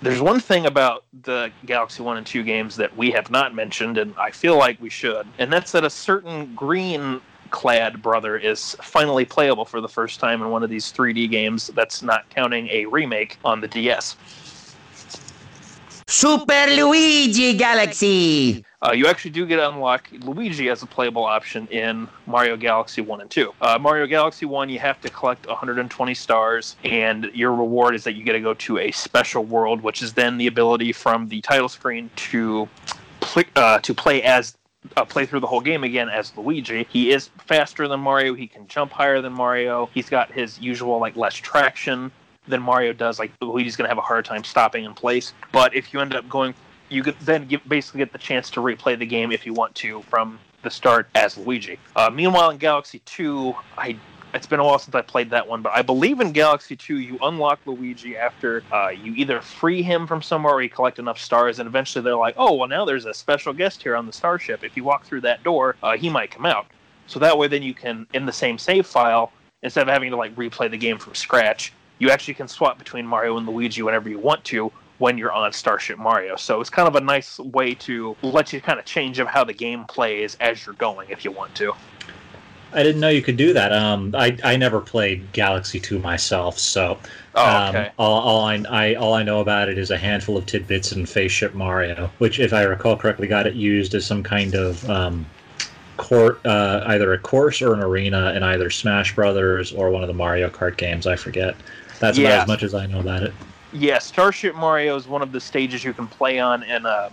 there's 0.00 0.20
one 0.20 0.40
thing 0.40 0.66
about 0.66 1.04
the 1.22 1.50
Galaxy 1.66 2.02
1 2.02 2.16
and 2.16 2.26
2 2.26 2.42
games 2.42 2.76
that 2.76 2.96
we 2.96 3.10
have 3.12 3.30
not 3.30 3.54
mentioned, 3.54 3.98
and 3.98 4.14
I 4.16 4.30
feel 4.30 4.56
like 4.56 4.80
we 4.80 4.90
should, 4.90 5.26
and 5.38 5.52
that's 5.52 5.72
that 5.72 5.84
a 5.84 5.90
certain 5.90 6.54
green 6.54 7.20
clad 7.52 8.02
brother 8.02 8.36
is 8.36 8.76
finally 8.82 9.24
playable 9.24 9.64
for 9.64 9.80
the 9.80 9.88
first 9.88 10.18
time 10.18 10.42
in 10.42 10.50
one 10.50 10.64
of 10.64 10.70
these 10.70 10.92
3D 10.92 11.30
games 11.30 11.68
that's 11.68 12.02
not 12.02 12.28
counting 12.30 12.66
a 12.68 12.86
remake 12.86 13.38
on 13.44 13.60
the 13.60 13.68
DS. 13.68 14.16
Super 16.08 16.66
Luigi 16.66 17.56
Galaxy! 17.56 18.64
Uh, 18.82 18.92
you 18.92 19.06
actually 19.06 19.30
do 19.30 19.46
get 19.46 19.56
to 19.56 19.68
unlock 19.68 20.08
Luigi 20.20 20.68
as 20.68 20.82
a 20.82 20.86
playable 20.86 21.24
option 21.24 21.68
in 21.68 22.08
Mario 22.26 22.56
Galaxy 22.56 23.00
1 23.00 23.20
and 23.20 23.30
2. 23.30 23.54
Uh, 23.60 23.78
Mario 23.80 24.06
Galaxy 24.06 24.44
1, 24.44 24.68
you 24.68 24.78
have 24.80 25.00
to 25.00 25.08
collect 25.08 25.46
120 25.46 26.14
stars, 26.14 26.76
and 26.84 27.30
your 27.32 27.54
reward 27.54 27.94
is 27.94 28.02
that 28.04 28.14
you 28.14 28.24
get 28.24 28.32
to 28.32 28.40
go 28.40 28.54
to 28.54 28.78
a 28.78 28.90
special 28.90 29.44
world, 29.44 29.82
which 29.82 30.02
is 30.02 30.12
then 30.12 30.36
the 30.36 30.48
ability 30.48 30.92
from 30.92 31.28
the 31.28 31.40
title 31.42 31.68
screen 31.68 32.10
to 32.16 32.68
pl- 33.20 33.44
uh, 33.56 33.78
to 33.78 33.94
play 33.94 34.22
as 34.22 34.56
uh, 34.96 35.04
play 35.04 35.26
through 35.26 35.40
the 35.40 35.46
whole 35.46 35.60
game 35.60 35.84
again 35.84 36.08
as 36.08 36.36
Luigi. 36.36 36.86
He 36.90 37.10
is 37.12 37.30
faster 37.38 37.88
than 37.88 38.00
Mario. 38.00 38.34
He 38.34 38.46
can 38.46 38.66
jump 38.68 38.92
higher 38.92 39.20
than 39.20 39.32
Mario. 39.32 39.88
He's 39.94 40.08
got 40.08 40.30
his 40.30 40.60
usual 40.60 40.98
like 40.98 41.16
less 41.16 41.34
traction 41.34 42.10
than 42.48 42.62
Mario 42.62 42.92
does. 42.92 43.18
Like 43.18 43.32
Luigi's 43.40 43.76
going 43.76 43.86
to 43.86 43.88
have 43.88 43.98
a 43.98 44.02
hard 44.02 44.24
time 44.24 44.44
stopping 44.44 44.84
in 44.84 44.94
place. 44.94 45.32
But 45.52 45.74
if 45.74 45.92
you 45.92 46.00
end 46.00 46.14
up 46.14 46.28
going, 46.28 46.54
you 46.88 47.02
then 47.02 47.48
basically 47.68 47.98
get 47.98 48.12
the 48.12 48.18
chance 48.18 48.50
to 48.50 48.60
replay 48.60 48.98
the 48.98 49.06
game 49.06 49.32
if 49.32 49.46
you 49.46 49.54
want 49.54 49.74
to 49.76 50.02
from 50.02 50.38
the 50.62 50.70
start 50.70 51.08
as 51.14 51.36
Luigi. 51.36 51.78
Uh, 51.96 52.10
meanwhile, 52.10 52.50
in 52.50 52.58
Galaxy 52.58 53.00
2, 53.00 53.54
I 53.78 53.96
it's 54.34 54.46
been 54.46 54.60
a 54.60 54.64
while 54.64 54.78
since 54.78 54.94
I 54.94 55.02
played 55.02 55.30
that 55.30 55.46
one, 55.46 55.62
but 55.62 55.72
I 55.74 55.82
believe 55.82 56.20
in 56.20 56.32
Galaxy 56.32 56.74
2 56.74 56.98
you 56.98 57.18
unlock 57.22 57.60
Luigi 57.66 58.16
after 58.16 58.62
uh, 58.72 58.88
you 58.88 59.14
either 59.14 59.40
free 59.40 59.82
him 59.82 60.06
from 60.06 60.22
somewhere 60.22 60.54
or 60.54 60.62
you 60.62 60.70
collect 60.70 60.98
enough 60.98 61.18
stars, 61.18 61.58
and 61.58 61.66
eventually 61.66 62.02
they're 62.02 62.16
like, 62.16 62.34
oh, 62.38 62.54
well, 62.54 62.68
now 62.68 62.84
there's 62.84 63.04
a 63.04 63.14
special 63.14 63.52
guest 63.52 63.82
here 63.82 63.94
on 63.94 64.06
the 64.06 64.12
starship. 64.12 64.64
If 64.64 64.76
you 64.76 64.84
walk 64.84 65.04
through 65.04 65.22
that 65.22 65.42
door, 65.42 65.76
uh, 65.82 65.96
he 65.96 66.08
might 66.08 66.30
come 66.30 66.46
out. 66.46 66.66
So 67.06 67.18
that 67.20 67.36
way, 67.36 67.48
then 67.48 67.62
you 67.62 67.74
can, 67.74 68.06
in 68.14 68.24
the 68.24 68.32
same 68.32 68.58
save 68.58 68.86
file, 68.86 69.32
instead 69.62 69.82
of 69.82 69.92
having 69.92 70.10
to 70.10 70.16
like 70.16 70.34
replay 70.34 70.70
the 70.70 70.78
game 70.78 70.98
from 70.98 71.14
scratch, 71.14 71.72
you 71.98 72.10
actually 72.10 72.34
can 72.34 72.48
swap 72.48 72.78
between 72.78 73.06
Mario 73.06 73.36
and 73.36 73.46
Luigi 73.46 73.82
whenever 73.82 74.08
you 74.08 74.18
want 74.18 74.42
to 74.44 74.72
when 74.98 75.18
you're 75.18 75.32
on 75.32 75.52
Starship 75.52 75.98
Mario. 75.98 76.36
So 76.36 76.60
it's 76.60 76.70
kind 76.70 76.86
of 76.86 76.94
a 76.94 77.00
nice 77.00 77.38
way 77.38 77.74
to 77.74 78.16
let 78.22 78.52
you 78.52 78.60
kind 78.60 78.78
of 78.78 78.84
change 78.84 79.18
of 79.18 79.26
how 79.26 79.42
the 79.44 79.52
game 79.52 79.84
plays 79.84 80.36
as 80.40 80.64
you're 80.64 80.76
going 80.76 81.10
if 81.10 81.24
you 81.24 81.32
want 81.32 81.54
to. 81.56 81.72
I 82.72 82.82
didn't 82.82 83.00
know 83.00 83.08
you 83.08 83.22
could 83.22 83.36
do 83.36 83.52
that. 83.52 83.72
Um, 83.72 84.14
I, 84.16 84.36
I 84.42 84.56
never 84.56 84.80
played 84.80 85.30
Galaxy 85.32 85.78
2 85.78 85.98
myself, 85.98 86.58
so 86.58 86.98
Oh, 87.34 87.46
um, 87.48 87.74
okay. 87.74 87.90
all, 87.98 88.20
all 88.20 88.44
I, 88.44 88.62
I 88.68 88.94
all 88.94 89.14
I 89.14 89.22
know 89.22 89.40
about 89.40 89.70
it 89.70 89.78
is 89.78 89.90
a 89.90 89.96
handful 89.96 90.36
of 90.36 90.44
tidbits 90.44 90.92
in 90.92 91.06
Starship 91.06 91.54
Mario, 91.54 92.10
which, 92.18 92.38
if 92.38 92.52
I 92.52 92.62
recall 92.62 92.96
correctly, 92.96 93.26
got 93.26 93.46
it 93.46 93.54
used 93.54 93.94
as 93.94 94.04
some 94.04 94.22
kind 94.22 94.54
of 94.54 94.88
um, 94.90 95.24
court, 95.96 96.44
uh, 96.44 96.82
either 96.88 97.12
a 97.14 97.18
course 97.18 97.62
or 97.62 97.72
an 97.72 97.80
arena 97.80 98.32
in 98.34 98.42
either 98.42 98.68
Smash 98.68 99.14
Brothers 99.14 99.72
or 99.72 99.90
one 99.90 100.02
of 100.02 100.08
the 100.08 100.14
Mario 100.14 100.50
Kart 100.50 100.76
games. 100.76 101.06
I 101.06 101.16
forget. 101.16 101.56
That's 102.00 102.18
about 102.18 102.32
as 102.42 102.48
much 102.48 102.62
as 102.62 102.74
I 102.74 102.84
know 102.86 103.00
about 103.00 103.22
it. 103.22 103.32
Yeah, 103.72 103.98
Starship 103.98 104.54
Mario 104.54 104.96
is 104.96 105.06
one 105.08 105.22
of 105.22 105.32
the 105.32 105.40
stages 105.40 105.82
you 105.84 105.94
can 105.94 106.06
play 106.06 106.38
on 106.38 106.62
in 106.64 106.84
uh, 106.84 107.08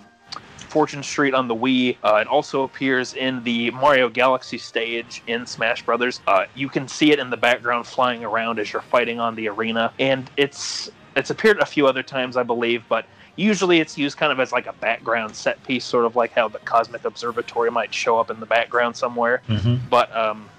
Fortune 0.70 1.04
Street 1.04 1.34
on 1.34 1.48
the 1.48 1.56
Wii. 1.56 1.98
Uh, 2.04 2.16
it 2.16 2.28
also 2.28 2.64
appears 2.64 3.14
in 3.14 3.44
the 3.44 3.72
Mario 3.72 4.08
Galaxy 4.10 4.58
stage 4.58 5.22
in 5.28 5.46
Smash 5.46 5.84
Brothers. 5.84 6.22
Uh, 6.28 6.46
you 6.56 6.70
can 6.70 6.88
see 6.88 7.12
it 7.12 7.20
in 7.20 7.30
the 7.30 7.38
background 7.38 7.88
flying 7.88 8.24
around 8.24 8.60
as 8.60 8.72
you're 8.72 8.82
fighting 8.82 9.20
on 9.20 9.36
the 9.36 9.48
arena, 9.50 9.92
and 10.00 10.30
it's 10.38 10.90
it's 11.16 11.32
appeared 11.32 11.60
a 11.60 11.66
few 11.66 11.88
other 11.88 12.04
times, 12.04 12.38
I 12.38 12.44
believe, 12.44 12.84
but. 12.90 13.06
Usually, 13.36 13.80
it's 13.80 13.98
used 13.98 14.18
kind 14.18 14.34
of 14.34 14.40
as 14.42 14.52
like 14.52 14.68
a 14.68 14.74
background 14.74 15.34
set 15.34 15.64
piece, 15.64 15.86
sort 15.86 16.04
of 16.04 16.18
like 16.18 16.34
how 16.34 16.50
the 16.50 16.60
Cosmic 16.60 17.06
Observatory 17.06 17.72
might 17.72 17.94
show 17.94 18.20
up 18.20 18.30
in 18.30 18.42
the 18.42 18.46
background 18.46 18.98
somewhere. 18.98 19.42
hmm 19.48 19.76
But 19.90 20.14
um, 20.14 20.50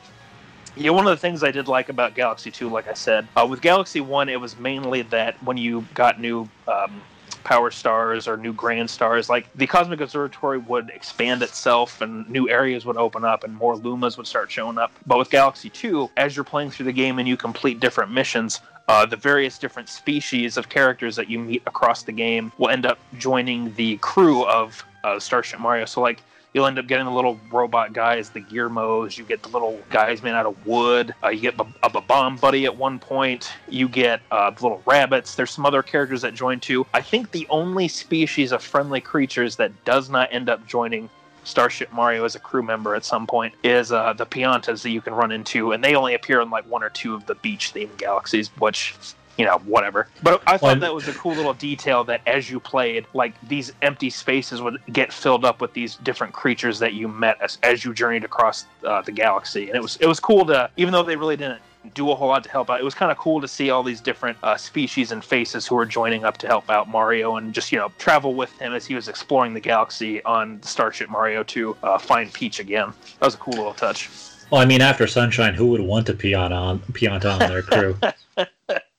yeah, 0.77 0.91
one 0.91 1.07
of 1.07 1.11
the 1.11 1.17
things 1.19 1.43
I 1.43 1.51
did 1.51 1.69
like 1.69 1.91
about 1.91 2.15
Galaxy 2.15 2.51
2, 2.51 2.71
like 2.71 2.89
I 2.89 2.95
said, 2.95 3.29
uh, 3.37 3.47
with 3.49 3.61
Galaxy 3.61 4.01
1, 4.01 4.31
it 4.31 4.41
was 4.41 4.59
mainly 4.59 5.03
that 5.03 5.43
when 5.43 5.59
you 5.59 5.85
got 5.93 6.21
new 6.21 6.49
um, 6.69 7.03
power 7.45 7.70
stars 7.70 8.28
or 8.28 8.37
new 8.37 8.53
grand 8.53 8.91
stars, 8.91 9.28
like 9.28 9.53
the 9.55 9.66
Cosmic 9.66 10.01
Observatory 10.01 10.59
would 10.59 10.91
expand 10.91 11.43
itself 11.43 12.01
and 12.01 12.28
new 12.28 12.49
areas 12.49 12.85
would 12.85 12.97
open 12.97 13.24
up 13.24 13.45
and 13.45 13.55
more 13.55 13.76
Lumas 13.76 14.16
would 14.16 14.26
start 14.26 14.51
showing 14.51 14.78
up. 14.78 14.93
But 15.07 15.18
with 15.18 15.31
Galaxy 15.31 15.70
2, 15.70 16.11
as 16.16 16.37
you're 16.37 16.45
playing 16.45 16.70
through 16.70 16.87
the 16.87 16.93
game 16.93 17.18
and 17.18 17.28
you 17.28 17.37
complete 17.37 17.81
different 17.81 18.11
missions, 18.11 18.61
uh, 18.89 19.07
the 19.07 19.16
various 19.16 19.59
different 19.59 19.89
species 19.89 20.57
of 20.57 20.68
characters 20.68 21.14
that 21.16 21.31
you 21.31 21.39
meet 21.39 21.62
across 21.66 22.03
the 22.03 22.12
game 22.12 22.51
will 22.59 22.70
end 22.70 22.85
up 22.85 22.99
joining 23.18 23.72
the 23.74 23.97
crew 23.99 24.45
of 24.47 24.85
uh, 25.05 25.18
Starship 25.18 25.61
Mario. 25.61 25.85
So, 25.85 26.01
like, 26.01 26.22
you'll 26.53 26.66
end 26.66 26.78
up 26.78 26.86
getting 26.86 27.07
the 27.07 27.12
little 27.12 27.38
robot 27.51 27.92
guys, 27.92 28.30
the 28.30 28.40
Gearmos. 28.40 29.16
You 29.16 29.24
get 29.24 29.42
the 29.42 29.48
little 29.48 29.78
guys 29.90 30.22
made 30.22 30.32
out 30.32 30.46
of 30.46 30.66
wood. 30.66 31.14
Uh, 31.22 31.28
you 31.28 31.40
get 31.40 31.55
a 31.82 32.01
bomb 32.01 32.36
buddy 32.36 32.64
at 32.64 32.76
one 32.76 32.98
point. 32.98 33.53
You 33.68 33.88
get 33.88 34.20
uh, 34.30 34.51
little 34.61 34.82
rabbits. 34.86 35.34
There's 35.34 35.51
some 35.51 35.66
other 35.66 35.82
characters 35.82 36.22
that 36.22 36.34
join 36.34 36.61
too. 36.61 36.86
I 36.92 37.01
think 37.01 37.30
the 37.30 37.46
only 37.51 37.88
species 37.88 38.53
of 38.53 38.62
friendly 38.62 39.01
creatures 39.01 39.57
that 39.57 39.72
does 39.84 40.11
not 40.11 40.28
end 40.32 40.48
up 40.48 40.66
joining 40.66 41.09
Starship 41.44 41.90
Mario 41.92 42.24
as 42.24 42.34
a 42.34 42.38
crew 42.38 42.62
member 42.62 42.94
at 42.94 43.05
some 43.05 43.26
point 43.26 43.55
is 43.64 43.92
uh, 43.92 44.12
the 44.12 44.26
Piantas 44.26 44.82
that 44.82 44.90
you 44.90 45.01
can 45.01 45.14
run 45.14 45.32
into, 45.32 45.72
and 45.72 45.82
they 45.82 45.94
only 45.94 46.14
appear 46.14 46.40
in 46.40 46.51
like 46.51 46.68
one 46.70 46.82
or 46.82 46.90
two 46.90 47.14
of 47.14 47.24
the 47.26 47.34
beach 47.36 47.72
themed 47.74 47.96
galaxies, 47.96 48.48
which 48.59 48.94
you 49.41 49.47
know, 49.47 49.57
whatever. 49.64 50.07
But 50.22 50.43
I 50.47 50.59
thought 50.59 50.62
Well, 50.62 50.80
that 50.80 50.95
was 50.95 51.09
a 51.09 51.14
cool 51.14 51.32
little 51.34 51.55
detail 51.55 52.05
that 52.05 52.20
as 52.26 52.51
you 52.51 52.61
played, 52.61 53.07
like 53.14 53.32
these 53.49 53.72
empty 53.80 54.11
spaces 54.11 54.61
would 54.61 54.78
get 54.93 55.14
filled 55.14 55.47
up 55.47 55.62
with 55.62 55.72
these 55.72 55.97
different 55.97 56.34
creatures 56.34 56.78
that 56.80 56.93
you 56.93 57.09
met 57.09 57.41
as, 57.41 57.57
as 57.62 57.82
you 57.82 57.95
journeyed 57.95 58.22
across 58.22 58.66
uh, 58.84 59.01
the 59.01 59.12
galaxy, 59.12 59.68
and 59.68 59.76
it 59.76 59.80
was 59.80 59.97
it 59.97 60.07
was 60.07 60.20
cool 60.20 60.45
to, 60.45 60.70
even 60.76 60.93
though 60.93 61.03
they 61.03 61.16
really 61.16 61.38
didn't 61.38 61.62
do 61.95 62.11
a 62.11 62.14
whole 62.14 62.28
lot 62.28 62.45
to 62.45 62.51
help 62.51 62.68
out. 62.68 62.78
It 62.78 62.84
was 62.84 62.95
kind 62.95 63.11
of 63.11 63.16
cool 63.16 63.41
to 63.41 63.49
see 63.49 63.70
all 63.70 63.82
these 63.82 64.03
different 64.03 64.36
uh, 64.43 64.59
species 64.59 65.11
and 65.11 65.24
faces 65.24 65.66
who 65.66 65.74
were 65.74 65.86
joining 65.86 66.26
up 66.26 66.36
to 66.38 66.47
help 66.47 66.68
out 66.68 66.86
Mario 66.86 67.36
and 67.36 67.55
just 67.55 67.72
you 67.72 67.78
know 67.78 67.91
travel 67.97 68.34
with 68.34 68.53
him 68.61 68.74
as 68.74 68.84
he 68.84 68.95
was 68.95 69.09
exploring 69.09 69.55
the 69.55 69.61
galaxy 69.61 70.22
on 70.24 70.62
Starship 70.62 71.09
Mario 71.09 71.43
to 71.45 71.74
uh, 71.82 71.97
find 71.97 72.30
Peach 72.34 72.61
again. 72.61 72.93
That 73.20 73.24
was 73.24 73.36
a 73.36 73.38
cool 73.38 73.55
little 73.55 73.72
touch. 73.72 74.11
Well, 74.51 74.61
I 74.61 74.66
mean, 74.66 74.82
after 74.82 75.07
Sunshine, 75.07 75.55
who 75.55 75.68
would 75.68 75.80
want 75.80 76.07
to 76.09 76.12
Pianta 76.14 76.61
on 76.61 76.80
Pianta 76.93 77.32
on 77.32 77.38
their 77.38 77.62
crew? 77.62 77.97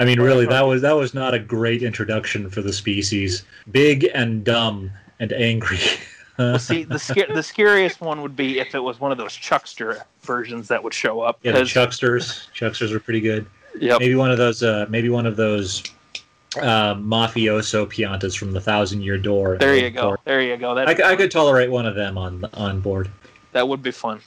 I 0.00 0.04
mean, 0.04 0.20
really, 0.20 0.46
that 0.46 0.62
was 0.62 0.82
that 0.82 0.96
was 0.96 1.12
not 1.14 1.34
a 1.34 1.38
great 1.38 1.82
introduction 1.82 2.48
for 2.50 2.62
the 2.62 2.72
species. 2.72 3.44
Big 3.70 4.08
and 4.14 4.42
dumb 4.44 4.90
and 5.20 5.32
angry. 5.32 5.78
Well, 6.38 6.58
see, 6.58 6.84
the 6.84 6.98
sca- 6.98 7.26
the 7.34 7.42
scariest 7.42 8.00
one 8.00 8.22
would 8.22 8.34
be 8.34 8.60
if 8.60 8.74
it 8.74 8.78
was 8.78 8.98
one 8.98 9.12
of 9.12 9.18
those 9.18 9.34
Chuckster 9.34 10.02
versions 10.22 10.68
that 10.68 10.82
would 10.82 10.94
show 10.94 11.20
up. 11.20 11.38
yeah, 11.42 11.52
the 11.52 11.58
'cause- 11.58 11.68
Chucksters. 11.70 12.48
Chucksters 12.54 12.92
are 12.92 13.00
pretty 13.00 13.20
good. 13.20 13.44
Yep. 13.78 14.00
Maybe 14.00 14.14
one 14.14 14.30
of 14.30 14.38
those. 14.38 14.62
Uh, 14.62 14.86
maybe 14.88 15.10
one 15.10 15.26
of 15.26 15.36
those 15.36 15.82
uh, 16.62 16.94
mafioso 16.94 17.84
Piantas 17.86 18.38
from 18.38 18.52
the 18.52 18.60
Thousand 18.60 19.02
Year 19.02 19.18
Door. 19.18 19.58
There 19.58 19.76
you 19.76 19.90
go. 19.90 20.16
There 20.24 20.40
you 20.40 20.56
go. 20.56 20.78
I, 20.78 20.86
I, 20.86 20.94
c- 20.94 21.02
I 21.02 21.14
could 21.14 21.30
tolerate 21.30 21.70
one 21.70 21.84
of 21.84 21.94
them 21.94 22.16
on 22.16 22.46
on 22.54 22.80
board. 22.80 23.10
that 23.52 23.68
would 23.68 23.82
be 23.82 23.90
fun. 23.90 24.20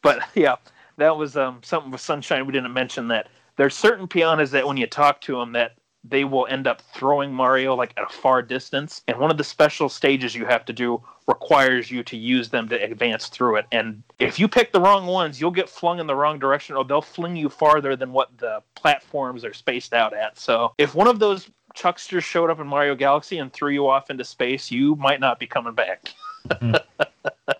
But 0.00 0.20
yeah, 0.34 0.56
that 0.96 1.14
was 1.14 1.36
um, 1.36 1.58
something 1.62 1.90
with 1.90 2.00
Sunshine. 2.00 2.46
We 2.46 2.52
didn't 2.54 2.72
mention 2.72 3.06
that 3.08 3.28
there's 3.56 3.74
certain 3.74 4.08
piantas 4.08 4.50
that 4.50 4.66
when 4.66 4.76
you 4.76 4.86
talk 4.86 5.20
to 5.22 5.38
them 5.38 5.52
that 5.52 5.76
they 6.04 6.24
will 6.24 6.46
end 6.50 6.66
up 6.66 6.82
throwing 6.92 7.32
Mario 7.32 7.74
like 7.74 7.94
at 7.96 8.04
a 8.04 8.12
far 8.12 8.42
distance. 8.42 9.02
And 9.08 9.18
one 9.18 9.30
of 9.30 9.38
the 9.38 9.44
special 9.44 9.88
stages 9.88 10.34
you 10.34 10.44
have 10.44 10.64
to 10.66 10.72
do 10.72 11.02
requires 11.26 11.90
you 11.90 12.02
to 12.04 12.16
use 12.16 12.50
them 12.50 12.68
to 12.68 12.82
advance 12.82 13.28
through 13.28 13.56
it. 13.56 13.66
And 13.72 14.02
if 14.18 14.38
you 14.38 14.46
pick 14.46 14.72
the 14.72 14.80
wrong 14.80 15.06
ones, 15.06 15.40
you'll 15.40 15.50
get 15.50 15.68
flung 15.68 15.98
in 15.98 16.06
the 16.06 16.14
wrong 16.14 16.38
direction, 16.38 16.76
or 16.76 16.84
they'll 16.84 17.00
fling 17.00 17.36
you 17.36 17.48
farther 17.48 17.96
than 17.96 18.12
what 18.12 18.36
the 18.36 18.62
platforms 18.74 19.44
are 19.44 19.54
spaced 19.54 19.94
out 19.94 20.12
at. 20.12 20.38
So 20.38 20.74
if 20.76 20.94
one 20.94 21.08
of 21.08 21.18
those 21.18 21.48
Chucksters 21.74 22.22
showed 22.22 22.50
up 22.50 22.60
in 22.60 22.66
Mario 22.66 22.94
Galaxy 22.94 23.38
and 23.38 23.52
threw 23.52 23.70
you 23.70 23.88
off 23.88 24.10
into 24.10 24.24
space, 24.24 24.70
you 24.70 24.94
might 24.96 25.20
not 25.20 25.40
be 25.40 25.46
coming 25.46 25.74
back. 25.74 26.10
Hmm. 26.60 26.74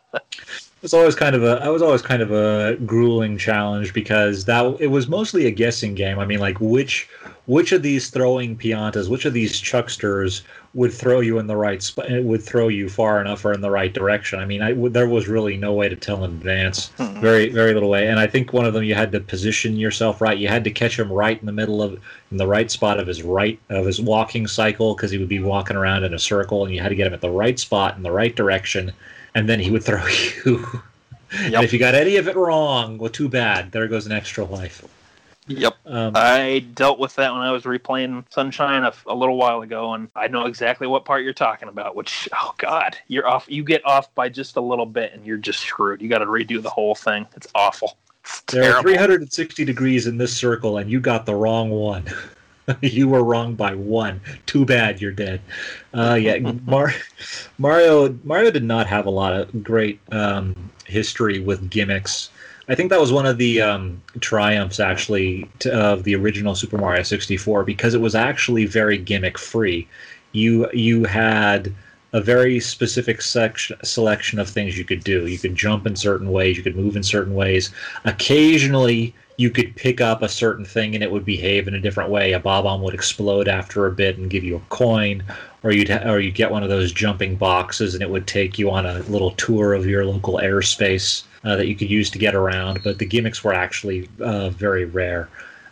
It's 0.84 0.92
always 0.92 1.14
kind 1.14 1.34
of 1.34 1.42
a 1.42 1.60
I 1.64 1.70
was 1.70 1.80
always 1.80 2.02
kind 2.02 2.20
of 2.20 2.30
a 2.30 2.76
grueling 2.84 3.38
challenge 3.38 3.94
because 3.94 4.44
that 4.44 4.76
it 4.80 4.88
was 4.88 5.08
mostly 5.08 5.46
a 5.46 5.50
guessing 5.50 5.94
game. 5.94 6.18
I 6.18 6.26
mean, 6.26 6.40
like 6.40 6.60
which 6.60 7.08
which 7.46 7.72
of 7.72 7.80
these 7.82 8.10
throwing 8.10 8.54
piantas, 8.54 9.08
which 9.08 9.24
of 9.24 9.32
these 9.32 9.58
chucksters 9.62 10.42
would 10.74 10.92
throw 10.92 11.20
you 11.20 11.38
in 11.38 11.46
the 11.46 11.56
right 11.56 11.82
spot, 11.82 12.10
would 12.22 12.42
throw 12.42 12.68
you 12.68 12.90
far 12.90 13.18
enough 13.18 13.46
or 13.46 13.54
in 13.54 13.62
the 13.62 13.70
right 13.70 13.94
direction. 13.94 14.38
I 14.40 14.44
mean, 14.44 14.60
I, 14.60 14.74
there 14.90 15.08
was 15.08 15.26
really 15.26 15.56
no 15.56 15.72
way 15.72 15.88
to 15.88 15.96
tell 15.96 16.22
in 16.22 16.32
advance. 16.32 16.90
Mhm. 16.98 17.18
Very 17.18 17.48
very 17.48 17.72
little 17.72 17.88
way. 17.88 18.06
And 18.08 18.20
I 18.20 18.26
think 18.26 18.52
one 18.52 18.66
of 18.66 18.74
them 18.74 18.84
you 18.84 18.94
had 18.94 19.10
to 19.12 19.20
position 19.20 19.76
yourself 19.78 20.20
right. 20.20 20.36
You 20.36 20.48
had 20.48 20.64
to 20.64 20.70
catch 20.70 20.98
him 20.98 21.10
right 21.10 21.40
in 21.40 21.46
the 21.46 21.52
middle 21.52 21.82
of 21.82 21.98
in 22.30 22.36
the 22.36 22.46
right 22.46 22.70
spot 22.70 23.00
of 23.00 23.06
his 23.06 23.22
right 23.22 23.58
of 23.70 23.86
his 23.86 24.02
walking 24.02 24.46
cycle 24.46 24.94
because 24.94 25.10
he 25.10 25.16
would 25.16 25.30
be 25.30 25.40
walking 25.40 25.78
around 25.78 26.04
in 26.04 26.12
a 26.12 26.18
circle, 26.18 26.62
and 26.66 26.74
you 26.74 26.82
had 26.82 26.90
to 26.90 26.94
get 26.94 27.06
him 27.06 27.14
at 27.14 27.22
the 27.22 27.30
right 27.30 27.58
spot 27.58 27.96
in 27.96 28.02
the 28.02 28.12
right 28.12 28.36
direction, 28.36 28.92
and 29.34 29.48
then 29.48 29.60
he 29.60 29.70
would 29.70 29.82
throw 29.82 30.04
you. 30.46 30.66
Yep. 31.32 31.54
And 31.54 31.64
if 31.64 31.72
you 31.72 31.78
got 31.78 31.94
any 31.94 32.16
of 32.16 32.28
it 32.28 32.36
wrong, 32.36 32.98
well, 32.98 33.10
too 33.10 33.28
bad. 33.28 33.72
There 33.72 33.88
goes 33.88 34.06
an 34.06 34.12
extra 34.12 34.44
life. 34.44 34.84
Yep. 35.46 35.76
Um, 35.84 36.12
I 36.14 36.64
dealt 36.74 36.98
with 36.98 37.14
that 37.16 37.32
when 37.32 37.42
I 37.42 37.50
was 37.50 37.64
replaying 37.64 38.24
Sunshine 38.30 38.84
a, 38.84 38.94
a 39.06 39.14
little 39.14 39.36
while 39.36 39.60
ago, 39.60 39.92
and 39.92 40.08
I 40.16 40.28
know 40.28 40.46
exactly 40.46 40.86
what 40.86 41.04
part 41.04 41.22
you're 41.22 41.34
talking 41.34 41.68
about. 41.68 41.96
Which, 41.96 42.28
oh 42.32 42.54
god, 42.56 42.96
you're 43.08 43.26
off. 43.26 43.44
You 43.48 43.62
get 43.62 43.84
off 43.84 44.14
by 44.14 44.30
just 44.30 44.56
a 44.56 44.60
little 44.60 44.86
bit, 44.86 45.12
and 45.12 45.26
you're 45.26 45.36
just 45.36 45.60
screwed. 45.60 46.00
You 46.00 46.08
got 46.08 46.18
to 46.18 46.26
redo 46.26 46.62
the 46.62 46.70
whole 46.70 46.94
thing. 46.94 47.26
It's 47.36 47.48
awful. 47.54 47.98
It's 48.24 48.40
there 48.42 48.74
are 48.74 48.82
360 48.82 49.66
degrees 49.66 50.06
in 50.06 50.16
this 50.16 50.34
circle, 50.34 50.78
and 50.78 50.90
you 50.90 50.98
got 50.98 51.26
the 51.26 51.34
wrong 51.34 51.70
one. 51.70 52.04
you 52.80 53.08
were 53.08 53.22
wrong 53.22 53.54
by 53.54 53.74
one. 53.74 54.20
Too 54.46 54.64
bad 54.64 55.00
you're 55.00 55.12
dead. 55.12 55.40
Uh, 55.92 56.14
yeah, 56.14 56.38
Mar- 56.66 56.94
Mario. 57.58 58.18
Mario 58.24 58.50
did 58.50 58.64
not 58.64 58.86
have 58.86 59.06
a 59.06 59.10
lot 59.10 59.34
of 59.34 59.62
great 59.62 60.00
um, 60.12 60.70
history 60.86 61.40
with 61.40 61.70
gimmicks. 61.70 62.30
I 62.68 62.74
think 62.74 62.90
that 62.90 63.00
was 63.00 63.12
one 63.12 63.26
of 63.26 63.36
the 63.36 63.60
um, 63.60 64.02
triumphs, 64.20 64.80
actually, 64.80 65.48
to, 65.58 65.72
of 65.72 66.04
the 66.04 66.14
original 66.14 66.54
Super 66.54 66.78
Mario 66.78 67.02
64 67.02 67.64
because 67.64 67.94
it 67.94 68.00
was 68.00 68.14
actually 68.14 68.64
very 68.64 68.96
gimmick 68.96 69.36
free. 69.38 69.86
You 70.32 70.70
you 70.72 71.04
had 71.04 71.72
a 72.14 72.20
very 72.20 72.60
specific 72.60 73.20
section, 73.20 73.76
selection 73.82 74.38
of 74.38 74.48
things 74.48 74.78
you 74.78 74.84
could 74.84 75.02
do. 75.02 75.26
You 75.26 75.36
could 75.36 75.56
jump 75.56 75.84
in 75.84 75.96
certain 75.96 76.30
ways, 76.30 76.56
you 76.56 76.62
could 76.62 76.76
move 76.76 76.94
in 76.94 77.02
certain 77.02 77.34
ways. 77.34 77.70
Occasionally, 78.04 79.12
you 79.36 79.50
could 79.50 79.74
pick 79.74 80.00
up 80.00 80.22
a 80.22 80.28
certain 80.28 80.64
thing 80.64 80.94
and 80.94 81.02
it 81.02 81.10
would 81.10 81.24
behave 81.24 81.66
in 81.66 81.74
a 81.74 81.80
different 81.80 82.10
way. 82.10 82.32
A 82.32 82.38
bob-omb 82.38 82.82
would 82.82 82.94
explode 82.94 83.48
after 83.48 83.86
a 83.86 83.90
bit 83.90 84.16
and 84.16 84.30
give 84.30 84.44
you 84.44 84.54
a 84.54 84.60
coin, 84.68 85.24
or 85.64 85.72
you'd 85.72 85.88
ha- 85.88 86.08
or 86.08 86.20
you'd 86.20 86.36
get 86.36 86.52
one 86.52 86.62
of 86.62 86.68
those 86.68 86.92
jumping 86.92 87.34
boxes 87.34 87.94
and 87.94 88.02
it 88.02 88.10
would 88.10 88.28
take 88.28 88.60
you 88.60 88.70
on 88.70 88.86
a 88.86 89.00
little 89.00 89.32
tour 89.32 89.74
of 89.74 89.84
your 89.84 90.06
local 90.06 90.34
airspace 90.34 91.24
uh, 91.42 91.56
that 91.56 91.66
you 91.66 91.74
could 91.74 91.90
use 91.90 92.10
to 92.10 92.18
get 92.20 92.36
around. 92.36 92.80
But 92.84 93.00
the 93.00 93.06
gimmicks 93.06 93.42
were 93.42 93.54
actually 93.54 94.08
uh, 94.20 94.50
very 94.50 94.84
rare. 94.84 95.28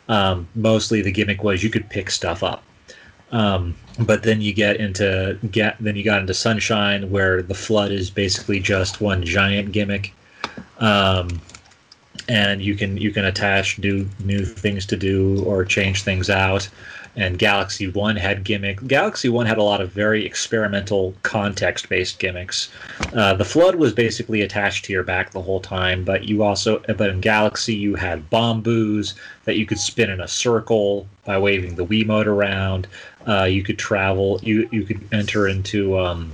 Um, 0.09 0.48
mostly, 0.56 1.02
the 1.02 1.12
gimmick 1.12 1.44
was 1.44 1.62
you 1.62 1.70
could 1.70 1.89
pick 1.89 2.10
stuff 2.10 2.43
up. 2.43 2.64
Um, 3.32 3.74
but 3.98 4.22
then 4.22 4.40
you 4.40 4.52
get 4.52 4.76
into 4.76 5.38
get 5.50 5.76
then 5.80 5.96
you 5.96 6.04
got 6.04 6.20
into 6.20 6.34
Sunshine, 6.34 7.10
where 7.10 7.42
the 7.42 7.54
FLUDD 7.54 7.90
is 7.90 8.10
basically 8.10 8.60
just 8.60 9.00
one 9.00 9.24
giant 9.24 9.72
gimmick. 9.72 10.14
Um, 10.78 11.40
and 12.28 12.62
you 12.62 12.74
can 12.74 12.96
you 12.96 13.10
can 13.10 13.24
attach 13.24 13.78
new 13.78 14.09
new 14.24 14.44
things 14.44 14.86
to 14.86 14.96
do 14.96 15.42
or 15.44 15.64
change 15.64 16.02
things 16.02 16.30
out. 16.30 16.68
And 17.14 17.38
galaxy 17.38 17.88
one 17.88 18.16
had 18.16 18.42
gimmick 18.42 18.86
galaxy 18.86 19.28
one 19.28 19.44
had 19.44 19.59
a 19.59 19.62
lot 19.62 19.82
of 19.82 19.92
very 19.92 20.24
experimental 20.24 21.14
context 21.22 21.90
based 21.90 22.18
gimmicks. 22.18 22.70
Uh, 23.14 23.34
the 23.34 23.44
FLUDD 23.44 23.74
was 23.74 23.92
basically 23.92 24.40
attached 24.40 24.86
to 24.86 24.94
your 24.94 25.02
back 25.02 25.30
the 25.32 25.42
whole 25.42 25.60
time 25.60 26.04
but 26.04 26.24
you 26.24 26.42
also 26.42 26.78
but 26.96 27.10
in 27.10 27.20
galaxy 27.20 27.74
you 27.74 27.96
had 27.96 28.30
bamboos 28.30 29.14
that 29.44 29.56
you 29.56 29.66
could 29.66 29.78
spin 29.78 30.09
in 30.09 30.22
a 30.22 30.28
circle 30.28 31.06
by 31.26 31.38
waving 31.38 31.74
the 31.74 31.84
Wii 31.84 32.06
wiimote 32.06 32.26
around 32.26 32.86
uh, 33.27 33.44
you 33.44 33.62
could 33.62 33.78
travel 33.78 34.40
you 34.43 34.69
you 34.73 34.85
could 34.85 35.01
enter 35.12 35.49
into 35.49 35.99
um, 35.99 36.32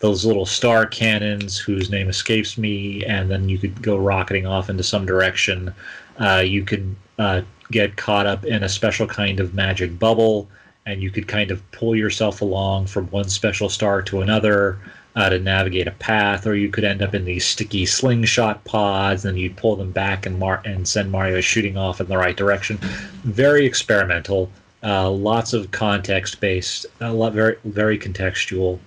those 0.00 0.24
little 0.24 0.46
star 0.46 0.86
cannons 0.86 1.58
whose 1.58 1.90
name 1.90 2.08
escapes 2.08 2.56
me, 2.56 3.04
and 3.04 3.30
then 3.30 3.48
you 3.48 3.58
could 3.58 3.82
go 3.82 3.96
rocketing 3.96 4.46
off 4.46 4.70
into 4.70 4.82
some 4.82 5.04
direction. 5.06 5.74
Uh, 6.18 6.42
you 6.44 6.64
could 6.64 6.94
uh, 7.18 7.42
get 7.70 7.96
caught 7.96 8.26
up 8.26 8.44
in 8.44 8.62
a 8.62 8.68
special 8.68 9.06
kind 9.06 9.40
of 9.40 9.54
magic 9.54 9.98
bubble, 9.98 10.48
and 10.86 11.02
you 11.02 11.10
could 11.10 11.26
kind 11.26 11.50
of 11.50 11.68
pull 11.72 11.96
yourself 11.96 12.40
along 12.40 12.86
from 12.86 13.06
one 13.06 13.28
special 13.28 13.68
star 13.68 14.02
to 14.02 14.20
another 14.20 14.78
uh, 15.16 15.28
to 15.28 15.38
navigate 15.40 15.88
a 15.88 15.92
path, 15.92 16.46
or 16.46 16.54
you 16.54 16.70
could 16.70 16.84
end 16.84 17.02
up 17.02 17.12
in 17.12 17.24
these 17.24 17.44
sticky 17.44 17.84
slingshot 17.84 18.62
pods, 18.64 19.24
and 19.24 19.36
you'd 19.36 19.56
pull 19.56 19.74
them 19.74 19.90
back 19.90 20.26
and 20.26 20.38
mar- 20.38 20.62
and 20.64 20.86
send 20.86 21.10
Mario 21.10 21.40
shooting 21.40 21.76
off 21.76 22.00
in 22.00 22.06
the 22.06 22.16
right 22.16 22.36
direction. 22.36 22.78
Very 23.24 23.66
experimental. 23.66 24.48
Uh, 24.82 25.10
lots 25.10 25.52
of 25.52 25.70
context 25.70 26.40
based, 26.40 26.86
a 27.00 27.12
lot 27.12 27.32
very 27.32 27.56
very 27.64 27.98
contextual. 27.98 28.78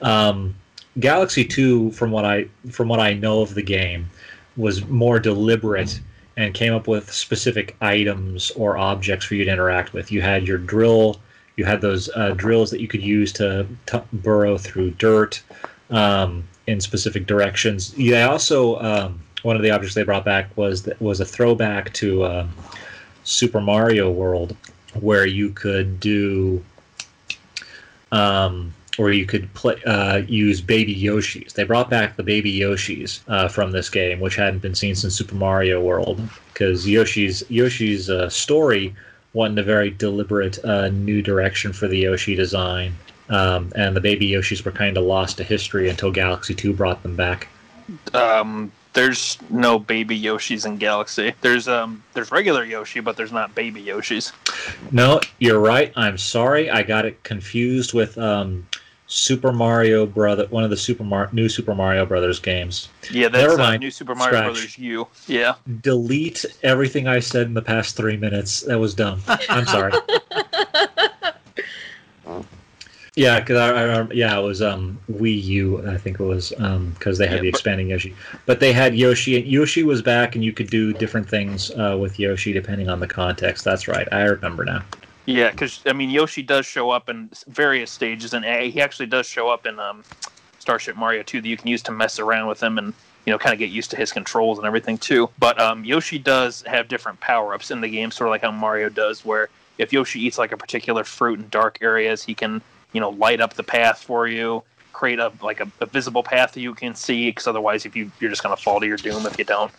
Um, 0.00 0.54
Galaxy 1.00 1.44
Two, 1.44 1.90
from 1.92 2.10
what 2.10 2.24
I 2.24 2.48
from 2.70 2.88
what 2.88 3.00
I 3.00 3.12
know 3.12 3.42
of 3.42 3.54
the 3.54 3.62
game, 3.62 4.08
was 4.56 4.86
more 4.86 5.18
deliberate 5.18 6.00
and 6.36 6.54
came 6.54 6.74
up 6.74 6.88
with 6.88 7.12
specific 7.12 7.76
items 7.80 8.50
or 8.52 8.76
objects 8.76 9.26
for 9.26 9.34
you 9.34 9.44
to 9.44 9.50
interact 9.50 9.92
with. 9.92 10.10
You 10.10 10.20
had 10.20 10.48
your 10.48 10.58
drill, 10.58 11.20
you 11.56 11.64
had 11.64 11.80
those 11.80 12.08
uh, 12.16 12.30
drills 12.30 12.70
that 12.70 12.80
you 12.80 12.88
could 12.88 13.02
use 13.02 13.32
to, 13.34 13.66
burrow 14.12 14.58
through 14.58 14.90
dirt 14.92 15.42
um, 15.90 16.44
in 16.66 16.80
specific 16.80 17.26
directions. 17.26 17.96
Yeah, 17.96 18.28
also 18.28 18.78
um, 18.80 19.20
one 19.42 19.56
of 19.56 19.62
the 19.62 19.70
objects 19.70 19.94
they 19.94 20.02
brought 20.02 20.24
back 20.24 20.56
was 20.56 20.88
was 21.00 21.20
a 21.20 21.24
throwback 21.24 21.92
to 21.94 22.24
uh, 22.24 22.46
Super 23.22 23.60
Mario 23.60 24.10
World, 24.10 24.56
where 25.00 25.26
you 25.26 25.50
could 25.50 26.00
do. 26.00 26.62
Um, 28.12 28.72
or 28.98 29.10
you 29.10 29.26
could 29.26 29.52
play 29.54 29.82
uh, 29.84 30.18
use 30.18 30.60
baby 30.60 30.94
Yoshis. 30.94 31.54
They 31.54 31.64
brought 31.64 31.90
back 31.90 32.16
the 32.16 32.22
baby 32.22 32.56
Yoshis 32.56 33.20
uh, 33.28 33.48
from 33.48 33.72
this 33.72 33.90
game, 33.90 34.20
which 34.20 34.36
hadn't 34.36 34.60
been 34.62 34.74
seen 34.74 34.94
since 34.94 35.14
Super 35.14 35.34
Mario 35.34 35.80
World, 35.80 36.20
because 36.52 36.86
Yoshi's 36.88 37.42
Yoshi's 37.48 38.08
uh, 38.08 38.28
story 38.28 38.94
went 39.32 39.52
in 39.52 39.58
a 39.58 39.64
very 39.64 39.90
deliberate 39.90 40.64
uh, 40.64 40.88
new 40.88 41.22
direction 41.22 41.72
for 41.72 41.88
the 41.88 41.98
Yoshi 41.98 42.36
design, 42.36 42.94
um, 43.30 43.72
and 43.74 43.96
the 43.96 44.00
baby 44.00 44.30
Yoshis 44.30 44.64
were 44.64 44.70
kind 44.70 44.96
of 44.96 45.04
lost 45.04 45.38
to 45.38 45.44
history 45.44 45.88
until 45.88 46.12
Galaxy 46.12 46.54
Two 46.54 46.72
brought 46.72 47.02
them 47.02 47.16
back. 47.16 47.48
Um, 48.12 48.70
there's 48.94 49.38
no 49.50 49.78
baby 49.78 50.20
Yoshis 50.20 50.64
in 50.64 50.78
Galaxy. 50.78 51.34
There's 51.42 51.68
um, 51.68 52.02
there's 52.14 52.32
regular 52.32 52.64
Yoshi, 52.64 53.00
but 53.00 53.16
there's 53.16 53.32
not 53.32 53.54
baby 53.54 53.82
Yoshis. 53.82 54.32
No, 54.90 55.20
you're 55.38 55.60
right. 55.60 55.92
I'm 55.96 56.16
sorry, 56.16 56.70
I 56.70 56.82
got 56.82 57.04
it 57.04 57.22
confused 57.22 57.92
with. 57.92 58.16
Um, 58.16 58.66
Super 59.06 59.52
Mario 59.52 60.06
Brother, 60.06 60.46
one 60.46 60.64
of 60.64 60.70
the 60.70 60.78
Super 60.78 61.04
Mar- 61.04 61.28
new 61.30 61.46
Super 61.48 61.74
Mario 61.74 62.06
Brothers 62.06 62.40
games. 62.40 62.88
Yeah, 63.10 63.28
that's 63.28 63.48
Never 63.48 63.60
uh, 63.60 63.76
new 63.76 63.90
Super 63.90 64.14
Mario 64.14 64.30
Scratch. 64.32 64.44
Brothers 64.46 64.78
U. 64.78 65.06
Yeah. 65.26 65.56
Delete 65.82 66.44
everything 66.62 67.06
I 67.06 67.20
said 67.20 67.46
in 67.46 67.54
the 67.54 67.62
past 67.62 67.96
three 67.96 68.16
minutes. 68.16 68.62
That 68.62 68.78
was 68.78 68.94
dumb. 68.94 69.20
I'm 69.50 69.66
sorry. 69.66 69.92
yeah, 73.16 73.38
because 73.40 73.56
I, 73.58 74.00
I 74.00 74.06
yeah, 74.12 74.38
it 74.38 74.42
was 74.42 74.60
um 74.62 74.98
Wii 75.10 75.42
U. 75.44 75.86
I 75.88 75.96
think 75.98 76.18
it 76.20 76.24
was 76.24 76.52
um 76.58 76.90
because 76.98 77.18
they 77.18 77.26
had 77.26 77.36
Yeah, 77.36 77.42
the 77.42 77.50
but- 77.50 77.56
expanding 77.58 77.88
Yoshi, 77.90 78.14
but 78.46 78.60
they 78.60 78.72
had 78.72 78.94
Yoshi. 78.96 79.36
and 79.38 79.46
Yoshi 79.46 79.82
was 79.84 80.02
back, 80.02 80.34
and 80.34 80.44
you 80.44 80.52
could 80.52 80.68
do 80.70 80.92
different 80.92 81.28
things 81.28 81.70
uh, 81.72 81.96
with 82.00 82.18
Yoshi 82.18 82.52
depending 82.52 82.88
on 82.88 83.00
the 83.00 83.06
context. 83.06 83.64
That's 83.64 83.86
right. 83.88 84.08
I 84.12 84.22
remember 84.24 84.64
now. 84.64 84.82
Yeah, 85.26 85.50
because 85.50 85.80
I 85.86 85.92
mean 85.92 86.10
Yoshi 86.10 86.42
does 86.42 86.66
show 86.66 86.90
up 86.90 87.08
in 87.08 87.30
various 87.48 87.90
stages, 87.90 88.34
and 88.34 88.44
he 88.44 88.80
actually 88.80 89.06
does 89.06 89.26
show 89.26 89.48
up 89.48 89.64
in 89.64 89.78
um, 89.78 90.02
Starship 90.58 90.96
Mario 90.96 91.22
2 91.22 91.40
that 91.40 91.48
you 91.48 91.56
can 91.56 91.68
use 91.68 91.82
to 91.82 91.92
mess 91.92 92.18
around 92.18 92.48
with 92.48 92.62
him 92.62 92.78
and 92.78 92.92
you 93.26 93.32
know 93.32 93.38
kind 93.38 93.52
of 93.52 93.58
get 93.58 93.70
used 93.70 93.90
to 93.92 93.96
his 93.96 94.12
controls 94.12 94.58
and 94.58 94.66
everything 94.66 94.98
too. 94.98 95.30
But 95.38 95.58
um, 95.60 95.84
Yoshi 95.84 96.18
does 96.18 96.62
have 96.62 96.88
different 96.88 97.20
power 97.20 97.54
ups 97.54 97.70
in 97.70 97.80
the 97.80 97.88
game, 97.88 98.10
sort 98.10 98.28
of 98.28 98.32
like 98.32 98.42
how 98.42 98.50
Mario 98.50 98.88
does, 98.88 99.24
where 99.24 99.48
if 99.78 99.92
Yoshi 99.92 100.20
eats 100.20 100.36
like 100.36 100.52
a 100.52 100.56
particular 100.56 101.04
fruit 101.04 101.38
in 101.38 101.48
dark 101.48 101.78
areas, 101.80 102.22
he 102.22 102.34
can 102.34 102.60
you 102.94 103.00
know 103.00 103.10
light 103.10 103.42
up 103.42 103.52
the 103.52 103.62
path 103.62 104.02
for 104.02 104.26
you, 104.26 104.62
create 104.94 105.18
a 105.18 105.30
like 105.42 105.60
a, 105.60 105.70
a 105.80 105.86
visible 105.86 106.22
path 106.22 106.52
that 106.52 106.60
you 106.60 106.72
can 106.72 106.94
see. 106.94 107.28
Because 107.28 107.46
otherwise, 107.46 107.84
if 107.84 107.94
you 107.94 108.10
you're 108.20 108.30
just 108.30 108.42
gonna 108.42 108.56
fall 108.56 108.80
to 108.80 108.86
your 108.86 108.96
doom 108.96 109.26
if 109.26 109.38
you 109.38 109.44
don't. 109.44 109.70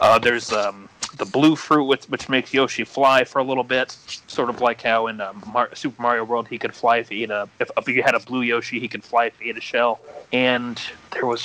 Uh, 0.00 0.18
there's 0.18 0.52
um, 0.52 0.88
the 1.16 1.24
blue 1.24 1.56
fruit, 1.56 1.84
which, 1.84 2.04
which 2.06 2.28
makes 2.28 2.52
Yoshi 2.52 2.84
fly 2.84 3.24
for 3.24 3.38
a 3.38 3.44
little 3.44 3.64
bit, 3.64 3.96
sort 4.26 4.50
of 4.50 4.60
like 4.60 4.82
how 4.82 5.06
in 5.06 5.20
um, 5.20 5.42
Mar- 5.52 5.74
Super 5.74 6.00
Mario 6.02 6.24
World 6.24 6.48
he 6.48 6.58
could 6.58 6.74
fly 6.74 6.98
if 6.98 7.08
he 7.08 7.22
ate 7.22 7.30
a 7.30 7.48
if, 7.60 7.70
if 7.76 7.88
you 7.88 8.02
had 8.02 8.14
a 8.14 8.20
blue 8.20 8.42
Yoshi 8.42 8.80
he 8.80 8.88
could 8.88 9.04
fly 9.04 9.26
if 9.26 9.38
he 9.38 9.50
ate 9.50 9.56
a 9.56 9.60
shell. 9.60 10.00
And 10.32 10.80
there 11.12 11.26
was 11.26 11.44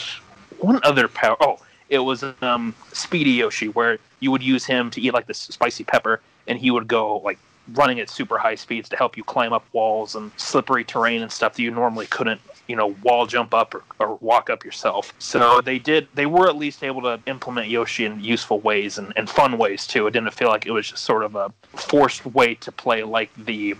one 0.60 0.80
other 0.84 1.08
power. 1.08 1.38
Oh, 1.40 1.60
it 1.90 2.00
was 2.00 2.24
um, 2.42 2.76
Speedy 2.94 3.32
Yoshi, 3.32 3.70
where 3.70 4.00
you 4.20 4.32
would 4.32 4.44
use 4.44 4.66
him 4.66 4.90
to 4.92 5.02
eat 5.02 5.14
like 5.14 5.28
this 5.28 5.40
spicy 5.40 5.84
pepper, 5.84 6.22
and 6.48 6.58
he 6.58 6.72
would 6.72 6.88
go 6.88 7.18
like 7.18 7.40
running 7.74 8.00
at 8.00 8.10
super 8.10 8.38
high 8.38 8.56
speeds 8.56 8.90
to 8.90 8.96
help 8.96 9.18
you 9.18 9.24
climb 9.24 9.54
up 9.54 9.66
walls 9.74 10.16
and 10.16 10.32
slippery 10.38 10.84
terrain 10.84 11.22
and 11.22 11.32
stuff 11.32 11.56
that 11.56 11.62
you 11.62 11.72
normally 11.72 12.08
couldn't 12.08 12.42
you 12.68 12.76
know 12.76 12.96
wall 13.04 13.26
jump 13.26 13.54
up 13.54 13.74
or, 13.74 13.84
or 14.00 14.16
walk 14.16 14.50
up 14.50 14.64
yourself. 14.64 15.14
So 15.20 15.60
they 15.62 15.80
did 15.80 16.08
they 16.14 16.26
were 16.26 16.48
at 16.48 16.56
least 16.56 16.84
able 16.84 17.02
to 17.02 17.20
implement 17.26 17.68
yoshi 17.68 18.06
in 18.06 18.20
useful 18.20 18.60
ways 18.60 18.98
and, 18.98 19.12
and 19.16 19.30
fun 19.30 19.58
ways 19.58 19.88
too. 19.88 20.08
It 20.08 20.12
didn't 20.12 20.34
feel 20.34 20.50
like 20.50 20.66
it 20.66 20.72
was 20.72 20.90
just 20.90 21.04
sort 21.04 21.24
of 21.24 21.36
a 21.36 21.52
forced 21.76 22.26
way 22.26 22.56
to 22.56 22.72
play 22.72 23.04
like 23.04 23.32
the 23.36 23.76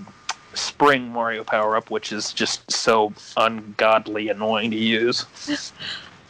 spring 0.56 1.08
mario 1.10 1.44
power 1.44 1.78
up 1.78 1.92
which 1.92 2.12
is 2.12 2.34
just 2.34 2.70
so 2.72 3.14
ungodly 3.38 4.30
annoying 4.30 4.72
to 4.72 4.78
use. 4.78 5.26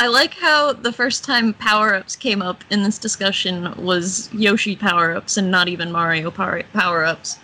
I 0.01 0.07
like 0.07 0.33
how 0.33 0.71
the 0.71 0.93
first 0.93 1.25
time 1.25 1.53
power 1.53 1.93
ups 1.93 2.15
came 2.15 2.41
up 2.41 2.63
in 2.69 2.83
this 2.83 2.97
discussion 2.97 3.73
was 3.75 4.33
Yoshi 4.33 4.77
power 4.77 5.13
ups 5.13 5.35
and 5.35 5.51
not 5.51 5.67
even 5.67 5.91
Mario 5.91 6.31
power 6.31 6.63
power 6.71 7.03
ups. 7.03 7.37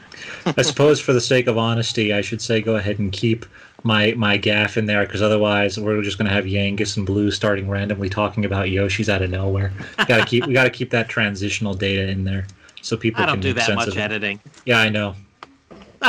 I 0.46 0.62
suppose 0.62 1.00
for 1.00 1.14
the 1.14 1.22
sake 1.22 1.48
of 1.48 1.58
honesty, 1.58 2.14
I 2.14 2.22
should 2.22 2.42
say 2.42 2.62
go 2.62 2.76
ahead 2.76 3.00
and 3.00 3.12
keep 3.12 3.46
my 3.84 4.14
my 4.18 4.38
gaff 4.38 4.78
in 4.78 4.86
there 4.86 5.06
because 5.06 5.22
otherwise 5.22 5.80
we're 5.80 6.02
just 6.02 6.18
going 6.18 6.28
to 6.28 6.34
have 6.34 6.46
Yangus 6.46 6.98
and 6.98 7.06
Blue 7.06 7.30
starting 7.32 7.70
randomly 7.70 8.10
talking 8.10 8.46
about 8.46 8.70
Yoshi's 8.70 9.10
out 9.10 9.22
of 9.22 9.30
nowhere. 9.30 9.72
Got 10.08 10.18
to 10.20 10.26
keep 10.26 10.46
we 10.46 10.54
got 10.54 10.64
to 10.66 10.70
keep 10.70 10.90
that 10.92 11.08
transitional 11.10 11.74
data 11.74 12.08
in 12.08 12.24
there 12.24 12.48
so 12.82 12.98
people 12.98 13.22
I 13.24 13.26
can 13.28 13.36
don't 13.36 13.42
do 13.42 13.54
make 13.54 13.66
that 13.68 13.76
much 13.76 13.96
editing. 13.98 14.40
Yeah, 14.66 14.80
I 14.80 14.90
know. 14.90 15.16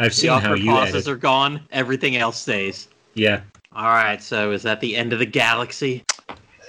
I've 0.00 0.10
The 0.10 0.10
seen 0.10 0.30
how 0.30 0.36
awkward 0.36 0.60
you 0.60 0.70
pauses 0.70 0.94
edit. 0.94 1.08
are 1.08 1.16
gone. 1.16 1.60
Everything 1.70 2.16
else 2.16 2.40
stays. 2.40 2.88
Yeah, 3.14 3.42
All 3.74 3.84
right. 3.88 4.20
So 4.22 4.50
is 4.50 4.62
that 4.64 4.80
the 4.80 4.96
end 4.96 5.12
of 5.12 5.18
the 5.20 5.26
galaxy? 5.26 6.04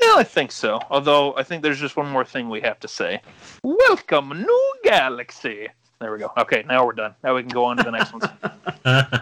Yeah 0.01 0.15
i 0.15 0.23
think 0.23 0.51
so. 0.51 0.79
Although 0.89 1.35
i 1.35 1.43
think 1.43 1.63
there's 1.63 1.79
just 1.79 1.95
one 1.97 2.09
more 2.09 2.25
thing 2.25 2.49
we 2.49 2.61
have 2.61 2.79
to 2.81 2.87
say. 2.87 3.21
Welcome 3.63 4.29
new 4.29 4.75
galaxy. 4.83 5.67
There 5.99 6.11
we 6.11 6.19
go. 6.19 6.31
Okay 6.37 6.63
now 6.67 6.85
we're 6.85 6.93
done. 6.93 7.15
Now 7.23 7.35
we 7.35 7.41
can 7.41 7.51
go 7.51 7.65
on 7.65 7.77
to 7.77 7.83
the 7.83 7.91
next 7.91 8.13
one 8.13 8.21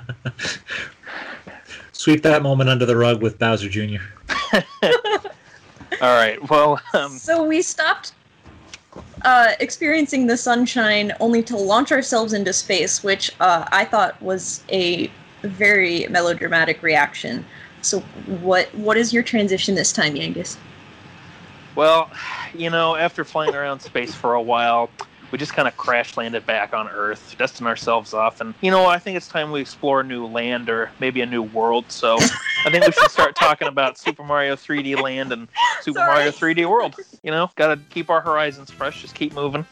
sweep 1.91 2.21
that 2.23 2.41
moment 2.41 2.69
under 2.69 2.85
the 2.85 2.97
rug 2.97 3.21
with 3.21 3.39
Bowser 3.39 3.69
Jr. 3.69 4.01
all 6.01 6.15
right 6.15 6.49
well 6.49 6.81
um, 6.93 7.11
so 7.11 7.43
we 7.45 7.61
stopped 7.61 8.13
uh, 9.23 9.51
experiencing 9.59 10.27
the 10.27 10.37
sunshine 10.37 11.13
only 11.19 11.41
to 11.43 11.55
launch 11.55 11.91
ourselves 11.91 12.33
into 12.33 12.53
space, 12.53 13.03
which 13.03 13.31
uh, 13.39 13.65
I 13.71 13.85
thought 13.85 14.21
was 14.21 14.63
a 14.69 15.09
very 15.43 16.07
melodramatic 16.09 16.81
reaction. 16.83 17.45
So 17.83 17.99
what 18.41 18.73
what 18.75 18.97
is 18.97 19.13
your 19.13 19.23
transition 19.23 19.75
this 19.75 19.91
time, 19.91 20.15
Yangus? 20.15 20.57
Well, 21.75 22.09
you 22.53 22.69
know, 22.69 22.95
after 22.95 23.23
flying 23.23 23.55
around 23.55 23.79
space 23.81 24.13
for 24.13 24.35
a 24.35 24.41
while, 24.41 24.89
we 25.31 25.37
just 25.39 25.53
kind 25.53 25.67
of 25.67 25.75
crash 25.75 26.15
landed 26.15 26.45
back 26.45 26.73
on 26.73 26.87
Earth, 26.87 27.35
dusting 27.37 27.65
ourselves 27.65 28.13
off, 28.13 28.39
and 28.39 28.53
you 28.61 28.71
know, 28.71 28.85
I 28.85 28.99
think 28.99 29.17
it's 29.17 29.27
time 29.27 29.51
we 29.51 29.61
explore 29.61 30.01
a 30.01 30.03
new 30.03 30.25
land 30.25 30.69
or 30.69 30.91
maybe 30.99 31.21
a 31.21 31.25
new 31.25 31.41
world. 31.41 31.85
So, 31.89 32.17
I 32.65 32.69
think 32.69 32.85
we 32.85 32.91
should 32.91 33.11
start 33.11 33.35
talking 33.39 33.67
about 33.67 33.97
Super 33.97 34.23
Mario 34.23 34.55
3D 34.55 35.01
Land 35.01 35.33
and 35.33 35.47
Super 35.81 35.99
Sorry. 35.99 36.13
Mario 36.13 36.31
3D 36.31 36.69
World. 36.69 36.95
You 37.23 37.31
know, 37.31 37.49
got 37.55 37.73
to 37.73 37.81
keep 37.89 38.09
our 38.09 38.21
horizons 38.21 38.69
fresh, 38.69 39.01
just 39.01 39.15
keep 39.15 39.33
moving. 39.33 39.65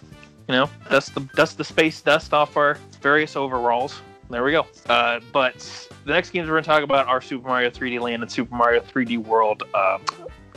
You 0.47 0.55
know, 0.55 0.69
dust 0.89 1.13
the 1.13 1.21
dust 1.35 1.57
the 1.59 1.63
space 1.63 2.01
dust 2.01 2.33
off 2.33 2.57
our 2.57 2.77
various 3.01 3.35
overalls. 3.35 4.01
There 4.31 4.43
we 4.43 4.51
go. 4.53 4.65
Uh, 4.87 5.19
but 5.33 5.59
the 6.05 6.13
next 6.13 6.29
games 6.29 6.47
we're 6.47 6.53
going 6.53 6.63
to 6.63 6.69
talk 6.69 6.83
about 6.83 7.07
are 7.07 7.21
Super 7.21 7.47
Mario 7.47 7.69
3D 7.69 7.99
Land 7.99 8.23
and 8.23 8.31
Super 8.31 8.55
Mario 8.55 8.81
3D 8.81 9.17
World. 9.17 9.63
Uh, 9.73 9.99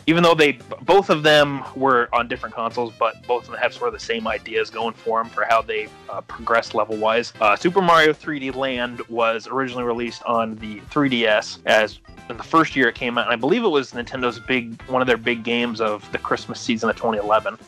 even 0.06 0.22
though 0.22 0.34
they 0.34 0.52
both 0.82 1.10
of 1.10 1.22
them 1.22 1.64
were 1.74 2.09
on 2.12 2.28
different 2.28 2.55
consoles, 2.55 2.92
but 2.98 3.26
both 3.26 3.44
of 3.44 3.51
them 3.51 3.60
have 3.60 3.72
sort 3.72 3.88
of 3.88 3.94
the 3.94 4.05
same 4.05 4.28
ideas 4.28 4.70
going 4.70 4.94
for 4.94 5.22
them 5.22 5.30
for 5.30 5.44
how 5.48 5.62
they 5.62 5.88
uh, 6.10 6.20
progress 6.22 6.74
level 6.74 6.96
wise. 6.96 7.32
Uh, 7.40 7.56
Super 7.56 7.80
Mario 7.80 8.12
3D 8.12 8.55
Land 8.55 9.01
was 9.09 9.48
originally 9.48 9.84
released 9.84 10.22
on 10.24 10.56
the 10.56 10.80
3DS 10.80 11.59
as 11.66 12.01
in 12.28 12.36
the 12.36 12.42
first 12.42 12.76
year 12.76 12.88
it 12.88 12.94
came 12.94 13.18
out, 13.18 13.26
and 13.26 13.32
I 13.32 13.36
believe 13.36 13.64
it 13.64 13.68
was 13.68 13.92
Nintendo's 13.92 14.38
big 14.38 14.80
one 14.82 15.02
of 15.02 15.09
their 15.09 15.16
big 15.16 15.42
games 15.42 15.80
of 15.80 16.10
the 16.12 16.18
Christmas 16.18 16.60
season 16.60 16.90
of 16.90 16.96
2011. 16.96 17.59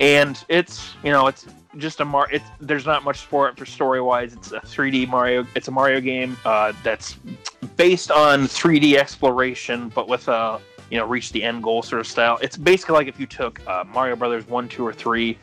And 0.00 0.42
it's 0.48 0.94
you 1.02 1.10
know 1.10 1.26
it's 1.26 1.46
just 1.76 2.00
a 2.00 2.04
Mar. 2.04 2.28
It's 2.30 2.44
there's 2.60 2.86
not 2.86 3.04
much 3.04 3.20
for 3.20 3.48
it 3.48 3.56
for 3.56 3.66
story 3.66 4.00
wise. 4.00 4.32
It's 4.32 4.52
a 4.52 4.60
3D 4.60 5.08
Mario. 5.08 5.46
It's 5.54 5.68
a 5.68 5.70
Mario 5.70 6.00
game 6.00 6.36
uh, 6.44 6.72
that's 6.82 7.14
based 7.76 8.10
on 8.10 8.44
3D 8.44 8.96
exploration, 8.96 9.88
but 9.90 10.08
with 10.08 10.28
a 10.28 10.60
you 10.90 10.98
know 10.98 11.06
reach 11.06 11.32
the 11.32 11.42
end 11.42 11.62
goal 11.62 11.82
sort 11.82 12.00
of 12.00 12.06
style. 12.06 12.38
It's 12.42 12.56
basically 12.56 12.94
like 12.94 13.08
if 13.08 13.20
you 13.20 13.26
took 13.26 13.66
uh, 13.66 13.84
Mario 13.92 14.16
Brothers 14.16 14.46
one, 14.48 14.68
two, 14.68 14.86
or 14.86 14.92
three, 14.92 15.38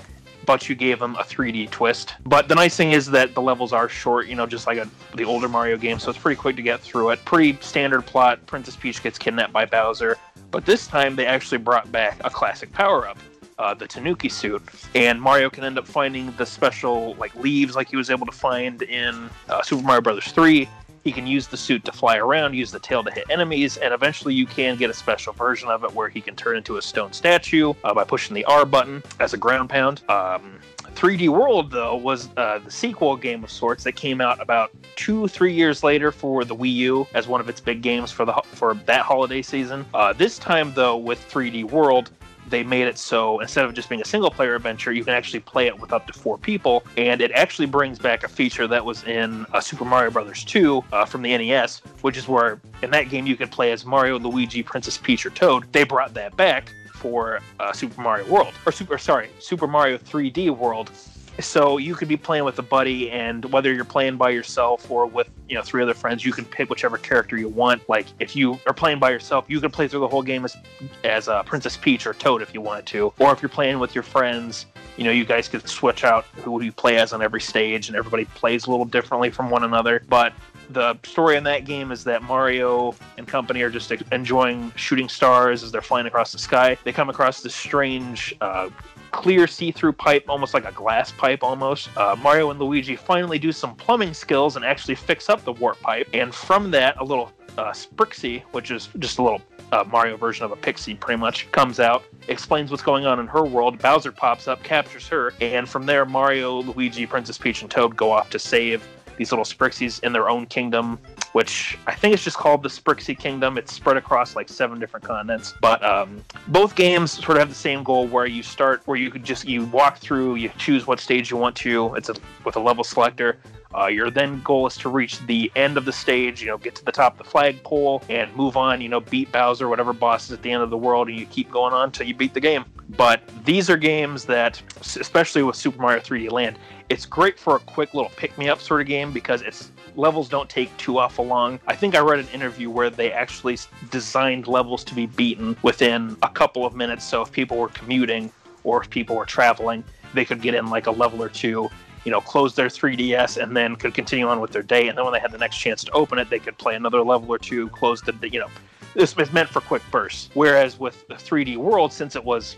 but 0.45 0.67
you 0.69 0.75
gave 0.75 0.99
them 0.99 1.15
a 1.15 1.23
3D 1.23 1.69
twist. 1.69 2.15
But 2.25 2.47
the 2.47 2.55
nice 2.55 2.75
thing 2.75 2.91
is 2.91 3.05
that 3.07 3.33
the 3.33 3.41
levels 3.41 3.73
are 3.73 3.89
short, 3.89 4.27
you 4.27 4.35
know, 4.35 4.45
just 4.45 4.67
like 4.67 4.77
a, 4.77 4.89
the 5.15 5.25
older 5.25 5.47
Mario 5.47 5.77
games, 5.77 6.03
so 6.03 6.09
it's 6.09 6.19
pretty 6.19 6.39
quick 6.39 6.55
to 6.55 6.61
get 6.61 6.79
through 6.79 7.09
it. 7.11 7.23
Pretty 7.25 7.57
standard 7.61 8.05
plot. 8.05 8.45
Princess 8.45 8.75
Peach 8.75 9.01
gets 9.03 9.17
kidnapped 9.17 9.53
by 9.53 9.65
Bowser, 9.65 10.17
but 10.51 10.65
this 10.65 10.87
time 10.87 11.15
they 11.15 11.25
actually 11.25 11.57
brought 11.57 11.91
back 11.91 12.17
a 12.23 12.29
classic 12.29 12.71
power 12.71 13.07
up. 13.07 13.17
Uh, 13.59 13.73
the 13.73 13.87
Tanuki 13.87 14.29
suit, 14.29 14.61
and 14.93 15.19
Mario 15.19 15.49
can 15.49 15.63
end 15.63 15.79
up 15.79 15.87
finding 15.87 16.31
the 16.33 16.45
special 16.45 17.15
like 17.15 17.33
leaves, 17.35 17.75
like 17.75 17.89
he 17.89 17.95
was 17.95 18.09
able 18.09 18.25
to 18.27 18.31
find 18.31 18.83
in 18.83 19.29
uh, 19.49 19.63
Super 19.63 19.81
Mario 19.81 20.01
Brothers 20.01 20.31
3, 20.31 20.69
he 21.07 21.13
can 21.13 21.25
use 21.25 21.47
the 21.47 21.55
suit 21.55 21.85
to 21.85 21.93
fly 21.93 22.17
around, 22.17 22.53
use 22.53 22.69
the 22.69 22.81
tail 22.81 23.01
to 23.01 23.09
hit 23.09 23.23
enemies, 23.29 23.77
and 23.77 23.93
eventually 23.93 24.33
you 24.33 24.45
can 24.45 24.75
get 24.75 24.89
a 24.89 24.93
special 24.93 25.31
version 25.31 25.69
of 25.69 25.85
it 25.85 25.93
where 25.93 26.09
he 26.09 26.19
can 26.19 26.35
turn 26.35 26.57
into 26.57 26.75
a 26.75 26.81
stone 26.81 27.13
statue 27.13 27.73
uh, 27.85 27.93
by 27.93 28.03
pushing 28.03 28.35
the 28.35 28.43
R 28.43 28.65
button 28.65 29.01
as 29.21 29.33
a 29.33 29.37
ground 29.37 29.69
pound. 29.69 30.01
Um, 30.09 30.59
3D 30.95 31.29
World, 31.29 31.71
though, 31.71 31.95
was 31.95 32.27
uh, 32.35 32.59
the 32.59 32.69
sequel 32.69 33.15
game 33.15 33.41
of 33.41 33.49
sorts 33.49 33.85
that 33.85 33.93
came 33.93 34.19
out 34.19 34.41
about 34.41 34.71
two, 34.97 35.29
three 35.29 35.53
years 35.53 35.81
later 35.81 36.11
for 36.11 36.43
the 36.43 36.53
Wii 36.55 36.73
U 36.73 37.07
as 37.13 37.25
one 37.25 37.39
of 37.39 37.47
its 37.47 37.61
big 37.61 37.81
games 37.81 38.11
for 38.11 38.25
the 38.25 38.33
for 38.43 38.73
that 38.73 39.03
holiday 39.03 39.41
season. 39.41 39.85
Uh, 39.93 40.11
this 40.11 40.37
time, 40.37 40.73
though, 40.73 40.97
with 40.97 41.25
3D 41.31 41.63
World, 41.63 42.11
they 42.49 42.63
made 42.63 42.87
it 42.87 42.97
so 42.97 43.39
instead 43.39 43.65
of 43.65 43.73
just 43.73 43.89
being 43.89 44.01
a 44.01 44.05
single 44.05 44.31
player 44.31 44.55
adventure, 44.55 44.91
you 44.91 45.03
can 45.03 45.13
actually 45.13 45.39
play 45.39 45.67
it 45.67 45.79
with 45.79 45.93
up 45.93 46.07
to 46.07 46.13
four 46.13 46.37
people, 46.37 46.83
and 46.97 47.21
it 47.21 47.31
actually 47.31 47.65
brings 47.65 47.99
back 47.99 48.23
a 48.23 48.27
feature 48.27 48.67
that 48.67 48.83
was 48.83 49.03
in 49.03 49.45
uh, 49.53 49.59
Super 49.59 49.85
Mario 49.85 50.11
Brothers 50.11 50.43
2 50.45 50.83
uh, 50.91 51.05
from 51.05 51.21
the 51.21 51.37
NES, 51.37 51.79
which 52.01 52.17
is 52.17 52.27
where 52.27 52.59
in 52.81 52.91
that 52.91 53.09
game 53.09 53.27
you 53.27 53.35
could 53.35 53.51
play 53.51 53.71
as 53.71 53.85
Mario, 53.85 54.19
Luigi, 54.19 54.63
Princess 54.63 54.97
Peach, 54.97 55.25
or 55.25 55.29
Toad. 55.31 55.71
They 55.71 55.83
brought 55.83 56.13
that 56.13 56.35
back 56.35 56.71
for 56.93 57.39
uh, 57.59 57.71
Super 57.71 58.01
Mario 58.01 58.27
World, 58.29 58.53
or 58.65 58.71
Super 58.71 58.97
sorry, 58.97 59.29
Super 59.39 59.67
Mario 59.67 59.97
3D 59.97 60.55
World. 60.55 60.91
So 61.39 61.77
you 61.77 61.95
could 61.95 62.07
be 62.07 62.17
playing 62.17 62.45
with 62.45 62.57
a 62.59 62.63
buddy, 62.63 63.11
and 63.11 63.45
whether 63.45 63.73
you're 63.73 63.85
playing 63.85 64.17
by 64.17 64.31
yourself 64.31 64.89
or 64.89 65.05
with 65.05 65.29
you 65.47 65.55
know 65.55 65.61
three 65.61 65.83
other 65.83 65.93
friends, 65.93 66.25
you 66.25 66.31
can 66.31 66.45
pick 66.45 66.69
whichever 66.69 66.97
character 66.97 67.37
you 67.37 67.47
want. 67.47 67.87
Like 67.87 68.07
if 68.19 68.35
you 68.35 68.59
are 68.65 68.73
playing 68.73 68.99
by 68.99 69.11
yourself, 69.11 69.45
you 69.47 69.61
can 69.61 69.71
play 69.71 69.87
through 69.87 69.99
the 70.01 70.07
whole 70.07 70.23
game 70.23 70.45
as 70.45 70.57
as 71.03 71.27
uh, 71.27 71.43
Princess 71.43 71.77
Peach 71.77 72.07
or 72.07 72.13
Toad 72.13 72.41
if 72.41 72.53
you 72.53 72.61
wanted 72.61 72.85
to, 72.87 73.13
or 73.19 73.31
if 73.31 73.41
you're 73.41 73.49
playing 73.49 73.79
with 73.79 73.93
your 73.93 74.03
friends, 74.03 74.65
you 74.97 75.03
know 75.03 75.11
you 75.11 75.25
guys 75.25 75.47
could 75.47 75.67
switch 75.67 76.03
out 76.03 76.25
who 76.43 76.61
you 76.61 76.71
play 76.71 76.97
as 76.97 77.13
on 77.13 77.21
every 77.21 77.41
stage, 77.41 77.87
and 77.87 77.95
everybody 77.95 78.25
plays 78.25 78.65
a 78.65 78.71
little 78.71 78.85
differently 78.85 79.29
from 79.29 79.49
one 79.49 79.63
another. 79.63 80.03
But 80.09 80.33
the 80.69 80.97
story 81.03 81.37
in 81.37 81.43
that 81.45 81.65
game 81.65 81.91
is 81.91 82.03
that 82.03 82.23
Mario 82.23 82.95
and 83.17 83.27
company 83.27 83.61
are 83.61 83.69
just 83.69 83.91
enjoying 84.11 84.71
shooting 84.75 85.09
stars 85.09 85.63
as 85.63 85.71
they're 85.71 85.81
flying 85.81 86.07
across 86.07 86.31
the 86.31 86.39
sky. 86.39 86.77
They 86.83 86.91
come 86.91 87.09
across 87.09 87.41
this 87.41 87.55
strange, 87.55 88.35
uh, 88.41 88.69
clear 89.11 89.47
see-through 89.47 89.93
pipe, 89.93 90.25
almost 90.27 90.53
like 90.53 90.65
a 90.65 90.71
glass 90.71 91.11
pipe 91.11 91.43
almost. 91.43 91.89
Uh, 91.97 92.15
Mario 92.21 92.51
and 92.51 92.59
Luigi 92.59 92.95
finally 92.95 93.39
do 93.39 93.51
some 93.51 93.75
plumbing 93.75 94.13
skills 94.13 94.55
and 94.55 94.65
actually 94.65 94.95
fix 94.95 95.29
up 95.29 95.43
the 95.43 95.53
warp 95.53 95.79
pipe. 95.81 96.07
And 96.13 96.33
from 96.33 96.71
that, 96.71 96.97
a 96.99 97.03
little 97.03 97.31
uh, 97.57 97.71
Sprixie, 97.71 98.43
which 98.51 98.71
is 98.71 98.89
just 98.99 99.17
a 99.17 99.23
little 99.23 99.41
uh, 99.71 99.83
Mario 99.87 100.15
version 100.15 100.45
of 100.45 100.51
a 100.51 100.55
pixie, 100.55 100.95
pretty 100.95 101.19
much, 101.19 101.51
comes 101.51 101.79
out, 101.79 102.03
explains 102.27 102.71
what's 102.71 102.83
going 102.83 103.05
on 103.05 103.19
in 103.19 103.27
her 103.27 103.43
world. 103.43 103.79
Bowser 103.79 104.11
pops 104.11 104.47
up, 104.47 104.63
captures 104.63 105.07
her, 105.07 105.33
and 105.41 105.67
from 105.67 105.85
there, 105.85 106.05
Mario, 106.05 106.61
Luigi, 106.61 107.05
Princess 107.05 107.37
Peach, 107.37 107.61
and 107.61 107.71
Toad 107.71 107.95
go 107.95 108.11
off 108.11 108.29
to 108.29 108.39
save 108.39 108.87
these 109.17 109.31
little 109.31 109.45
Sprixies 109.45 109.99
in 110.03 110.13
their 110.13 110.29
own 110.29 110.45
kingdom, 110.45 110.99
which 111.33 111.77
I 111.87 111.95
think 111.95 112.13
is 112.13 112.23
just 112.23 112.37
called 112.37 112.63
the 112.63 112.69
Sprixie 112.69 113.17
Kingdom. 113.17 113.57
It's 113.57 113.73
spread 113.73 113.97
across 113.97 114.35
like 114.35 114.49
seven 114.49 114.79
different 114.79 115.05
continents. 115.05 115.53
But 115.61 115.83
um, 115.83 116.23
both 116.47 116.75
games 116.75 117.11
sort 117.11 117.31
of 117.31 117.39
have 117.39 117.49
the 117.49 117.55
same 117.55 117.83
goal 117.83 118.07
where 118.07 118.25
you 118.25 118.43
start, 118.43 118.81
where 118.85 118.97
you 118.97 119.11
could 119.11 119.23
just 119.23 119.45
you 119.45 119.65
walk 119.65 119.97
through, 119.97 120.35
you 120.35 120.49
choose 120.57 120.87
what 120.87 120.99
stage 120.99 121.31
you 121.31 121.37
want 121.37 121.55
to. 121.57 121.93
It's 121.95 122.09
a, 122.09 122.15
with 122.45 122.55
a 122.55 122.59
level 122.59 122.83
selector. 122.83 123.37
Uh, 123.75 123.87
your 123.87 124.09
then 124.09 124.41
goal 124.41 124.67
is 124.67 124.77
to 124.77 124.89
reach 124.89 125.19
the 125.27 125.51
end 125.55 125.77
of 125.77 125.85
the 125.85 125.91
stage, 125.91 126.41
you 126.41 126.47
know, 126.47 126.57
get 126.57 126.75
to 126.75 126.85
the 126.85 126.91
top 126.91 127.13
of 127.13 127.25
the 127.25 127.29
flagpole 127.29 128.01
and 128.09 128.33
move 128.35 128.55
on, 128.57 128.81
you 128.81 128.89
know, 128.89 128.99
beat 128.99 129.31
Bowser, 129.31 129.67
whatever 129.67 129.93
boss 129.93 130.25
is 130.25 130.31
at 130.31 130.41
the 130.41 130.51
end 130.51 130.63
of 130.63 130.69
the 130.69 130.77
world, 130.77 131.09
and 131.09 131.19
you 131.19 131.25
keep 131.25 131.51
going 131.51 131.73
on 131.73 131.85
until 131.85 132.07
you 132.07 132.13
beat 132.13 132.33
the 132.33 132.39
game. 132.39 132.65
But 132.89 133.21
these 133.43 133.69
are 133.69 133.77
games 133.77 134.25
that, 134.25 134.61
especially 134.81 135.43
with 135.43 135.55
Super 135.55 135.81
Mario 135.81 135.99
3D 135.99 136.31
Land, 136.31 136.57
it's 136.89 137.05
great 137.05 137.37
for 137.37 137.57
a 137.57 137.59
quick 137.59 137.93
little 137.93 138.11
pick 138.15 138.37
me 138.37 138.47
up 138.47 138.61
sort 138.61 138.79
of 138.79 138.87
game 138.87 139.11
because 139.11 139.41
its 139.41 139.71
levels 139.97 140.29
don't 140.29 140.49
take 140.49 140.75
too 140.77 140.99
awful 140.99 141.25
long. 141.25 141.59
I 141.67 141.75
think 141.75 141.95
I 141.95 141.99
read 141.99 142.19
an 142.19 142.29
interview 142.29 142.69
where 142.69 142.89
they 142.89 143.11
actually 143.11 143.57
designed 143.91 144.47
levels 144.47 144.83
to 144.85 144.95
be 144.95 145.07
beaten 145.07 145.57
within 145.63 146.15
a 146.23 146.29
couple 146.29 146.65
of 146.65 146.75
minutes. 146.75 147.03
So 147.03 147.21
if 147.21 147.31
people 147.31 147.57
were 147.57 147.69
commuting 147.69 148.31
or 148.63 148.81
if 148.81 148.89
people 148.89 149.15
were 149.15 149.25
traveling, 149.25 149.83
they 150.13 150.23
could 150.23 150.41
get 150.41 150.53
in 150.53 150.69
like 150.69 150.87
a 150.87 150.91
level 150.91 151.21
or 151.21 151.29
two, 151.29 151.69
you 152.07 152.11
know, 152.11 152.21
close 152.21 152.55
their 152.55 152.67
3DS 152.67 153.35
and 153.35 153.53
then 153.53 153.75
could 153.75 153.93
continue 153.93 154.29
on 154.29 154.39
with 154.39 154.51
their 154.51 154.61
day. 154.61 154.87
And 154.87 154.97
then 154.97 155.03
when 155.03 155.11
they 155.11 155.19
had 155.19 155.33
the 155.33 155.37
next 155.37 155.57
chance 155.57 155.83
to 155.83 155.91
open 155.91 156.17
it, 156.19 156.29
they 156.29 156.39
could 156.39 156.57
play 156.57 156.73
another 156.73 157.01
level 157.01 157.29
or 157.29 157.37
two, 157.37 157.67
close 157.67 158.01
the, 158.01 158.15
you 158.31 158.39
know, 158.39 158.47
this 158.93 159.13
is 159.17 159.33
meant 159.33 159.49
for 159.49 159.59
quick 159.59 159.81
bursts. 159.91 160.29
Whereas 160.33 160.79
with 160.79 161.05
the 161.09 161.15
3D 161.15 161.57
World, 161.57 161.91
since 161.91 162.15
it 162.15 162.23
was 162.23 162.55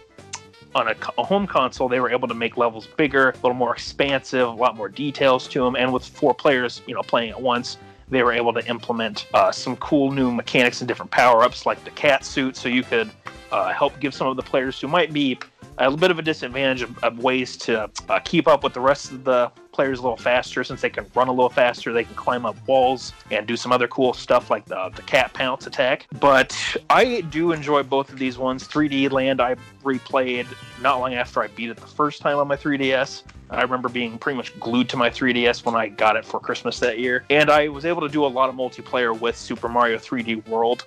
on 0.75 0.89
a, 0.89 0.95
a 1.17 1.23
home 1.23 1.47
console, 1.47 1.89
they 1.89 1.99
were 1.99 2.11
able 2.11 2.27
to 2.27 2.35
make 2.35 2.57
levels 2.57 2.85
bigger, 2.95 3.31
a 3.31 3.35
little 3.37 3.55
more 3.55 3.73
expansive, 3.73 4.47
a 4.47 4.51
lot 4.51 4.77
more 4.77 4.87
details 4.87 5.47
to 5.47 5.63
them, 5.63 5.75
and 5.75 5.91
with 5.91 6.05
four 6.05 6.35
players, 6.35 6.83
you 6.85 6.93
know, 6.93 7.01
playing 7.01 7.31
at 7.31 7.41
once, 7.41 7.79
they 8.07 8.21
were 8.21 8.33
able 8.33 8.53
to 8.53 8.63
implement 8.67 9.25
uh, 9.33 9.51
some 9.51 9.75
cool 9.77 10.11
new 10.11 10.31
mechanics 10.31 10.79
and 10.81 10.87
different 10.87 11.09
power-ups, 11.09 11.65
like 11.65 11.83
the 11.85 11.91
cat 11.91 12.23
suit, 12.23 12.55
so 12.55 12.69
you 12.69 12.83
could 12.83 13.09
uh, 13.51 13.73
help 13.73 13.99
give 13.99 14.13
some 14.13 14.27
of 14.27 14.35
the 14.35 14.43
players 14.43 14.79
who 14.79 14.87
might 14.87 15.11
be 15.11 15.39
a 15.79 15.97
bit 15.97 16.11
of 16.11 16.19
a 16.19 16.21
disadvantage 16.21 16.81
of, 16.81 16.97
of 17.03 17.19
ways 17.19 17.57
to 17.57 17.89
uh, 18.09 18.19
keep 18.19 18.47
up 18.47 18.63
with 18.63 18.73
the 18.73 18.81
rest 18.81 19.11
of 19.11 19.23
the 19.23 19.51
players 19.71 19.99
a 19.99 20.01
little 20.01 20.17
faster. 20.17 20.63
Since 20.63 20.81
they 20.81 20.89
can 20.89 21.05
run 21.15 21.29
a 21.29 21.31
little 21.31 21.49
faster 21.49 21.93
they 21.93 22.03
can 22.03 22.15
climb 22.15 22.45
up 22.45 22.55
walls 22.67 23.13
and 23.31 23.47
do 23.47 23.55
some 23.55 23.71
other 23.71 23.87
cool 23.87 24.13
stuff 24.13 24.49
like 24.49 24.65
the, 24.65 24.91
the 24.95 25.01
cat 25.03 25.33
pounce 25.33 25.67
attack. 25.67 26.07
But 26.19 26.55
i 26.89 27.21
do 27.21 27.51
enjoy 27.51 27.83
both 27.83 28.11
of 28.11 28.19
these 28.19 28.37
ones. 28.37 28.67
3d 28.67 29.11
land 29.11 29.41
i 29.41 29.55
replayed 29.83 30.47
not 30.81 30.99
long 30.99 31.13
after 31.13 31.41
i 31.41 31.47
beat 31.47 31.69
it 31.69 31.77
the 31.77 31.87
first 31.87 32.21
time 32.21 32.37
on 32.37 32.47
my 32.47 32.57
3ds 32.57 33.23
I 33.51 33.63
remember 33.63 33.89
being 33.89 34.19
pretty 34.19 34.37
much 34.37 34.57
glued 34.59 34.89
to 34.89 34.97
my 34.97 35.09
3DS 35.09 35.65
when 35.65 35.73
I 35.73 35.87
got 35.87 36.15
it 36.15 36.23
for 36.23 36.39
Christmas 36.39 36.79
that 36.81 36.99
year. 36.99 37.25
And 37.31 37.49
I 37.49 37.67
was 37.67 37.83
able 37.83 38.01
to 38.01 38.09
do 38.09 38.23
a 38.23 38.27
lot 38.27 38.47
of 38.47 38.53
multiplayer 38.53 39.19
with 39.19 39.35
Super 39.35 39.67
Mario 39.67 39.97
3D 39.97 40.47
World 40.47 40.85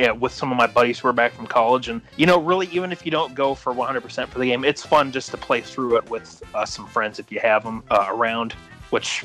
yeah, 0.00 0.10
with 0.10 0.32
some 0.32 0.50
of 0.50 0.56
my 0.56 0.66
buddies 0.66 0.98
who 0.98 1.08
are 1.08 1.12
back 1.12 1.32
from 1.32 1.46
college. 1.46 1.88
And, 1.88 2.00
you 2.16 2.26
know, 2.26 2.40
really, 2.40 2.68
even 2.68 2.92
if 2.92 3.04
you 3.04 3.10
don't 3.10 3.34
go 3.34 3.54
for 3.54 3.74
100% 3.74 4.28
for 4.28 4.38
the 4.38 4.46
game, 4.46 4.64
it's 4.64 4.84
fun 4.84 5.12
just 5.12 5.30
to 5.30 5.36
play 5.36 5.60
through 5.60 5.96
it 5.96 6.08
with 6.10 6.42
uh, 6.54 6.64
some 6.64 6.86
friends 6.86 7.18
if 7.18 7.30
you 7.30 7.40
have 7.40 7.64
them 7.64 7.82
uh, 7.90 8.06
around, 8.08 8.52
which 8.90 9.24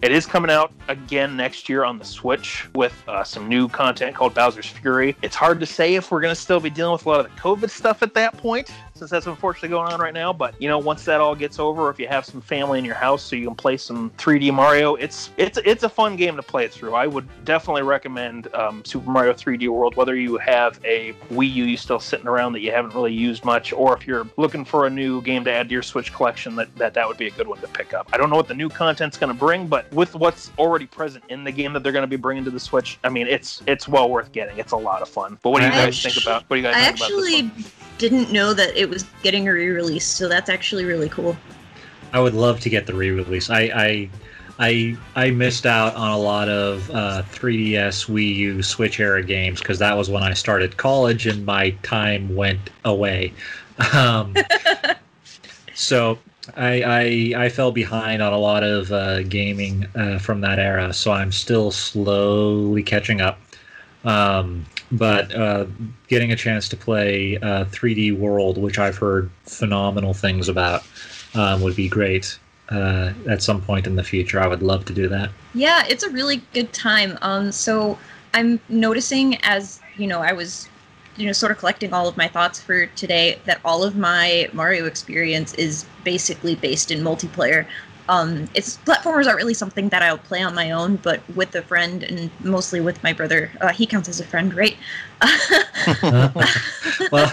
it 0.00 0.12
is 0.12 0.26
coming 0.26 0.50
out 0.50 0.72
again 0.86 1.36
next 1.36 1.68
year 1.68 1.84
on 1.84 1.98
the 1.98 2.04
Switch 2.04 2.68
with 2.74 2.94
uh, 3.08 3.24
some 3.24 3.48
new 3.48 3.68
content 3.68 4.14
called 4.14 4.32
Bowser's 4.32 4.66
Fury. 4.66 5.16
It's 5.22 5.34
hard 5.34 5.58
to 5.58 5.66
say 5.66 5.96
if 5.96 6.12
we're 6.12 6.20
going 6.20 6.34
to 6.34 6.40
still 6.40 6.60
be 6.60 6.70
dealing 6.70 6.92
with 6.92 7.04
a 7.06 7.08
lot 7.08 7.20
of 7.20 7.34
the 7.34 7.40
COVID 7.40 7.68
stuff 7.68 8.02
at 8.02 8.14
that 8.14 8.36
point, 8.36 8.70
since 8.98 9.10
that's 9.10 9.26
unfortunately 9.26 9.68
going 9.70 9.92
on 9.92 10.00
right 10.00 10.14
now. 10.14 10.32
But 10.32 10.60
you 10.60 10.68
know, 10.68 10.78
once 10.78 11.04
that 11.04 11.20
all 11.20 11.34
gets 11.34 11.58
over, 11.58 11.88
if 11.90 11.98
you 11.98 12.08
have 12.08 12.24
some 12.24 12.40
family 12.40 12.78
in 12.78 12.84
your 12.84 12.94
house, 12.94 13.22
so 13.22 13.36
you 13.36 13.46
can 13.46 13.54
play 13.54 13.76
some 13.76 14.10
3D 14.18 14.52
Mario, 14.52 14.96
it's 14.96 15.30
it's 15.36 15.58
it's 15.64 15.84
a 15.84 15.88
fun 15.88 16.16
game 16.16 16.36
to 16.36 16.42
play 16.42 16.68
through. 16.68 16.94
I 16.94 17.06
would 17.06 17.26
definitely 17.44 17.82
recommend 17.82 18.52
um, 18.54 18.84
Super 18.84 19.10
Mario 19.10 19.32
3D 19.32 19.68
World, 19.68 19.96
whether 19.96 20.16
you 20.16 20.36
have 20.38 20.80
a 20.84 21.12
Wii 21.30 21.52
U 21.54 21.64
you 21.64 21.76
still 21.76 22.00
sitting 22.00 22.26
around 22.26 22.52
that 22.54 22.60
you 22.60 22.72
haven't 22.72 22.94
really 22.94 23.12
used 23.12 23.44
much, 23.44 23.72
or 23.72 23.96
if 23.96 24.06
you're 24.06 24.26
looking 24.36 24.64
for 24.64 24.86
a 24.86 24.90
new 24.90 25.22
game 25.22 25.44
to 25.44 25.52
add 25.52 25.68
to 25.68 25.72
your 25.72 25.82
Switch 25.82 26.12
collection, 26.12 26.56
that 26.56 26.74
that, 26.76 26.94
that 26.94 27.06
would 27.06 27.16
be 27.16 27.26
a 27.26 27.30
good 27.30 27.46
one 27.46 27.60
to 27.60 27.68
pick 27.68 27.94
up. 27.94 28.08
I 28.12 28.16
don't 28.16 28.30
know 28.30 28.36
what 28.36 28.48
the 28.48 28.54
new 28.54 28.68
content's 28.68 29.16
going 29.16 29.32
to 29.32 29.38
bring, 29.38 29.66
but 29.66 29.90
with 29.92 30.14
what's 30.14 30.50
already 30.58 30.86
present 30.86 31.24
in 31.28 31.44
the 31.44 31.52
game 31.52 31.72
that 31.72 31.82
they're 31.82 31.92
going 31.92 32.02
to 32.02 32.08
be 32.08 32.16
bringing 32.16 32.44
to 32.44 32.50
the 32.50 32.60
Switch, 32.60 32.98
I 33.04 33.08
mean, 33.08 33.26
it's 33.26 33.62
it's 33.66 33.86
well 33.86 34.10
worth 34.10 34.32
getting. 34.32 34.58
It's 34.58 34.72
a 34.72 34.76
lot 34.76 35.02
of 35.02 35.08
fun. 35.08 35.38
But 35.42 35.50
what 35.50 35.60
do 35.60 35.66
you 35.66 35.72
I 35.72 35.86
guys 35.86 36.02
think 36.02 36.16
about? 36.16 36.44
What 36.48 36.56
do 36.56 36.62
you 36.62 36.66
guys 36.66 36.74
I 36.74 36.92
think 36.92 36.96
about 36.96 37.08
this 37.08 37.18
actually 37.18 37.42
one? 37.48 37.64
didn't 37.98 38.32
know 38.32 38.54
that 38.54 38.76
it 38.76 38.87
was 38.88 39.04
getting 39.22 39.48
a 39.48 39.52
re-release, 39.52 40.06
so 40.06 40.28
that's 40.28 40.48
actually 40.48 40.84
really 40.84 41.08
cool. 41.08 41.36
I 42.12 42.20
would 42.20 42.34
love 42.34 42.60
to 42.60 42.70
get 42.70 42.86
the 42.86 42.94
re-release. 42.94 43.50
I 43.50 43.60
I 43.60 44.10
I, 44.58 44.96
I 45.14 45.30
missed 45.30 45.66
out 45.66 45.94
on 45.94 46.10
a 46.10 46.18
lot 46.18 46.48
of 46.48 46.90
uh, 46.90 47.22
3DS, 47.30 48.08
Wii 48.08 48.34
U, 48.34 48.62
Switch 48.62 48.98
era 48.98 49.22
games 49.22 49.60
because 49.60 49.78
that 49.78 49.96
was 49.96 50.10
when 50.10 50.24
I 50.24 50.32
started 50.32 50.76
college 50.76 51.28
and 51.28 51.46
my 51.46 51.70
time 51.82 52.34
went 52.34 52.70
away. 52.84 53.32
Um, 53.94 54.34
so 55.72 56.18
I, 56.56 56.82
I 57.36 57.44
I 57.44 57.48
fell 57.48 57.70
behind 57.70 58.20
on 58.20 58.32
a 58.32 58.38
lot 58.38 58.64
of 58.64 58.90
uh, 58.90 59.22
gaming 59.22 59.86
uh, 59.94 60.18
from 60.18 60.40
that 60.40 60.58
era, 60.58 60.92
so 60.92 61.12
I'm 61.12 61.30
still 61.30 61.70
slowly 61.70 62.82
catching 62.82 63.20
up. 63.20 63.38
Um, 64.04 64.66
but 64.92 65.34
uh, 65.34 65.66
getting 66.08 66.32
a 66.32 66.36
chance 66.36 66.68
to 66.70 66.76
play 66.76 67.36
uh, 67.38 67.64
3D 67.66 68.16
World, 68.18 68.58
which 68.58 68.78
I've 68.78 68.96
heard 68.96 69.30
phenomenal 69.44 70.14
things 70.14 70.48
about, 70.48 70.82
um, 71.34 71.60
would 71.62 71.76
be 71.76 71.88
great. 71.88 72.38
Uh, 72.70 73.14
at 73.26 73.42
some 73.42 73.62
point 73.62 73.86
in 73.86 73.96
the 73.96 74.04
future, 74.04 74.38
I 74.38 74.46
would 74.46 74.62
love 74.62 74.84
to 74.86 74.92
do 74.92 75.08
that. 75.08 75.30
Yeah, 75.54 75.86
it's 75.88 76.02
a 76.02 76.10
really 76.10 76.42
good 76.52 76.70
time. 76.74 77.16
Um, 77.22 77.50
so 77.50 77.98
I'm 78.34 78.60
noticing 78.68 79.36
as 79.42 79.80
you 79.96 80.06
know, 80.06 80.20
I 80.20 80.32
was, 80.32 80.68
you 81.16 81.26
know, 81.26 81.32
sort 81.32 81.52
of 81.52 81.58
collecting 81.58 81.92
all 81.92 82.08
of 82.08 82.16
my 82.16 82.28
thoughts 82.28 82.60
for 82.60 82.86
today 82.86 83.38
that 83.44 83.60
all 83.64 83.82
of 83.82 83.96
my 83.96 84.48
Mario 84.52 84.86
experience 84.86 85.54
is 85.54 85.84
basically 86.04 86.54
based 86.54 86.90
in 86.90 87.00
multiplayer. 87.00 87.66
Um, 88.08 88.48
it's 88.54 88.78
platformers 88.78 89.26
aren't 89.26 89.36
really 89.36 89.54
something 89.54 89.88
that 89.90 90.02
I'll 90.02 90.18
play 90.18 90.42
on 90.42 90.54
my 90.54 90.70
own, 90.70 90.96
but 90.96 91.20
with 91.36 91.54
a 91.54 91.62
friend 91.62 92.02
and 92.02 92.30
mostly 92.40 92.80
with 92.80 93.02
my 93.02 93.12
brother. 93.12 93.50
Uh, 93.60 93.68
he 93.68 93.86
counts 93.86 94.08
as 94.08 94.18
a 94.20 94.24
friend, 94.24 94.54
right? 94.54 94.76
well, 97.12 97.32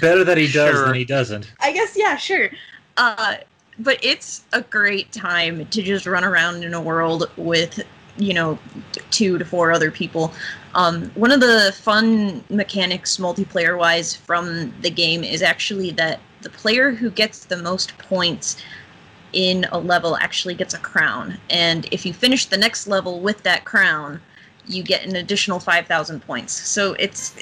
better 0.00 0.24
that 0.24 0.36
he 0.36 0.50
does 0.50 0.74
Sure. 0.74 0.86
than 0.86 0.94
he 0.94 1.04
doesn't. 1.04 1.52
I 1.60 1.72
guess 1.72 1.94
yeah, 1.96 2.16
sure. 2.16 2.50
Uh, 2.96 3.36
but 3.78 3.98
it's 4.02 4.42
a 4.52 4.62
great 4.62 5.12
time 5.12 5.66
to 5.66 5.82
just 5.82 6.06
run 6.06 6.24
around 6.24 6.64
in 6.64 6.74
a 6.74 6.80
world 6.80 7.30
with 7.36 7.80
you 8.16 8.34
know 8.34 8.58
two 9.10 9.38
to 9.38 9.44
four 9.44 9.70
other 9.72 9.90
people. 9.90 10.32
Um, 10.74 11.10
one 11.14 11.30
of 11.30 11.40
the 11.40 11.72
fun 11.80 12.42
mechanics, 12.50 13.16
multiplayer 13.18 13.78
wise, 13.78 14.14
from 14.16 14.74
the 14.82 14.90
game 14.90 15.22
is 15.24 15.42
actually 15.42 15.92
that 15.92 16.20
the 16.42 16.50
player 16.50 16.90
who 16.90 17.10
gets 17.10 17.44
the 17.46 17.56
most 17.56 17.96
points 17.98 18.56
in 19.32 19.66
a 19.72 19.78
level 19.78 20.16
actually 20.16 20.54
gets 20.54 20.74
a 20.74 20.78
crown, 20.78 21.38
and 21.50 21.86
if 21.92 22.06
you 22.06 22.12
finish 22.12 22.46
the 22.46 22.56
next 22.56 22.86
level 22.86 23.20
with 23.20 23.42
that 23.42 23.64
crown, 23.64 24.20
you 24.66 24.82
get 24.82 25.04
an 25.04 25.16
additional 25.16 25.60
five 25.60 25.86
thousand 25.86 26.20
points. 26.20 26.52
So 26.52 26.94
it's 26.94 27.36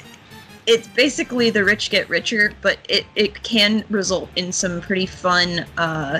it's 0.65 0.87
basically 0.89 1.49
the 1.49 1.63
rich 1.63 1.89
get 1.89 2.09
richer, 2.09 2.53
but 2.61 2.77
it, 2.89 3.05
it 3.15 3.41
can 3.43 3.85
result 3.89 4.29
in 4.35 4.51
some 4.51 4.81
pretty 4.81 5.05
fun 5.05 5.65
uh, 5.77 6.19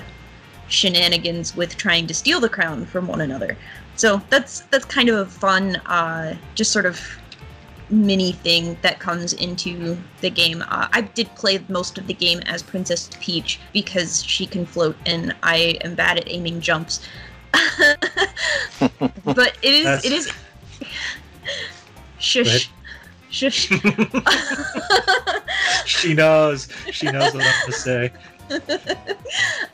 shenanigans 0.70 1.56
with 1.56 1.76
trying 1.76 2.08
to 2.08 2.14
steal 2.14 2.40
the 2.40 2.50
crown 2.50 2.86
from 2.86 3.08
one 3.08 3.22
another. 3.22 3.58
So 3.96 4.22
that's 4.30 4.62
that's 4.72 4.86
kind 4.86 5.10
of 5.10 5.28
a 5.28 5.30
fun, 5.30 5.76
uh, 5.88 6.38
just 6.56 6.72
sort 6.72 6.86
of 6.86 7.00
mini 7.90 8.34
thing 8.34 8.78
that 8.82 9.00
comes 9.00 9.34
into 9.34 9.98
the 10.22 10.30
game. 10.30 10.64
Uh, 10.68 10.88
I 10.92 11.02
did 11.02 11.34
play 11.36 11.64
most 11.70 11.98
of 11.98 12.08
the 12.08 12.14
game 12.14 12.40
as 12.46 12.62
Princess 12.62 13.10
Peach 13.20 13.60
because 13.74 14.24
she 14.24 14.46
can 14.46 14.66
float 14.66 14.96
and 15.06 15.36
I 15.44 15.78
am 15.82 15.96
bad 15.96 16.18
at 16.18 16.30
aiming 16.30 16.62
jumps. 16.62 17.02
but 19.24 19.58
it 19.62 19.74
is 19.74 19.86
That's- 19.86 20.06
it 20.06 20.12
is 20.12 20.32
shush 22.20 22.70
shush 23.30 23.70
She 25.86 26.14
knows. 26.14 26.68
She 26.92 27.10
knows 27.10 27.34
what 27.34 27.46
I'm 27.46 27.66
to 27.66 27.72
say. 27.72 28.12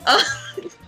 Uh, 0.06 0.22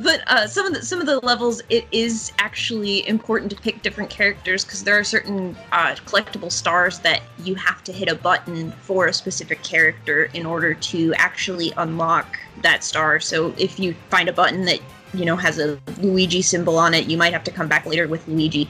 but 0.00 0.22
uh, 0.26 0.46
some 0.46 0.66
of 0.66 0.74
the 0.74 0.84
some 0.84 1.00
of 1.00 1.06
the 1.06 1.18
levels, 1.20 1.62
it 1.68 1.86
is 1.92 2.32
actually 2.38 3.06
important 3.06 3.50
to 3.50 3.56
pick 3.56 3.82
different 3.82 4.10
characters 4.10 4.64
because 4.64 4.84
there 4.84 4.98
are 4.98 5.04
certain 5.04 5.56
uh, 5.72 5.94
collectible 6.06 6.50
stars 6.50 6.98
that 7.00 7.22
you 7.44 7.54
have 7.56 7.84
to 7.84 7.92
hit 7.92 8.08
a 8.08 8.14
button 8.14 8.72
for 8.82 9.06
a 9.06 9.12
specific 9.12 9.62
character 9.62 10.24
in 10.34 10.46
order 10.46 10.74
to 10.74 11.12
actually 11.14 11.72
unlock 11.76 12.38
that 12.62 12.82
star. 12.82 13.20
So 13.20 13.54
if 13.58 13.78
you 13.78 13.94
find 14.08 14.28
a 14.28 14.32
button 14.32 14.64
that 14.64 14.80
you 15.12 15.24
know 15.24 15.36
has 15.36 15.58
a 15.58 15.78
Luigi 15.98 16.42
symbol 16.42 16.78
on 16.78 16.94
it, 16.94 17.06
you 17.06 17.18
might 17.18 17.32
have 17.32 17.44
to 17.44 17.50
come 17.50 17.68
back 17.68 17.84
later 17.84 18.08
with 18.08 18.26
Luigi. 18.26 18.68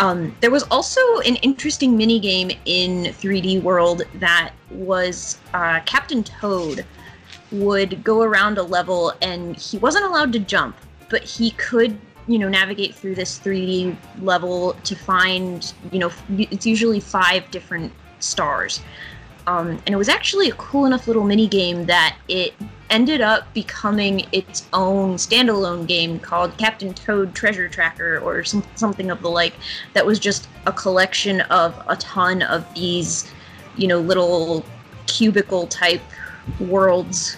Um, 0.00 0.34
there 0.40 0.50
was 0.50 0.62
also 0.64 1.00
an 1.20 1.36
interesting 1.36 1.96
mini 1.96 2.20
game 2.20 2.50
in 2.66 3.04
3D 3.04 3.62
World 3.62 4.02
that 4.14 4.52
was 4.70 5.38
uh, 5.54 5.80
Captain 5.86 6.22
Toad 6.22 6.84
would 7.50 8.02
go 8.04 8.22
around 8.22 8.58
a 8.58 8.62
level 8.62 9.12
and 9.22 9.56
he 9.56 9.78
wasn't 9.78 10.04
allowed 10.04 10.32
to 10.32 10.38
jump, 10.38 10.76
but 11.08 11.22
he 11.22 11.52
could, 11.52 11.98
you 12.26 12.38
know, 12.38 12.48
navigate 12.48 12.94
through 12.94 13.14
this 13.14 13.38
3D 13.38 13.96
level 14.20 14.74
to 14.84 14.94
find, 14.94 15.72
you 15.90 15.98
know, 15.98 16.10
it's 16.36 16.66
usually 16.66 17.00
five 17.00 17.50
different 17.50 17.92
stars. 18.20 18.80
Um, 19.46 19.70
and 19.86 19.88
it 19.88 19.96
was 19.96 20.10
actually 20.10 20.50
a 20.50 20.54
cool 20.54 20.84
enough 20.84 21.06
little 21.06 21.24
mini 21.24 21.46
game 21.46 21.86
that 21.86 22.16
it 22.28 22.52
ended 22.90 23.20
up 23.20 23.52
becoming 23.54 24.26
its 24.32 24.66
own 24.72 25.14
standalone 25.14 25.86
game 25.86 26.18
called 26.18 26.56
Captain 26.58 26.92
Toad 26.92 27.34
Treasure 27.34 27.68
Tracker 27.68 28.18
or 28.18 28.44
some, 28.44 28.62
something 28.74 29.10
of 29.10 29.22
the 29.22 29.30
like. 29.30 29.54
That 29.94 30.04
was 30.04 30.18
just 30.18 30.48
a 30.66 30.72
collection 30.72 31.40
of 31.42 31.80
a 31.88 31.96
ton 31.96 32.42
of 32.42 32.66
these, 32.74 33.30
you 33.76 33.88
know, 33.88 34.00
little 34.00 34.64
cubicle 35.06 35.66
type 35.66 36.02
worlds. 36.60 37.36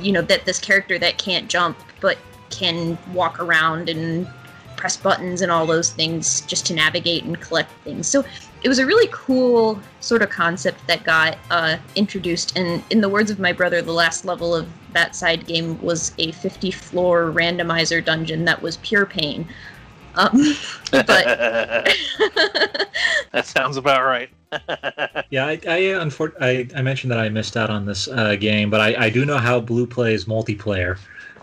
You 0.00 0.12
know 0.12 0.22
that 0.22 0.44
this 0.44 0.58
character 0.58 0.98
that 0.98 1.18
can't 1.18 1.48
jump 1.48 1.78
but 2.00 2.18
can 2.50 2.98
walk 3.12 3.40
around 3.40 3.88
and 3.88 4.28
press 4.76 4.96
buttons 4.96 5.40
and 5.40 5.50
all 5.50 5.66
those 5.66 5.90
things 5.90 6.42
just 6.42 6.66
to 6.66 6.74
navigate 6.74 7.24
and 7.24 7.40
collect 7.40 7.70
things. 7.82 8.06
So 8.06 8.24
it 8.62 8.68
was 8.68 8.78
a 8.78 8.86
really 8.86 9.08
cool 9.12 9.80
sort 10.00 10.22
of 10.22 10.30
concept 10.30 10.86
that 10.86 11.04
got 11.04 11.38
uh, 11.50 11.76
introduced. 11.94 12.56
And 12.56 12.82
in 12.90 13.00
the 13.00 13.08
words 13.08 13.30
of 13.30 13.38
my 13.38 13.52
brother, 13.52 13.80
the 13.80 13.92
last 13.92 14.24
level 14.24 14.54
of 14.54 14.68
that 14.92 15.14
side 15.14 15.46
game 15.46 15.80
was 15.82 16.12
a 16.18 16.32
50 16.32 16.70
floor 16.70 17.32
randomizer 17.32 18.04
dungeon 18.04 18.44
that 18.44 18.60
was 18.60 18.76
pure 18.78 19.06
pain. 19.06 19.48
Um, 20.16 20.56
but 20.90 21.06
that 23.32 23.44
sounds 23.44 23.76
about 23.76 24.04
right. 24.04 24.30
Yeah, 25.30 25.46
I 25.46 25.52
I, 25.52 25.80
unfor- 25.98 26.34
I 26.40 26.68
I 26.78 26.82
mentioned 26.82 27.10
that 27.10 27.18
I 27.18 27.28
missed 27.28 27.56
out 27.56 27.68
on 27.68 27.84
this 27.84 28.06
uh, 28.06 28.36
game, 28.36 28.70
but 28.70 28.80
I, 28.80 29.06
I 29.06 29.10
do 29.10 29.26
know 29.26 29.38
how 29.38 29.58
Blue 29.58 29.86
plays 29.86 30.26
multiplayer. 30.26 30.98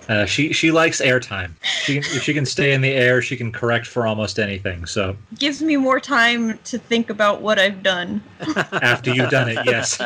Uh, 0.08 0.26
she 0.26 0.54
she 0.54 0.72
likes 0.72 1.02
airtime. 1.02 1.52
She 1.62 1.98
if 1.98 2.24
she 2.24 2.34
can 2.34 2.46
stay 2.46 2.72
in 2.74 2.82
the 2.82 2.92
air, 2.92 3.22
she 3.22 3.36
can 3.36 3.52
correct 3.52 3.86
for 3.88 4.08
almost 4.08 4.40
anything. 4.40 4.86
So 4.86 5.18
gives 5.38 5.62
me 5.62 5.76
more 5.76 6.00
time 6.00 6.58
to 6.60 6.78
think 6.78 7.10
about 7.10 7.42
what 7.42 7.60
I've 7.60 7.84
done. 7.84 8.24
after 8.82 9.14
you've 9.14 9.30
done 9.30 9.50
it, 9.50 9.60
yes. 9.66 10.02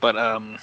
But 0.00 0.16
um, 0.16 0.58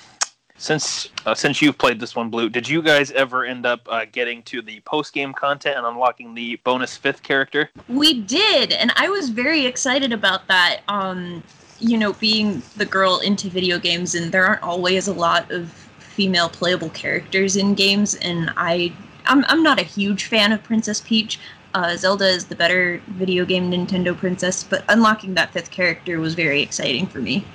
since 0.57 1.09
uh, 1.25 1.35
since 1.35 1.61
you've 1.61 1.77
played 1.77 1.99
this 1.99 2.15
one, 2.15 2.29
Blue, 2.29 2.49
did 2.49 2.67
you 2.67 2.81
guys 2.81 3.11
ever 3.11 3.45
end 3.45 3.65
up 3.65 3.81
uh, 3.89 4.05
getting 4.11 4.41
to 4.43 4.61
the 4.61 4.79
post 4.81 5.13
game 5.13 5.33
content 5.33 5.77
and 5.77 5.85
unlocking 5.85 6.33
the 6.33 6.55
bonus 6.63 6.97
fifth 6.97 7.23
character? 7.23 7.69
We 7.87 8.21
did, 8.21 8.71
and 8.71 8.91
I 8.95 9.09
was 9.09 9.29
very 9.29 9.65
excited 9.65 10.11
about 10.11 10.47
that. 10.47 10.81
Um, 10.87 11.43
you 11.79 11.97
know, 11.97 12.13
being 12.13 12.61
the 12.77 12.85
girl 12.85 13.19
into 13.19 13.49
video 13.49 13.77
games, 13.77 14.15
and 14.15 14.31
there 14.31 14.45
aren't 14.45 14.63
always 14.63 15.07
a 15.07 15.13
lot 15.13 15.51
of 15.51 15.69
female 15.99 16.49
playable 16.49 16.89
characters 16.89 17.55
in 17.55 17.75
games, 17.75 18.15
and 18.15 18.51
I, 18.57 18.91
I'm, 19.25 19.45
I'm 19.47 19.61
not 19.61 19.79
a 19.79 19.83
huge 19.83 20.25
fan 20.25 20.51
of 20.51 20.63
Princess 20.63 21.01
Peach. 21.01 21.39
Uh, 21.75 21.95
Zelda 21.95 22.27
is 22.27 22.45
the 22.45 22.55
better 22.55 22.99
video 23.09 23.45
game 23.45 23.69
Nintendo 23.69 24.17
princess, 24.17 24.63
but 24.63 24.83
unlocking 24.89 25.35
that 25.35 25.53
fifth 25.53 25.69
character 25.69 26.19
was 26.19 26.33
very 26.33 26.63
exciting 26.63 27.05
for 27.05 27.19
me. 27.19 27.45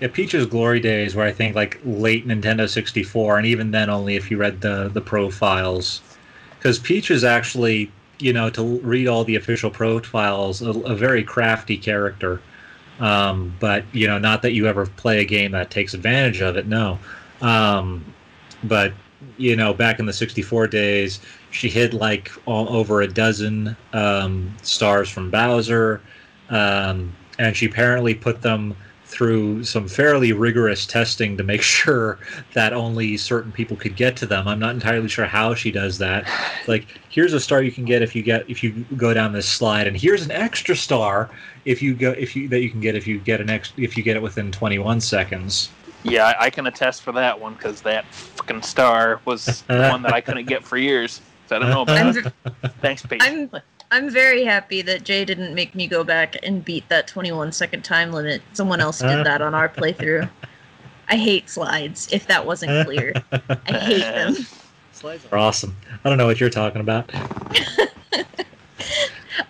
Yeah, 0.00 0.08
Peach's 0.12 0.46
glory 0.46 0.80
days 0.80 1.14
where 1.14 1.26
I 1.26 1.32
think 1.32 1.54
like 1.54 1.80
late 1.84 2.26
Nintendo 2.26 2.68
64, 2.68 3.38
and 3.38 3.46
even 3.46 3.70
then 3.70 3.88
only 3.88 4.16
if 4.16 4.30
you 4.30 4.36
read 4.36 4.60
the 4.60 4.90
the 4.92 5.00
profiles, 5.00 6.02
because 6.58 6.78
Peach 6.78 7.10
is 7.10 7.24
actually 7.24 7.90
you 8.18 8.32
know, 8.32 8.50
to 8.50 8.78
read 8.80 9.08
all 9.08 9.24
the 9.24 9.36
official 9.36 9.70
profiles, 9.70 10.62
a, 10.62 10.70
a 10.70 10.94
very 10.94 11.22
crafty 11.22 11.76
character. 11.76 12.40
Um, 13.00 13.54
but 13.58 13.84
you 13.92 14.06
know, 14.06 14.18
not 14.18 14.42
that 14.42 14.52
you 14.52 14.66
ever 14.66 14.86
play 14.86 15.20
a 15.20 15.24
game 15.24 15.52
that 15.52 15.70
takes 15.70 15.94
advantage 15.94 16.40
of 16.40 16.56
it. 16.56 16.66
No, 16.66 16.98
um, 17.40 18.04
but 18.62 18.92
you 19.36 19.56
know, 19.56 19.74
back 19.74 19.98
in 19.98 20.06
the 20.06 20.12
'64 20.12 20.68
days, 20.68 21.20
she 21.50 21.68
hid 21.68 21.92
like 21.92 22.30
all 22.46 22.68
over 22.74 23.02
a 23.02 23.08
dozen 23.08 23.76
um, 23.92 24.54
stars 24.62 25.10
from 25.10 25.30
Bowser, 25.30 26.00
um, 26.50 27.12
and 27.38 27.56
she 27.56 27.66
apparently 27.66 28.14
put 28.14 28.42
them 28.42 28.76
through 29.14 29.62
some 29.62 29.86
fairly 29.86 30.32
rigorous 30.32 30.84
testing 30.84 31.36
to 31.36 31.44
make 31.44 31.62
sure 31.78 32.18
that 32.52 32.72
only 32.72 33.16
certain 33.16 33.52
people 33.52 33.76
could 33.76 33.94
get 33.94 34.16
to 34.16 34.26
them. 34.26 34.48
I'm 34.48 34.58
not 34.58 34.74
entirely 34.74 35.08
sure 35.08 35.24
how 35.24 35.54
she 35.54 35.70
does 35.70 35.98
that. 35.98 36.28
Like, 36.66 36.86
here's 37.08 37.32
a 37.32 37.40
star 37.40 37.62
you 37.62 37.70
can 37.70 37.84
get 37.84 38.02
if 38.02 38.14
you 38.16 38.22
get 38.22 38.48
if 38.50 38.62
you 38.64 38.84
go 38.96 39.14
down 39.14 39.32
this 39.32 39.48
slide, 39.48 39.86
and 39.86 39.96
here's 39.96 40.24
an 40.24 40.32
extra 40.32 40.74
star 40.74 41.30
if 41.64 41.80
you 41.80 41.94
go 41.94 42.10
if 42.10 42.34
you 42.34 42.48
that 42.48 42.60
you 42.60 42.70
can 42.70 42.80
get 42.80 42.96
if 42.96 43.06
you 43.06 43.20
get 43.20 43.40
an 43.40 43.48
ex 43.48 43.72
if 43.76 43.96
you 43.96 44.02
get 44.02 44.16
it 44.16 44.22
within 44.22 44.50
21 44.50 45.00
seconds. 45.00 45.70
Yeah, 46.02 46.26
I, 46.26 46.46
I 46.46 46.50
can 46.50 46.66
attest 46.66 47.02
for 47.02 47.12
that 47.12 47.40
one 47.40 47.54
because 47.54 47.80
that 47.82 48.04
fucking 48.12 48.62
star 48.62 49.20
was 49.24 49.62
one 49.68 50.02
that 50.02 50.12
I 50.12 50.20
couldn't 50.20 50.46
get 50.46 50.64
for 50.64 50.76
years. 50.76 51.22
So 51.46 51.56
I 51.56 51.58
don't 51.60 51.70
know 51.70 51.82
about 51.82 51.98
I'm, 51.98 52.12
that. 52.62 52.74
Thanks, 52.80 53.06
Pete. 53.06 53.22
I'm 53.22 53.50
I'm 53.94 54.10
very 54.10 54.44
happy 54.44 54.82
that 54.82 55.04
Jay 55.04 55.24
didn't 55.24 55.54
make 55.54 55.76
me 55.76 55.86
go 55.86 56.02
back 56.02 56.34
and 56.42 56.64
beat 56.64 56.88
that 56.88 57.06
21 57.06 57.52
second 57.52 57.84
time 57.84 58.10
limit. 58.10 58.42
Someone 58.52 58.80
else 58.80 58.98
did 58.98 59.24
that 59.24 59.40
on 59.40 59.54
our 59.54 59.68
playthrough. 59.68 60.28
I 61.08 61.14
hate 61.14 61.48
slides. 61.48 62.12
If 62.12 62.26
that 62.26 62.44
wasn't 62.44 62.84
clear, 62.86 63.12
I 63.30 63.78
hate 63.78 64.00
them. 64.00 64.34
Slides 64.92 65.24
are 65.30 65.38
awesome. 65.38 65.76
I 66.04 66.08
don't 66.08 66.18
know 66.18 66.26
what 66.26 66.40
you're 66.40 66.50
talking 66.50 66.80
about. 66.80 67.08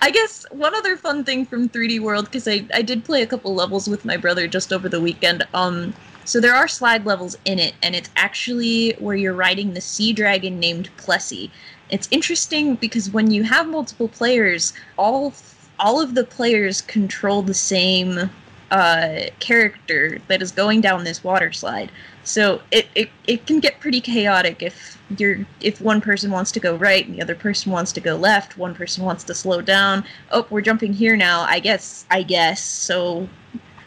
I 0.02 0.10
guess 0.10 0.44
one 0.50 0.74
other 0.74 0.98
fun 0.98 1.24
thing 1.24 1.46
from 1.46 1.70
3D 1.70 2.00
World 2.00 2.26
because 2.26 2.46
I 2.46 2.66
I 2.74 2.82
did 2.82 3.02
play 3.02 3.22
a 3.22 3.26
couple 3.26 3.54
levels 3.54 3.88
with 3.88 4.04
my 4.04 4.18
brother 4.18 4.46
just 4.46 4.74
over 4.74 4.90
the 4.90 5.00
weekend. 5.00 5.46
Um, 5.54 5.94
so 6.26 6.38
there 6.38 6.54
are 6.54 6.68
slide 6.68 7.06
levels 7.06 7.34
in 7.46 7.58
it, 7.58 7.74
and 7.82 7.94
it's 7.94 8.10
actually 8.16 8.92
where 8.98 9.16
you're 9.16 9.32
riding 9.32 9.72
the 9.72 9.80
sea 9.80 10.12
dragon 10.12 10.60
named 10.60 10.90
Plessy. 10.98 11.50
It's 11.94 12.08
interesting 12.10 12.74
because 12.74 13.10
when 13.10 13.30
you 13.30 13.44
have 13.44 13.68
multiple 13.68 14.08
players, 14.08 14.72
all 14.98 15.32
all 15.78 16.00
of 16.00 16.16
the 16.16 16.24
players 16.24 16.80
control 16.80 17.40
the 17.40 17.54
same 17.54 18.30
uh, 18.72 19.20
character 19.38 20.18
that 20.26 20.42
is 20.42 20.50
going 20.50 20.80
down 20.80 21.04
this 21.04 21.22
water 21.22 21.52
slide. 21.52 21.92
So 22.24 22.60
it, 22.72 22.88
it, 22.96 23.10
it 23.28 23.46
can 23.46 23.60
get 23.60 23.78
pretty 23.78 24.00
chaotic 24.00 24.60
if 24.60 24.98
you're 25.18 25.46
if 25.60 25.80
one 25.80 26.00
person 26.00 26.32
wants 26.32 26.50
to 26.52 26.60
go 26.60 26.74
right 26.74 27.06
and 27.06 27.14
the 27.14 27.22
other 27.22 27.36
person 27.36 27.70
wants 27.70 27.92
to 27.92 28.00
go 28.00 28.16
left, 28.16 28.58
one 28.58 28.74
person 28.74 29.04
wants 29.04 29.22
to 29.24 29.34
slow 29.34 29.60
down. 29.60 30.04
Oh, 30.32 30.48
we're 30.50 30.62
jumping 30.62 30.92
here 30.92 31.14
now. 31.14 31.42
I 31.42 31.60
guess 31.60 32.06
I 32.10 32.24
guess. 32.24 32.60
So 32.60 33.28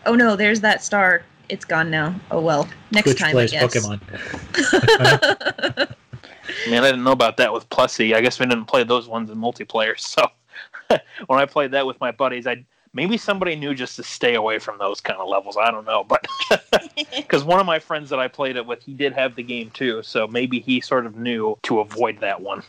oh 0.05 0.15
no, 0.15 0.37
there's 0.37 0.61
that 0.61 0.81
star. 0.81 1.23
It's 1.49 1.65
gone 1.65 1.91
now. 1.91 2.15
Oh 2.31 2.39
well. 2.39 2.69
Next 2.91 3.03
Twitch 3.03 3.19
time 3.19 3.31
plays 3.31 3.53
I 3.53 3.67
guess. 3.67 3.75
Pokemon. 3.75 3.99
Man, 6.69 6.83
I 6.83 6.87
didn't 6.87 7.03
know 7.03 7.11
about 7.11 7.37
that 7.37 7.53
with 7.53 7.69
Plessy. 7.69 8.13
I 8.13 8.21
guess 8.21 8.39
we 8.39 8.45
didn't 8.45 8.65
play 8.65 8.83
those 8.83 9.07
ones 9.07 9.29
in 9.29 9.37
multiplayer. 9.37 9.97
So 9.99 10.27
when 11.27 11.39
I 11.39 11.45
played 11.45 11.71
that 11.71 11.85
with 11.85 11.99
my 11.99 12.11
buddies, 12.11 12.47
I 12.47 12.65
maybe 12.93 13.17
somebody 13.17 13.55
knew 13.55 13.73
just 13.73 13.95
to 13.97 14.03
stay 14.03 14.35
away 14.35 14.59
from 14.59 14.77
those 14.77 15.01
kind 15.01 15.19
of 15.19 15.27
levels. 15.27 15.57
I 15.57 15.71
don't 15.71 15.85
know, 15.85 16.03
but 16.03 16.25
because 17.15 17.43
one 17.43 17.59
of 17.59 17.65
my 17.65 17.79
friends 17.79 18.09
that 18.09 18.19
I 18.19 18.27
played 18.27 18.55
it 18.55 18.65
with, 18.65 18.83
he 18.83 18.93
did 18.93 19.13
have 19.13 19.35
the 19.35 19.43
game 19.43 19.69
too, 19.71 20.01
so 20.03 20.27
maybe 20.27 20.59
he 20.59 20.81
sort 20.81 21.05
of 21.05 21.15
knew 21.15 21.57
to 21.63 21.79
avoid 21.79 22.19
that 22.21 22.41
one. 22.41 22.63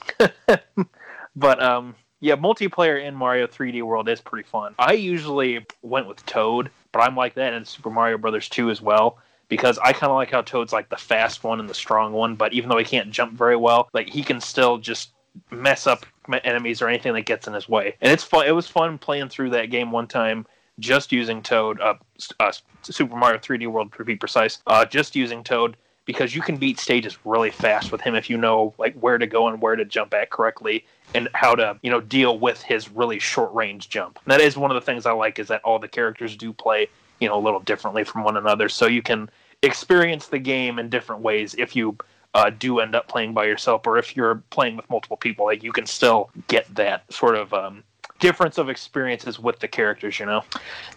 but 1.36 1.62
um, 1.62 1.94
yeah, 2.20 2.36
multiplayer 2.36 3.02
in 3.02 3.14
Mario 3.14 3.46
3D 3.46 3.82
World 3.82 4.08
is 4.08 4.20
pretty 4.20 4.48
fun. 4.48 4.74
I 4.78 4.92
usually 4.92 5.64
went 5.82 6.06
with 6.06 6.24
Toad, 6.26 6.70
but 6.92 7.00
I'm 7.00 7.16
like 7.16 7.34
that 7.34 7.54
in 7.54 7.64
Super 7.64 7.90
Mario 7.90 8.18
Brothers 8.18 8.48
2 8.48 8.70
as 8.70 8.82
well 8.82 9.18
because 9.48 9.78
I 9.78 9.92
kind 9.92 10.10
of 10.10 10.16
like 10.16 10.30
how 10.30 10.42
Toad's 10.42 10.72
like 10.72 10.88
the 10.88 10.96
fast 10.96 11.44
one 11.44 11.60
and 11.60 11.68
the 11.68 11.74
strong 11.74 12.12
one, 12.12 12.34
but 12.34 12.52
even 12.52 12.68
though 12.68 12.78
he 12.78 12.84
can't 12.84 13.10
jump 13.10 13.32
very 13.32 13.56
well, 13.56 13.88
like 13.92 14.08
he 14.08 14.22
can 14.22 14.40
still 14.40 14.78
just 14.78 15.10
mess 15.50 15.86
up 15.86 16.04
enemies 16.44 16.82
or 16.82 16.88
anything 16.88 17.14
that 17.14 17.22
gets 17.22 17.46
in 17.46 17.54
his 17.54 17.68
way. 17.68 17.94
And 18.00 18.12
it's 18.12 18.24
fun. 18.24 18.46
It 18.46 18.52
was 18.52 18.68
fun 18.68 18.98
playing 18.98 19.28
through 19.28 19.50
that 19.50 19.70
game 19.70 19.90
one 19.90 20.06
time 20.06 20.46
just 20.78 21.12
using 21.12 21.42
Toad. 21.42 21.80
Uh, 21.80 21.94
uh, 22.40 22.52
Super 22.82 23.16
Mario 23.16 23.38
3D 23.38 23.66
World 23.68 23.92
to 23.96 24.04
be 24.04 24.16
precise. 24.16 24.60
Uh, 24.66 24.84
just 24.84 25.16
using 25.16 25.42
Toad 25.42 25.76
because 26.04 26.34
you 26.34 26.40
can 26.40 26.56
beat 26.56 26.80
stages 26.80 27.18
really 27.26 27.50
fast 27.50 27.92
with 27.92 28.00
him 28.00 28.14
if 28.14 28.30
you 28.30 28.38
know 28.38 28.72
like 28.78 28.98
where 28.98 29.18
to 29.18 29.26
go 29.26 29.48
and 29.48 29.60
where 29.60 29.76
to 29.76 29.84
jump 29.84 30.14
at 30.14 30.30
correctly 30.30 30.84
and 31.14 31.28
how 31.34 31.54
to 31.54 31.78
you 31.82 31.90
know 31.90 32.00
deal 32.00 32.38
with 32.38 32.62
his 32.62 32.88
really 32.90 33.18
short 33.18 33.52
range 33.52 33.88
jump. 33.88 34.18
And 34.24 34.32
that 34.32 34.40
is 34.40 34.56
one 34.56 34.70
of 34.70 34.74
the 34.74 34.80
things 34.80 35.06
I 35.06 35.12
like 35.12 35.38
is 35.38 35.48
that 35.48 35.62
all 35.64 35.78
the 35.78 35.88
characters 35.88 36.36
do 36.36 36.52
play 36.52 36.88
you 37.20 37.28
know 37.28 37.38
a 37.38 37.42
little 37.42 37.60
differently 37.60 38.04
from 38.04 38.24
one 38.24 38.36
another, 38.36 38.68
so 38.68 38.86
you 38.86 39.02
can 39.02 39.28
experience 39.62 40.28
the 40.28 40.38
game 40.38 40.78
in 40.78 40.88
different 40.88 41.22
ways 41.22 41.54
if 41.58 41.74
you 41.74 41.96
uh, 42.34 42.50
do 42.50 42.78
end 42.80 42.94
up 42.94 43.08
playing 43.08 43.32
by 43.32 43.44
yourself 43.44 43.86
or 43.86 43.98
if 43.98 44.16
you're 44.16 44.36
playing 44.50 44.76
with 44.76 44.88
multiple 44.90 45.16
people 45.16 45.46
like 45.46 45.62
you 45.62 45.72
can 45.72 45.86
still 45.86 46.30
get 46.46 46.72
that 46.74 47.10
sort 47.12 47.34
of 47.34 47.52
um, 47.52 47.82
difference 48.20 48.58
of 48.58 48.68
experiences 48.68 49.38
with 49.38 49.58
the 49.58 49.66
characters 49.66 50.18
you 50.20 50.26
know? 50.26 50.44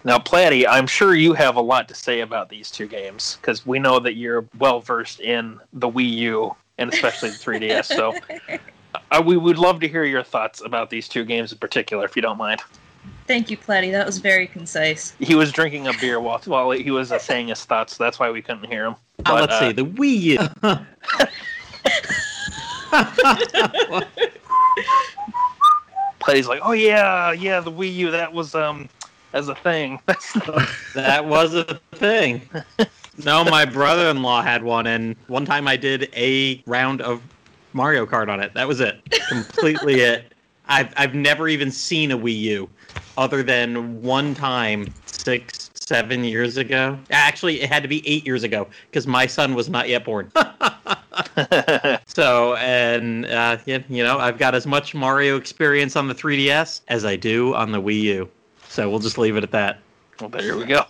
Now 0.04 0.20
platty 0.20 0.66
i'm 0.70 0.86
sure 0.86 1.16
you 1.16 1.34
have 1.34 1.56
a 1.56 1.62
lot 1.62 1.88
to 1.88 1.96
say 1.96 2.22
about 2.22 2.50
these 2.50 2.70
two 2.70 2.88
games 2.88 3.38
because 3.42 3.66
we 3.66 3.80
know 3.80 4.00
that 4.00 4.16
you're 4.16 4.46
well 4.60 4.80
versed 4.80 5.22
in 5.22 5.60
the 5.74 5.90
wii 5.90 6.10
u 6.10 6.56
and 6.78 6.94
especially 6.94 7.30
the 7.30 7.38
3ds 7.38 7.86
so 7.86 8.14
uh, 9.12 9.22
we 9.26 9.38
would 9.38 9.58
love 9.58 9.80
to 9.80 9.88
hear 9.88 10.04
your 10.04 10.24
thoughts 10.24 10.62
about 10.64 10.90
these 10.90 11.08
two 11.08 11.26
games 11.26 11.52
in 11.52 11.58
particular 11.58 12.06
if 12.06 12.16
you 12.16 12.22
don't 12.22 12.38
mind 12.38 12.62
Thank 13.28 13.50
you, 13.50 13.58
Platty. 13.58 13.92
That 13.92 14.06
was 14.06 14.18
very 14.18 14.48
concise. 14.48 15.14
he 15.20 15.36
was 15.36 15.52
drinking 15.52 15.88
a 15.88 15.94
beer 15.94 16.20
while, 16.20 16.40
while 16.46 16.72
he 16.72 16.92
was 16.92 17.12
uh, 17.12 17.20
saying 17.20 17.48
his 17.48 17.64
thoughts 17.64 17.98
that's 17.98 18.20
why 18.20 18.30
we 18.32 18.42
couldn't 18.42 18.66
hear 18.66 18.86
him 18.86 18.96
Uh, 19.20 19.24
But, 19.24 19.42
let's 19.42 19.54
uh, 19.54 19.60
see, 19.60 19.72
the 19.72 19.86
Wii 19.86 20.22
U. 20.22 20.40
Platty's 26.20 26.48
like 26.48 26.62
oh 26.64 26.74
yeah 26.74 27.32
yeah 27.32 27.60
the 27.60 27.72
wii 27.72 27.92
u 27.96 28.12
that 28.12 28.32
was 28.32 28.54
um 28.54 28.88
as 29.34 29.48
a 29.48 29.56
thing 29.56 30.00
that's 30.06 30.34
that 30.94 31.26
was 31.26 31.56
a 31.56 31.80
thing. 31.94 32.42
No, 33.24 33.44
my 33.44 33.66
brother-in-law 33.66 34.42
had 34.42 34.64
one, 34.64 34.88
and 34.88 35.16
one 35.28 35.46
time 35.46 35.68
I 35.68 35.78
did 35.78 36.10
a 36.16 36.64
round 36.66 37.02
of 37.02 37.22
Mario 37.74 38.06
Kart 38.06 38.30
on 38.30 38.40
it. 38.40 38.54
That 38.54 38.68
was 38.68 38.80
it. 38.80 39.00
Completely 39.28 40.02
it. 40.02 40.34
I've 40.68 40.94
I've 40.98 41.14
never 41.14 41.48
even 41.48 41.72
seen 41.72 42.12
a 42.12 42.18
Wii 42.18 42.40
U, 42.40 42.70
other 43.18 43.44
than 43.44 44.02
one 44.02 44.34
time 44.34 44.88
six 45.06 45.70
seven 45.74 46.24
years 46.24 46.58
ago. 46.58 46.98
Actually, 47.10 47.62
it 47.62 47.70
had 47.70 47.84
to 47.84 47.90
be 47.90 48.08
eight 48.08 48.26
years 48.26 48.44
ago 48.44 48.68
because 48.90 49.08
my 49.08 49.26
son 49.26 49.54
was 49.56 49.70
not 49.70 49.90
yet 49.90 50.06
born. 50.06 50.32
so, 52.08 52.56
and 52.56 53.26
uh, 53.26 53.58
yeah, 53.66 53.80
you 53.90 54.04
know, 54.04 54.18
I've 54.18 54.38
got 54.38 54.56
as 54.56 54.66
much 54.66 54.94
Mario 54.94 55.38
experience 55.38 55.96
on 55.96 56.08
the 56.08 56.16
3DS 56.16 56.82
as 56.88 57.06
I 57.06 57.16
do 57.16 57.54
on 57.56 57.72
the 57.72 57.82
Wii 57.82 58.02
U. 58.02 58.30
So 58.68 58.90
we'll 58.90 59.00
just 59.00 59.18
leave 59.18 59.36
it 59.36 59.44
at 59.44 59.52
that. 59.52 59.80
well 60.20 60.30
there 60.30 60.56
we 60.56 60.66
go 60.66 60.86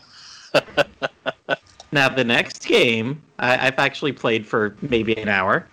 Now, 1.91 2.07
the 2.07 2.23
next 2.23 2.65
game 2.65 3.21
I, 3.39 3.67
I've 3.67 3.79
actually 3.79 4.13
played 4.13 4.45
for 4.45 4.77
maybe 4.81 5.17
an 5.17 5.27
hour. 5.27 5.67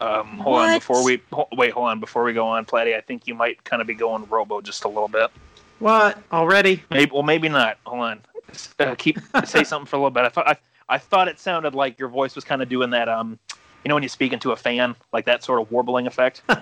Um, 0.00 0.38
hold 0.38 0.56
on 0.58 0.76
before 0.76 1.02
we 1.04 1.20
ho- 1.32 1.48
wait. 1.52 1.72
Hold 1.72 1.88
on 1.88 2.00
before 2.00 2.24
we 2.24 2.32
go 2.32 2.46
on, 2.46 2.64
Platty. 2.64 2.96
I 2.96 3.00
think 3.00 3.26
you 3.26 3.34
might 3.34 3.62
kind 3.64 3.80
of 3.80 3.88
be 3.88 3.94
going 3.94 4.26
Robo 4.28 4.60
just 4.60 4.84
a 4.84 4.88
little 4.88 5.08
bit. 5.08 5.30
What 5.78 6.18
already? 6.32 6.82
Maybe 6.90 7.10
well, 7.12 7.22
maybe 7.22 7.48
not. 7.48 7.78
Hold 7.84 8.00
on. 8.00 8.20
Uh, 8.78 8.94
keep 8.96 9.18
say 9.44 9.64
something 9.64 9.86
for 9.86 9.96
a 9.96 9.98
little 9.98 10.10
bit. 10.10 10.24
I 10.24 10.28
thought 10.28 10.48
I, 10.48 10.56
I 10.88 10.98
thought 10.98 11.28
it 11.28 11.38
sounded 11.38 11.74
like 11.74 11.98
your 11.98 12.08
voice 12.08 12.34
was 12.34 12.44
kind 12.44 12.62
of 12.62 12.68
doing 12.68 12.90
that. 12.90 13.08
Um, 13.08 13.38
you 13.84 13.88
know 13.88 13.94
when 13.94 14.02
you 14.02 14.08
speak 14.08 14.32
into 14.32 14.52
a 14.52 14.56
fan, 14.56 14.96
like 15.12 15.26
that 15.26 15.44
sort 15.44 15.60
of 15.60 15.70
warbling 15.70 16.06
effect. 16.06 16.42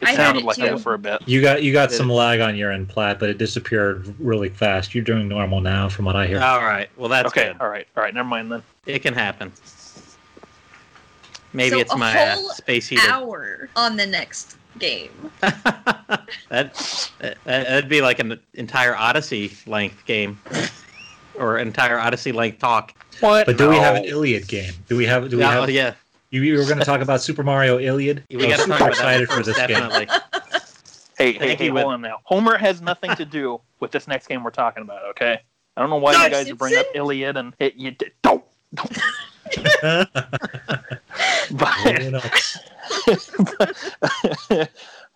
It 0.00 0.08
I 0.08 0.10
heard 0.10 0.16
sounded 0.16 0.40
it 0.40 0.46
like 0.46 0.56
too. 0.56 0.62
that 0.62 0.80
for 0.80 0.94
a 0.94 0.98
bit. 0.98 1.22
You 1.26 1.40
got 1.40 1.62
you 1.62 1.72
got 1.72 1.90
Did 1.90 1.96
some 1.96 2.08
lag 2.08 2.40
on 2.40 2.56
your 2.56 2.72
end, 2.72 2.88
Platt, 2.88 3.20
but 3.20 3.30
it 3.30 3.38
disappeared 3.38 4.12
really 4.18 4.48
fast. 4.48 4.94
You're 4.94 5.04
doing 5.04 5.28
normal 5.28 5.60
now, 5.60 5.88
from 5.88 6.04
what 6.04 6.16
I 6.16 6.26
hear. 6.26 6.40
All 6.40 6.60
right. 6.60 6.88
Well, 6.96 7.08
that's 7.08 7.28
okay. 7.28 7.48
good. 7.52 7.60
All 7.60 7.68
right. 7.68 7.86
All 7.96 8.02
right. 8.02 8.12
Never 8.12 8.28
mind 8.28 8.50
then. 8.50 8.62
It 8.86 9.00
can 9.00 9.14
happen. 9.14 9.52
Maybe 11.52 11.70
So 11.70 11.80
it's 11.80 11.92
a 11.92 11.96
my 11.96 12.16
uh, 12.16 12.36
space 12.54 12.88
heater. 12.88 13.08
Hour 13.08 13.68
on 13.76 13.96
the 13.96 14.06
next 14.06 14.56
game. 14.78 15.10
that, 15.40 16.30
that 16.48 17.38
that'd 17.44 17.88
be 17.88 18.00
like 18.02 18.18
an 18.18 18.38
entire 18.54 18.96
Odyssey 18.96 19.52
length 19.66 20.04
game, 20.06 20.38
or 21.38 21.58
entire 21.58 21.98
Odyssey 21.98 22.32
length 22.32 22.58
talk. 22.58 22.94
What? 23.20 23.46
But 23.46 23.58
do 23.58 23.68
we 23.68 23.76
have 23.76 23.96
an 23.96 24.04
Iliad 24.04 24.48
game? 24.48 24.72
Do 24.88 24.96
we 24.96 25.04
have? 25.06 25.30
Do 25.30 25.36
we 25.36 25.42
Yeah, 25.42 25.60
have? 25.60 25.70
yeah. 25.70 25.94
You, 26.30 26.42
you 26.42 26.56
were 26.56 26.64
going 26.64 26.78
to 26.78 26.84
talk 26.84 27.02
about 27.02 27.20
Super 27.20 27.42
Mario 27.42 27.78
Iliad. 27.78 28.24
We 28.30 28.44
I'm 28.44 28.50
got 28.50 28.60
super 28.60 28.70
talk 28.78 28.80
about 28.80 28.96
that 28.96 29.20
excited 29.20 29.28
for 29.28 29.34
first, 29.36 29.46
this 29.48 29.56
game. 29.58 29.68
definitely. 29.68 30.06
Hey, 31.18 31.32
hey, 31.34 31.38
Thank 31.38 31.58
hey, 31.58 31.66
you, 31.66 31.72
hold 31.76 31.92
on 31.92 32.00
now. 32.00 32.20
Homer 32.24 32.56
has 32.56 32.80
nothing 32.80 33.14
to 33.16 33.26
do 33.26 33.60
with 33.80 33.90
this 33.90 34.08
next 34.08 34.28
game 34.28 34.42
we're 34.42 34.50
talking 34.50 34.82
about. 34.82 35.04
Okay. 35.10 35.38
I 35.76 35.80
don't 35.80 35.90
know 35.90 35.96
why 35.98 36.12
No, 36.12 36.24
you 36.24 36.30
guys 36.30 36.50
bring 36.52 36.74
up 36.76 36.86
Iliad 36.94 37.36
and 37.36 37.54
it. 37.58 37.74
You 37.76 37.94
don't. 38.22 38.42
don't. 38.74 38.98
But 41.52 41.76
Rolling 41.84 42.14
up. 42.14 42.24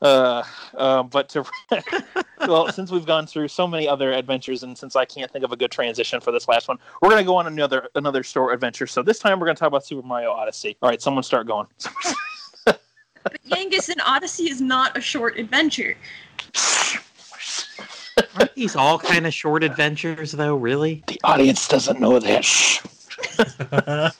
uh, 0.02 0.42
uh, 0.74 1.02
but 1.04 1.30
Super. 1.30 1.50
well, 2.40 2.70
since 2.72 2.90
we've 2.90 3.06
gone 3.06 3.26
through 3.26 3.48
so 3.48 3.66
many 3.66 3.88
other 3.88 4.12
adventures, 4.12 4.62
and 4.62 4.76
since 4.76 4.96
I 4.96 5.04
can't 5.04 5.30
think 5.30 5.44
of 5.44 5.52
a 5.52 5.56
good 5.56 5.70
transition 5.70 6.20
for 6.20 6.32
this 6.32 6.48
last 6.48 6.68
one, 6.68 6.78
we're 7.00 7.10
gonna 7.10 7.24
go 7.24 7.36
on 7.36 7.46
another 7.46 7.88
another 7.94 8.22
store 8.22 8.52
adventure. 8.52 8.86
So 8.86 9.02
this 9.02 9.18
time 9.18 9.40
we're 9.40 9.46
gonna 9.46 9.56
talk 9.56 9.68
about 9.68 9.86
Super 9.86 10.06
Mario 10.06 10.30
Odyssey. 10.30 10.76
All 10.82 10.88
right, 10.88 11.00
someone 11.00 11.22
start 11.22 11.46
going. 11.46 11.66
But 12.64 13.42
Yangus 13.50 13.88
and 13.88 14.00
Odyssey 14.06 14.50
is 14.50 14.60
not 14.60 14.96
a 14.96 15.00
short 15.00 15.36
adventure. 15.38 15.96
Aren't 18.36 18.54
these 18.54 18.76
all 18.76 18.98
kind 18.98 19.26
of 19.26 19.34
short 19.34 19.64
adventures, 19.64 20.32
though? 20.32 20.54
Really? 20.56 21.02
the 21.06 21.20
audience 21.24 21.66
doesn't 21.66 21.98
know 22.00 22.18
that. 22.20 22.44
Shh. 22.44 22.80
well, 23.70 24.12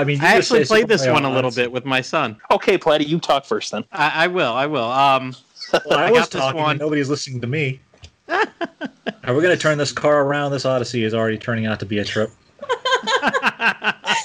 I 0.00 0.04
mean, 0.04 0.18
you 0.20 0.24
I 0.26 0.34
actually 0.36 0.64
played 0.64 0.88
this 0.88 1.06
one 1.06 1.24
a 1.24 1.30
little 1.32 1.50
bit 1.50 1.70
with 1.70 1.84
my 1.84 2.00
son. 2.00 2.36
Okay, 2.50 2.78
Platty, 2.78 3.06
you 3.06 3.18
talk 3.18 3.44
first 3.44 3.72
then. 3.72 3.84
I, 3.92 4.24
I 4.24 4.26
will. 4.28 4.52
I 4.52 4.66
will. 4.66 4.84
Um, 4.90 5.34
Well, 5.72 5.98
I, 5.98 6.06
I 6.06 6.10
was 6.10 6.20
got 6.20 6.30
this 6.30 6.40
talking. 6.40 6.60
one. 6.60 6.70
and 6.72 6.80
Nobody's 6.80 7.08
listening 7.10 7.40
to 7.40 7.46
me. 7.46 7.80
Are 8.28 9.34
we 9.34 9.42
going 9.42 9.54
to 9.54 9.56
turn 9.56 9.78
this 9.78 9.92
car 9.92 10.22
around? 10.24 10.52
This 10.52 10.64
Odyssey 10.64 11.04
is 11.04 11.14
already 11.14 11.38
turning 11.38 11.66
out 11.66 11.80
to 11.80 11.86
be 11.86 11.98
a 11.98 12.04
trip. 12.04 12.30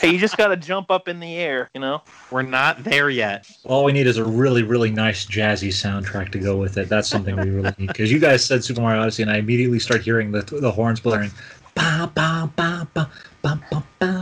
Hey, 0.01 0.11
you 0.11 0.17
just 0.17 0.37
gotta 0.37 0.55
jump 0.55 0.91
up 0.91 1.09
in 1.09 1.19
the 1.19 1.35
air, 1.35 1.69
you 1.73 1.81
know. 1.81 2.01
we're 2.31 2.41
not 2.41 2.85
there 2.85 3.09
yet. 3.09 3.49
All 3.65 3.83
we 3.83 3.91
need 3.91 4.07
is 4.07 4.17
a 4.17 4.23
really, 4.23 4.63
really 4.63 4.91
nice 4.91 5.25
jazzy 5.25 5.69
soundtrack 5.69 6.31
to 6.31 6.39
go 6.39 6.55
with 6.55 6.77
it. 6.77 6.87
That's 6.87 7.09
something 7.09 7.35
we 7.35 7.49
really 7.49 7.73
need. 7.77 7.87
Because 7.87 8.09
you 8.09 8.17
guys 8.19 8.45
said 8.45 8.63
Super 8.63 8.79
Mario 8.79 9.01
Odyssey, 9.01 9.23
and 9.23 9.31
I 9.31 9.37
immediately 9.37 9.79
start 9.79 10.01
hearing 10.01 10.31
the 10.31 10.41
the 10.41 10.71
horns 10.71 11.01
blaring. 11.01 11.31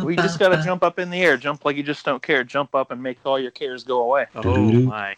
We 0.03 0.15
just 0.15 0.39
gotta 0.39 0.61
jump 0.63 0.84
up 0.84 0.99
in 0.99 1.09
the 1.09 1.21
air, 1.21 1.38
jump 1.38 1.65
like 1.65 1.75
you 1.75 1.84
just 1.84 2.05
don't 2.05 2.21
care, 2.21 2.43
jump 2.43 2.75
up 2.75 2.91
and 2.91 3.01
make 3.01 3.17
all 3.25 3.39
your 3.39 3.51
cares 3.51 3.84
go 3.84 4.01
away. 4.01 4.25
Oh 4.35 4.41
my! 4.85 5.15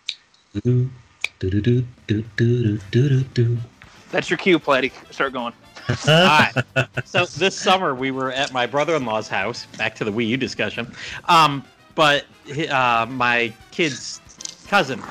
That's 4.11 4.29
your 4.29 4.37
cue, 4.37 4.57
Platy. 4.59 4.91
Start 5.13 5.33
going. 5.33 5.53
all 5.89 5.95
right. 6.07 6.53
So 7.05 7.25
this 7.25 7.55
summer 7.55 7.93
we 7.95 8.11
were 8.11 8.31
at 8.31 8.53
my 8.53 8.65
brother-in-law's 8.65 9.27
house. 9.27 9.65
Back 9.77 9.95
to 9.95 10.03
the 10.03 10.11
Wii 10.11 10.27
U 10.29 10.37
discussion. 10.37 10.91
Um, 11.27 11.63
but 11.95 12.25
uh, 12.69 13.05
my 13.09 13.53
kid's 13.71 14.21
cousin, 14.67 15.01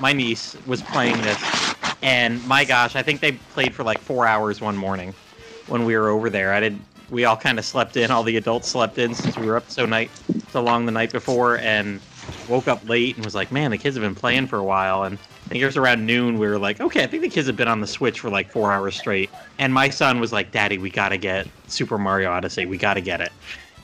my 0.00 0.12
niece, 0.12 0.56
was 0.66 0.82
playing 0.82 1.20
this, 1.22 1.74
and 2.02 2.46
my 2.46 2.64
gosh, 2.64 2.96
I 2.96 3.02
think 3.02 3.20
they 3.20 3.32
played 3.32 3.74
for 3.74 3.82
like 3.82 3.98
four 3.98 4.26
hours 4.26 4.60
one 4.60 4.76
morning 4.76 5.14
when 5.68 5.84
we 5.84 5.96
were 5.96 6.08
over 6.08 6.30
there. 6.30 6.52
I 6.52 6.60
did. 6.60 6.78
We 7.10 7.24
all 7.24 7.36
kind 7.36 7.58
of 7.58 7.64
slept 7.64 7.96
in. 7.96 8.10
All 8.10 8.24
the 8.24 8.36
adults 8.36 8.68
slept 8.68 8.98
in 8.98 9.14
since 9.14 9.36
we 9.36 9.46
were 9.46 9.56
up 9.56 9.70
so 9.70 9.86
night 9.86 10.10
so 10.50 10.62
long 10.62 10.86
the 10.86 10.92
night 10.92 11.12
before, 11.12 11.58
and 11.58 12.00
woke 12.48 12.66
up 12.66 12.88
late 12.88 13.16
and 13.16 13.24
was 13.24 13.34
like, 13.34 13.52
"Man, 13.52 13.70
the 13.70 13.78
kids 13.78 13.96
have 13.96 14.02
been 14.02 14.14
playing 14.14 14.48
for 14.48 14.58
a 14.58 14.64
while." 14.64 15.04
And 15.04 15.16
I 15.16 15.48
think 15.48 15.62
it 15.62 15.66
was 15.66 15.76
around 15.76 16.04
noon. 16.04 16.38
We 16.38 16.48
were 16.48 16.58
like, 16.58 16.80
"Okay, 16.80 17.04
I 17.04 17.06
think 17.06 17.22
the 17.22 17.28
kids 17.28 17.46
have 17.46 17.56
been 17.56 17.68
on 17.68 17.80
the 17.80 17.86
Switch 17.86 18.18
for 18.20 18.28
like 18.28 18.50
four 18.50 18.72
hours 18.72 18.96
straight." 18.96 19.30
And 19.58 19.72
my 19.72 19.88
son 19.88 20.18
was 20.18 20.32
like, 20.32 20.50
"Daddy, 20.50 20.78
we 20.78 20.90
gotta 20.90 21.16
get 21.16 21.46
Super 21.68 21.98
Mario 21.98 22.30
Odyssey. 22.30 22.66
We 22.66 22.78
gotta 22.78 23.00
get 23.00 23.20
it. 23.20 23.30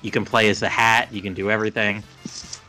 You 0.03 0.11
can 0.11 0.25
play 0.25 0.49
as 0.49 0.59
the 0.59 0.69
Hat. 0.69 1.09
You 1.13 1.23
can 1.23 1.35
do 1.35 1.51
everything." 1.51 2.03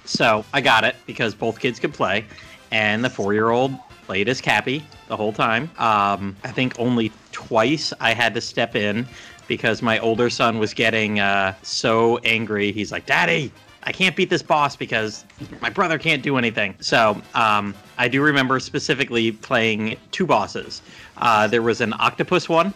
So 0.06 0.46
I 0.54 0.62
got 0.62 0.84
it 0.84 0.96
because 1.08 1.34
both 1.34 1.60
kids 1.60 1.80
could 1.80 1.94
play, 1.94 2.26
and 2.72 3.04
the 3.04 3.10
four-year-old 3.10 3.74
played 4.06 4.30
as 4.30 4.42
Cappy 4.42 4.84
the 5.08 5.18
whole 5.18 5.34
time. 5.34 5.70
Um, 5.78 6.36
I 6.44 6.52
think 6.52 6.80
only 6.80 7.12
twice 7.32 7.94
I 8.00 8.14
had 8.14 8.34
to 8.36 8.42
step 8.42 8.76
in 8.76 9.08
because 9.48 9.82
my 9.82 10.00
older 10.00 10.30
son 10.30 10.60
was 10.60 10.74
getting 10.74 11.20
uh, 11.20 11.54
so 11.64 12.18
angry. 12.20 12.72
He's 12.72 12.92
like, 12.92 13.06
"Daddy, 13.06 13.52
I 13.84 13.92
can't 13.92 14.16
beat 14.16 14.30
this 14.30 14.42
boss 14.42 14.76
because 14.76 15.26
my 15.62 15.70
brother 15.70 15.98
can't 15.98 16.24
do 16.24 16.38
anything." 16.38 16.76
So 16.80 17.22
um, 17.36 17.74
I 17.98 18.08
do 18.08 18.22
remember 18.22 18.60
specifically 18.60 19.32
playing 19.32 19.98
two 20.12 20.26
bosses. 20.26 20.82
Uh, 21.18 21.48
there 21.48 21.62
was 21.62 21.82
an 21.82 21.94
octopus 22.00 22.48
one 22.48 22.74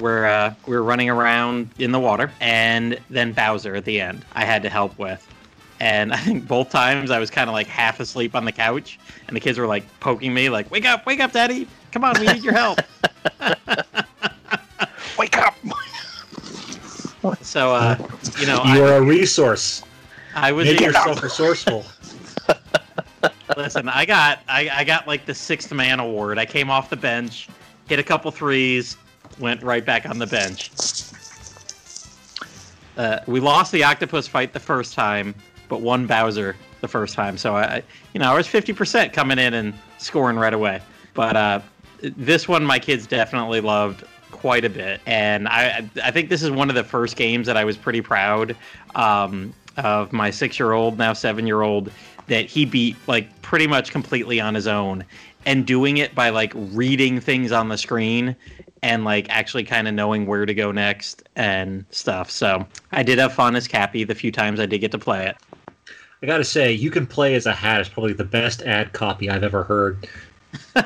where 0.00 0.26
uh, 0.26 0.54
we 0.66 0.74
were 0.74 0.82
running 0.82 1.10
around 1.10 1.70
in 1.78 1.92
the 1.92 2.00
water, 2.00 2.32
and 2.40 2.98
then 3.10 3.32
Bowser 3.32 3.74
at 3.74 3.84
the 3.84 4.00
end. 4.00 4.24
I 4.32 4.44
had 4.44 4.62
to 4.62 4.70
help 4.70 4.98
with. 4.98 5.26
And 5.80 6.12
I 6.12 6.18
think 6.18 6.46
both 6.46 6.70
times 6.70 7.10
I 7.10 7.18
was 7.18 7.30
kind 7.30 7.48
of 7.48 7.54
like 7.54 7.66
half 7.66 8.00
asleep 8.00 8.34
on 8.34 8.44
the 8.44 8.52
couch, 8.52 8.98
and 9.26 9.34
the 9.34 9.40
kids 9.40 9.58
were 9.58 9.66
like 9.66 9.84
poking 10.00 10.32
me, 10.34 10.50
like, 10.50 10.70
"Wake 10.70 10.84
up, 10.84 11.06
wake 11.06 11.20
up, 11.20 11.32
Daddy! 11.32 11.66
Come 11.90 12.04
on, 12.04 12.14
we 12.20 12.26
need 12.26 12.44
your 12.44 12.52
help." 12.52 12.78
Wake 15.18 15.36
up! 15.36 15.54
So, 17.42 17.74
uh, 17.74 17.96
you 18.38 18.46
know, 18.46 18.62
you 18.64 18.82
are 18.82 18.96
a 18.96 19.02
resource. 19.02 19.82
I 20.34 20.52
was 20.52 20.66
Make 20.66 20.80
a- 20.80 20.84
yourself 20.84 21.22
resourceful. 21.22 21.84
Listen, 23.56 23.88
I 23.88 24.06
got 24.06 24.40
I, 24.48 24.70
I 24.72 24.84
got 24.84 25.06
like 25.06 25.26
the 25.26 25.34
sixth 25.34 25.72
man 25.72 26.00
award. 26.00 26.38
I 26.38 26.46
came 26.46 26.70
off 26.70 26.88
the 26.88 26.96
bench, 26.96 27.48
hit 27.88 27.98
a 27.98 28.02
couple 28.02 28.30
threes, 28.30 28.96
went 29.38 29.62
right 29.62 29.84
back 29.84 30.08
on 30.08 30.18
the 30.18 30.26
bench. 30.26 30.70
Uh, 32.96 33.20
we 33.26 33.40
lost 33.40 33.72
the 33.72 33.82
octopus 33.84 34.26
fight 34.26 34.52
the 34.52 34.60
first 34.60 34.94
time, 34.94 35.34
but 35.70 35.80
one 35.80 36.06
Bowser 36.06 36.54
the 36.82 36.88
first 36.88 37.14
time. 37.14 37.38
So 37.38 37.56
I, 37.56 37.82
you 38.12 38.20
know, 38.20 38.30
I 38.30 38.36
was 38.36 38.46
fifty 38.46 38.74
percent 38.74 39.14
coming 39.14 39.38
in 39.38 39.54
and 39.54 39.72
scoring 39.96 40.36
right 40.36 40.52
away. 40.52 40.82
But 41.14 41.36
uh, 41.36 41.60
this 42.02 42.46
one, 42.46 42.64
my 42.64 42.78
kids 42.78 43.06
definitely 43.06 43.62
loved 43.62 44.04
quite 44.30 44.66
a 44.66 44.70
bit, 44.70 45.00
and 45.06 45.48
I 45.48 45.88
I 46.04 46.10
think 46.10 46.28
this 46.28 46.42
is 46.42 46.50
one 46.50 46.68
of 46.68 46.74
the 46.74 46.84
first 46.84 47.16
games 47.16 47.46
that 47.46 47.56
I 47.56 47.64
was 47.64 47.78
pretty 47.78 48.02
proud 48.02 48.54
um, 48.94 49.54
of 49.78 50.12
my 50.12 50.30
six 50.30 50.58
year 50.58 50.72
old 50.72 50.98
now 50.98 51.14
seven 51.14 51.46
year 51.46 51.62
old 51.62 51.90
that 52.26 52.46
he 52.46 52.66
beat 52.66 52.96
like 53.06 53.40
pretty 53.42 53.66
much 53.66 53.90
completely 53.90 54.40
on 54.40 54.54
his 54.54 54.66
own 54.66 55.04
and 55.46 55.66
doing 55.66 55.96
it 55.96 56.14
by 56.14 56.28
like 56.30 56.52
reading 56.54 57.18
things 57.18 57.50
on 57.50 57.68
the 57.68 57.78
screen 57.78 58.36
and 58.82 59.04
like 59.04 59.28
actually 59.30 59.64
kind 59.64 59.88
of 59.88 59.94
knowing 59.94 60.26
where 60.26 60.46
to 60.46 60.54
go 60.54 60.70
next 60.72 61.22
and 61.36 61.84
stuff. 61.90 62.30
So 62.30 62.66
I 62.92 63.02
did 63.02 63.18
have 63.18 63.32
fun 63.32 63.56
as 63.56 63.66
Cappy 63.68 64.04
the 64.04 64.14
few 64.14 64.32
times 64.32 64.60
I 64.60 64.66
did 64.66 64.78
get 64.78 64.92
to 64.92 64.98
play 64.98 65.26
it. 65.26 65.36
I 66.22 66.26
gotta 66.26 66.44
say, 66.44 66.72
you 66.72 66.90
can 66.90 67.06
play 67.06 67.34
as 67.34 67.46
a 67.46 67.52
hat 67.52 67.80
is 67.80 67.88
probably 67.88 68.12
the 68.12 68.24
best 68.24 68.62
ad 68.62 68.92
copy 68.92 69.30
I've 69.30 69.42
ever 69.42 69.64
heard. 69.64 70.06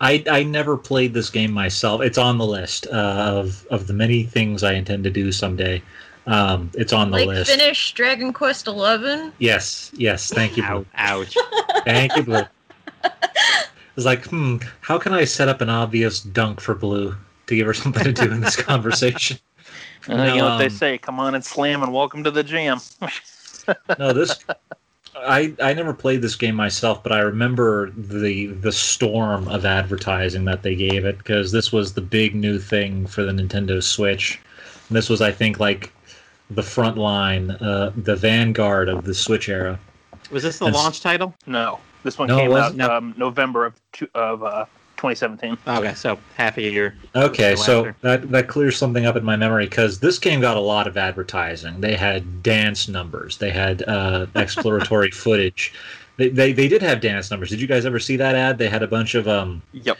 I, 0.00 0.22
I 0.30 0.42
never 0.42 0.76
played 0.76 1.14
this 1.14 1.30
game 1.30 1.50
myself. 1.50 2.00
It's 2.02 2.18
on 2.18 2.38
the 2.38 2.46
list 2.46 2.86
uh, 2.88 2.90
of 2.92 3.66
of 3.70 3.86
the 3.86 3.92
many 3.92 4.24
things 4.24 4.62
I 4.62 4.74
intend 4.74 5.04
to 5.04 5.10
do 5.10 5.32
someday. 5.32 5.82
Um, 6.26 6.70
it's 6.74 6.92
on 6.92 7.10
the 7.10 7.18
like 7.18 7.26
list. 7.26 7.50
finish 7.50 7.92
Dragon 7.92 8.32
Quest 8.32 8.66
Eleven. 8.66 9.32
Yes, 9.38 9.90
yes. 9.94 10.30
Thank 10.32 10.56
you, 10.56 10.62
Blue. 10.66 10.86
Ouch. 10.94 11.36
Ouch. 11.36 11.84
Thank 11.84 12.16
you, 12.16 12.22
Blue. 12.22 12.42
It's 13.96 14.04
like, 14.04 14.24
hmm, 14.26 14.56
how 14.80 14.98
can 14.98 15.12
I 15.12 15.22
set 15.22 15.48
up 15.48 15.60
an 15.60 15.68
obvious 15.70 16.20
dunk 16.20 16.60
for 16.60 16.74
Blue 16.74 17.14
to 17.46 17.54
give 17.54 17.64
her 17.68 17.72
something 17.72 18.02
to 18.02 18.12
do 18.12 18.28
in 18.32 18.40
this 18.40 18.56
conversation? 18.60 19.38
Uh, 20.08 20.14
you 20.14 20.38
know 20.38 20.48
what 20.48 20.58
they 20.58 20.64
Um, 20.64 20.70
say? 20.70 20.98
Come 20.98 21.20
on 21.20 21.36
and 21.36 21.44
slam 21.44 21.80
and 21.84 21.92
welcome 21.92 22.24
to 22.24 22.32
the 22.32 22.42
jam. 22.42 22.80
No, 23.98 24.12
this 24.12 24.38
I 25.16 25.54
I 25.62 25.74
never 25.74 25.94
played 25.94 26.22
this 26.22 26.34
game 26.36 26.54
myself, 26.54 27.02
but 27.02 27.12
I 27.12 27.20
remember 27.20 27.90
the 27.90 28.46
the 28.46 28.72
storm 28.72 29.48
of 29.48 29.64
advertising 29.64 30.44
that 30.46 30.62
they 30.62 30.74
gave 30.74 31.04
it 31.04 31.18
because 31.18 31.52
this 31.52 31.72
was 31.72 31.92
the 31.94 32.00
big 32.00 32.34
new 32.34 32.58
thing 32.58 33.06
for 33.06 33.22
the 33.22 33.32
Nintendo 33.32 33.82
Switch. 33.82 34.40
And 34.88 34.96
this 34.96 35.08
was, 35.08 35.22
I 35.22 35.32
think, 35.32 35.58
like 35.60 35.92
the 36.50 36.62
front 36.62 36.98
line, 36.98 37.52
uh, 37.52 37.92
the 37.96 38.16
vanguard 38.16 38.88
of 38.88 39.04
the 39.04 39.14
Switch 39.14 39.48
era. 39.48 39.78
Was 40.30 40.42
this 40.42 40.58
the 40.58 40.66
That's- 40.66 40.82
launch 40.82 41.00
title? 41.00 41.34
No, 41.46 41.78
this 42.02 42.18
one 42.18 42.28
No, 42.28 42.36
came 42.38 42.52
out 42.52 42.78
um, 42.80 43.14
November 43.16 43.64
of 43.66 43.74
two, 43.92 44.08
of 44.14 44.42
uh, 44.42 44.66
2017. 45.04 45.58
Okay, 45.66 45.94
so 45.94 46.18
half 46.36 46.56
a 46.56 46.62
year. 46.62 46.94
Okay, 47.14 47.54
So 47.56 47.62
so 47.62 47.86
after. 47.86 47.96
that 48.02 48.30
that 48.30 48.48
clears 48.48 48.76
something 48.76 49.04
up 49.06 49.16
in 49.16 49.24
my 49.24 49.36
memory 49.36 49.66
because 49.66 50.00
this 50.00 50.18
game 50.18 50.40
got 50.40 50.56
a 50.56 50.60
lot 50.60 50.86
of 50.86 50.96
advertising. 50.96 51.80
They 51.80 51.94
had 51.96 52.42
dance 52.42 52.88
numbers, 52.88 53.36
they 53.38 53.50
had 53.50 53.82
uh, 53.86 54.26
exploratory 54.34 55.10
footage. 55.24 55.74
They, 56.16 56.28
they 56.28 56.52
they 56.52 56.68
did 56.68 56.80
have 56.82 57.00
dance 57.00 57.30
numbers. 57.30 57.50
Did 57.50 57.60
you 57.60 57.66
guys 57.66 57.84
ever 57.84 57.98
see 57.98 58.16
that 58.16 58.34
ad? 58.34 58.56
They 58.58 58.68
had 58.68 58.82
a 58.82 58.86
bunch 58.88 59.14
of 59.14 59.28
um 59.28 59.60
Yep. 59.72 59.98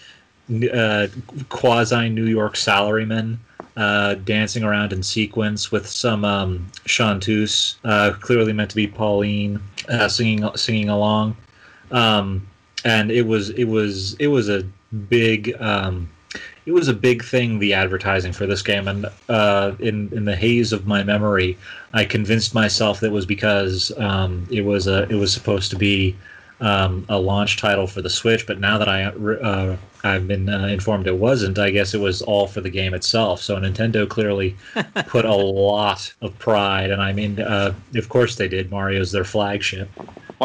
n- 0.48 0.70
uh, 0.70 1.08
quasi 1.48 2.08
New 2.08 2.26
York 2.26 2.54
salarymen 2.54 3.36
uh, 3.76 4.14
dancing 4.14 4.62
around 4.62 4.92
in 4.92 5.02
sequence 5.02 5.72
with 5.72 5.86
some 5.88 6.24
um, 6.24 6.64
chanteuse, 6.86 7.76
uh, 7.84 8.12
clearly 8.20 8.52
meant 8.52 8.70
to 8.70 8.76
be 8.76 8.86
Pauline, 8.86 9.60
uh, 9.88 10.06
singing 10.08 10.48
singing 10.56 10.88
along, 10.88 11.36
um, 11.90 12.46
and 12.84 13.10
it 13.10 13.26
was 13.26 13.50
it 13.50 13.64
was 13.64 14.14
it 14.20 14.28
was 14.28 14.48
a 14.48 14.62
big 14.94 15.54
um, 15.60 16.08
it 16.66 16.72
was 16.72 16.88
a 16.88 16.94
big 16.94 17.22
thing 17.22 17.58
the 17.58 17.74
advertising 17.74 18.32
for 18.32 18.46
this 18.46 18.62
game. 18.62 18.88
And 18.88 19.06
uh, 19.28 19.72
in 19.78 20.10
in 20.12 20.24
the 20.24 20.36
haze 20.36 20.72
of 20.72 20.86
my 20.86 21.02
memory 21.02 21.58
I 21.92 22.04
convinced 22.04 22.54
myself 22.54 23.00
that 23.00 23.08
it 23.08 23.12
was 23.12 23.26
because 23.26 23.92
um, 23.98 24.46
it 24.50 24.62
was 24.62 24.86
a 24.86 25.02
it 25.08 25.16
was 25.16 25.32
supposed 25.32 25.70
to 25.70 25.76
be 25.76 26.16
um, 26.60 27.04
a 27.08 27.18
launch 27.18 27.58
title 27.58 27.86
for 27.86 28.00
the 28.00 28.08
Switch. 28.08 28.46
But 28.46 28.60
now 28.60 28.78
that 28.78 28.88
I 28.88 29.04
uh, 29.04 29.76
I've 30.04 30.26
been 30.26 30.48
uh, 30.48 30.66
informed 30.66 31.06
it 31.06 31.18
wasn't 31.18 31.58
I 31.58 31.70
guess 31.70 31.94
it 31.94 32.00
was 32.00 32.22
all 32.22 32.46
for 32.46 32.60
the 32.60 32.70
game 32.70 32.94
itself. 32.94 33.42
So 33.42 33.56
Nintendo 33.56 34.08
clearly 34.08 34.56
put 35.06 35.24
a 35.24 35.34
lot 35.34 36.12
of 36.22 36.38
pride. 36.38 36.90
And 36.90 37.02
I 37.02 37.12
mean 37.12 37.40
uh, 37.40 37.74
of 37.94 38.08
course 38.08 38.36
they 38.36 38.48
did. 38.48 38.70
Mario's 38.70 39.12
their 39.12 39.24
flagship 39.24 39.88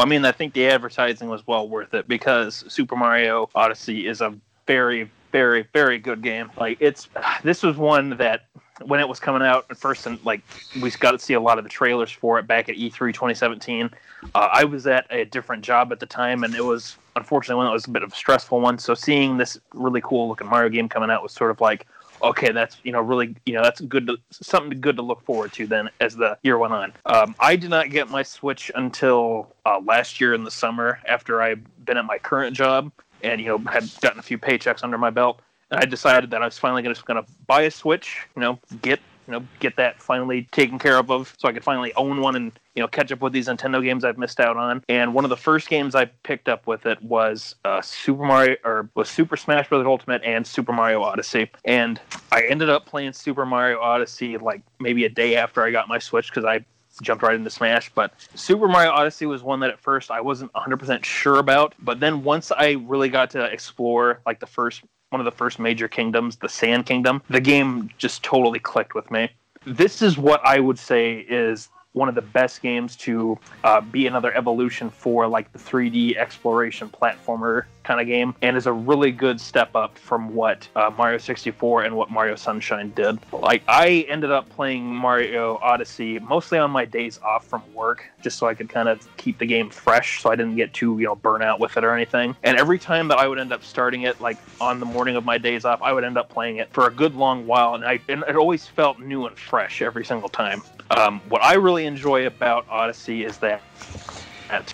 Well, 0.00 0.06
I 0.06 0.08
mean, 0.08 0.24
I 0.24 0.32
think 0.32 0.54
the 0.54 0.66
advertising 0.66 1.28
was 1.28 1.46
well 1.46 1.68
worth 1.68 1.92
it 1.92 2.08
because 2.08 2.64
Super 2.68 2.96
Mario 2.96 3.50
Odyssey 3.54 4.06
is 4.06 4.22
a 4.22 4.34
very, 4.66 5.10
very, 5.30 5.68
very 5.74 5.98
good 5.98 6.22
game. 6.22 6.50
Like 6.58 6.78
it's 6.80 7.10
this 7.44 7.62
was 7.62 7.76
one 7.76 8.16
that 8.16 8.46
when 8.80 8.98
it 8.98 9.06
was 9.06 9.20
coming 9.20 9.42
out 9.42 9.66
at 9.68 9.76
first, 9.76 10.06
and 10.06 10.18
like 10.24 10.40
we 10.80 10.90
got 10.92 11.10
to 11.10 11.18
see 11.18 11.34
a 11.34 11.40
lot 11.40 11.58
of 11.58 11.64
the 11.64 11.68
trailers 11.68 12.10
for 12.10 12.38
it 12.38 12.46
back 12.46 12.70
at 12.70 12.76
E 12.76 12.88
E3 12.88 13.12
2017. 13.12 13.90
Uh, 14.34 14.48
I 14.50 14.64
was 14.64 14.86
at 14.86 15.06
a 15.10 15.26
different 15.26 15.62
job 15.62 15.92
at 15.92 16.00
the 16.00 16.06
time, 16.06 16.44
and 16.44 16.54
it 16.54 16.64
was 16.64 16.96
unfortunately 17.14 17.56
one 17.56 17.66
that 17.66 17.72
was 17.72 17.84
a 17.84 17.90
bit 17.90 18.02
of 18.02 18.10
a 18.10 18.16
stressful 18.16 18.58
one. 18.58 18.78
So 18.78 18.94
seeing 18.94 19.36
this 19.36 19.60
really 19.74 20.00
cool 20.00 20.30
looking 20.30 20.46
Mario 20.46 20.70
game 20.70 20.88
coming 20.88 21.10
out 21.10 21.22
was 21.22 21.32
sort 21.32 21.50
of 21.50 21.60
like, 21.60 21.86
okay, 22.22 22.52
that's 22.52 22.78
you 22.82 22.92
know 22.92 23.00
really 23.00 23.34
you 23.46 23.54
know 23.54 23.62
that's 23.62 23.80
good 23.80 24.06
to, 24.06 24.16
something 24.30 24.80
good 24.80 24.96
to 24.96 25.02
look 25.02 25.22
forward 25.24 25.52
to 25.54 25.66
then 25.66 25.90
as 26.00 26.16
the 26.16 26.38
year 26.42 26.58
went 26.58 26.72
on. 26.72 26.92
Um, 27.06 27.34
I 27.40 27.56
did 27.56 27.70
not 27.70 27.90
get 27.90 28.10
my 28.10 28.22
Switch 28.22 28.70
until 28.74 29.54
uh, 29.66 29.80
last 29.84 30.20
year 30.20 30.34
in 30.34 30.44
the 30.44 30.50
summer 30.50 31.00
after 31.06 31.42
I'd 31.42 31.64
been 31.84 31.96
at 31.96 32.04
my 32.04 32.18
current 32.18 32.56
job 32.56 32.92
and 33.22 33.40
you 33.40 33.48
know 33.48 33.58
had 33.70 33.88
gotten 34.00 34.18
a 34.18 34.22
few 34.22 34.38
paychecks 34.38 34.82
under 34.82 34.98
my 34.98 35.10
belt. 35.10 35.40
And 35.70 35.80
I 35.80 35.84
decided 35.84 36.30
that 36.30 36.42
I 36.42 36.46
was 36.46 36.58
finally 36.58 36.82
going 36.82 36.94
to 36.94 37.02
going 37.04 37.22
to 37.22 37.30
buy 37.46 37.62
a 37.62 37.70
Switch, 37.70 38.26
you 38.34 38.40
know, 38.40 38.58
get 38.82 38.98
you 39.30 39.38
know 39.38 39.46
get 39.60 39.76
that 39.76 40.02
finally 40.02 40.48
taken 40.50 40.76
care 40.78 40.96
of, 40.96 41.08
of 41.10 41.34
so 41.38 41.48
I 41.48 41.52
could 41.52 41.62
finally 41.62 41.94
own 41.94 42.20
one 42.20 42.34
and 42.34 42.50
you 42.74 42.82
know 42.82 42.88
catch 42.88 43.12
up 43.12 43.20
with 43.20 43.32
these 43.32 43.46
Nintendo 43.46 43.82
games 43.82 44.04
I've 44.04 44.18
missed 44.18 44.40
out 44.40 44.56
on. 44.56 44.82
And 44.88 45.14
one 45.14 45.24
of 45.24 45.28
the 45.28 45.36
first 45.36 45.68
games 45.68 45.94
I 45.94 46.06
picked 46.06 46.48
up 46.48 46.66
with 46.66 46.84
it 46.84 47.00
was 47.00 47.54
uh, 47.64 47.80
Super 47.80 48.24
Mario 48.24 48.56
or 48.64 48.90
was 48.96 49.08
Super 49.08 49.36
Smash 49.36 49.68
Bros. 49.68 49.86
Ultimate 49.86 50.22
and 50.24 50.44
Super 50.44 50.72
Mario 50.72 51.02
Odyssey. 51.02 51.48
And 51.64 52.00
I 52.32 52.42
ended 52.42 52.68
up 52.70 52.86
playing 52.86 53.12
Super 53.12 53.46
Mario 53.46 53.78
Odyssey 53.78 54.36
like 54.36 54.62
maybe 54.80 55.04
a 55.04 55.08
day 55.08 55.36
after 55.36 55.62
I 55.62 55.70
got 55.70 55.86
my 55.86 56.00
Switch 56.00 56.28
because 56.28 56.44
I 56.44 56.64
jumped 57.00 57.22
right 57.22 57.36
into 57.36 57.50
Smash. 57.50 57.92
But 57.94 58.12
Super 58.34 58.66
Mario 58.66 58.90
Odyssey 58.90 59.26
was 59.26 59.44
one 59.44 59.60
that 59.60 59.70
at 59.70 59.78
first 59.78 60.10
I 60.10 60.20
wasn't 60.20 60.52
100% 60.54 61.04
sure 61.04 61.38
about. 61.38 61.76
But 61.78 62.00
then 62.00 62.24
once 62.24 62.50
I 62.50 62.72
really 62.72 63.08
got 63.08 63.30
to 63.30 63.44
explore 63.44 64.22
like 64.26 64.40
the 64.40 64.46
first 64.46 64.82
one 65.10 65.20
of 65.20 65.24
the 65.24 65.36
first 65.36 65.58
major 65.58 65.88
kingdoms, 65.88 66.36
the 66.36 66.48
Sand 66.48 66.86
Kingdom, 66.86 67.22
the 67.28 67.40
game 67.40 67.90
just 67.98 68.22
totally 68.22 68.60
clicked 68.60 68.94
with 68.94 69.10
me. 69.10 69.28
This 69.66 70.02
is 70.02 70.16
what 70.16 70.40
I 70.44 70.60
would 70.60 70.78
say 70.78 71.26
is 71.28 71.68
one 71.92 72.08
of 72.08 72.14
the 72.14 72.22
best 72.22 72.62
games 72.62 72.94
to 72.94 73.38
uh, 73.64 73.80
be 73.80 74.06
another 74.06 74.32
evolution 74.36 74.90
for 74.90 75.26
like 75.26 75.52
the 75.52 75.58
3D 75.58 76.16
exploration 76.16 76.88
platformer 76.88 77.64
kind 77.82 78.00
of 78.00 78.06
game, 78.06 78.34
and 78.42 78.56
is 78.56 78.66
a 78.66 78.72
really 78.72 79.10
good 79.10 79.40
step 79.40 79.74
up 79.74 79.98
from 79.98 80.34
what 80.34 80.68
uh, 80.76 80.90
Mario 80.96 81.18
64 81.18 81.84
and 81.84 81.96
what 81.96 82.10
Mario 82.10 82.36
Sunshine 82.36 82.90
did. 82.94 83.18
Like 83.32 83.62
I 83.66 84.06
ended 84.08 84.30
up 84.30 84.48
playing 84.50 84.84
Mario 84.84 85.58
Odyssey 85.62 86.18
mostly 86.20 86.58
on 86.58 86.70
my 86.70 86.84
days 86.84 87.18
off 87.18 87.46
from 87.46 87.62
work, 87.74 88.08
just 88.22 88.38
so 88.38 88.46
I 88.46 88.54
could 88.54 88.68
kind 88.68 88.88
of 88.88 89.16
keep 89.16 89.38
the 89.38 89.46
game 89.46 89.70
fresh, 89.70 90.22
so 90.22 90.30
I 90.30 90.36
didn't 90.36 90.56
get 90.56 90.72
too 90.72 90.96
you 90.98 91.06
know 91.06 91.16
burn 91.16 91.42
out 91.42 91.58
with 91.58 91.76
it 91.76 91.82
or 91.82 91.94
anything. 91.94 92.36
And 92.44 92.56
every 92.56 92.78
time 92.78 93.08
that 93.08 93.18
I 93.18 93.26
would 93.26 93.38
end 93.38 93.52
up 93.52 93.64
starting 93.64 94.02
it, 94.02 94.20
like 94.20 94.36
on 94.60 94.78
the 94.78 94.86
morning 94.86 95.16
of 95.16 95.24
my 95.24 95.38
days 95.38 95.64
off, 95.64 95.82
I 95.82 95.92
would 95.92 96.04
end 96.04 96.18
up 96.18 96.28
playing 96.28 96.58
it 96.58 96.72
for 96.72 96.86
a 96.86 96.90
good 96.90 97.16
long 97.16 97.46
while, 97.46 97.74
and 97.74 97.84
I 97.84 97.98
and 98.08 98.22
it 98.28 98.36
always 98.36 98.66
felt 98.66 99.00
new 99.00 99.26
and 99.26 99.36
fresh 99.36 99.82
every 99.82 100.04
single 100.04 100.28
time. 100.28 100.62
Um, 100.90 101.20
what 101.28 101.42
I 101.42 101.54
really 101.54 101.86
enjoy 101.86 102.26
about 102.26 102.66
Odyssey 102.68 103.24
is 103.24 103.38
that 103.38 103.62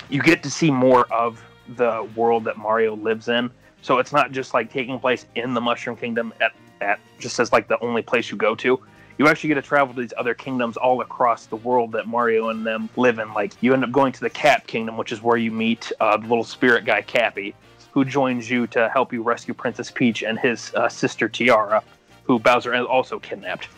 you 0.09 0.23
get 0.23 0.43
to 0.43 0.51
see 0.51 0.71
more 0.71 1.07
of 1.13 1.43
the 1.77 2.09
world 2.17 2.45
that 2.45 2.57
Mario 2.57 2.97
lives 2.97 3.29
in. 3.29 3.51
So 3.83 3.99
it's 3.99 4.13
not 4.13 4.33
just 4.33 4.55
like 4.55 4.73
taking 4.73 4.99
place 4.99 5.27
in 5.35 5.53
the 5.55 5.61
Mushroom 5.61 5.97
Kingdom 5.97 6.33
at, 6.41 6.53
at 6.81 6.99
just 7.19 7.39
as 7.39 7.53
like 7.53 7.69
the 7.69 7.79
only 7.81 8.03
place 8.03 8.31
you 8.31 8.37
go 8.37 8.55
to. 8.57 8.81
You 9.19 9.29
actually 9.29 9.49
get 9.49 9.55
to 9.55 9.63
travel 9.63 9.95
to 9.95 10.01
these 10.01 10.13
other 10.19 10.35
kingdoms 10.35 10.77
all 10.77 11.01
across 11.01 11.47
the 11.47 11.57
world 11.57 11.93
that 11.93 12.07
Mario 12.07 12.49
and 12.49 12.67
them 12.67 12.89
live 12.97 13.19
in. 13.19 13.33
Like 13.33 13.53
you 13.61 13.73
end 13.73 13.85
up 13.85 13.93
going 13.93 14.13
to 14.13 14.21
the 14.21 14.31
Cap 14.31 14.67
Kingdom, 14.67 14.97
which 14.97 15.13
is 15.13 15.23
where 15.23 15.37
you 15.37 15.51
meet 15.51 15.93
uh, 16.01 16.17
the 16.17 16.27
little 16.27 16.45
spirit 16.45 16.85
guy 16.85 17.03
Cappy, 17.03 17.55
who 17.93 18.05
joins 18.05 18.51
you 18.51 18.67
to 18.69 18.89
help 18.91 19.13
you 19.13 19.23
rescue 19.23 19.55
Princess 19.55 19.91
Peach 19.91 20.23
and 20.23 20.39
his 20.39 20.73
uh, 20.75 20.89
sister 20.89 21.29
Tiara, 21.29 21.83
who 22.25 22.39
Bowser 22.39 22.75
also 22.87 23.19
kidnapped. 23.19 23.69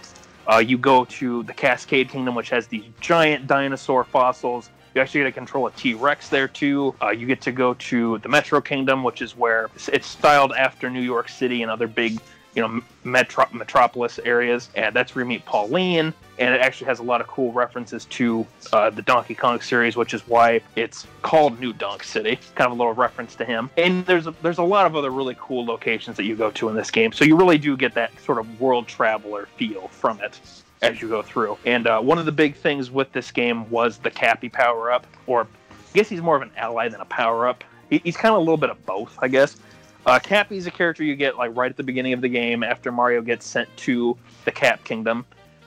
Uh, 0.48 0.58
you 0.58 0.78
go 0.78 1.04
to 1.04 1.42
the 1.42 1.52
Cascade 1.52 2.08
Kingdom, 2.08 2.34
which 2.34 2.48
has 2.50 2.66
these 2.66 2.84
giant 3.00 3.46
dinosaur 3.46 4.02
fossils. 4.02 4.70
You 4.94 5.02
actually 5.02 5.20
get 5.20 5.26
to 5.26 5.32
control 5.32 5.66
a 5.66 5.70
T 5.72 5.94
Rex 5.94 6.28
there 6.30 6.48
too. 6.48 6.94
Uh, 7.02 7.10
you 7.10 7.26
get 7.26 7.42
to 7.42 7.52
go 7.52 7.74
to 7.74 8.18
the 8.18 8.28
Metro 8.28 8.60
Kingdom, 8.60 9.04
which 9.04 9.20
is 9.20 9.36
where 9.36 9.68
it's 9.92 10.06
styled 10.06 10.52
after 10.52 10.88
New 10.88 11.02
York 11.02 11.28
City 11.28 11.62
and 11.62 11.70
other 11.70 11.86
big, 11.86 12.18
you 12.54 12.62
know, 12.62 12.80
metro- 13.04 13.48
metropolis 13.52 14.18
areas. 14.24 14.68
And 14.74 14.94
that's 14.94 15.14
where 15.14 15.24
you 15.24 15.28
meet 15.28 15.44
Pauline. 15.44 16.12
And 16.38 16.54
it 16.54 16.60
actually 16.60 16.86
has 16.86 16.98
a 16.98 17.02
lot 17.02 17.20
of 17.20 17.26
cool 17.26 17.52
references 17.52 18.04
to 18.06 18.46
uh, 18.72 18.90
the 18.90 19.02
Donkey 19.02 19.34
Kong 19.34 19.60
series, 19.60 19.96
which 19.96 20.14
is 20.14 20.26
why 20.28 20.60
it's 20.76 21.06
called 21.22 21.58
New 21.60 21.72
Donk 21.72 22.02
City. 22.04 22.38
Kind 22.54 22.66
of 22.66 22.72
a 22.72 22.80
little 22.80 22.94
reference 22.94 23.34
to 23.36 23.44
him. 23.44 23.70
And 23.76 24.06
there's 24.06 24.26
a, 24.26 24.34
there's 24.42 24.58
a 24.58 24.62
lot 24.62 24.86
of 24.86 24.96
other 24.96 25.10
really 25.10 25.36
cool 25.38 25.64
locations 25.64 26.16
that 26.16 26.24
you 26.24 26.36
go 26.36 26.50
to 26.52 26.68
in 26.68 26.76
this 26.76 26.90
game. 26.90 27.12
So 27.12 27.24
you 27.24 27.36
really 27.36 27.58
do 27.58 27.76
get 27.76 27.94
that 27.94 28.18
sort 28.20 28.38
of 28.38 28.60
world 28.60 28.86
traveler 28.86 29.48
feel 29.56 29.88
from 29.88 30.20
it 30.20 30.40
as 30.82 31.00
you 31.02 31.08
go 31.08 31.22
through. 31.22 31.58
And 31.66 31.86
uh, 31.86 32.00
one 32.00 32.18
of 32.18 32.26
the 32.26 32.32
big 32.32 32.54
things 32.54 32.90
with 32.90 33.10
this 33.12 33.30
game 33.30 33.68
was 33.70 33.98
the 33.98 34.10
Cappy 34.10 34.48
power 34.48 34.92
up, 34.92 35.06
or 35.26 35.42
I 35.42 35.46
guess 35.92 36.08
he's 36.08 36.22
more 36.22 36.36
of 36.36 36.42
an 36.42 36.52
ally 36.56 36.88
than 36.88 37.00
a 37.00 37.06
power 37.06 37.48
up. 37.48 37.64
He, 37.90 38.00
he's 38.04 38.16
kind 38.16 38.32
of 38.32 38.36
a 38.36 38.40
little 38.40 38.56
bit 38.56 38.70
of 38.70 38.84
both, 38.86 39.18
I 39.20 39.28
guess. 39.28 39.56
Uh, 40.08 40.18
Cappy's 40.18 40.66
a 40.66 40.70
character 40.70 41.04
you 41.04 41.14
get 41.14 41.36
like 41.36 41.54
right 41.54 41.70
at 41.70 41.76
the 41.76 41.82
beginning 41.82 42.14
of 42.14 42.22
the 42.22 42.30
game 42.30 42.62
after 42.62 42.90
Mario 42.90 43.20
gets 43.20 43.46
sent 43.46 43.68
to 43.76 44.16
the 44.46 44.50
Cap 44.50 44.82
Kingdom. 44.82 45.26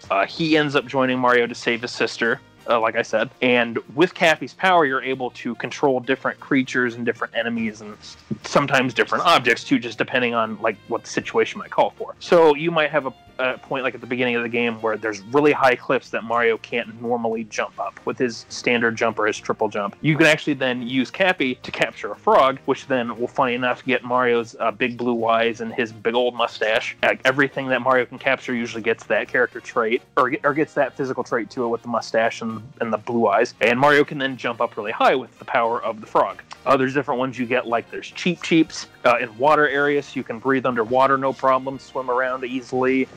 Uh, 0.09 0.25
he 0.25 0.57
ends 0.57 0.75
up 0.75 0.87
joining 0.87 1.19
Mario 1.19 1.45
to 1.45 1.53
save 1.53 1.83
his 1.83 1.91
sister, 1.91 2.41
uh, 2.67 2.79
like 2.79 2.95
I 2.95 3.03
said. 3.03 3.29
And 3.43 3.77
with 3.93 4.15
Cappy's 4.15 4.55
power, 4.55 4.83
you're 4.83 5.03
able 5.03 5.29
to 5.29 5.53
control 5.53 5.99
different 5.99 6.39
creatures 6.39 6.95
and 6.95 7.05
different 7.05 7.35
enemies, 7.35 7.81
and 7.81 7.95
sometimes 8.43 8.95
different 8.95 9.25
objects 9.25 9.63
too, 9.63 9.77
just 9.77 9.99
depending 9.99 10.33
on 10.33 10.59
like 10.59 10.75
what 10.87 11.03
the 11.03 11.09
situation 11.09 11.59
might 11.59 11.69
call 11.69 11.91
for. 11.91 12.15
So 12.19 12.55
you 12.55 12.71
might 12.71 12.89
have 12.89 13.05
a, 13.05 13.13
a 13.41 13.57
point 13.57 13.83
like 13.83 13.95
at 13.95 14.01
the 14.01 14.07
beginning 14.07 14.35
of 14.35 14.43
the 14.43 14.49
game 14.49 14.81
where 14.81 14.97
there's 14.97 15.21
really 15.21 15.51
high 15.51 15.75
cliffs 15.75 16.09
that 16.11 16.23
Mario 16.23 16.57
can't 16.59 17.01
normally 17.01 17.43
jump 17.45 17.79
up 17.79 17.99
with 18.05 18.17
his 18.17 18.45
standard 18.49 18.95
jump 18.95 19.19
or 19.19 19.27
his 19.27 19.37
triple 19.37 19.67
jump. 19.67 19.95
You 20.01 20.15
can 20.15 20.27
actually 20.27 20.53
then 20.53 20.81
use 20.81 21.11
Cappy 21.11 21.55
to 21.55 21.71
capture 21.71 22.11
a 22.11 22.15
frog, 22.15 22.59
which 22.65 22.87
then 22.87 23.17
will, 23.19 23.27
funny 23.27 23.53
enough, 23.53 23.83
get 23.83 24.03
Mario's 24.03 24.55
uh, 24.59 24.71
big 24.71 24.97
blue 24.97 25.25
eyes 25.25 25.61
and 25.61 25.73
his 25.73 25.91
big 25.91 26.13
old 26.13 26.35
mustache. 26.35 26.95
Like 27.03 27.21
everything 27.25 27.67
that 27.67 27.81
Mario 27.81 28.05
can 28.05 28.19
capture 28.19 28.53
usually 28.53 28.83
gets 28.83 29.05
that 29.05 29.27
character 29.27 29.59
trait, 29.59 30.01
or, 30.17 30.33
or 30.43 30.53
gets 30.53 30.73
that 30.75 30.95
physical 30.95 31.23
trait 31.23 31.49
to 31.51 31.65
it 31.65 31.67
with 31.67 31.81
the 31.81 31.87
mustache 31.87 32.41
and, 32.41 32.61
and 32.79 32.93
the 32.93 32.97
blue 32.97 33.27
eyes. 33.27 33.53
And 33.61 33.79
Mario 33.79 34.03
can 34.03 34.17
then 34.17 34.37
jump 34.37 34.61
up 34.61 34.77
really 34.77 34.91
high 34.91 35.15
with 35.15 35.37
the 35.39 35.45
power 35.45 35.81
of 35.83 36.01
the 36.01 36.07
frog. 36.07 36.41
Uh, 36.65 36.77
there's 36.77 36.93
different 36.93 37.19
ones 37.19 37.39
you 37.39 37.45
get, 37.45 37.67
like 37.67 37.89
there's 37.89 38.07
Cheap 38.11 38.43
Cheeps 38.43 38.87
uh, 39.05 39.17
in 39.17 39.35
water 39.37 39.67
areas. 39.67 40.05
So 40.05 40.13
you 40.15 40.23
can 40.23 40.39
breathe 40.39 40.65
underwater, 40.65 41.17
no 41.17 41.33
problem, 41.33 41.79
swim 41.79 42.11
around 42.11 42.43
easily. 42.43 43.07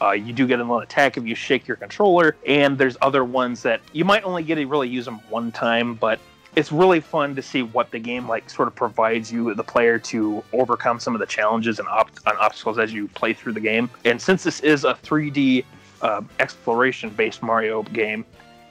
Uh, 0.00 0.12
you 0.12 0.32
do 0.32 0.46
get 0.46 0.60
an 0.60 0.70
attack 0.70 1.16
if 1.16 1.24
you 1.24 1.34
shake 1.34 1.66
your 1.66 1.76
controller, 1.76 2.36
and 2.46 2.78
there's 2.78 2.96
other 3.02 3.24
ones 3.24 3.62
that 3.62 3.80
you 3.92 4.04
might 4.04 4.24
only 4.24 4.42
get 4.42 4.56
to 4.56 4.66
really 4.66 4.88
use 4.88 5.04
them 5.04 5.20
one 5.28 5.50
time, 5.50 5.94
but 5.94 6.20
it's 6.56 6.72
really 6.72 7.00
fun 7.00 7.34
to 7.36 7.42
see 7.42 7.62
what 7.62 7.90
the 7.90 7.98
game 7.98 8.26
like 8.28 8.48
sort 8.48 8.68
of 8.68 8.74
provides 8.74 9.30
you 9.30 9.54
the 9.54 9.62
player 9.62 9.98
to 9.98 10.42
overcome 10.52 10.98
some 10.98 11.14
of 11.14 11.20
the 11.20 11.26
challenges 11.26 11.78
and, 11.78 11.88
op- 11.88 12.10
and 12.26 12.38
obstacles 12.38 12.78
as 12.78 12.92
you 12.92 13.06
play 13.08 13.32
through 13.32 13.52
the 13.52 13.60
game. 13.60 13.90
And 14.04 14.20
since 14.20 14.42
this 14.42 14.60
is 14.60 14.84
a 14.84 14.94
3D 14.94 15.64
uh, 16.02 16.22
exploration-based 16.40 17.42
Mario 17.42 17.82
game, 17.84 18.24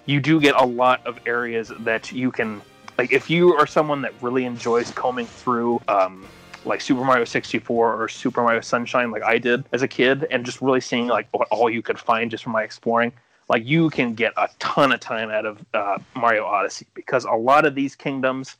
you 0.05 0.19
do 0.19 0.39
get 0.39 0.55
a 0.55 0.65
lot 0.65 1.05
of 1.05 1.19
areas 1.25 1.71
that 1.79 2.11
you 2.11 2.31
can 2.31 2.61
like 2.97 3.11
if 3.11 3.29
you 3.29 3.53
are 3.53 3.67
someone 3.67 4.01
that 4.01 4.13
really 4.21 4.45
enjoys 4.45 4.89
combing 4.91 5.27
through 5.27 5.79
um, 5.87 6.25
like 6.67 6.81
Super 6.81 7.03
Mario 7.03 7.25
64 7.25 8.01
or 8.01 8.07
Super 8.07 8.43
Mario 8.43 8.61
Sunshine, 8.61 9.11
like 9.11 9.23
I 9.23 9.37
did 9.37 9.65
as 9.71 9.81
a 9.81 9.87
kid, 9.87 10.27
and 10.29 10.45
just 10.45 10.61
really 10.61 10.81
seeing 10.81 11.07
like 11.07 11.27
what 11.31 11.47
all 11.49 11.69
you 11.69 11.81
could 11.81 11.99
find 11.99 12.29
just 12.29 12.43
from 12.43 12.53
my 12.53 12.63
exploring. 12.63 13.11
Like 13.49 13.65
you 13.65 13.89
can 13.89 14.13
get 14.13 14.33
a 14.37 14.49
ton 14.59 14.91
of 14.91 14.99
time 14.99 15.29
out 15.29 15.45
of 15.45 15.65
uh, 15.73 15.99
Mario 16.15 16.45
Odyssey 16.45 16.85
because 16.93 17.23
a 17.25 17.31
lot 17.31 17.65
of 17.65 17.75
these 17.75 17.95
kingdoms 17.95 18.57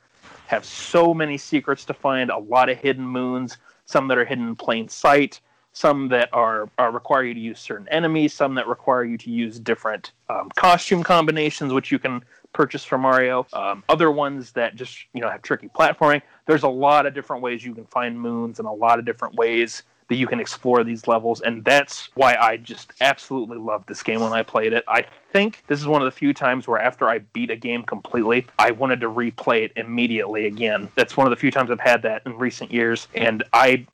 have 0.48 0.64
so 0.64 1.14
many 1.14 1.38
secrets 1.38 1.84
to 1.86 1.94
find, 1.94 2.30
a 2.30 2.38
lot 2.38 2.70
of 2.70 2.78
hidden 2.78 3.06
moons, 3.06 3.58
some 3.86 4.08
that 4.08 4.18
are 4.18 4.26
hidden 4.26 4.48
in 4.48 4.56
plain 4.56 4.88
sight, 4.88 5.42
some 5.74 6.08
that 6.08 6.30
are, 6.34 6.70
are 6.78 6.92
require 6.92 7.24
you 7.24 7.34
to 7.34 7.40
use 7.40 7.60
certain 7.60 7.88
enemies, 7.90 8.34
some 8.34 8.56
that 8.56 8.68
require 8.68 9.04
you 9.04 9.18
to 9.18 9.30
use 9.30 9.60
different 9.60 10.12
um, 10.30 10.50
costume 10.56 11.04
combinations, 11.04 11.74
which 11.74 11.92
you 11.92 12.00
can 12.00 12.24
purchase 12.58 12.84
from 12.84 13.02
Mario. 13.02 13.46
Um, 13.54 13.84
other 13.88 14.10
ones 14.10 14.52
that 14.54 14.76
just 14.76 15.06
you 15.14 15.22
know 15.22 15.30
have 15.30 15.44
tricky 15.44 15.70
platforming. 15.70 16.24
There's 16.48 16.64
a 16.64 16.68
lot 16.68 17.06
of 17.06 17.14
different 17.14 17.44
ways 17.44 17.64
you 17.64 17.76
can 17.76 17.86
find 17.86 18.20
moons 18.20 18.58
and 18.58 18.68
a 18.68 18.72
lot 18.72 18.98
of 18.98 19.06
different 19.06 19.36
ways 19.36 19.84
that 20.10 20.16
you 20.16 20.26
can 20.26 20.40
explore 20.40 20.84
these 20.84 21.08
levels, 21.08 21.42
and 21.42 21.64
that's 21.64 22.10
why 22.16 22.36
I 22.36 22.58
just 22.58 22.94
absolutely 23.00 23.58
loved 23.58 23.88
this 23.88 24.02
game 24.02 24.22
when 24.22 24.34
I 24.34 24.42
played 24.42 24.74
it. 24.74 24.84
I 24.88 25.06
think 25.34 25.64
this 25.68 25.80
is 25.80 25.86
one 25.86 26.02
of 26.02 26.06
the 26.06 26.18
few 26.18 26.34
times 26.34 26.68
where 26.68 26.80
after 26.80 27.10
I 27.10 27.20
beat 27.20 27.52
a 27.52 27.56
game 27.56 27.84
completely, 27.84 28.48
I 28.58 28.72
wanted 28.72 29.02
to 29.02 29.10
replay 29.10 29.64
it 29.64 29.74
immediately 29.76 30.48
again. 30.48 30.90
That's 30.96 31.16
one 31.16 31.28
of 31.28 31.32
the 31.32 31.36
few 31.36 31.52
times 31.52 31.70
I've 31.70 31.80
had 31.80 32.02
that 32.04 32.24
in 32.26 32.38
recent 32.38 32.72
years, 32.72 33.08
and 33.14 33.44
I 33.54 33.86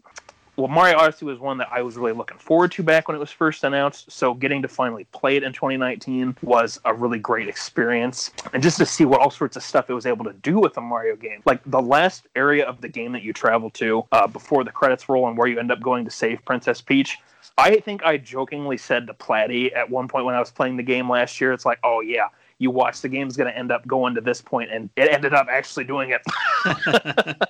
well, 0.56 0.68
Mario 0.68 0.98
Odyssey 0.98 1.26
was 1.26 1.40
one 1.40 1.58
that 1.58 1.70
I 1.72 1.82
was 1.82 1.98
really 1.98 2.12
looking 2.12 2.38
forward 2.38 2.72
to 2.74 2.84
back 2.84 3.08
when 3.08 3.16
it 3.16 3.20
was 3.20 3.32
first 3.32 3.64
announced. 3.64 4.12
So 4.12 4.36
getting 4.36 4.62
to 4.62 4.68
finally 4.68 5.06
play 5.12 5.36
it 5.36 5.44
in 5.44 5.52
2019 5.52 6.38
was 6.44 6.80
a 6.86 6.94
really 6.94 7.18
great 7.18 7.48
experience. 7.48 8.32
And 8.54 8.62
just 8.62 8.78
to 8.78 8.86
see 8.86 9.06
what 9.06 9.20
all 9.20 9.32
sorts 9.32 9.58
of 9.58 9.64
stuff 9.64 9.90
it 9.90 9.94
was 9.94 10.06
able 10.06 10.26
to 10.26 10.34
do 10.34 10.60
with 10.60 10.78
a 10.78 10.82
Mario 10.82 11.16
game. 11.16 11.42
Like 11.46 11.62
the 11.66 11.82
last 11.82 12.28
area 12.36 12.66
of 12.66 12.82
the 12.82 12.88
game 12.88 13.14
that 13.14 13.24
you 13.24 13.34
travel 13.34 13.72
to 13.72 14.06
uh, 14.12 14.28
before 14.28 14.64
the 14.64 14.72
credits 14.72 15.10
roll 15.10 15.28
and 15.28 15.38
where 15.38 15.48
you 15.48 15.60
end 15.60 15.72
up 15.72 15.82
going 15.82 16.06
to 16.06 16.12
save 16.12 16.44
Princess 16.46 16.82
Peach. 16.82 17.18
I 17.58 17.78
think 17.78 18.04
I 18.04 18.18
jokingly 18.18 18.78
said 18.78 19.08
to 19.08 19.14
Platty 19.14 19.76
at 19.76 19.90
one 19.90 20.08
point 20.08 20.26
when 20.26 20.36
I 20.36 20.40
was 20.40 20.52
playing 20.52 20.78
the 20.78 20.84
game 20.84 21.10
last 21.10 21.42
year, 21.42 21.54
it's 21.54 21.66
like, 21.66 21.80
oh, 21.84 22.02
yeah, 22.02 22.28
you 22.64 22.72
watch 22.72 23.02
the 23.02 23.10
game's 23.10 23.38
going 23.38 23.52
to 23.52 23.58
end 23.58 23.72
up 23.72 23.86
going 23.86 24.16
to 24.16 24.22
this 24.22 24.42
point, 24.42 24.72
and 24.72 24.90
it 24.96 25.12
ended 25.12 25.34
up 25.34 25.48
actually 25.50 25.84
doing 25.84 26.12
it. 26.12 26.22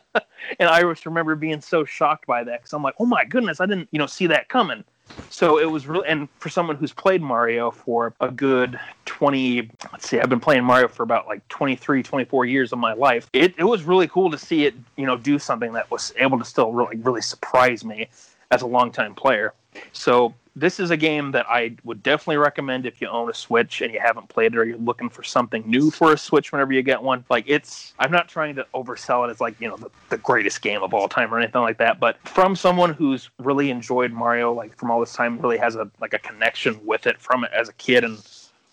and 0.60 0.69
I 0.69 0.81
just 0.81 1.06
remember 1.06 1.35
being 1.35 1.61
so 1.61 1.85
shocked 1.85 2.26
by 2.26 2.44
that 2.44 2.61
because 2.61 2.73
I'm 2.73 2.84
like, 2.84 2.95
oh 2.99 3.06
my 3.06 3.23
goodness, 3.23 3.61
I 3.61 3.65
didn't, 3.65 3.88
you 3.91 3.99
know, 3.99 4.07
see 4.07 4.27
that 4.27 4.49
coming. 4.49 4.84
So 5.30 5.60
it 5.60 5.65
was 5.65 5.85
really, 5.85 6.07
and 6.07 6.27
for 6.40 6.49
someone 6.49 6.76
who's 6.76 6.94
played 6.94 7.22
Mario 7.22 7.69
for 7.69 8.14
a 8.22 8.31
good 8.31 8.80
20, 9.06 9.69
let's 9.91 10.07
see, 10.07 10.19
I've 10.19 10.30
been 10.30 10.40
playing 10.40 10.64
Mario 10.64 10.88
for 10.88 11.03
about 11.03 11.27
like 11.27 11.48
23, 11.49 12.02
24 12.02 12.45
years 12.45 12.72
of 12.73 12.80
my 12.80 12.94
life. 12.94 13.30
It, 13.34 13.53
it 13.57 13.65
was 13.65 13.84
really 13.84 14.07
cool 14.07 14.31
to 14.31 14.38
see 14.38 14.65
it, 14.65 14.73
you 14.95 15.06
know, 15.06 15.18
do 15.18 15.38
something 15.38 15.73
that 15.73 15.91
was 15.91 16.14
able 16.18 16.40
to 16.40 16.45
still 16.45 16.73
really, 16.73 16.98
really 16.98 17.22
surprise 17.22 17.85
me 17.85 18.07
as 18.52 18.61
a 18.61 18.68
longtime 18.68 19.14
player. 19.14 19.53
So 19.91 20.34
this 20.56 20.80
is 20.80 20.91
a 20.91 20.98
game 20.98 21.32
that 21.32 21.45
I 21.50 21.76
would 21.84 22.04
definitely 22.04 22.38
recommend 22.38 22.86
if 22.86 23.02
you 23.02 23.08
own 23.08 23.30
a 23.30 23.34
Switch 23.34 23.82
and 23.82 23.91
you 23.91 24.00
haven't 24.00 24.30
played 24.30 24.54
it 24.54 24.58
or 24.58 24.64
you're 24.64 24.78
looking 24.78 25.10
for 25.10 25.24
something 25.24 25.64
new 25.66 25.90
for 25.90 26.14
a 26.14 26.18
Switch 26.18 26.52
whenever 26.52 26.74
you 26.74 26.84
get 26.84 27.02
one. 27.02 27.26
Like 27.30 27.45
it's 27.48 27.94
I'm 27.98 28.12
not 28.12 28.30
trying 28.30 28.56
to 28.56 28.68
oversell 28.74 29.28
it 29.28 29.32
as 29.32 29.41
like, 29.41 29.60
you 29.60 29.68
know, 29.68 29.78
the, 29.78 29.90
the 30.10 30.18
greatest 30.18 30.62
game 30.62 30.84
of 30.84 30.94
all 30.94 31.08
time 31.08 31.34
or 31.34 31.40
anything 31.40 31.62
like 31.62 31.78
that, 31.80 32.00
but 32.00 32.18
from 32.28 32.56
someone 32.56 32.94
who's 32.94 33.30
really 33.40 33.72
enjoyed 33.72 34.12
Mario 34.12 34.54
like 34.54 34.78
from 34.78 34.91
all 34.91 35.00
this 35.00 35.14
time 35.14 35.40
really 35.40 35.58
has 35.58 35.76
a 35.76 35.90
like 36.00 36.14
a 36.14 36.20
connection 36.20 36.80
with 36.86 37.08
it 37.08 37.20
from 37.20 37.44
it 37.44 37.52
as 37.52 37.70
a 37.70 37.74
kid 37.74 38.04
and 38.04 38.18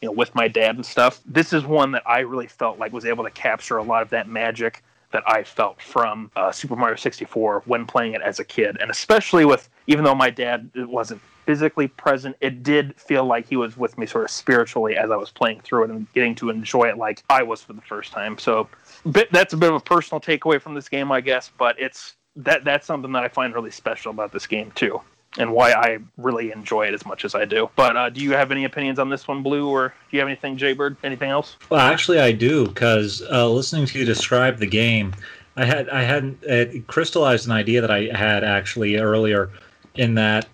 you 0.03 0.09
know 0.09 0.13
with 0.13 0.35
my 0.35 0.49
dad 0.49 0.77
and 0.77 0.85
stuff. 0.85 1.21
This 1.25 1.53
is 1.55 1.65
one 1.65 1.93
that 1.93 2.03
I 2.07 2.21
really 2.21 2.47
felt 2.47 2.79
like 2.79 2.93
was 2.93 3.07
able 3.07 3.25
to 3.25 3.31
capture 3.31 3.79
a 3.79 3.83
lot 3.83 4.03
of 4.03 4.11
that 4.11 4.29
magic 4.29 4.83
that 5.13 5.23
I 5.27 5.43
felt 5.43 5.81
from 5.83 6.31
uh, 6.37 6.53
Super 6.53 6.77
Mario 6.77 6.97
64 6.97 7.63
when 7.67 7.87
playing 7.87 8.15
it 8.15 8.23
as 8.23 8.39
a 8.39 8.45
kid, 8.45 8.77
and 8.81 8.91
especially 8.91 9.45
with 9.45 9.69
even 9.87 10.05
though 10.05 10.15
my 10.15 10.31
dad 10.31 10.71
wasn't 10.77 11.21
physically 11.47 11.89
present, 11.89 12.37
it 12.41 12.63
did 12.63 12.95
feel 13.01 13.25
like 13.25 13.49
he 13.49 13.57
was 13.57 13.77
with 13.77 13.99
me 13.99 14.07
sort 14.07 14.25
of 14.25 14.31
spiritually 14.31 14.97
as 14.97 15.11
I 15.11 15.17
was 15.17 15.31
playing 15.31 15.61
through 15.63 15.85
it 15.85 15.91
and 15.91 16.07
getting 16.13 16.35
to 16.37 16.51
enjoy 16.51 16.85
it 16.89 16.97
like 16.97 17.25
I 17.29 17.43
was 17.43 17.61
for 17.61 17.73
the 17.73 17.81
first 17.81 18.13
time. 18.13 18.39
So 18.39 18.69
bit, 19.11 19.33
that's 19.33 19.53
a 19.53 19.57
bit 19.57 19.71
of 19.71 19.77
a 19.77 19.81
personal 19.81 20.21
takeaway 20.21 20.61
from 20.61 20.75
this 20.75 20.89
game, 20.89 21.11
I 21.11 21.21
guess, 21.21 21.51
but 21.59 21.75
it's 21.79 22.15
that 22.37 22.65
that's 22.65 22.87
something 22.87 23.11
that 23.13 23.25
I 23.25 23.29
find 23.29 23.53
really 23.53 23.73
special 23.73 24.11
about 24.11 24.33
this 24.33 24.47
game 24.47 24.71
too. 24.77 25.01
And 25.39 25.53
why 25.53 25.73
I 25.73 25.99
really 26.17 26.51
enjoy 26.51 26.87
it 26.89 26.95
as 26.95 27.07
much 27.07 27.25
as 27.25 27.37
I 27.37 27.45
do. 27.45 27.71
But 27.77 27.97
uh, 27.97 28.11
do 28.11 28.21
you 28.21 28.33
have 28.33 28.51
any 28.51 28.65
opinions 28.65 28.99
on 28.99 29.09
this 29.09 29.29
one, 29.29 29.45
Blue, 29.45 29.69
or 29.69 29.89
do 29.89 30.17
you 30.17 30.19
have 30.19 30.29
anything, 30.29 30.57
Jaybird? 30.57 30.97
Anything 31.05 31.31
else? 31.31 31.57
Well, 31.69 31.79
actually, 31.79 32.19
I 32.19 32.33
do 32.33 32.67
because 32.67 33.23
uh, 33.31 33.49
listening 33.49 33.87
to 33.87 33.99
you 33.99 34.05
describe 34.05 34.59
the 34.59 34.67
game, 34.67 35.15
I 35.57 35.65
had 35.65 35.89
I 35.89 36.03
hadn't 36.03 36.43
it 36.43 36.87
crystallized 36.89 37.47
an 37.47 37.53
idea 37.53 37.81
that 37.81 37.93
I 37.93 38.09
had 38.13 38.43
actually 38.43 38.97
earlier, 38.97 39.51
in 39.95 40.15
that 40.15 40.49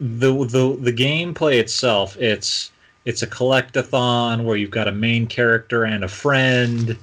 the 0.00 0.32
the 0.46 0.76
the 0.80 0.92
gameplay 0.92 1.58
itself 1.58 2.16
it's 2.18 2.70
it's 3.04 3.22
a 3.22 3.26
collectathon 3.26 4.44
where 4.44 4.56
you've 4.56 4.70
got 4.70 4.86
a 4.86 4.92
main 4.92 5.26
character 5.26 5.84
and 5.84 6.04
a 6.04 6.08
friend 6.08 6.96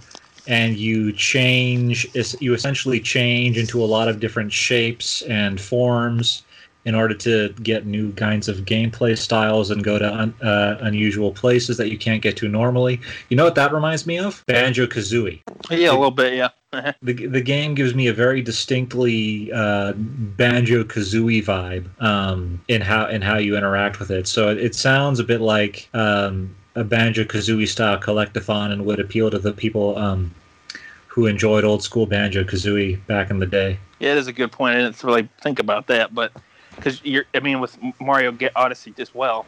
and 0.48 0.78
you 0.78 1.12
change 1.12 2.08
you 2.40 2.54
essentially 2.54 3.00
change 3.00 3.58
into 3.58 3.84
a 3.84 3.86
lot 3.86 4.08
of 4.08 4.20
different 4.20 4.52
shapes 4.52 5.24
and 5.24 5.60
forms 5.60 6.44
in 6.86 6.94
order 6.94 7.16
to 7.16 7.50
get 7.64 7.86
new 7.86 8.14
kinds 8.14 8.48
of 8.48 8.58
gameplay 8.60 9.18
styles 9.18 9.72
and 9.72 9.84
go 9.84 9.98
to 9.98 10.14
un, 10.14 10.34
uh, 10.42 10.78
unusual 10.82 11.32
places 11.32 11.78
that 11.78 11.90
you 11.90 11.98
can't 11.98 12.22
get 12.22 12.38
to 12.38 12.48
normally. 12.48 13.02
You 13.30 13.38
know 13.38 13.44
what 13.44 13.56
that 13.56 13.74
reminds 13.74 14.06
me 14.06 14.20
of? 14.20 14.44
Banjo 14.48 14.86
Kazooie. 14.86 15.42
Yeah, 15.70 15.92
a 15.92 15.94
little 15.94 16.12
bit. 16.12 16.34
Yeah. 16.36 16.50
the 17.02 17.28
the 17.28 17.42
game 17.42 17.74
gives 17.74 17.96
me 17.96 18.08
a 18.08 18.14
very 18.14 18.42
distinctly 18.42 19.52
uh, 19.52 19.94
Banjo 19.96 20.84
Kazooie 20.84 21.44
vibe 21.44 21.88
um, 22.02 22.62
in 22.68 22.82
how 22.82 23.08
in 23.08 23.22
how 23.22 23.38
you 23.38 23.58
interact 23.58 24.00
with 24.00 24.12
it. 24.12 24.28
So 24.28 24.50
it, 24.50 24.58
it 24.58 24.76
sounds 24.76 25.20
a 25.20 25.24
bit 25.24 25.42
like 25.42 25.90
um, 25.94 26.56
a 26.76 26.84
Banjo 26.84 27.24
Kazooie 27.24 27.68
style 27.68 27.98
collectathon 27.98 28.72
and 28.72 28.86
would 28.86 29.00
appeal 29.00 29.32
to 29.32 29.40
the 29.40 29.54
people 29.54 29.98
um, 29.98 30.34
who 31.08 31.26
enjoyed 31.26 31.64
old 31.64 31.82
school 31.82 32.06
Banjo 32.06 32.44
Kazooie 32.44 33.04
back 33.08 33.32
in 33.32 33.40
the 33.40 33.46
day. 33.46 33.80
Yeah, 34.00 34.12
it 34.12 34.18
is 34.18 34.28
a 34.28 34.34
good 34.34 34.52
point. 34.52 34.76
I 34.76 34.82
didn't 34.82 35.02
really 35.04 35.30
think 35.42 35.60
about 35.60 35.88
that, 35.88 36.14
but 36.14 36.34
because 36.76 37.04
you're, 37.04 37.26
I 37.34 37.40
mean, 37.40 37.60
with 37.60 37.78
Mario 38.00 38.32
Get 38.32 38.52
Odyssey 38.56 38.94
as 38.98 39.14
well, 39.14 39.46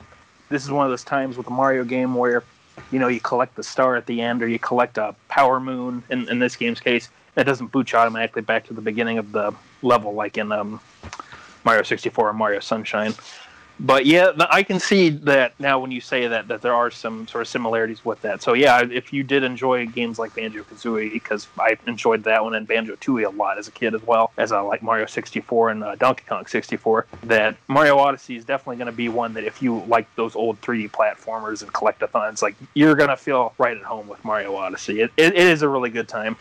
this 0.49 0.63
is 0.63 0.71
one 0.71 0.85
of 0.85 0.91
those 0.91 1.03
times 1.03 1.37
with 1.37 1.47
a 1.47 1.51
Mario 1.51 1.83
game 1.83 2.15
where, 2.15 2.43
you 2.91 2.99
know, 2.99 3.07
you 3.07 3.19
collect 3.19 3.55
the 3.55 3.63
star 3.63 3.95
at 3.95 4.05
the 4.05 4.21
end 4.21 4.41
or 4.41 4.47
you 4.47 4.59
collect 4.59 4.97
a 4.97 5.15
power 5.27 5.59
moon. 5.59 6.03
In, 6.09 6.29
in 6.29 6.39
this 6.39 6.55
game's 6.55 6.79
case, 6.79 7.09
that 7.35 7.45
doesn't 7.45 7.67
boot 7.67 7.91
you 7.91 7.97
automatically 7.97 8.41
back 8.41 8.65
to 8.67 8.73
the 8.73 8.81
beginning 8.81 9.17
of 9.17 9.31
the 9.31 9.53
level, 9.81 10.13
like 10.13 10.37
in 10.37 10.51
um, 10.51 10.79
Mario 11.63 11.83
64 11.83 12.29
or 12.29 12.33
Mario 12.33 12.59
Sunshine. 12.59 13.13
But 13.79 14.05
yeah, 14.05 14.31
I 14.49 14.63
can 14.63 14.79
see 14.79 15.09
that 15.09 15.59
now 15.59 15.79
when 15.79 15.91
you 15.91 16.01
say 16.01 16.27
that 16.27 16.47
that 16.47 16.61
there 16.61 16.73
are 16.73 16.89
some 16.89 17.27
sort 17.27 17.43
of 17.43 17.47
similarities 17.47 18.03
with 18.03 18.21
that. 18.21 18.41
So 18.41 18.53
yeah, 18.53 18.83
if 18.83 19.13
you 19.13 19.23
did 19.23 19.43
enjoy 19.43 19.85
games 19.85 20.17
like 20.17 20.33
Banjo 20.35 20.63
Kazooie, 20.63 21.11
because 21.13 21.47
I 21.59 21.77
enjoyed 21.85 22.23
that 22.23 22.43
one 22.43 22.55
and 22.55 22.67
Banjo 22.67 22.95
Tooie 22.95 23.25
a 23.25 23.29
lot 23.29 23.59
as 23.59 23.67
a 23.67 23.71
kid 23.71 23.93
as 23.93 24.01
well 24.01 24.31
as 24.37 24.51
I 24.51 24.61
like 24.61 24.81
Mario 24.81 25.05
64 25.05 25.69
and 25.69 25.83
uh, 25.83 25.95
Donkey 25.95 26.23
Kong 26.27 26.45
64, 26.47 27.05
that 27.23 27.55
Mario 27.67 27.97
Odyssey 27.97 28.35
is 28.35 28.45
definitely 28.45 28.77
going 28.77 28.87
to 28.87 28.91
be 28.91 29.09
one 29.09 29.33
that 29.35 29.43
if 29.43 29.61
you 29.61 29.83
like 29.87 30.13
those 30.15 30.35
old 30.35 30.59
3D 30.61 30.89
platformers 30.89 31.61
and 31.61 31.71
collectathons, 31.71 32.41
like 32.41 32.55
you're 32.73 32.95
going 32.95 33.09
to 33.09 33.17
feel 33.17 33.53
right 33.59 33.77
at 33.77 33.83
home 33.83 34.07
with 34.07 34.23
Mario 34.25 34.55
Odyssey. 34.55 35.01
It, 35.01 35.11
it, 35.17 35.35
it 35.35 35.47
is 35.47 35.61
a 35.61 35.69
really 35.69 35.91
good 35.91 36.07
time. 36.07 36.35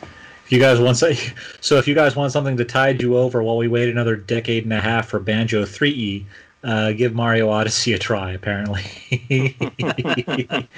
If 0.47 0.53
you 0.53 0.61
guys 0.61 0.79
want 0.79 0.97
so 0.97 1.77
if 1.77 1.89
you 1.89 1.95
guys 1.95 2.17
want 2.17 2.33
something 2.33 2.57
to 2.57 2.65
tide 2.65 3.03
you 3.03 3.17
over 3.19 3.43
while 3.43 3.57
we 3.57 3.69
wait 3.69 3.89
another 3.89 4.17
decade 4.17 4.63
and 4.63 4.73
a 4.73 4.81
half 4.81 5.09
for 5.09 5.19
Banjo 5.19 5.65
Threeie, 5.65 6.25
uh, 6.67 6.93
give 6.93 7.15
Mario 7.15 7.49
Odyssey 7.49 7.95
a 7.95 7.99
try. 7.99 8.33
Apparently. 8.33 8.83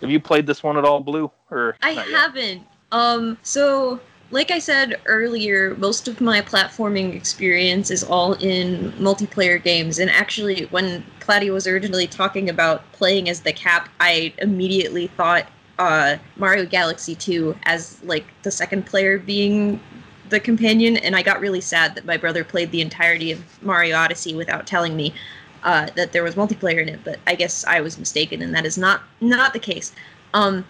Have 0.00 0.10
you 0.10 0.20
played 0.20 0.46
this 0.46 0.62
one 0.62 0.76
at 0.78 0.84
all, 0.84 1.00
Blue? 1.00 1.30
Or 1.50 1.76
I 1.82 1.90
haven't. 1.90 2.62
Um, 2.92 3.36
so 3.42 4.00
like 4.30 4.50
I 4.50 4.58
said 4.58 5.00
earlier, 5.06 5.74
most 5.76 6.08
of 6.08 6.20
my 6.20 6.40
platforming 6.40 7.14
experience 7.14 7.90
is 7.90 8.04
all 8.04 8.34
in 8.34 8.92
multiplayer 8.92 9.62
games. 9.62 9.98
And 9.98 10.10
actually, 10.10 10.66
when 10.66 11.04
Platty 11.20 11.52
was 11.52 11.66
originally 11.66 12.06
talking 12.06 12.48
about 12.48 12.90
playing 12.92 13.28
as 13.28 13.40
the 13.40 13.52
cap, 13.52 13.88
I 14.00 14.32
immediately 14.38 15.08
thought 15.08 15.46
uh, 15.78 16.16
Mario 16.36 16.66
Galaxy 16.66 17.14
2 17.14 17.56
as 17.64 18.02
like 18.04 18.24
the 18.42 18.50
second 18.50 18.86
player 18.86 19.18
being 19.18 19.80
the 20.30 20.40
companion, 20.40 20.96
and 20.96 21.14
I 21.14 21.22
got 21.22 21.40
really 21.40 21.60
sad 21.60 21.94
that 21.94 22.04
my 22.04 22.16
brother 22.16 22.44
played 22.44 22.70
the 22.70 22.80
entirety 22.80 23.32
of 23.32 23.62
Mario 23.62 23.96
Odyssey 23.96 24.34
without 24.34 24.66
telling 24.66 24.96
me 24.96 25.12
uh, 25.62 25.88
that 25.96 26.12
there 26.12 26.22
was 26.22 26.34
multiplayer 26.34 26.80
in 26.82 26.88
it. 26.88 27.00
But 27.04 27.18
I 27.26 27.34
guess 27.34 27.64
I 27.64 27.80
was 27.80 27.98
mistaken, 27.98 28.42
and 28.42 28.54
that 28.54 28.64
is 28.64 28.78
not 28.78 29.02
not 29.20 29.52
the 29.52 29.58
case. 29.58 29.92
Um, 30.32 30.64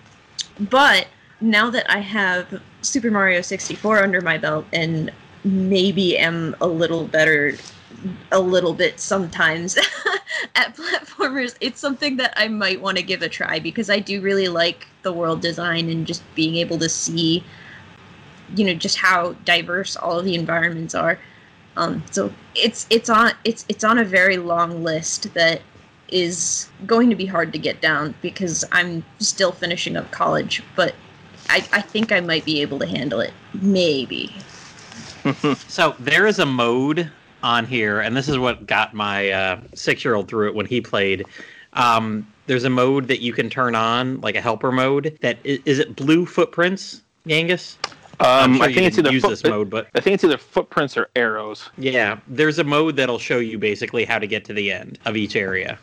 but 0.59 1.07
now 1.41 1.71
that 1.71 1.91
I 1.91 1.99
have 1.99 2.61
Super 2.83 3.11
Mario 3.11 3.41
64 3.41 4.03
under 4.03 4.21
my 4.21 4.39
belt, 4.39 4.67
and 4.73 5.11
maybe 5.45 6.19
am 6.19 6.55
a 6.61 6.67
little 6.67 7.07
better 7.07 7.55
a 8.33 8.41
little 8.41 8.73
bit 8.73 9.01
sometimes 9.01 9.77
at 10.55 10.77
platformers 10.77 11.55
it's 11.61 11.81
something 11.81 12.17
that 12.17 12.33
i 12.37 12.47
might 12.47 12.81
want 12.81 12.97
to 12.97 13.03
give 13.03 13.23
a 13.23 13.29
try 13.29 13.59
because 13.59 13.91
i 13.91 13.99
do 13.99 14.21
really 14.21 14.49
like 14.49 14.87
the 15.03 15.13
world 15.13 15.41
design 15.41 15.89
and 15.91 16.07
just 16.07 16.23
being 16.35 16.57
able 16.57 16.79
to 16.79 16.89
see 16.89 17.43
you 18.57 18.65
know 18.65 18.75
just 18.75 18.97
how 18.97 19.33
diverse 19.45 19.97
all 19.97 20.19
of 20.19 20.25
the 20.25 20.35
environments 20.35 20.95
are. 20.95 21.19
Um, 21.77 22.03
so 22.11 22.33
it's 22.55 22.87
it's 22.91 23.09
on 23.09 23.33
it's 23.45 23.65
it's 23.69 23.85
on 23.85 23.99
a 23.99 24.05
very 24.05 24.37
long 24.37 24.83
list 24.83 25.33
that 25.35 25.63
is 26.09 26.69
going 26.87 27.09
to 27.11 27.17
be 27.17 27.27
hard 27.27 27.53
to 27.53 27.59
get 27.59 27.81
down 27.81 28.15
because 28.21 28.65
I'm 28.73 29.05
still 29.19 29.53
finishing 29.53 29.97
up 29.97 30.11
college, 30.11 30.63
but 30.75 30.95
I, 31.49 31.67
I 31.73 31.81
think 31.81 32.13
I 32.13 32.21
might 32.21 32.45
be 32.45 32.61
able 32.63 32.79
to 32.81 32.87
handle 32.87 33.21
it. 33.21 33.33
Maybe. 33.55 34.35
so 35.69 35.95
there 35.99 36.27
is 36.27 36.39
a 36.39 36.47
mode 36.47 37.11
on 37.43 37.67
here, 37.67 38.01
and 38.01 38.17
this 38.17 38.29
is 38.29 38.39
what 38.39 38.67
got 38.67 38.95
my 38.95 39.31
uh, 39.31 39.61
six-year-old 39.75 40.29
through 40.29 40.49
it 40.49 40.55
when 40.55 40.67
he 40.67 40.81
played. 40.81 41.25
Um, 41.75 42.27
there's 42.47 42.65
a 42.65 42.71
mode 42.71 43.09
that 43.09 43.21
you 43.21 43.33
can 43.33 43.49
turn 43.49 43.75
on, 43.75 44.21
like 44.21 44.35
a 44.35 44.41
helper 44.41 44.73
mode. 44.73 45.17
That 45.23 45.39
is, 45.45 45.61
is 45.65 45.79
it 45.79 45.97
blue 45.97 46.27
footprints, 46.27 47.03
Yangus? 47.27 47.77
Um, 48.21 48.57
sure 48.57 48.67
I 48.67 48.73
think 48.75 48.87
it's 48.87 48.99
either 48.99 49.11
use 49.13 49.23
foot, 49.23 49.31
this 49.31 49.45
mode, 49.45 49.71
but 49.71 49.89
I 49.95 50.01
think 50.01 50.15
it's 50.15 50.25
either 50.25 50.37
footprints 50.37 50.97
or 50.97 51.09
arrows. 51.17 51.71
yeah, 51.79 52.19
there's 52.29 52.59
a 52.59 52.65
mode 52.65 52.97
that'll 52.97 53.19
show 53.19 53.39
you 53.39 53.59
basically 53.59 54.05
how 54.05 54.19
to 54.19 54.27
get 54.27 54.45
to 54.47 54.53
the 54.53 54.71
end 54.71 54.99
of 55.07 55.17
each 55.17 55.37
area, 55.37 55.79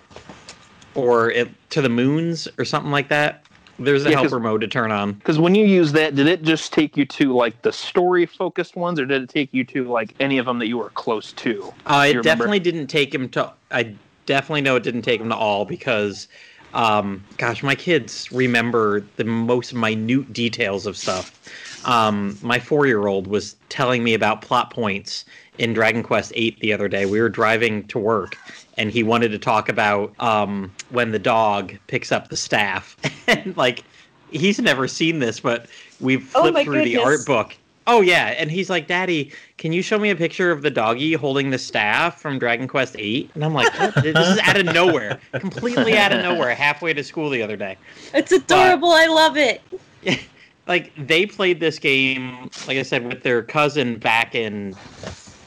or 0.93 1.31
it, 1.31 1.49
to 1.71 1.81
the 1.81 1.89
moons 1.89 2.47
or 2.59 2.65
something 2.65 2.91
like 2.91 3.09
that. 3.09 3.43
There's 3.79 4.05
a 4.05 4.09
Yeah, 4.09 4.15
'cause- 4.17 4.31
helper 4.31 4.39
mode 4.39 4.61
to 4.61 4.67
turn 4.67 4.91
on. 4.91 5.13
Because 5.13 5.37
when 5.39 5.53
you 5.55 5.65
use 5.65 5.91
that, 5.93 6.15
did 6.15 6.27
it 6.27 6.41
just 6.43 6.73
take 6.73 6.95
you 6.97 7.05
to 7.05 7.33
like 7.35 7.61
the 7.63 7.71
story 7.71 8.25
focused 8.25 8.75
ones, 8.75 8.99
or 8.99 9.05
did 9.05 9.21
it 9.23 9.29
take 9.29 9.49
you 9.51 9.63
to 9.65 9.85
like 9.85 10.13
any 10.19 10.37
of 10.37 10.45
them 10.45 10.59
that 10.59 10.67
you 10.67 10.77
were 10.77 10.89
close 10.91 11.31
to? 11.33 11.73
Uh, 11.85 12.03
Do 12.03 12.09
it 12.09 12.13
you 12.13 12.19
remember? 12.19 12.23
definitely 12.23 12.59
didn't 12.59 12.87
take 12.87 13.13
him 13.13 13.29
to. 13.29 13.51
I 13.71 13.93
definitely 14.27 14.61
know 14.61 14.75
it 14.75 14.83
didn't 14.83 15.03
take 15.03 15.21
him 15.21 15.29
to 15.29 15.35
all 15.35 15.63
because, 15.65 16.27
um, 16.73 17.23
gosh, 17.37 17.61
my 17.63 17.75
kids 17.75 18.31
remember 18.31 19.03
the 19.15 19.23
most 19.23 19.73
minute 19.73 20.33
details 20.33 20.85
of 20.87 20.97
stuff. 20.97 21.39
Um, 21.87 22.37
my 22.41 22.59
four-year-old 22.59 23.27
was 23.27 23.55
telling 23.69 24.03
me 24.03 24.13
about 24.13 24.41
plot 24.41 24.71
points 24.71 25.25
in 25.57 25.73
Dragon 25.73 26.03
Quest 26.03 26.33
VIII 26.33 26.57
the 26.59 26.73
other 26.73 26.87
day. 26.87 27.05
We 27.05 27.19
were 27.21 27.29
driving 27.29 27.87
to 27.87 27.97
work, 27.97 28.37
and 28.77 28.91
he 28.91 29.03
wanted 29.03 29.29
to 29.29 29.39
talk 29.39 29.69
about 29.69 30.13
um, 30.19 30.71
when 30.89 31.11
the 31.11 31.19
dog 31.19 31.73
picks 31.87 32.11
up 32.11 32.27
the 32.27 32.37
staff, 32.37 32.97
and 33.27 33.55
like 33.57 33.83
he's 34.31 34.59
never 34.59 34.87
seen 34.87 35.19
this, 35.19 35.39
but 35.39 35.67
we've 35.99 36.29
Oh 36.35 36.41
flipped 36.41 36.55
my 36.55 36.63
through 36.63 36.83
the 36.83 36.97
art 36.97 37.25
book. 37.25 37.55
Oh 37.89 38.01
yeah, 38.01 38.35
and 38.37 38.51
he's 38.51 38.69
like, 38.69 38.87
"Daddy, 38.87 39.31
can 39.57 39.71
you 39.71 39.81
show 39.81 39.97
me 39.97 40.09
a 40.09 40.15
picture 40.15 40.51
of 40.51 40.61
the 40.61 40.69
doggy 40.69 41.13
holding 41.13 41.51
the 41.51 41.57
staff 41.57 42.19
from 42.19 42.37
Dragon 42.37 42.67
Quest 42.67 42.95
VIII?" 42.95 43.29
And 43.33 43.45
I'm 43.45 43.53
like? 43.53 43.71
"This 43.95 44.17
is 44.17 44.39
out 44.39 44.57
of 44.57 44.65
nowhere, 44.65 45.19
completely 45.31 45.97
out 45.97 46.11
of 46.11 46.21
nowhere, 46.21 46.53
halfway 46.53 46.93
to 46.93 47.03
school 47.03 47.29
the 47.29 47.41
other 47.41 47.55
day." 47.55 47.77
It's 48.13 48.33
adorable. 48.33 48.91
I 48.91 49.07
love 49.07 49.37
it. 49.37 49.61
Like 50.67 50.91
they 50.97 51.25
played 51.25 51.59
this 51.59 51.79
game, 51.79 52.49
like 52.67 52.77
I 52.77 52.83
said, 52.83 53.05
with 53.07 53.23
their 53.23 53.41
cousin 53.41 53.97
back 53.97 54.35
in, 54.35 54.75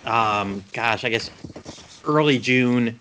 um, 0.06 0.64
gosh, 0.72 1.04
I 1.04 1.10
guess 1.10 1.30
early 2.06 2.38
June, 2.38 2.98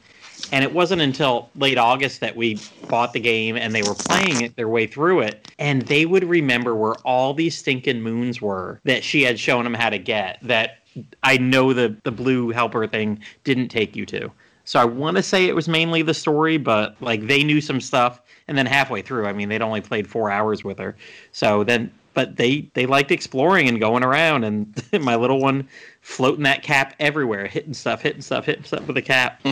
and 0.51 0.63
it 0.63 0.73
wasn't 0.73 1.01
until 1.01 1.49
late 1.55 1.77
August 1.77 2.19
that 2.19 2.35
we 2.35 2.59
bought 2.87 3.13
the 3.13 3.19
game 3.19 3.55
and 3.55 3.73
they 3.73 3.83
were 3.83 3.95
playing 3.95 4.41
it 4.41 4.55
their 4.55 4.67
way 4.67 4.87
through 4.87 5.21
it, 5.21 5.49
and 5.59 5.83
they 5.83 6.05
would 6.05 6.23
remember 6.23 6.75
where 6.75 6.95
all 7.05 7.33
these 7.33 7.57
stinking 7.57 8.01
moons 8.01 8.41
were 8.41 8.81
that 8.83 9.03
she 9.03 9.21
had 9.21 9.39
shown 9.39 9.63
them 9.63 9.73
how 9.73 9.89
to 9.89 9.97
get. 9.97 10.39
That 10.41 10.79
I 11.23 11.37
know 11.37 11.71
the 11.71 11.95
the 12.03 12.11
blue 12.11 12.49
helper 12.49 12.85
thing 12.87 13.19
didn't 13.43 13.69
take 13.69 13.95
you 13.95 14.05
to. 14.07 14.31
So 14.65 14.79
I 14.79 14.85
want 14.85 15.17
to 15.17 15.23
say 15.23 15.45
it 15.45 15.55
was 15.55 15.67
mainly 15.67 16.01
the 16.01 16.13
story, 16.13 16.57
but 16.57 16.95
like 17.01 17.27
they 17.27 17.43
knew 17.43 17.61
some 17.61 17.79
stuff, 17.79 18.19
and 18.47 18.57
then 18.57 18.65
halfway 18.65 19.01
through, 19.01 19.25
I 19.25 19.33
mean, 19.33 19.49
they'd 19.49 19.61
only 19.61 19.81
played 19.81 20.07
four 20.07 20.29
hours 20.29 20.63
with 20.63 20.79
her, 20.79 20.97
so 21.31 21.63
then. 21.63 21.91
But 22.13 22.35
they 22.37 22.69
they 22.73 22.85
liked 22.85 23.11
exploring 23.11 23.69
and 23.69 23.79
going 23.79 24.03
around, 24.03 24.43
and 24.43 24.73
my 25.01 25.15
little 25.15 25.39
one 25.39 25.67
floating 26.01 26.43
that 26.43 26.63
cap 26.63 26.95
everywhere, 26.99 27.47
hitting 27.47 27.73
stuff, 27.73 28.01
hitting 28.01 28.21
stuff, 28.21 28.45
hitting 28.45 28.63
stuff 28.63 28.85
with 28.87 28.95
the 28.95 29.01
cap. 29.01 29.41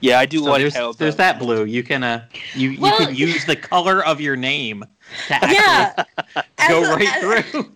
Yeah, 0.00 0.20
I 0.20 0.26
do 0.26 0.40
So 0.40 0.44
like 0.50 0.60
there's, 0.60 0.76
how 0.76 0.92
there's 0.92 1.16
that 1.16 1.38
blue. 1.38 1.64
You 1.64 1.82
can 1.82 2.02
uh 2.04 2.26
you 2.54 2.70
you 2.70 2.92
can 2.98 3.14
use 3.14 3.46
the 3.46 3.56
color 3.56 4.04
of 4.04 4.20
your 4.20 4.36
name 4.36 4.84
to 5.28 5.38
Yeah. 5.50 6.04
go 6.68 6.82
As 6.82 6.88
a- 6.88 6.94
right 6.96 7.08
as- 7.16 7.44
through. 7.50 7.72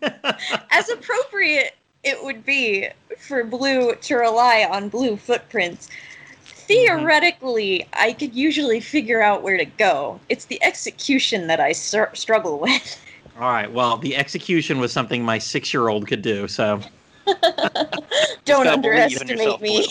as 0.70 0.91
appropriate 0.91 1.77
it 2.05 2.23
would 2.23 2.45
be 2.45 2.89
for 3.19 3.43
blue 3.43 3.95
to 3.95 4.16
rely 4.16 4.66
on 4.70 4.91
blue 4.91 5.16
footprints 5.16 5.89
Mm-hmm. 6.70 6.97
theoretically 6.98 7.86
i 7.94 8.12
could 8.12 8.34
usually 8.34 8.80
figure 8.80 9.20
out 9.20 9.42
where 9.42 9.56
to 9.56 9.64
go 9.64 10.20
it's 10.28 10.44
the 10.44 10.62
execution 10.62 11.47
that 11.48 11.59
i 11.60 11.72
str- 11.72 12.14
struggle 12.14 12.59
with 12.66 13.01
All 13.38 13.51
right. 13.51 13.72
Well, 13.72 13.97
the 13.97 14.16
execution 14.16 14.80
was 14.80 14.92
something 14.92 15.24
my 15.24 15.38
six 15.38 15.72
year 15.72 15.88
old 15.88 16.06
could 16.06 16.20
do. 16.20 16.47
So, 16.47 16.80
don't 18.44 18.64
gotta 18.64 18.76
believe 18.76 19.22
in 19.22 19.30
underestimate 19.30 19.60
me 19.62 19.86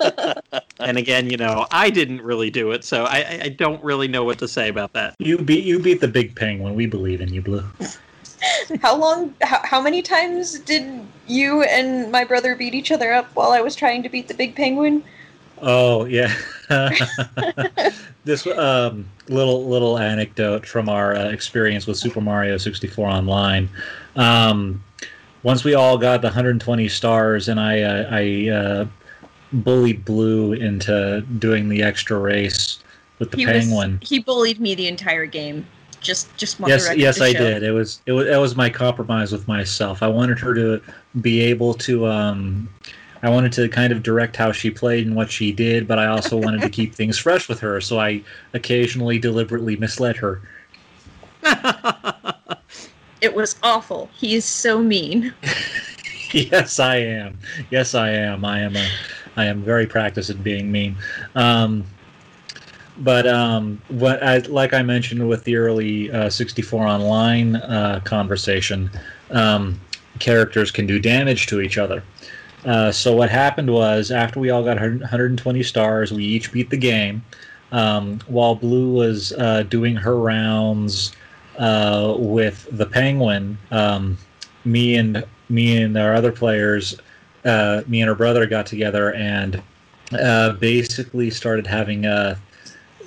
and 0.80 0.96
again, 0.96 1.28
you 1.28 1.36
know, 1.36 1.66
I 1.70 1.90
didn't 1.90 2.22
really 2.22 2.48
do 2.50 2.70
it, 2.70 2.84
so 2.84 3.04
I 3.04 3.18
I- 3.18 3.40
I 3.44 3.48
don't 3.50 3.82
really 3.84 4.08
know 4.08 4.24
what 4.24 4.38
to 4.38 4.48
say 4.48 4.68
about 4.68 4.92
that. 4.94 5.14
You 5.18 5.36
beat 5.36 5.64
you 5.64 5.78
beat 5.80 6.00
the 6.00 6.08
big 6.08 6.34
penguin. 6.34 6.74
We 6.76 6.86
believe 6.86 7.20
in 7.20 7.32
you, 7.34 7.42
Blue. 7.42 7.64
how 8.80 8.96
long 8.96 9.34
how, 9.42 9.60
how 9.64 9.80
many 9.82 10.00
times 10.00 10.58
did 10.60 10.84
you 11.26 11.62
and 11.64 12.10
my 12.10 12.24
brother 12.24 12.54
beat 12.54 12.74
each 12.74 12.90
other 12.92 13.12
up 13.12 13.26
while 13.34 13.50
i 13.50 13.60
was 13.60 13.74
trying 13.76 14.02
to 14.02 14.08
beat 14.08 14.28
the 14.28 14.34
big 14.34 14.54
penguin 14.54 15.02
Oh 15.62 16.04
yeah. 16.04 16.34
this 18.24 18.46
um, 18.46 19.08
little 19.28 19.64
little 19.66 19.98
anecdote 19.98 20.66
from 20.66 20.88
our 20.88 21.14
uh, 21.14 21.28
experience 21.30 21.86
with 21.86 21.96
Super 21.96 22.20
Mario 22.20 22.56
64 22.58 23.08
Online. 23.08 23.68
Um, 24.16 24.82
once 25.42 25.64
we 25.64 25.74
all 25.74 25.96
got 25.96 26.20
the 26.20 26.28
120 26.28 26.88
stars, 26.88 27.48
and 27.48 27.58
I 27.58 27.82
uh, 27.82 28.08
I 28.10 28.48
uh, 28.50 28.86
bullied 29.52 30.04
Blue 30.04 30.52
into 30.52 31.22
doing 31.38 31.68
the 31.68 31.82
extra 31.82 32.18
race 32.18 32.80
with 33.18 33.30
the 33.30 33.38
he 33.38 33.46
penguin. 33.46 33.98
was 34.00 34.08
he 34.08 34.18
bullied 34.18 34.60
me 34.60 34.74
the 34.74 34.88
entire 34.88 35.26
game 35.26 35.66
just 36.00 36.34
just 36.36 36.60
want 36.60 36.70
yes, 36.70 36.94
yes, 36.96 37.20
I 37.20 37.32
show. 37.32 37.38
did. 37.38 37.62
It 37.62 37.72
was 37.72 38.00
it 38.06 38.12
was 38.12 38.26
it 38.26 38.36
was 38.36 38.56
my 38.56 38.70
compromise 38.70 39.32
with 39.32 39.46
myself. 39.48 40.02
I 40.02 40.08
wanted 40.08 40.38
her 40.38 40.54
to 40.54 40.80
be 41.20 41.40
able 41.40 41.74
to. 41.74 42.06
Um, 42.06 42.68
I 43.22 43.30
wanted 43.30 43.52
to 43.52 43.68
kind 43.68 43.92
of 43.92 44.02
direct 44.02 44.36
how 44.36 44.52
she 44.52 44.70
played 44.70 45.06
and 45.06 45.16
what 45.16 45.30
she 45.30 45.52
did, 45.52 45.88
but 45.88 45.98
I 45.98 46.06
also 46.06 46.36
wanted 46.42 46.62
to 46.62 46.70
keep 46.70 46.94
things 46.94 47.18
fresh 47.18 47.48
with 47.48 47.60
her. 47.60 47.80
So 47.80 47.98
I 47.98 48.22
occasionally 48.54 49.18
deliberately 49.18 49.76
misled 49.76 50.16
her. 50.16 50.42
It 53.20 53.34
was 53.34 53.56
awful. 53.62 54.08
He 54.16 54.34
is 54.34 54.44
so 54.44 54.80
mean. 54.80 55.34
yes, 56.32 56.78
I 56.78 56.96
am. 56.96 57.38
Yes, 57.70 57.94
I 57.94 58.10
am. 58.10 58.44
I 58.44 58.60
am 58.60 58.76
a. 58.76 58.88
I 59.36 59.44
am 59.44 59.62
very 59.62 59.86
practiced 59.86 60.30
at 60.30 60.42
being 60.42 60.70
mean. 60.70 60.96
Um, 61.36 61.84
but 62.98 63.26
um, 63.26 63.80
what 63.88 64.22
I, 64.22 64.38
like 64.38 64.72
I 64.72 64.82
mentioned 64.82 65.28
with 65.28 65.44
the 65.44 65.56
early 65.56 66.10
uh, 66.10 66.28
64 66.28 66.86
online 66.86 67.56
uh, 67.56 68.00
conversation, 68.04 68.90
um, 69.30 69.80
characters 70.18 70.72
can 70.72 70.86
do 70.86 70.98
damage 70.98 71.46
to 71.48 71.60
each 71.60 71.78
other. 71.78 72.02
Uh, 72.64 72.90
so 72.90 73.14
what 73.14 73.30
happened 73.30 73.72
was 73.72 74.10
after 74.10 74.40
we 74.40 74.50
all 74.50 74.64
got 74.64 74.78
120 74.78 75.62
stars, 75.62 76.12
we 76.12 76.24
each 76.24 76.52
beat 76.52 76.70
the 76.70 76.76
game. 76.76 77.24
Um, 77.70 78.20
while 78.26 78.54
Blue 78.54 78.92
was 78.92 79.32
uh, 79.32 79.64
doing 79.64 79.94
her 79.96 80.16
rounds 80.16 81.12
uh, 81.58 82.14
with 82.18 82.66
the 82.72 82.86
Penguin, 82.86 83.58
um, 83.70 84.16
me 84.64 84.96
and 84.96 85.24
me 85.48 85.82
and 85.82 85.96
our 85.96 86.14
other 86.14 86.32
players, 86.32 86.98
uh, 87.44 87.82
me 87.86 88.00
and 88.00 88.08
her 88.08 88.14
brother 88.14 88.46
got 88.46 88.66
together 88.66 89.12
and 89.14 89.62
uh, 90.12 90.52
basically 90.52 91.30
started 91.30 91.66
having 91.66 92.06
uh, 92.06 92.36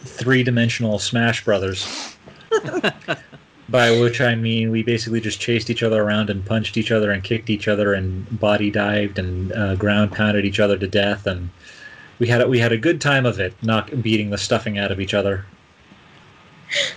three-dimensional 0.03 0.99
Smash 0.99 1.43
Brothers. 1.43 2.15
By 3.71 3.89
which 3.91 4.19
I 4.19 4.35
mean 4.35 4.69
we 4.69 4.83
basically 4.83 5.21
just 5.21 5.39
chased 5.39 5.69
each 5.69 5.81
other 5.81 6.03
around 6.03 6.29
and 6.29 6.45
punched 6.45 6.77
each 6.77 6.91
other 6.91 7.09
and 7.11 7.23
kicked 7.23 7.49
each 7.49 7.67
other 7.67 7.93
and 7.93 8.39
body 8.39 8.69
dived 8.69 9.17
and 9.17 9.51
uh, 9.53 9.75
ground 9.75 10.11
pounded 10.11 10.45
each 10.45 10.59
other 10.59 10.77
to 10.77 10.87
death 10.87 11.25
and 11.25 11.49
we 12.21 12.27
had 12.27 12.41
a, 12.41 12.47
we 12.47 12.59
had 12.59 12.71
a 12.71 12.77
good 12.77 13.01
time 13.01 13.25
of 13.25 13.39
it, 13.39 13.51
not 13.63 14.03
beating 14.03 14.29
the 14.29 14.37
stuffing 14.37 14.77
out 14.77 14.91
of 14.91 14.99
each 14.99 15.15
other. 15.15 15.43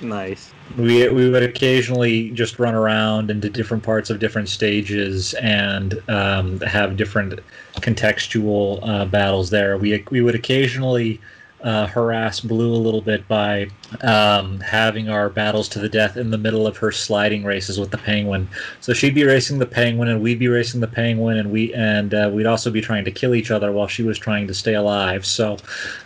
nice. 0.03 0.53
We 0.77 1.09
we 1.09 1.31
would 1.31 1.43
occasionally 1.43 2.29
just 2.31 2.59
run 2.59 2.75
around 2.75 3.31
into 3.31 3.49
different 3.49 3.83
parts 3.83 4.11
of 4.11 4.19
different 4.19 4.51
stages 4.51 5.33
and 5.35 5.99
um, 6.11 6.61
have 6.61 6.99
different 6.99 7.41
contextual 7.77 8.81
uh, 8.83 9.07
battles 9.07 9.49
there. 9.49 9.79
We 9.79 10.05
we 10.11 10.21
would 10.21 10.35
occasionally 10.35 11.21
uh, 11.65 11.87
harass 11.87 12.41
Blue 12.41 12.73
a 12.73 12.77
little 12.77 13.01
bit 13.01 13.27
by 13.27 13.69
um, 14.03 14.61
having 14.61 15.09
our 15.09 15.31
battles 15.31 15.67
to 15.71 15.79
the 15.79 15.89
death 15.89 16.17
in 16.19 16.31
the 16.31 16.37
middle 16.39 16.67
of 16.67 16.77
her 16.77 16.93
sliding 16.93 17.43
races 17.43 17.81
with 17.81 17.91
the 17.91 17.97
Penguin. 17.99 18.47
So 18.81 18.93
she'd 18.93 19.15
be 19.15 19.25
racing 19.25 19.59
the 19.59 19.67
Penguin, 19.67 20.09
and 20.09 20.21
we'd 20.23 20.39
be 20.39 20.49
racing 20.49 20.81
the 20.81 20.87
Penguin, 20.87 21.39
and 21.39 21.51
we 21.51 21.73
and 21.75 22.13
uh, 22.13 22.31
we'd 22.33 22.47
also 22.47 22.71
be 22.71 22.83
trying 22.83 23.05
to 23.07 23.11
kill 23.11 23.35
each 23.35 23.51
other 23.51 23.73
while 23.73 23.89
she 23.89 24.03
was 24.03 24.19
trying 24.19 24.47
to 24.47 24.55
stay 24.55 24.75
alive. 24.75 25.25
So 25.25 25.57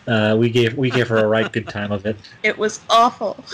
uh, 0.07 0.37
we 0.39 0.49
gave 0.49 0.75
we 0.79 0.91
gave 0.91 1.09
her 1.09 1.19
a 1.19 1.27
right 1.27 1.51
good 1.53 1.69
time 1.69 1.93
of 1.93 2.07
it. 2.07 2.17
It 2.45 2.57
was 2.57 2.81
awful. 2.89 3.45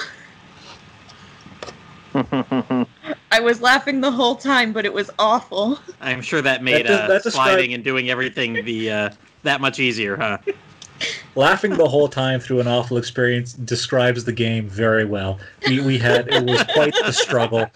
I 2.15 3.41
was 3.41 3.61
laughing 3.61 4.01
the 4.01 4.11
whole 4.11 4.37
time, 4.37 4.73
but 4.73 4.85
it 4.85 4.93
was 4.93 5.11
awful. 5.19 5.81
I'm 6.01 6.21
sure 6.23 6.43
that 6.43 6.63
made 6.63 6.87
does- 6.87 7.01
uh, 7.01 7.07
that 7.09 7.23
describe- 7.25 7.49
sliding 7.49 7.75
and 7.75 7.83
doing 7.83 8.11
everything 8.11 8.65
the 8.65 8.91
uh, 8.91 9.11
that 9.43 9.61
much 9.61 9.81
easier, 9.81 10.17
huh? 10.17 10.39
laughing 11.37 11.77
the 11.77 11.89
whole 11.89 12.09
time 12.09 12.41
through 12.41 12.61
an 12.61 12.69
awful 12.69 12.97
experience 12.97 13.53
describes 13.53 14.25
the 14.25 14.33
game 14.33 14.69
very 14.69 15.05
well. 15.05 15.39
We, 15.67 15.81
we 15.81 15.99
had 15.99 16.29
it 16.29 16.45
was 16.45 16.63
quite 16.73 16.95
the 17.05 17.13
struggle. 17.13 17.71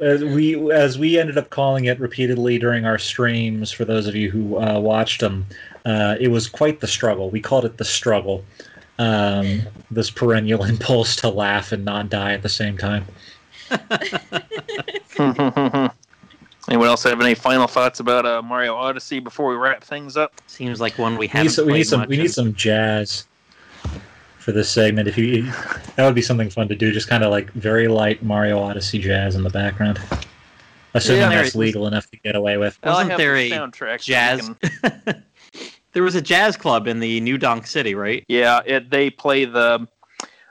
As 0.00 0.22
we 0.22 0.70
as 0.72 0.96
we 0.96 1.18
ended 1.18 1.36
up 1.38 1.50
calling 1.50 1.86
it 1.86 1.98
repeatedly 1.98 2.58
during 2.58 2.84
our 2.84 2.98
streams, 2.98 3.72
for 3.72 3.84
those 3.84 4.06
of 4.06 4.14
you 4.14 4.30
who 4.30 4.58
uh, 4.58 4.78
watched 4.78 5.20
them, 5.20 5.44
uh, 5.84 6.14
it 6.20 6.28
was 6.28 6.48
quite 6.48 6.80
the 6.80 6.86
struggle. 6.86 7.30
We 7.30 7.40
called 7.40 7.64
it 7.64 7.78
the 7.78 7.84
struggle. 7.84 8.44
Um, 9.00 9.62
this 9.90 10.10
perennial 10.10 10.64
impulse 10.72 11.16
to 11.16 11.28
laugh 11.28 11.72
and 11.72 11.84
not 11.84 12.10
die 12.10 12.32
at 12.34 12.42
the 12.42 12.48
same 12.48 12.78
time. 12.78 13.06
Anyone 16.68 16.88
else 16.88 17.02
have 17.04 17.20
any 17.20 17.34
final 17.34 17.66
thoughts 17.66 18.00
about 18.00 18.26
uh, 18.26 18.42
Mario 18.42 18.74
Odyssey 18.74 19.20
before 19.20 19.48
we 19.50 19.56
wrap 19.56 19.82
things 19.82 20.16
up? 20.16 20.32
Seems 20.46 20.80
like 20.80 20.98
one 20.98 21.14
we 21.14 21.20
We 21.20 21.26
haven't 21.28 21.46
need 21.46 21.52
some, 21.52 21.64
we 21.66 21.70
played 21.72 21.78
need 21.78 21.84
some, 21.86 22.00
much 22.00 22.08
we 22.10 22.16
need 22.18 22.30
some 22.30 22.54
jazz. 22.54 23.24
for 24.38 24.52
this 24.52 24.68
segment. 24.68 25.08
If 25.08 25.16
you, 25.16 25.44
that 25.96 26.04
would 26.04 26.14
be 26.14 26.20
something 26.22 26.50
fun 26.50 26.68
to 26.68 26.74
do. 26.74 26.92
Just 26.92 27.08
kind 27.08 27.24
of 27.24 27.30
like 27.30 27.50
very 27.52 27.88
light 27.88 28.22
Mario 28.22 28.58
Odyssey 28.58 28.98
jazz 28.98 29.34
in 29.34 29.42
the 29.42 29.50
background. 29.50 29.98
Assuming 30.94 31.22
Yeah. 31.22 31.42
that's 31.42 31.54
legal 31.54 31.86
enough 31.86 32.10
to 32.10 32.16
get 32.18 32.34
away 32.36 32.56
with. 32.58 32.78
Well, 32.84 32.94
Wasn't 32.94 33.16
there 33.16 33.36
a 33.36 33.50
soundtrack, 33.50 34.00
so 34.00 34.12
Jazz. 34.12 34.50
can- 34.82 35.24
there 35.92 36.02
was 36.02 36.14
a 36.16 36.22
jazz 36.22 36.56
club 36.56 36.86
in 36.86 36.98
the 37.00 37.20
New 37.20 37.38
Donk 37.38 37.66
City, 37.66 37.94
right? 37.94 38.24
Yeah, 38.28 38.60
it, 38.66 38.90
they 38.90 39.08
play 39.10 39.44
the. 39.44 39.86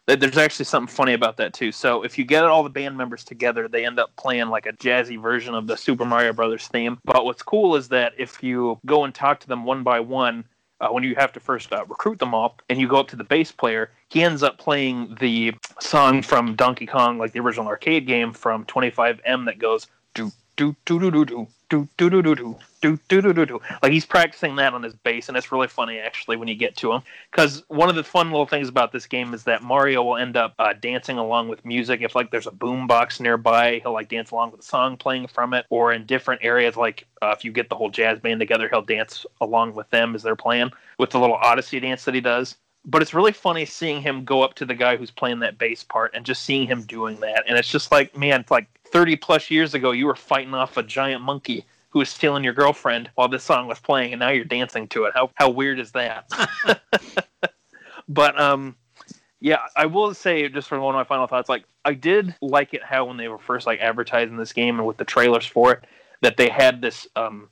There's 0.07 0.37
actually 0.37 0.65
something 0.65 0.93
funny 0.93 1.13
about 1.13 1.35
that 1.37 1.53
too. 1.53 1.73
So 1.73 2.03
if 2.03 2.17
you 2.17 2.23
get 2.23 2.45
all 2.45 2.63
the 2.63 2.69
band 2.69 2.95
members 2.97 3.25
together, 3.25 3.67
they 3.67 3.85
end 3.85 3.99
up 3.99 4.15
playing 4.15 4.47
like 4.47 4.65
a 4.65 4.71
jazzy 4.71 5.21
version 5.21 5.53
of 5.53 5.67
the 5.67 5.75
Super 5.75 6.05
Mario 6.05 6.31
Brothers 6.31 6.67
theme. 6.67 6.97
But 7.03 7.25
what's 7.25 7.43
cool 7.43 7.75
is 7.75 7.89
that 7.89 8.13
if 8.17 8.41
you 8.41 8.79
go 8.85 9.03
and 9.03 9.13
talk 9.13 9.41
to 9.41 9.47
them 9.47 9.65
one 9.65 9.83
by 9.83 9.99
one, 9.99 10.45
uh, 10.79 10.89
when 10.89 11.03
you 11.03 11.15
have 11.15 11.33
to 11.33 11.39
first 11.39 11.73
uh, 11.73 11.83
recruit 11.87 12.19
them 12.19 12.33
all, 12.33 12.57
and 12.69 12.79
you 12.79 12.87
go 12.87 12.97
up 12.97 13.07
to 13.09 13.15
the 13.15 13.23
bass 13.23 13.51
player, 13.51 13.91
he 14.09 14.23
ends 14.23 14.43
up 14.43 14.57
playing 14.57 15.15
the 15.19 15.53
song 15.81 16.21
from 16.21 16.55
Donkey 16.55 16.85
Kong, 16.85 17.17
like 17.17 17.33
the 17.33 17.39
original 17.39 17.67
arcade 17.67 18.05
game 18.07 18.31
from 18.31 18.63
25M 18.65 19.45
that 19.45 19.59
goes 19.59 19.87
do 20.13 20.31
do 20.57 20.75
do 20.85 20.99
do 20.99 21.11
do 21.11 21.25
do 21.25 21.47
do 21.69 21.87
do 21.97 22.09
do 22.09 22.21
do 22.21 22.35
do 22.81 22.97
do 23.09 23.21
do 23.21 23.33
do 23.33 23.45
do. 23.45 23.61
Like 23.81 23.91
he's 23.91 24.05
practicing 24.05 24.55
that 24.57 24.73
on 24.73 24.83
his 24.83 24.93
bass, 24.93 25.27
and 25.29 25.37
it's 25.37 25.51
really 25.51 25.67
funny 25.67 25.99
actually 25.99 26.37
when 26.37 26.47
you 26.47 26.55
get 26.55 26.75
to 26.77 26.91
him. 26.91 27.01
Because 27.31 27.63
one 27.67 27.89
of 27.89 27.95
the 27.95 28.03
fun 28.03 28.31
little 28.31 28.45
things 28.45 28.67
about 28.67 28.91
this 28.91 29.05
game 29.05 29.33
is 29.33 29.43
that 29.43 29.61
Mario 29.61 30.03
will 30.03 30.17
end 30.17 30.35
up 30.35 30.55
uh, 30.59 30.73
dancing 30.73 31.17
along 31.17 31.47
with 31.49 31.63
music. 31.63 32.01
If 32.01 32.15
like 32.15 32.31
there's 32.31 32.47
a 32.47 32.51
boom 32.51 32.87
box 32.87 33.19
nearby, 33.19 33.79
he'll 33.83 33.93
like 33.93 34.09
dance 34.09 34.31
along 34.31 34.51
with 34.51 34.61
a 34.61 34.63
song 34.63 34.97
playing 34.97 35.27
from 35.27 35.53
it. 35.53 35.65
Or 35.69 35.93
in 35.93 36.05
different 36.05 36.43
areas, 36.43 36.75
like 36.75 37.05
uh, 37.21 37.33
if 37.37 37.45
you 37.45 37.51
get 37.51 37.69
the 37.69 37.75
whole 37.75 37.89
jazz 37.89 38.19
band 38.19 38.39
together, 38.39 38.67
he'll 38.69 38.81
dance 38.81 39.25
along 39.41 39.75
with 39.75 39.89
them 39.91 40.15
as 40.15 40.23
they're 40.23 40.35
playing 40.35 40.71
with 40.97 41.11
the 41.11 41.19
little 41.19 41.35
Odyssey 41.35 41.79
dance 41.79 42.05
that 42.05 42.15
he 42.15 42.21
does. 42.21 42.55
But 42.89 43.01
it's 43.01 43.13
really 43.13 43.33
funny 43.33 43.65
seeing 43.65 44.01
him 44.01 44.23
go 44.23 44.41
up 44.41 44.53
to 44.55 44.65
the 44.65 44.73
guy 44.73 44.95
who's 44.95 45.11
playing 45.11 45.39
that 45.39 45.57
bass 45.57 45.83
part 45.83 46.15
and 46.15 46.25
just 46.25 46.43
seeing 46.43 46.67
him 46.67 46.83
doing 46.83 47.19
that. 47.19 47.43
And 47.45 47.57
it's 47.57 47.67
just 47.67 47.91
like, 47.91 48.15
man, 48.15 48.39
it's 48.39 48.51
like 48.51 48.69
30 48.91 49.15
plus 49.17 49.51
years 49.51 49.73
ago, 49.73 49.91
you 49.91 50.05
were 50.05 50.15
fighting 50.15 50.53
off 50.53 50.77
a 50.77 50.83
giant 50.83 51.21
monkey 51.21 51.65
who 51.89 51.99
was 51.99 52.09
stealing 52.09 52.43
your 52.43 52.53
girlfriend 52.53 53.09
while 53.15 53.27
this 53.27 53.43
song 53.43 53.67
was 53.67 53.79
playing, 53.79 54.13
and 54.13 54.19
now 54.19 54.29
you're 54.29 54.45
dancing 54.45 54.87
to 54.89 55.05
it. 55.05 55.13
How 55.13 55.31
how 55.35 55.49
weird 55.49 55.79
is 55.79 55.91
that? 55.93 56.29
but 58.09 58.39
um, 58.39 58.75
yeah, 59.39 59.59
I 59.75 59.85
will 59.85 60.13
say 60.13 60.47
just 60.49 60.67
for 60.67 60.79
one 60.79 60.95
of 60.95 60.99
my 60.99 61.03
final 61.03 61.27
thoughts, 61.27 61.49
like 61.49 61.65
I 61.85 61.93
did 61.93 62.35
like 62.41 62.73
it 62.73 62.83
how 62.83 63.05
when 63.05 63.17
they 63.17 63.27
were 63.27 63.37
first 63.37 63.67
like 63.67 63.79
advertising 63.79 64.37
this 64.37 64.53
game 64.53 64.77
and 64.79 64.87
with 64.87 64.97
the 64.97 65.05
trailers 65.05 65.45
for 65.45 65.73
it, 65.73 65.83
that 66.21 66.37
they 66.37 66.49
had 66.49 66.81
this 66.81 67.07
um 67.15 67.49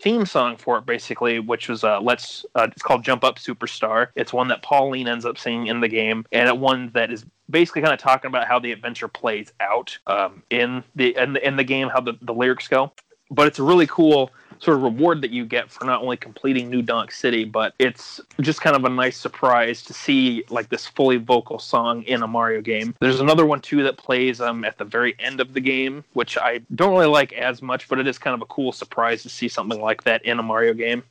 theme 0.00 0.26
song 0.26 0.56
for 0.56 0.78
it 0.78 0.86
basically, 0.86 1.38
which 1.38 1.68
was 1.68 1.84
uh 1.84 2.00
let's 2.00 2.44
uh, 2.54 2.68
it's 2.70 2.82
called 2.82 3.04
Jump 3.04 3.24
Up 3.24 3.38
Superstar. 3.38 4.08
It's 4.14 4.32
one 4.32 4.48
that 4.48 4.62
Pauline 4.62 5.08
ends 5.08 5.24
up 5.24 5.38
singing 5.38 5.68
in 5.68 5.80
the 5.80 5.88
game, 5.88 6.24
and 6.32 6.48
it 6.48 6.56
one 6.58 6.90
that 6.94 7.10
is 7.10 7.24
basically 7.52 7.82
kind 7.82 7.94
of 7.94 8.00
talking 8.00 8.28
about 8.28 8.48
how 8.48 8.58
the 8.58 8.72
adventure 8.72 9.08
plays 9.08 9.52
out 9.60 9.96
um, 10.08 10.42
in 10.50 10.82
the 10.96 11.16
in 11.16 11.34
the, 11.34 11.46
in 11.46 11.56
the 11.56 11.64
game, 11.64 11.88
how 11.88 12.00
the, 12.00 12.14
the 12.22 12.34
lyrics 12.34 12.66
go. 12.66 12.92
But 13.30 13.46
it's 13.46 13.58
a 13.58 13.62
really 13.62 13.86
cool 13.86 14.30
sort 14.58 14.76
of 14.76 14.82
reward 14.82 15.20
that 15.22 15.30
you 15.30 15.44
get 15.44 15.70
for 15.70 15.84
not 15.84 16.02
only 16.02 16.16
completing 16.16 16.70
New 16.70 16.82
Donk 16.82 17.10
City, 17.10 17.44
but 17.44 17.74
it's 17.78 18.20
just 18.40 18.60
kind 18.60 18.76
of 18.76 18.84
a 18.84 18.88
nice 18.88 19.16
surprise 19.16 19.82
to 19.82 19.92
see 19.92 20.44
like 20.50 20.68
this 20.68 20.86
fully 20.86 21.16
vocal 21.16 21.58
song 21.58 22.02
in 22.04 22.22
a 22.22 22.28
Mario 22.28 22.60
game. 22.60 22.94
There's 23.00 23.20
another 23.20 23.44
one 23.44 23.60
too 23.60 23.82
that 23.82 23.96
plays 23.96 24.40
um, 24.40 24.64
at 24.64 24.78
the 24.78 24.84
very 24.84 25.16
end 25.18 25.40
of 25.40 25.52
the 25.52 25.60
game, 25.60 26.04
which 26.12 26.38
I 26.38 26.60
don't 26.74 26.92
really 26.92 27.06
like 27.06 27.32
as 27.32 27.60
much, 27.60 27.88
but 27.88 27.98
it 27.98 28.06
is 28.06 28.18
kind 28.18 28.34
of 28.34 28.42
a 28.42 28.46
cool 28.46 28.70
surprise 28.70 29.22
to 29.24 29.28
see 29.28 29.48
something 29.48 29.80
like 29.80 30.04
that 30.04 30.24
in 30.24 30.38
a 30.38 30.42
Mario 30.42 30.74
game. 30.74 31.02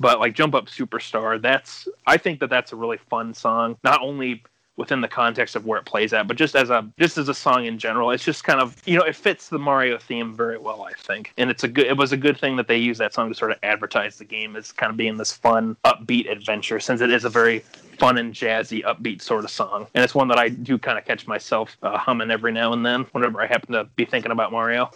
But 0.00 0.20
like 0.20 0.34
Jump 0.34 0.54
Up 0.54 0.66
Superstar, 0.66 1.40
that's 1.40 1.88
I 2.06 2.18
think 2.18 2.40
that 2.40 2.50
that's 2.50 2.72
a 2.72 2.76
really 2.76 2.98
fun 2.98 3.32
song. 3.34 3.76
Not 3.82 4.00
only 4.02 4.42
within 4.78 5.00
the 5.00 5.08
context 5.08 5.56
of 5.56 5.66
where 5.66 5.78
it 5.78 5.84
plays 5.84 6.12
at, 6.12 6.26
but 6.26 6.36
just 6.36 6.56
as 6.56 6.70
a 6.70 6.88
just 6.98 7.18
as 7.18 7.28
a 7.28 7.34
song 7.34 7.66
in 7.66 7.78
general, 7.78 8.10
it's 8.10 8.24
just 8.24 8.44
kind 8.44 8.60
of 8.60 8.80
you 8.86 8.96
know 8.96 9.04
it 9.04 9.14
fits 9.14 9.48
the 9.48 9.58
Mario 9.58 9.98
theme 9.98 10.34
very 10.34 10.56
well, 10.56 10.82
I 10.82 10.92
think, 10.92 11.34
and 11.36 11.50
it's 11.50 11.64
a 11.64 11.68
good 11.68 11.86
it 11.86 11.96
was 11.96 12.12
a 12.12 12.16
good 12.16 12.38
thing 12.38 12.56
that 12.56 12.68
they 12.68 12.78
used 12.78 13.00
that 13.00 13.12
song 13.12 13.28
to 13.28 13.34
sort 13.34 13.50
of 13.50 13.58
advertise 13.62 14.16
the 14.16 14.24
game 14.24 14.56
as 14.56 14.72
kind 14.72 14.90
of 14.90 14.96
being 14.96 15.16
this 15.16 15.32
fun, 15.32 15.76
upbeat 15.84 16.30
adventure, 16.30 16.80
since 16.80 17.00
it 17.00 17.10
is 17.10 17.24
a 17.24 17.28
very 17.28 17.58
fun 17.98 18.16
and 18.16 18.32
jazzy, 18.32 18.84
upbeat 18.84 19.20
sort 19.20 19.44
of 19.44 19.50
song, 19.50 19.86
and 19.94 20.04
it's 20.04 20.14
one 20.14 20.28
that 20.28 20.38
I 20.38 20.48
do 20.48 20.78
kind 20.78 20.96
of 20.96 21.04
catch 21.04 21.26
myself 21.26 21.76
uh, 21.82 21.98
humming 21.98 22.30
every 22.30 22.52
now 22.52 22.72
and 22.72 22.86
then 22.86 23.02
whenever 23.12 23.42
I 23.42 23.46
happen 23.46 23.72
to 23.72 23.84
be 23.96 24.04
thinking 24.04 24.30
about 24.30 24.52
Mario. 24.52 24.90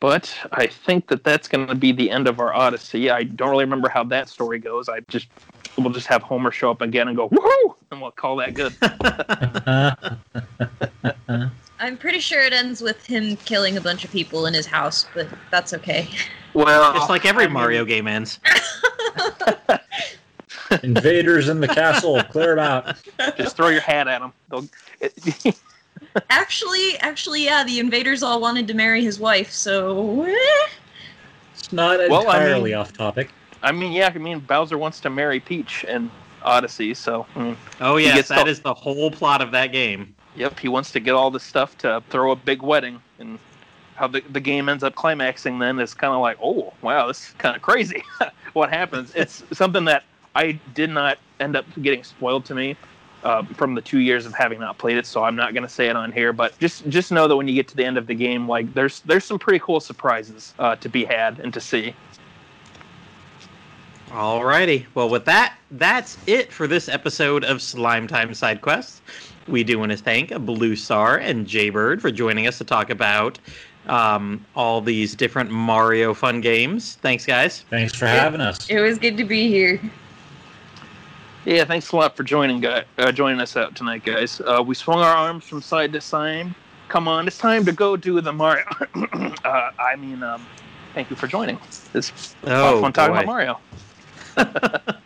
But 0.00 0.32
I 0.52 0.66
think 0.66 1.08
that 1.08 1.24
that's 1.24 1.48
going 1.48 1.66
to 1.66 1.74
be 1.74 1.90
the 1.92 2.10
end 2.10 2.28
of 2.28 2.38
our 2.38 2.54
Odyssey. 2.54 3.10
I 3.10 3.24
don't 3.24 3.50
really 3.50 3.64
remember 3.64 3.88
how 3.88 4.04
that 4.04 4.28
story 4.28 4.60
goes. 4.60 4.88
I 4.88 5.00
just 5.08 5.26
we'll 5.76 5.92
just 5.92 6.06
have 6.06 6.22
Homer 6.22 6.52
show 6.52 6.70
up 6.70 6.82
again 6.82 7.08
and 7.08 7.16
go 7.16 7.28
woohoo, 7.28 7.74
and 7.90 8.00
we'll 8.00 8.12
call 8.12 8.36
that 8.36 8.54
good. 8.54 8.74
I'm 11.80 11.96
pretty 11.96 12.20
sure 12.20 12.40
it 12.40 12.52
ends 12.52 12.80
with 12.80 13.04
him 13.06 13.36
killing 13.38 13.76
a 13.76 13.80
bunch 13.80 14.04
of 14.04 14.10
people 14.10 14.46
in 14.46 14.54
his 14.54 14.66
house, 14.66 15.06
but 15.14 15.28
that's 15.50 15.72
okay. 15.74 16.08
Well, 16.54 16.92
Just 16.94 17.08
like 17.08 17.24
every 17.24 17.44
I 17.44 17.46
mean, 17.46 17.54
Mario 17.54 17.84
game 17.84 18.08
ends. 18.08 18.40
Invaders 20.82 21.48
in 21.48 21.60
the 21.60 21.68
castle, 21.68 22.22
clear 22.24 22.52
it 22.52 22.58
out. 22.58 22.96
just 23.36 23.56
throw 23.56 23.68
your 23.68 23.80
hat 23.80 24.08
at 24.08 24.20
them. 24.20 24.32
They'll, 24.50 24.68
it, 25.00 25.60
Actually, 26.30 26.96
actually, 26.98 27.44
yeah, 27.44 27.64
the 27.64 27.78
invaders 27.78 28.22
all 28.22 28.40
wanted 28.40 28.66
to 28.68 28.74
marry 28.74 29.02
his 29.02 29.18
wife, 29.20 29.50
so 29.50 30.24
eh. 30.24 30.34
It's 31.54 31.72
not 31.72 31.98
Well, 32.08 32.28
I 32.28 32.36
entirely 32.38 32.70
mean- 32.70 32.78
off 32.78 32.92
topic. 32.92 33.30
I 33.62 33.72
mean, 33.72 33.90
yeah, 33.92 34.10
I 34.14 34.18
mean 34.18 34.38
Bowser 34.38 34.78
wants 34.78 35.00
to 35.00 35.10
marry 35.10 35.40
Peach 35.40 35.84
in 35.84 36.10
Odyssey, 36.44 36.94
so 36.94 37.26
I 37.34 37.38
mean, 37.40 37.56
Oh 37.80 37.96
He 37.96 38.04
yes, 38.06 38.28
that 38.28 38.44
the- 38.44 38.50
is 38.50 38.60
the 38.60 38.72
whole 38.74 39.10
plot 39.10 39.42
of 39.42 39.50
that 39.50 39.72
game. 39.72 40.14
yep, 40.36 40.58
he 40.60 40.68
wants 40.68 40.92
to 40.92 41.00
get 41.00 41.14
all 41.14 41.30
this 41.30 41.42
stuff 41.42 41.76
to 41.78 42.02
throw 42.10 42.30
a 42.30 42.36
big 42.36 42.62
wedding, 42.62 43.02
and 43.18 43.38
how 43.96 44.06
the 44.06 44.20
the 44.30 44.40
game 44.40 44.68
ends 44.68 44.84
up 44.84 44.94
climaxing 44.94 45.58
then 45.58 45.80
is 45.80 45.92
kind 45.94 46.14
of 46.14 46.20
like, 46.20 46.38
oh 46.40 46.72
wow, 46.82 47.08
this 47.08 47.28
is 47.28 47.34
kind 47.38 47.56
of 47.56 47.62
crazy. 47.62 48.02
what 48.52 48.70
happens? 48.70 49.12
It's 49.16 49.42
something 49.52 49.84
that 49.86 50.04
I 50.36 50.52
did 50.74 50.90
not 50.90 51.18
end 51.40 51.56
up 51.56 51.64
getting 51.82 52.04
spoiled 52.04 52.44
to 52.46 52.54
me. 52.54 52.76
Uh, 53.24 53.42
from 53.42 53.74
the 53.74 53.80
two 53.82 53.98
years 53.98 54.26
of 54.26 54.32
having 54.32 54.60
not 54.60 54.78
played 54.78 54.96
it, 54.96 55.04
so 55.04 55.24
I'm 55.24 55.34
not 55.34 55.52
going 55.52 55.64
to 55.64 55.68
say 55.68 55.88
it 55.88 55.96
on 55.96 56.12
here. 56.12 56.32
But 56.32 56.56
just 56.60 56.88
just 56.88 57.10
know 57.10 57.26
that 57.26 57.36
when 57.36 57.48
you 57.48 57.54
get 57.54 57.66
to 57.68 57.76
the 57.76 57.84
end 57.84 57.98
of 57.98 58.06
the 58.06 58.14
game, 58.14 58.46
like 58.46 58.72
there's 58.74 59.00
there's 59.00 59.24
some 59.24 59.40
pretty 59.40 59.58
cool 59.58 59.80
surprises 59.80 60.54
uh, 60.60 60.76
to 60.76 60.88
be 60.88 61.04
had 61.04 61.40
and 61.40 61.52
to 61.52 61.60
see. 61.60 61.94
Alrighty. 64.10 64.86
Well, 64.94 65.08
with 65.08 65.24
that, 65.26 65.56
that's 65.72 66.16
it 66.26 66.52
for 66.52 66.66
this 66.66 66.88
episode 66.88 67.44
of 67.44 67.60
Slime 67.60 68.06
Time 68.06 68.32
Side 68.34 68.60
Quests. 68.62 69.02
We 69.46 69.64
do 69.64 69.78
want 69.78 69.92
to 69.92 69.98
thank 69.98 70.34
Blue 70.46 70.76
Star 70.76 71.18
and 71.18 71.46
Jaybird 71.46 72.00
for 72.00 72.10
joining 72.10 72.46
us 72.46 72.58
to 72.58 72.64
talk 72.64 72.88
about 72.90 73.38
um, 73.86 74.44
all 74.54 74.80
these 74.80 75.14
different 75.14 75.50
Mario 75.50 76.14
fun 76.14 76.40
games. 76.40 76.96
Thanks, 76.96 77.26
guys. 77.26 77.64
Thanks 77.70 77.94
for 77.94 78.06
having 78.06 78.40
us. 78.40 78.68
it 78.70 78.80
was 78.80 78.98
good 78.98 79.16
to 79.16 79.24
be 79.24 79.48
here. 79.48 79.80
Yeah, 81.48 81.64
thanks 81.64 81.92
a 81.92 81.96
lot 81.96 82.14
for 82.14 82.24
joining, 82.24 82.60
guy, 82.60 82.84
uh, 82.98 83.10
joining 83.10 83.40
us 83.40 83.56
out 83.56 83.74
tonight, 83.74 84.04
guys. 84.04 84.42
Uh, 84.44 84.62
we 84.62 84.74
swung 84.74 84.98
our 84.98 85.16
arms 85.16 85.44
from 85.44 85.62
side 85.62 85.94
to 85.94 86.00
side. 86.02 86.54
Come 86.88 87.08
on, 87.08 87.26
it's 87.26 87.38
time 87.38 87.64
to 87.64 87.72
go 87.72 87.96
do 87.96 88.20
the 88.20 88.30
Mario. 88.30 88.66
uh, 88.94 89.70
I 89.78 89.96
mean, 89.96 90.22
um, 90.22 90.44
thank 90.92 91.08
you 91.08 91.16
for 91.16 91.26
joining. 91.26 91.58
It's 91.94 92.34
of 92.42 92.82
fun 92.82 92.92
talking 92.92 93.16
about 93.16 93.24
Mario. 93.24 93.60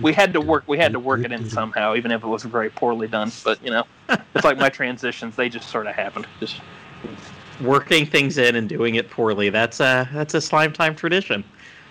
We 0.00 0.12
had 0.12 0.32
to 0.34 0.40
work. 0.40 0.62
We 0.68 0.78
had 0.78 0.92
to 0.92 1.00
work 1.00 1.24
it 1.24 1.32
in 1.32 1.48
somehow, 1.48 1.96
even 1.96 2.12
if 2.12 2.22
it 2.22 2.26
was 2.28 2.44
very 2.44 2.70
poorly 2.70 3.08
done. 3.08 3.32
But 3.42 3.60
you 3.64 3.70
know, 3.70 3.82
it's 4.32 4.44
like 4.44 4.56
my 4.56 4.68
transitions; 4.80 5.34
they 5.34 5.48
just 5.48 5.70
sort 5.70 5.88
of 5.88 5.94
happened. 5.96 6.28
Just 6.38 6.60
Working 7.60 8.06
things 8.06 8.38
in 8.38 8.54
and 8.54 8.68
doing 8.68 8.94
it 8.94 9.10
poorly. 9.10 9.50
That's 9.50 9.80
a 9.80 10.08
that's 10.12 10.34
a 10.34 10.40
Slime 10.40 10.72
Time 10.72 10.94
tradition. 10.94 11.42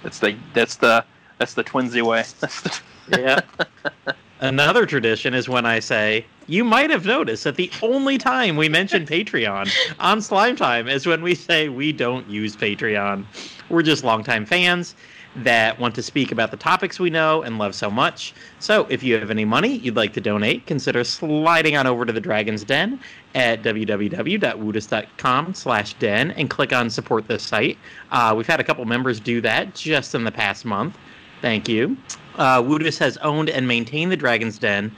that's 0.03 0.19
the 0.19 0.37
that's 0.53 0.77
the 0.77 1.03
that's 1.37 1.53
the 1.55 1.63
twinsy 1.63 2.01
way. 2.01 2.23
That's 2.39 2.61
the, 2.61 2.79
Yeah. 3.11 3.41
Another 4.41 4.87
tradition 4.87 5.35
is 5.35 5.47
when 5.47 5.67
I 5.67 5.79
say, 5.79 6.25
you 6.47 6.63
might 6.63 6.89
have 6.89 7.05
noticed 7.05 7.43
that 7.43 7.57
the 7.57 7.69
only 7.83 8.17
time 8.17 8.57
we 8.57 8.67
mention 8.69 9.05
Patreon 9.05 9.69
on 9.99 10.19
Slime 10.19 10.55
Time 10.55 10.87
is 10.87 11.05
when 11.05 11.21
we 11.21 11.35
say 11.35 11.69
we 11.69 11.91
don't 11.91 12.27
use 12.27 12.55
Patreon. 12.55 13.23
We're 13.69 13.83
just 13.83 14.03
longtime 14.03 14.47
fans 14.47 14.95
that 15.35 15.79
want 15.79 15.95
to 15.95 16.01
speak 16.01 16.31
about 16.31 16.51
the 16.51 16.57
topics 16.57 16.99
we 16.99 17.09
know 17.09 17.41
and 17.43 17.57
love 17.57 17.73
so 17.75 17.89
much. 17.89 18.33
So 18.59 18.85
if 18.89 19.01
you 19.03 19.17
have 19.17 19.31
any 19.31 19.45
money 19.45 19.77
you'd 19.77 19.95
like 19.95 20.13
to 20.13 20.21
donate, 20.21 20.65
consider 20.65 21.03
sliding 21.03 21.77
on 21.77 21.87
over 21.87 22.05
to 22.05 22.11
the 22.11 22.19
Dragon's 22.19 22.63
Den 22.63 22.99
at 23.35 23.61
www.woodus.com 23.61 25.53
slash 25.53 25.93
den 25.93 26.31
and 26.31 26.49
click 26.49 26.73
on 26.73 26.89
support 26.89 27.27
this 27.27 27.43
site. 27.43 27.77
Uh, 28.11 28.33
we've 28.35 28.47
had 28.47 28.59
a 28.59 28.63
couple 28.63 28.83
members 28.85 29.19
do 29.19 29.39
that 29.41 29.73
just 29.73 30.15
in 30.15 30.23
the 30.23 30.31
past 30.31 30.65
month. 30.65 30.97
Thank 31.41 31.69
you. 31.69 31.95
Uh, 32.37 32.61
has 32.99 33.17
owned 33.17 33.49
and 33.49 33.67
maintained 33.67 34.11
the 34.11 34.17
Dragon's 34.17 34.57
Den 34.57 34.95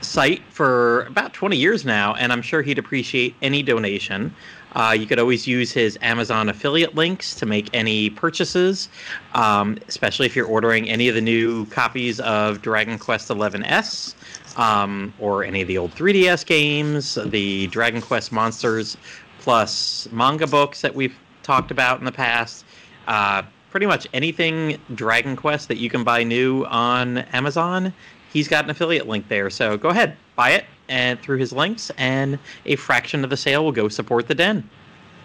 site 0.00 0.42
for 0.50 1.02
about 1.02 1.32
20 1.32 1.56
years 1.56 1.84
now, 1.84 2.14
and 2.14 2.32
I'm 2.32 2.42
sure 2.42 2.62
he'd 2.62 2.78
appreciate 2.78 3.34
any 3.42 3.62
donation. 3.62 4.34
Uh, 4.74 4.96
you 4.98 5.06
could 5.06 5.18
always 5.18 5.46
use 5.46 5.70
his 5.70 5.98
Amazon 6.02 6.48
affiliate 6.48 6.94
links 6.94 7.34
to 7.36 7.46
make 7.46 7.68
any 7.72 8.10
purchases, 8.10 8.88
um, 9.34 9.78
especially 9.88 10.26
if 10.26 10.34
you're 10.34 10.46
ordering 10.46 10.88
any 10.88 11.08
of 11.08 11.14
the 11.14 11.20
new 11.20 11.66
copies 11.66 12.20
of 12.20 12.62
Dragon 12.62 12.98
Quest 12.98 13.28
XI 13.28 13.64
S 13.64 14.14
um, 14.56 15.12
or 15.18 15.44
any 15.44 15.62
of 15.62 15.68
the 15.68 15.78
old 15.78 15.94
3DS 15.94 16.46
games, 16.46 17.18
the 17.26 17.66
Dragon 17.68 18.00
Quest 18.00 18.32
Monsters 18.32 18.96
plus 19.40 20.08
manga 20.10 20.46
books 20.46 20.80
that 20.80 20.94
we've 20.94 21.16
talked 21.42 21.70
about 21.70 21.98
in 21.98 22.04
the 22.04 22.12
past. 22.12 22.64
Uh, 23.08 23.42
pretty 23.72 23.86
much 23.86 24.06
anything 24.12 24.78
Dragon 24.94 25.34
Quest 25.34 25.66
that 25.68 25.78
you 25.78 25.88
can 25.88 26.04
buy 26.04 26.22
new 26.22 26.64
on 26.66 27.18
Amazon, 27.32 27.92
he's 28.30 28.46
got 28.46 28.64
an 28.64 28.70
affiliate 28.70 29.08
link 29.08 29.26
there. 29.28 29.48
So 29.48 29.78
go 29.78 29.88
ahead, 29.88 30.14
buy 30.36 30.50
it 30.50 30.66
and 30.88 31.18
through 31.20 31.38
his 31.38 31.52
links, 31.54 31.90
and 31.96 32.38
a 32.66 32.76
fraction 32.76 33.24
of 33.24 33.30
the 33.30 33.36
sale 33.36 33.64
will 33.64 33.72
go 33.72 33.88
support 33.88 34.28
the 34.28 34.34
den. 34.34 34.68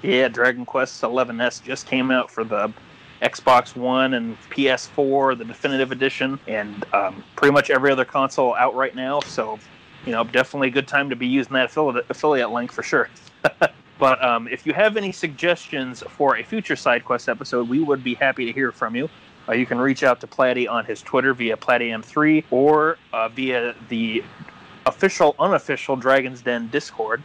Yeah, 0.02 0.30
Dragon 0.30 0.66
Quest 0.66 1.02
XI 1.02 1.08
S 1.42 1.60
just 1.60 1.88
came 1.88 2.10
out 2.10 2.32
for 2.32 2.46
the 2.46 2.72
Xbox 3.22 3.76
One 3.76 4.14
and 4.14 4.40
PS4, 4.52 5.38
the 5.38 5.44
definitive 5.44 5.92
edition, 5.92 6.40
and 6.48 6.86
um, 6.94 7.24
pretty 7.36 7.52
much 7.52 7.70
every 7.70 7.92
other 7.92 8.06
console 8.06 8.56
out 8.56 8.76
right 8.76 8.96
now. 8.96 9.20
So, 9.22 9.60
you 10.06 10.14
know, 10.14 10.24
definitely 10.24 10.70
a 10.70 10.72
good 10.72 10.88
time 10.88 11.10
to 11.10 11.18
be 11.18 11.28
using 11.28 11.54
that 11.54 11.76
affiliate 11.76 12.52
link 12.52 12.72
for 12.72 12.84
sure. 12.84 13.10
but 14.00 14.24
um, 14.24 14.48
if 14.48 14.66
you 14.66 14.74
have 14.74 14.98
any 14.98 15.12
suggestions 15.12 16.04
for 16.10 16.38
a 16.38 16.44
future 16.44 16.76
side 16.76 17.04
quest 17.06 17.30
episode, 17.30 17.68
we 17.68 17.80
would 17.80 18.04
be 18.04 18.14
happy 18.14 18.46
to 18.46 18.52
hear 18.52 18.72
from 18.72 18.96
you. 18.96 19.10
Uh, 19.50 19.54
you 19.54 19.66
can 19.66 19.78
reach 19.78 20.04
out 20.04 20.20
to 20.22 20.28
Platty 20.28 20.70
on 20.70 20.86
his 20.86 21.02
Twitter 21.02 21.34
via 21.34 21.56
PlattyM3 21.56 22.44
or 22.52 22.98
uh, 23.14 23.30
via 23.30 23.74
the 23.90 24.24
official, 24.86 25.36
unofficial 25.40 25.96
Dragon's 25.96 26.42
Den 26.42 26.68
Discord. 26.68 27.24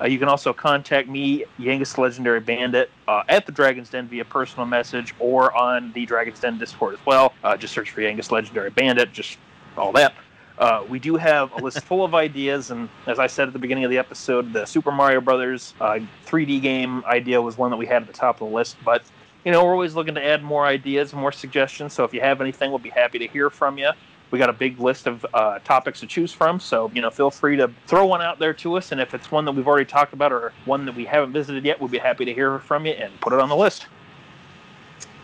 Uh, 0.00 0.06
you 0.06 0.18
can 0.18 0.28
also 0.28 0.52
contact 0.52 1.08
me, 1.08 1.44
Yangus 1.58 1.98
Legendary 1.98 2.40
Bandit, 2.40 2.90
uh, 3.06 3.22
at 3.28 3.46
the 3.46 3.52
Dragon's 3.52 3.90
Den 3.90 4.08
via 4.08 4.24
personal 4.24 4.66
message 4.66 5.14
or 5.18 5.56
on 5.56 5.92
the 5.92 6.04
Dragon's 6.04 6.40
Den 6.40 6.58
Discord 6.58 6.94
as 6.94 7.06
well. 7.06 7.32
Uh, 7.44 7.56
just 7.56 7.72
search 7.72 7.90
for 7.90 8.00
Yangus 8.00 8.30
Legendary 8.30 8.70
Bandit, 8.70 9.12
just 9.12 9.38
all 9.76 9.92
that. 9.92 10.14
Uh, 10.58 10.84
we 10.88 10.98
do 10.98 11.16
have 11.16 11.52
a 11.52 11.58
list 11.58 11.80
full 11.80 12.04
of 12.04 12.14
ideas, 12.14 12.70
and 12.70 12.88
as 13.06 13.18
I 13.18 13.26
said 13.26 13.48
at 13.48 13.52
the 13.52 13.58
beginning 13.58 13.84
of 13.84 13.90
the 13.90 13.98
episode, 13.98 14.52
the 14.52 14.64
Super 14.64 14.92
Mario 14.92 15.20
Brothers 15.20 15.74
3D 15.80 16.58
uh, 16.58 16.60
game 16.60 17.04
idea 17.06 17.42
was 17.42 17.58
one 17.58 17.70
that 17.70 17.76
we 17.76 17.86
had 17.86 18.02
at 18.02 18.06
the 18.06 18.14
top 18.14 18.40
of 18.40 18.48
the 18.48 18.54
list. 18.54 18.76
But 18.84 19.02
you 19.44 19.52
know, 19.52 19.64
we're 19.64 19.72
always 19.72 19.94
looking 19.94 20.14
to 20.14 20.24
add 20.24 20.42
more 20.42 20.64
ideas, 20.64 21.12
more 21.12 21.32
suggestions. 21.32 21.92
So 21.92 22.04
if 22.04 22.14
you 22.14 22.20
have 22.20 22.40
anything, 22.40 22.70
we'll 22.70 22.78
be 22.78 22.90
happy 22.90 23.18
to 23.18 23.26
hear 23.26 23.50
from 23.50 23.78
you 23.78 23.90
we 24.34 24.38
got 24.38 24.50
a 24.50 24.54
big 24.54 24.80
list 24.80 25.06
of 25.06 25.24
uh, 25.32 25.60
topics 25.60 26.00
to 26.00 26.08
choose 26.08 26.32
from. 26.32 26.58
So, 26.58 26.90
you 26.92 27.00
know, 27.00 27.08
feel 27.08 27.30
free 27.30 27.56
to 27.56 27.70
throw 27.86 28.04
one 28.04 28.20
out 28.20 28.40
there 28.40 28.52
to 28.54 28.76
us. 28.76 28.90
And 28.90 29.00
if 29.00 29.14
it's 29.14 29.30
one 29.30 29.44
that 29.44 29.52
we've 29.52 29.68
already 29.68 29.84
talked 29.84 30.12
about 30.12 30.32
or 30.32 30.52
one 30.64 30.84
that 30.86 30.96
we 30.96 31.04
haven't 31.04 31.32
visited 31.32 31.64
yet, 31.64 31.78
we'll 31.78 31.88
be 31.88 31.98
happy 31.98 32.24
to 32.24 32.34
hear 32.34 32.58
from 32.58 32.84
you 32.84 32.94
and 32.94 33.12
put 33.20 33.32
it 33.32 33.38
on 33.38 33.48
the 33.48 33.54
list. 33.54 33.86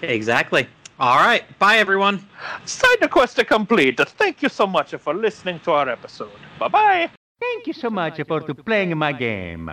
Exactly. 0.03 0.69
All 1.01 1.17
right. 1.17 1.43
Bye, 1.59 1.79
everyone. 1.79 2.29
Side 2.67 3.11
quest 3.11 3.37
to 3.37 3.45
complete. 3.45 3.99
Thank 3.99 4.43
you 4.43 4.51
so 4.51 4.67
much 4.67 4.95
for 4.97 5.15
listening 5.15 5.59
to 5.61 5.73
our 5.73 5.89
episode. 5.89 6.31
Bye 6.59 6.69
bye. 6.69 7.11
Thank 7.41 7.67
you 7.67 7.73
so 7.73 7.89
much 7.89 8.21
for 8.29 8.43
playing 8.55 8.97
my 8.99 9.13
game. 9.13 9.71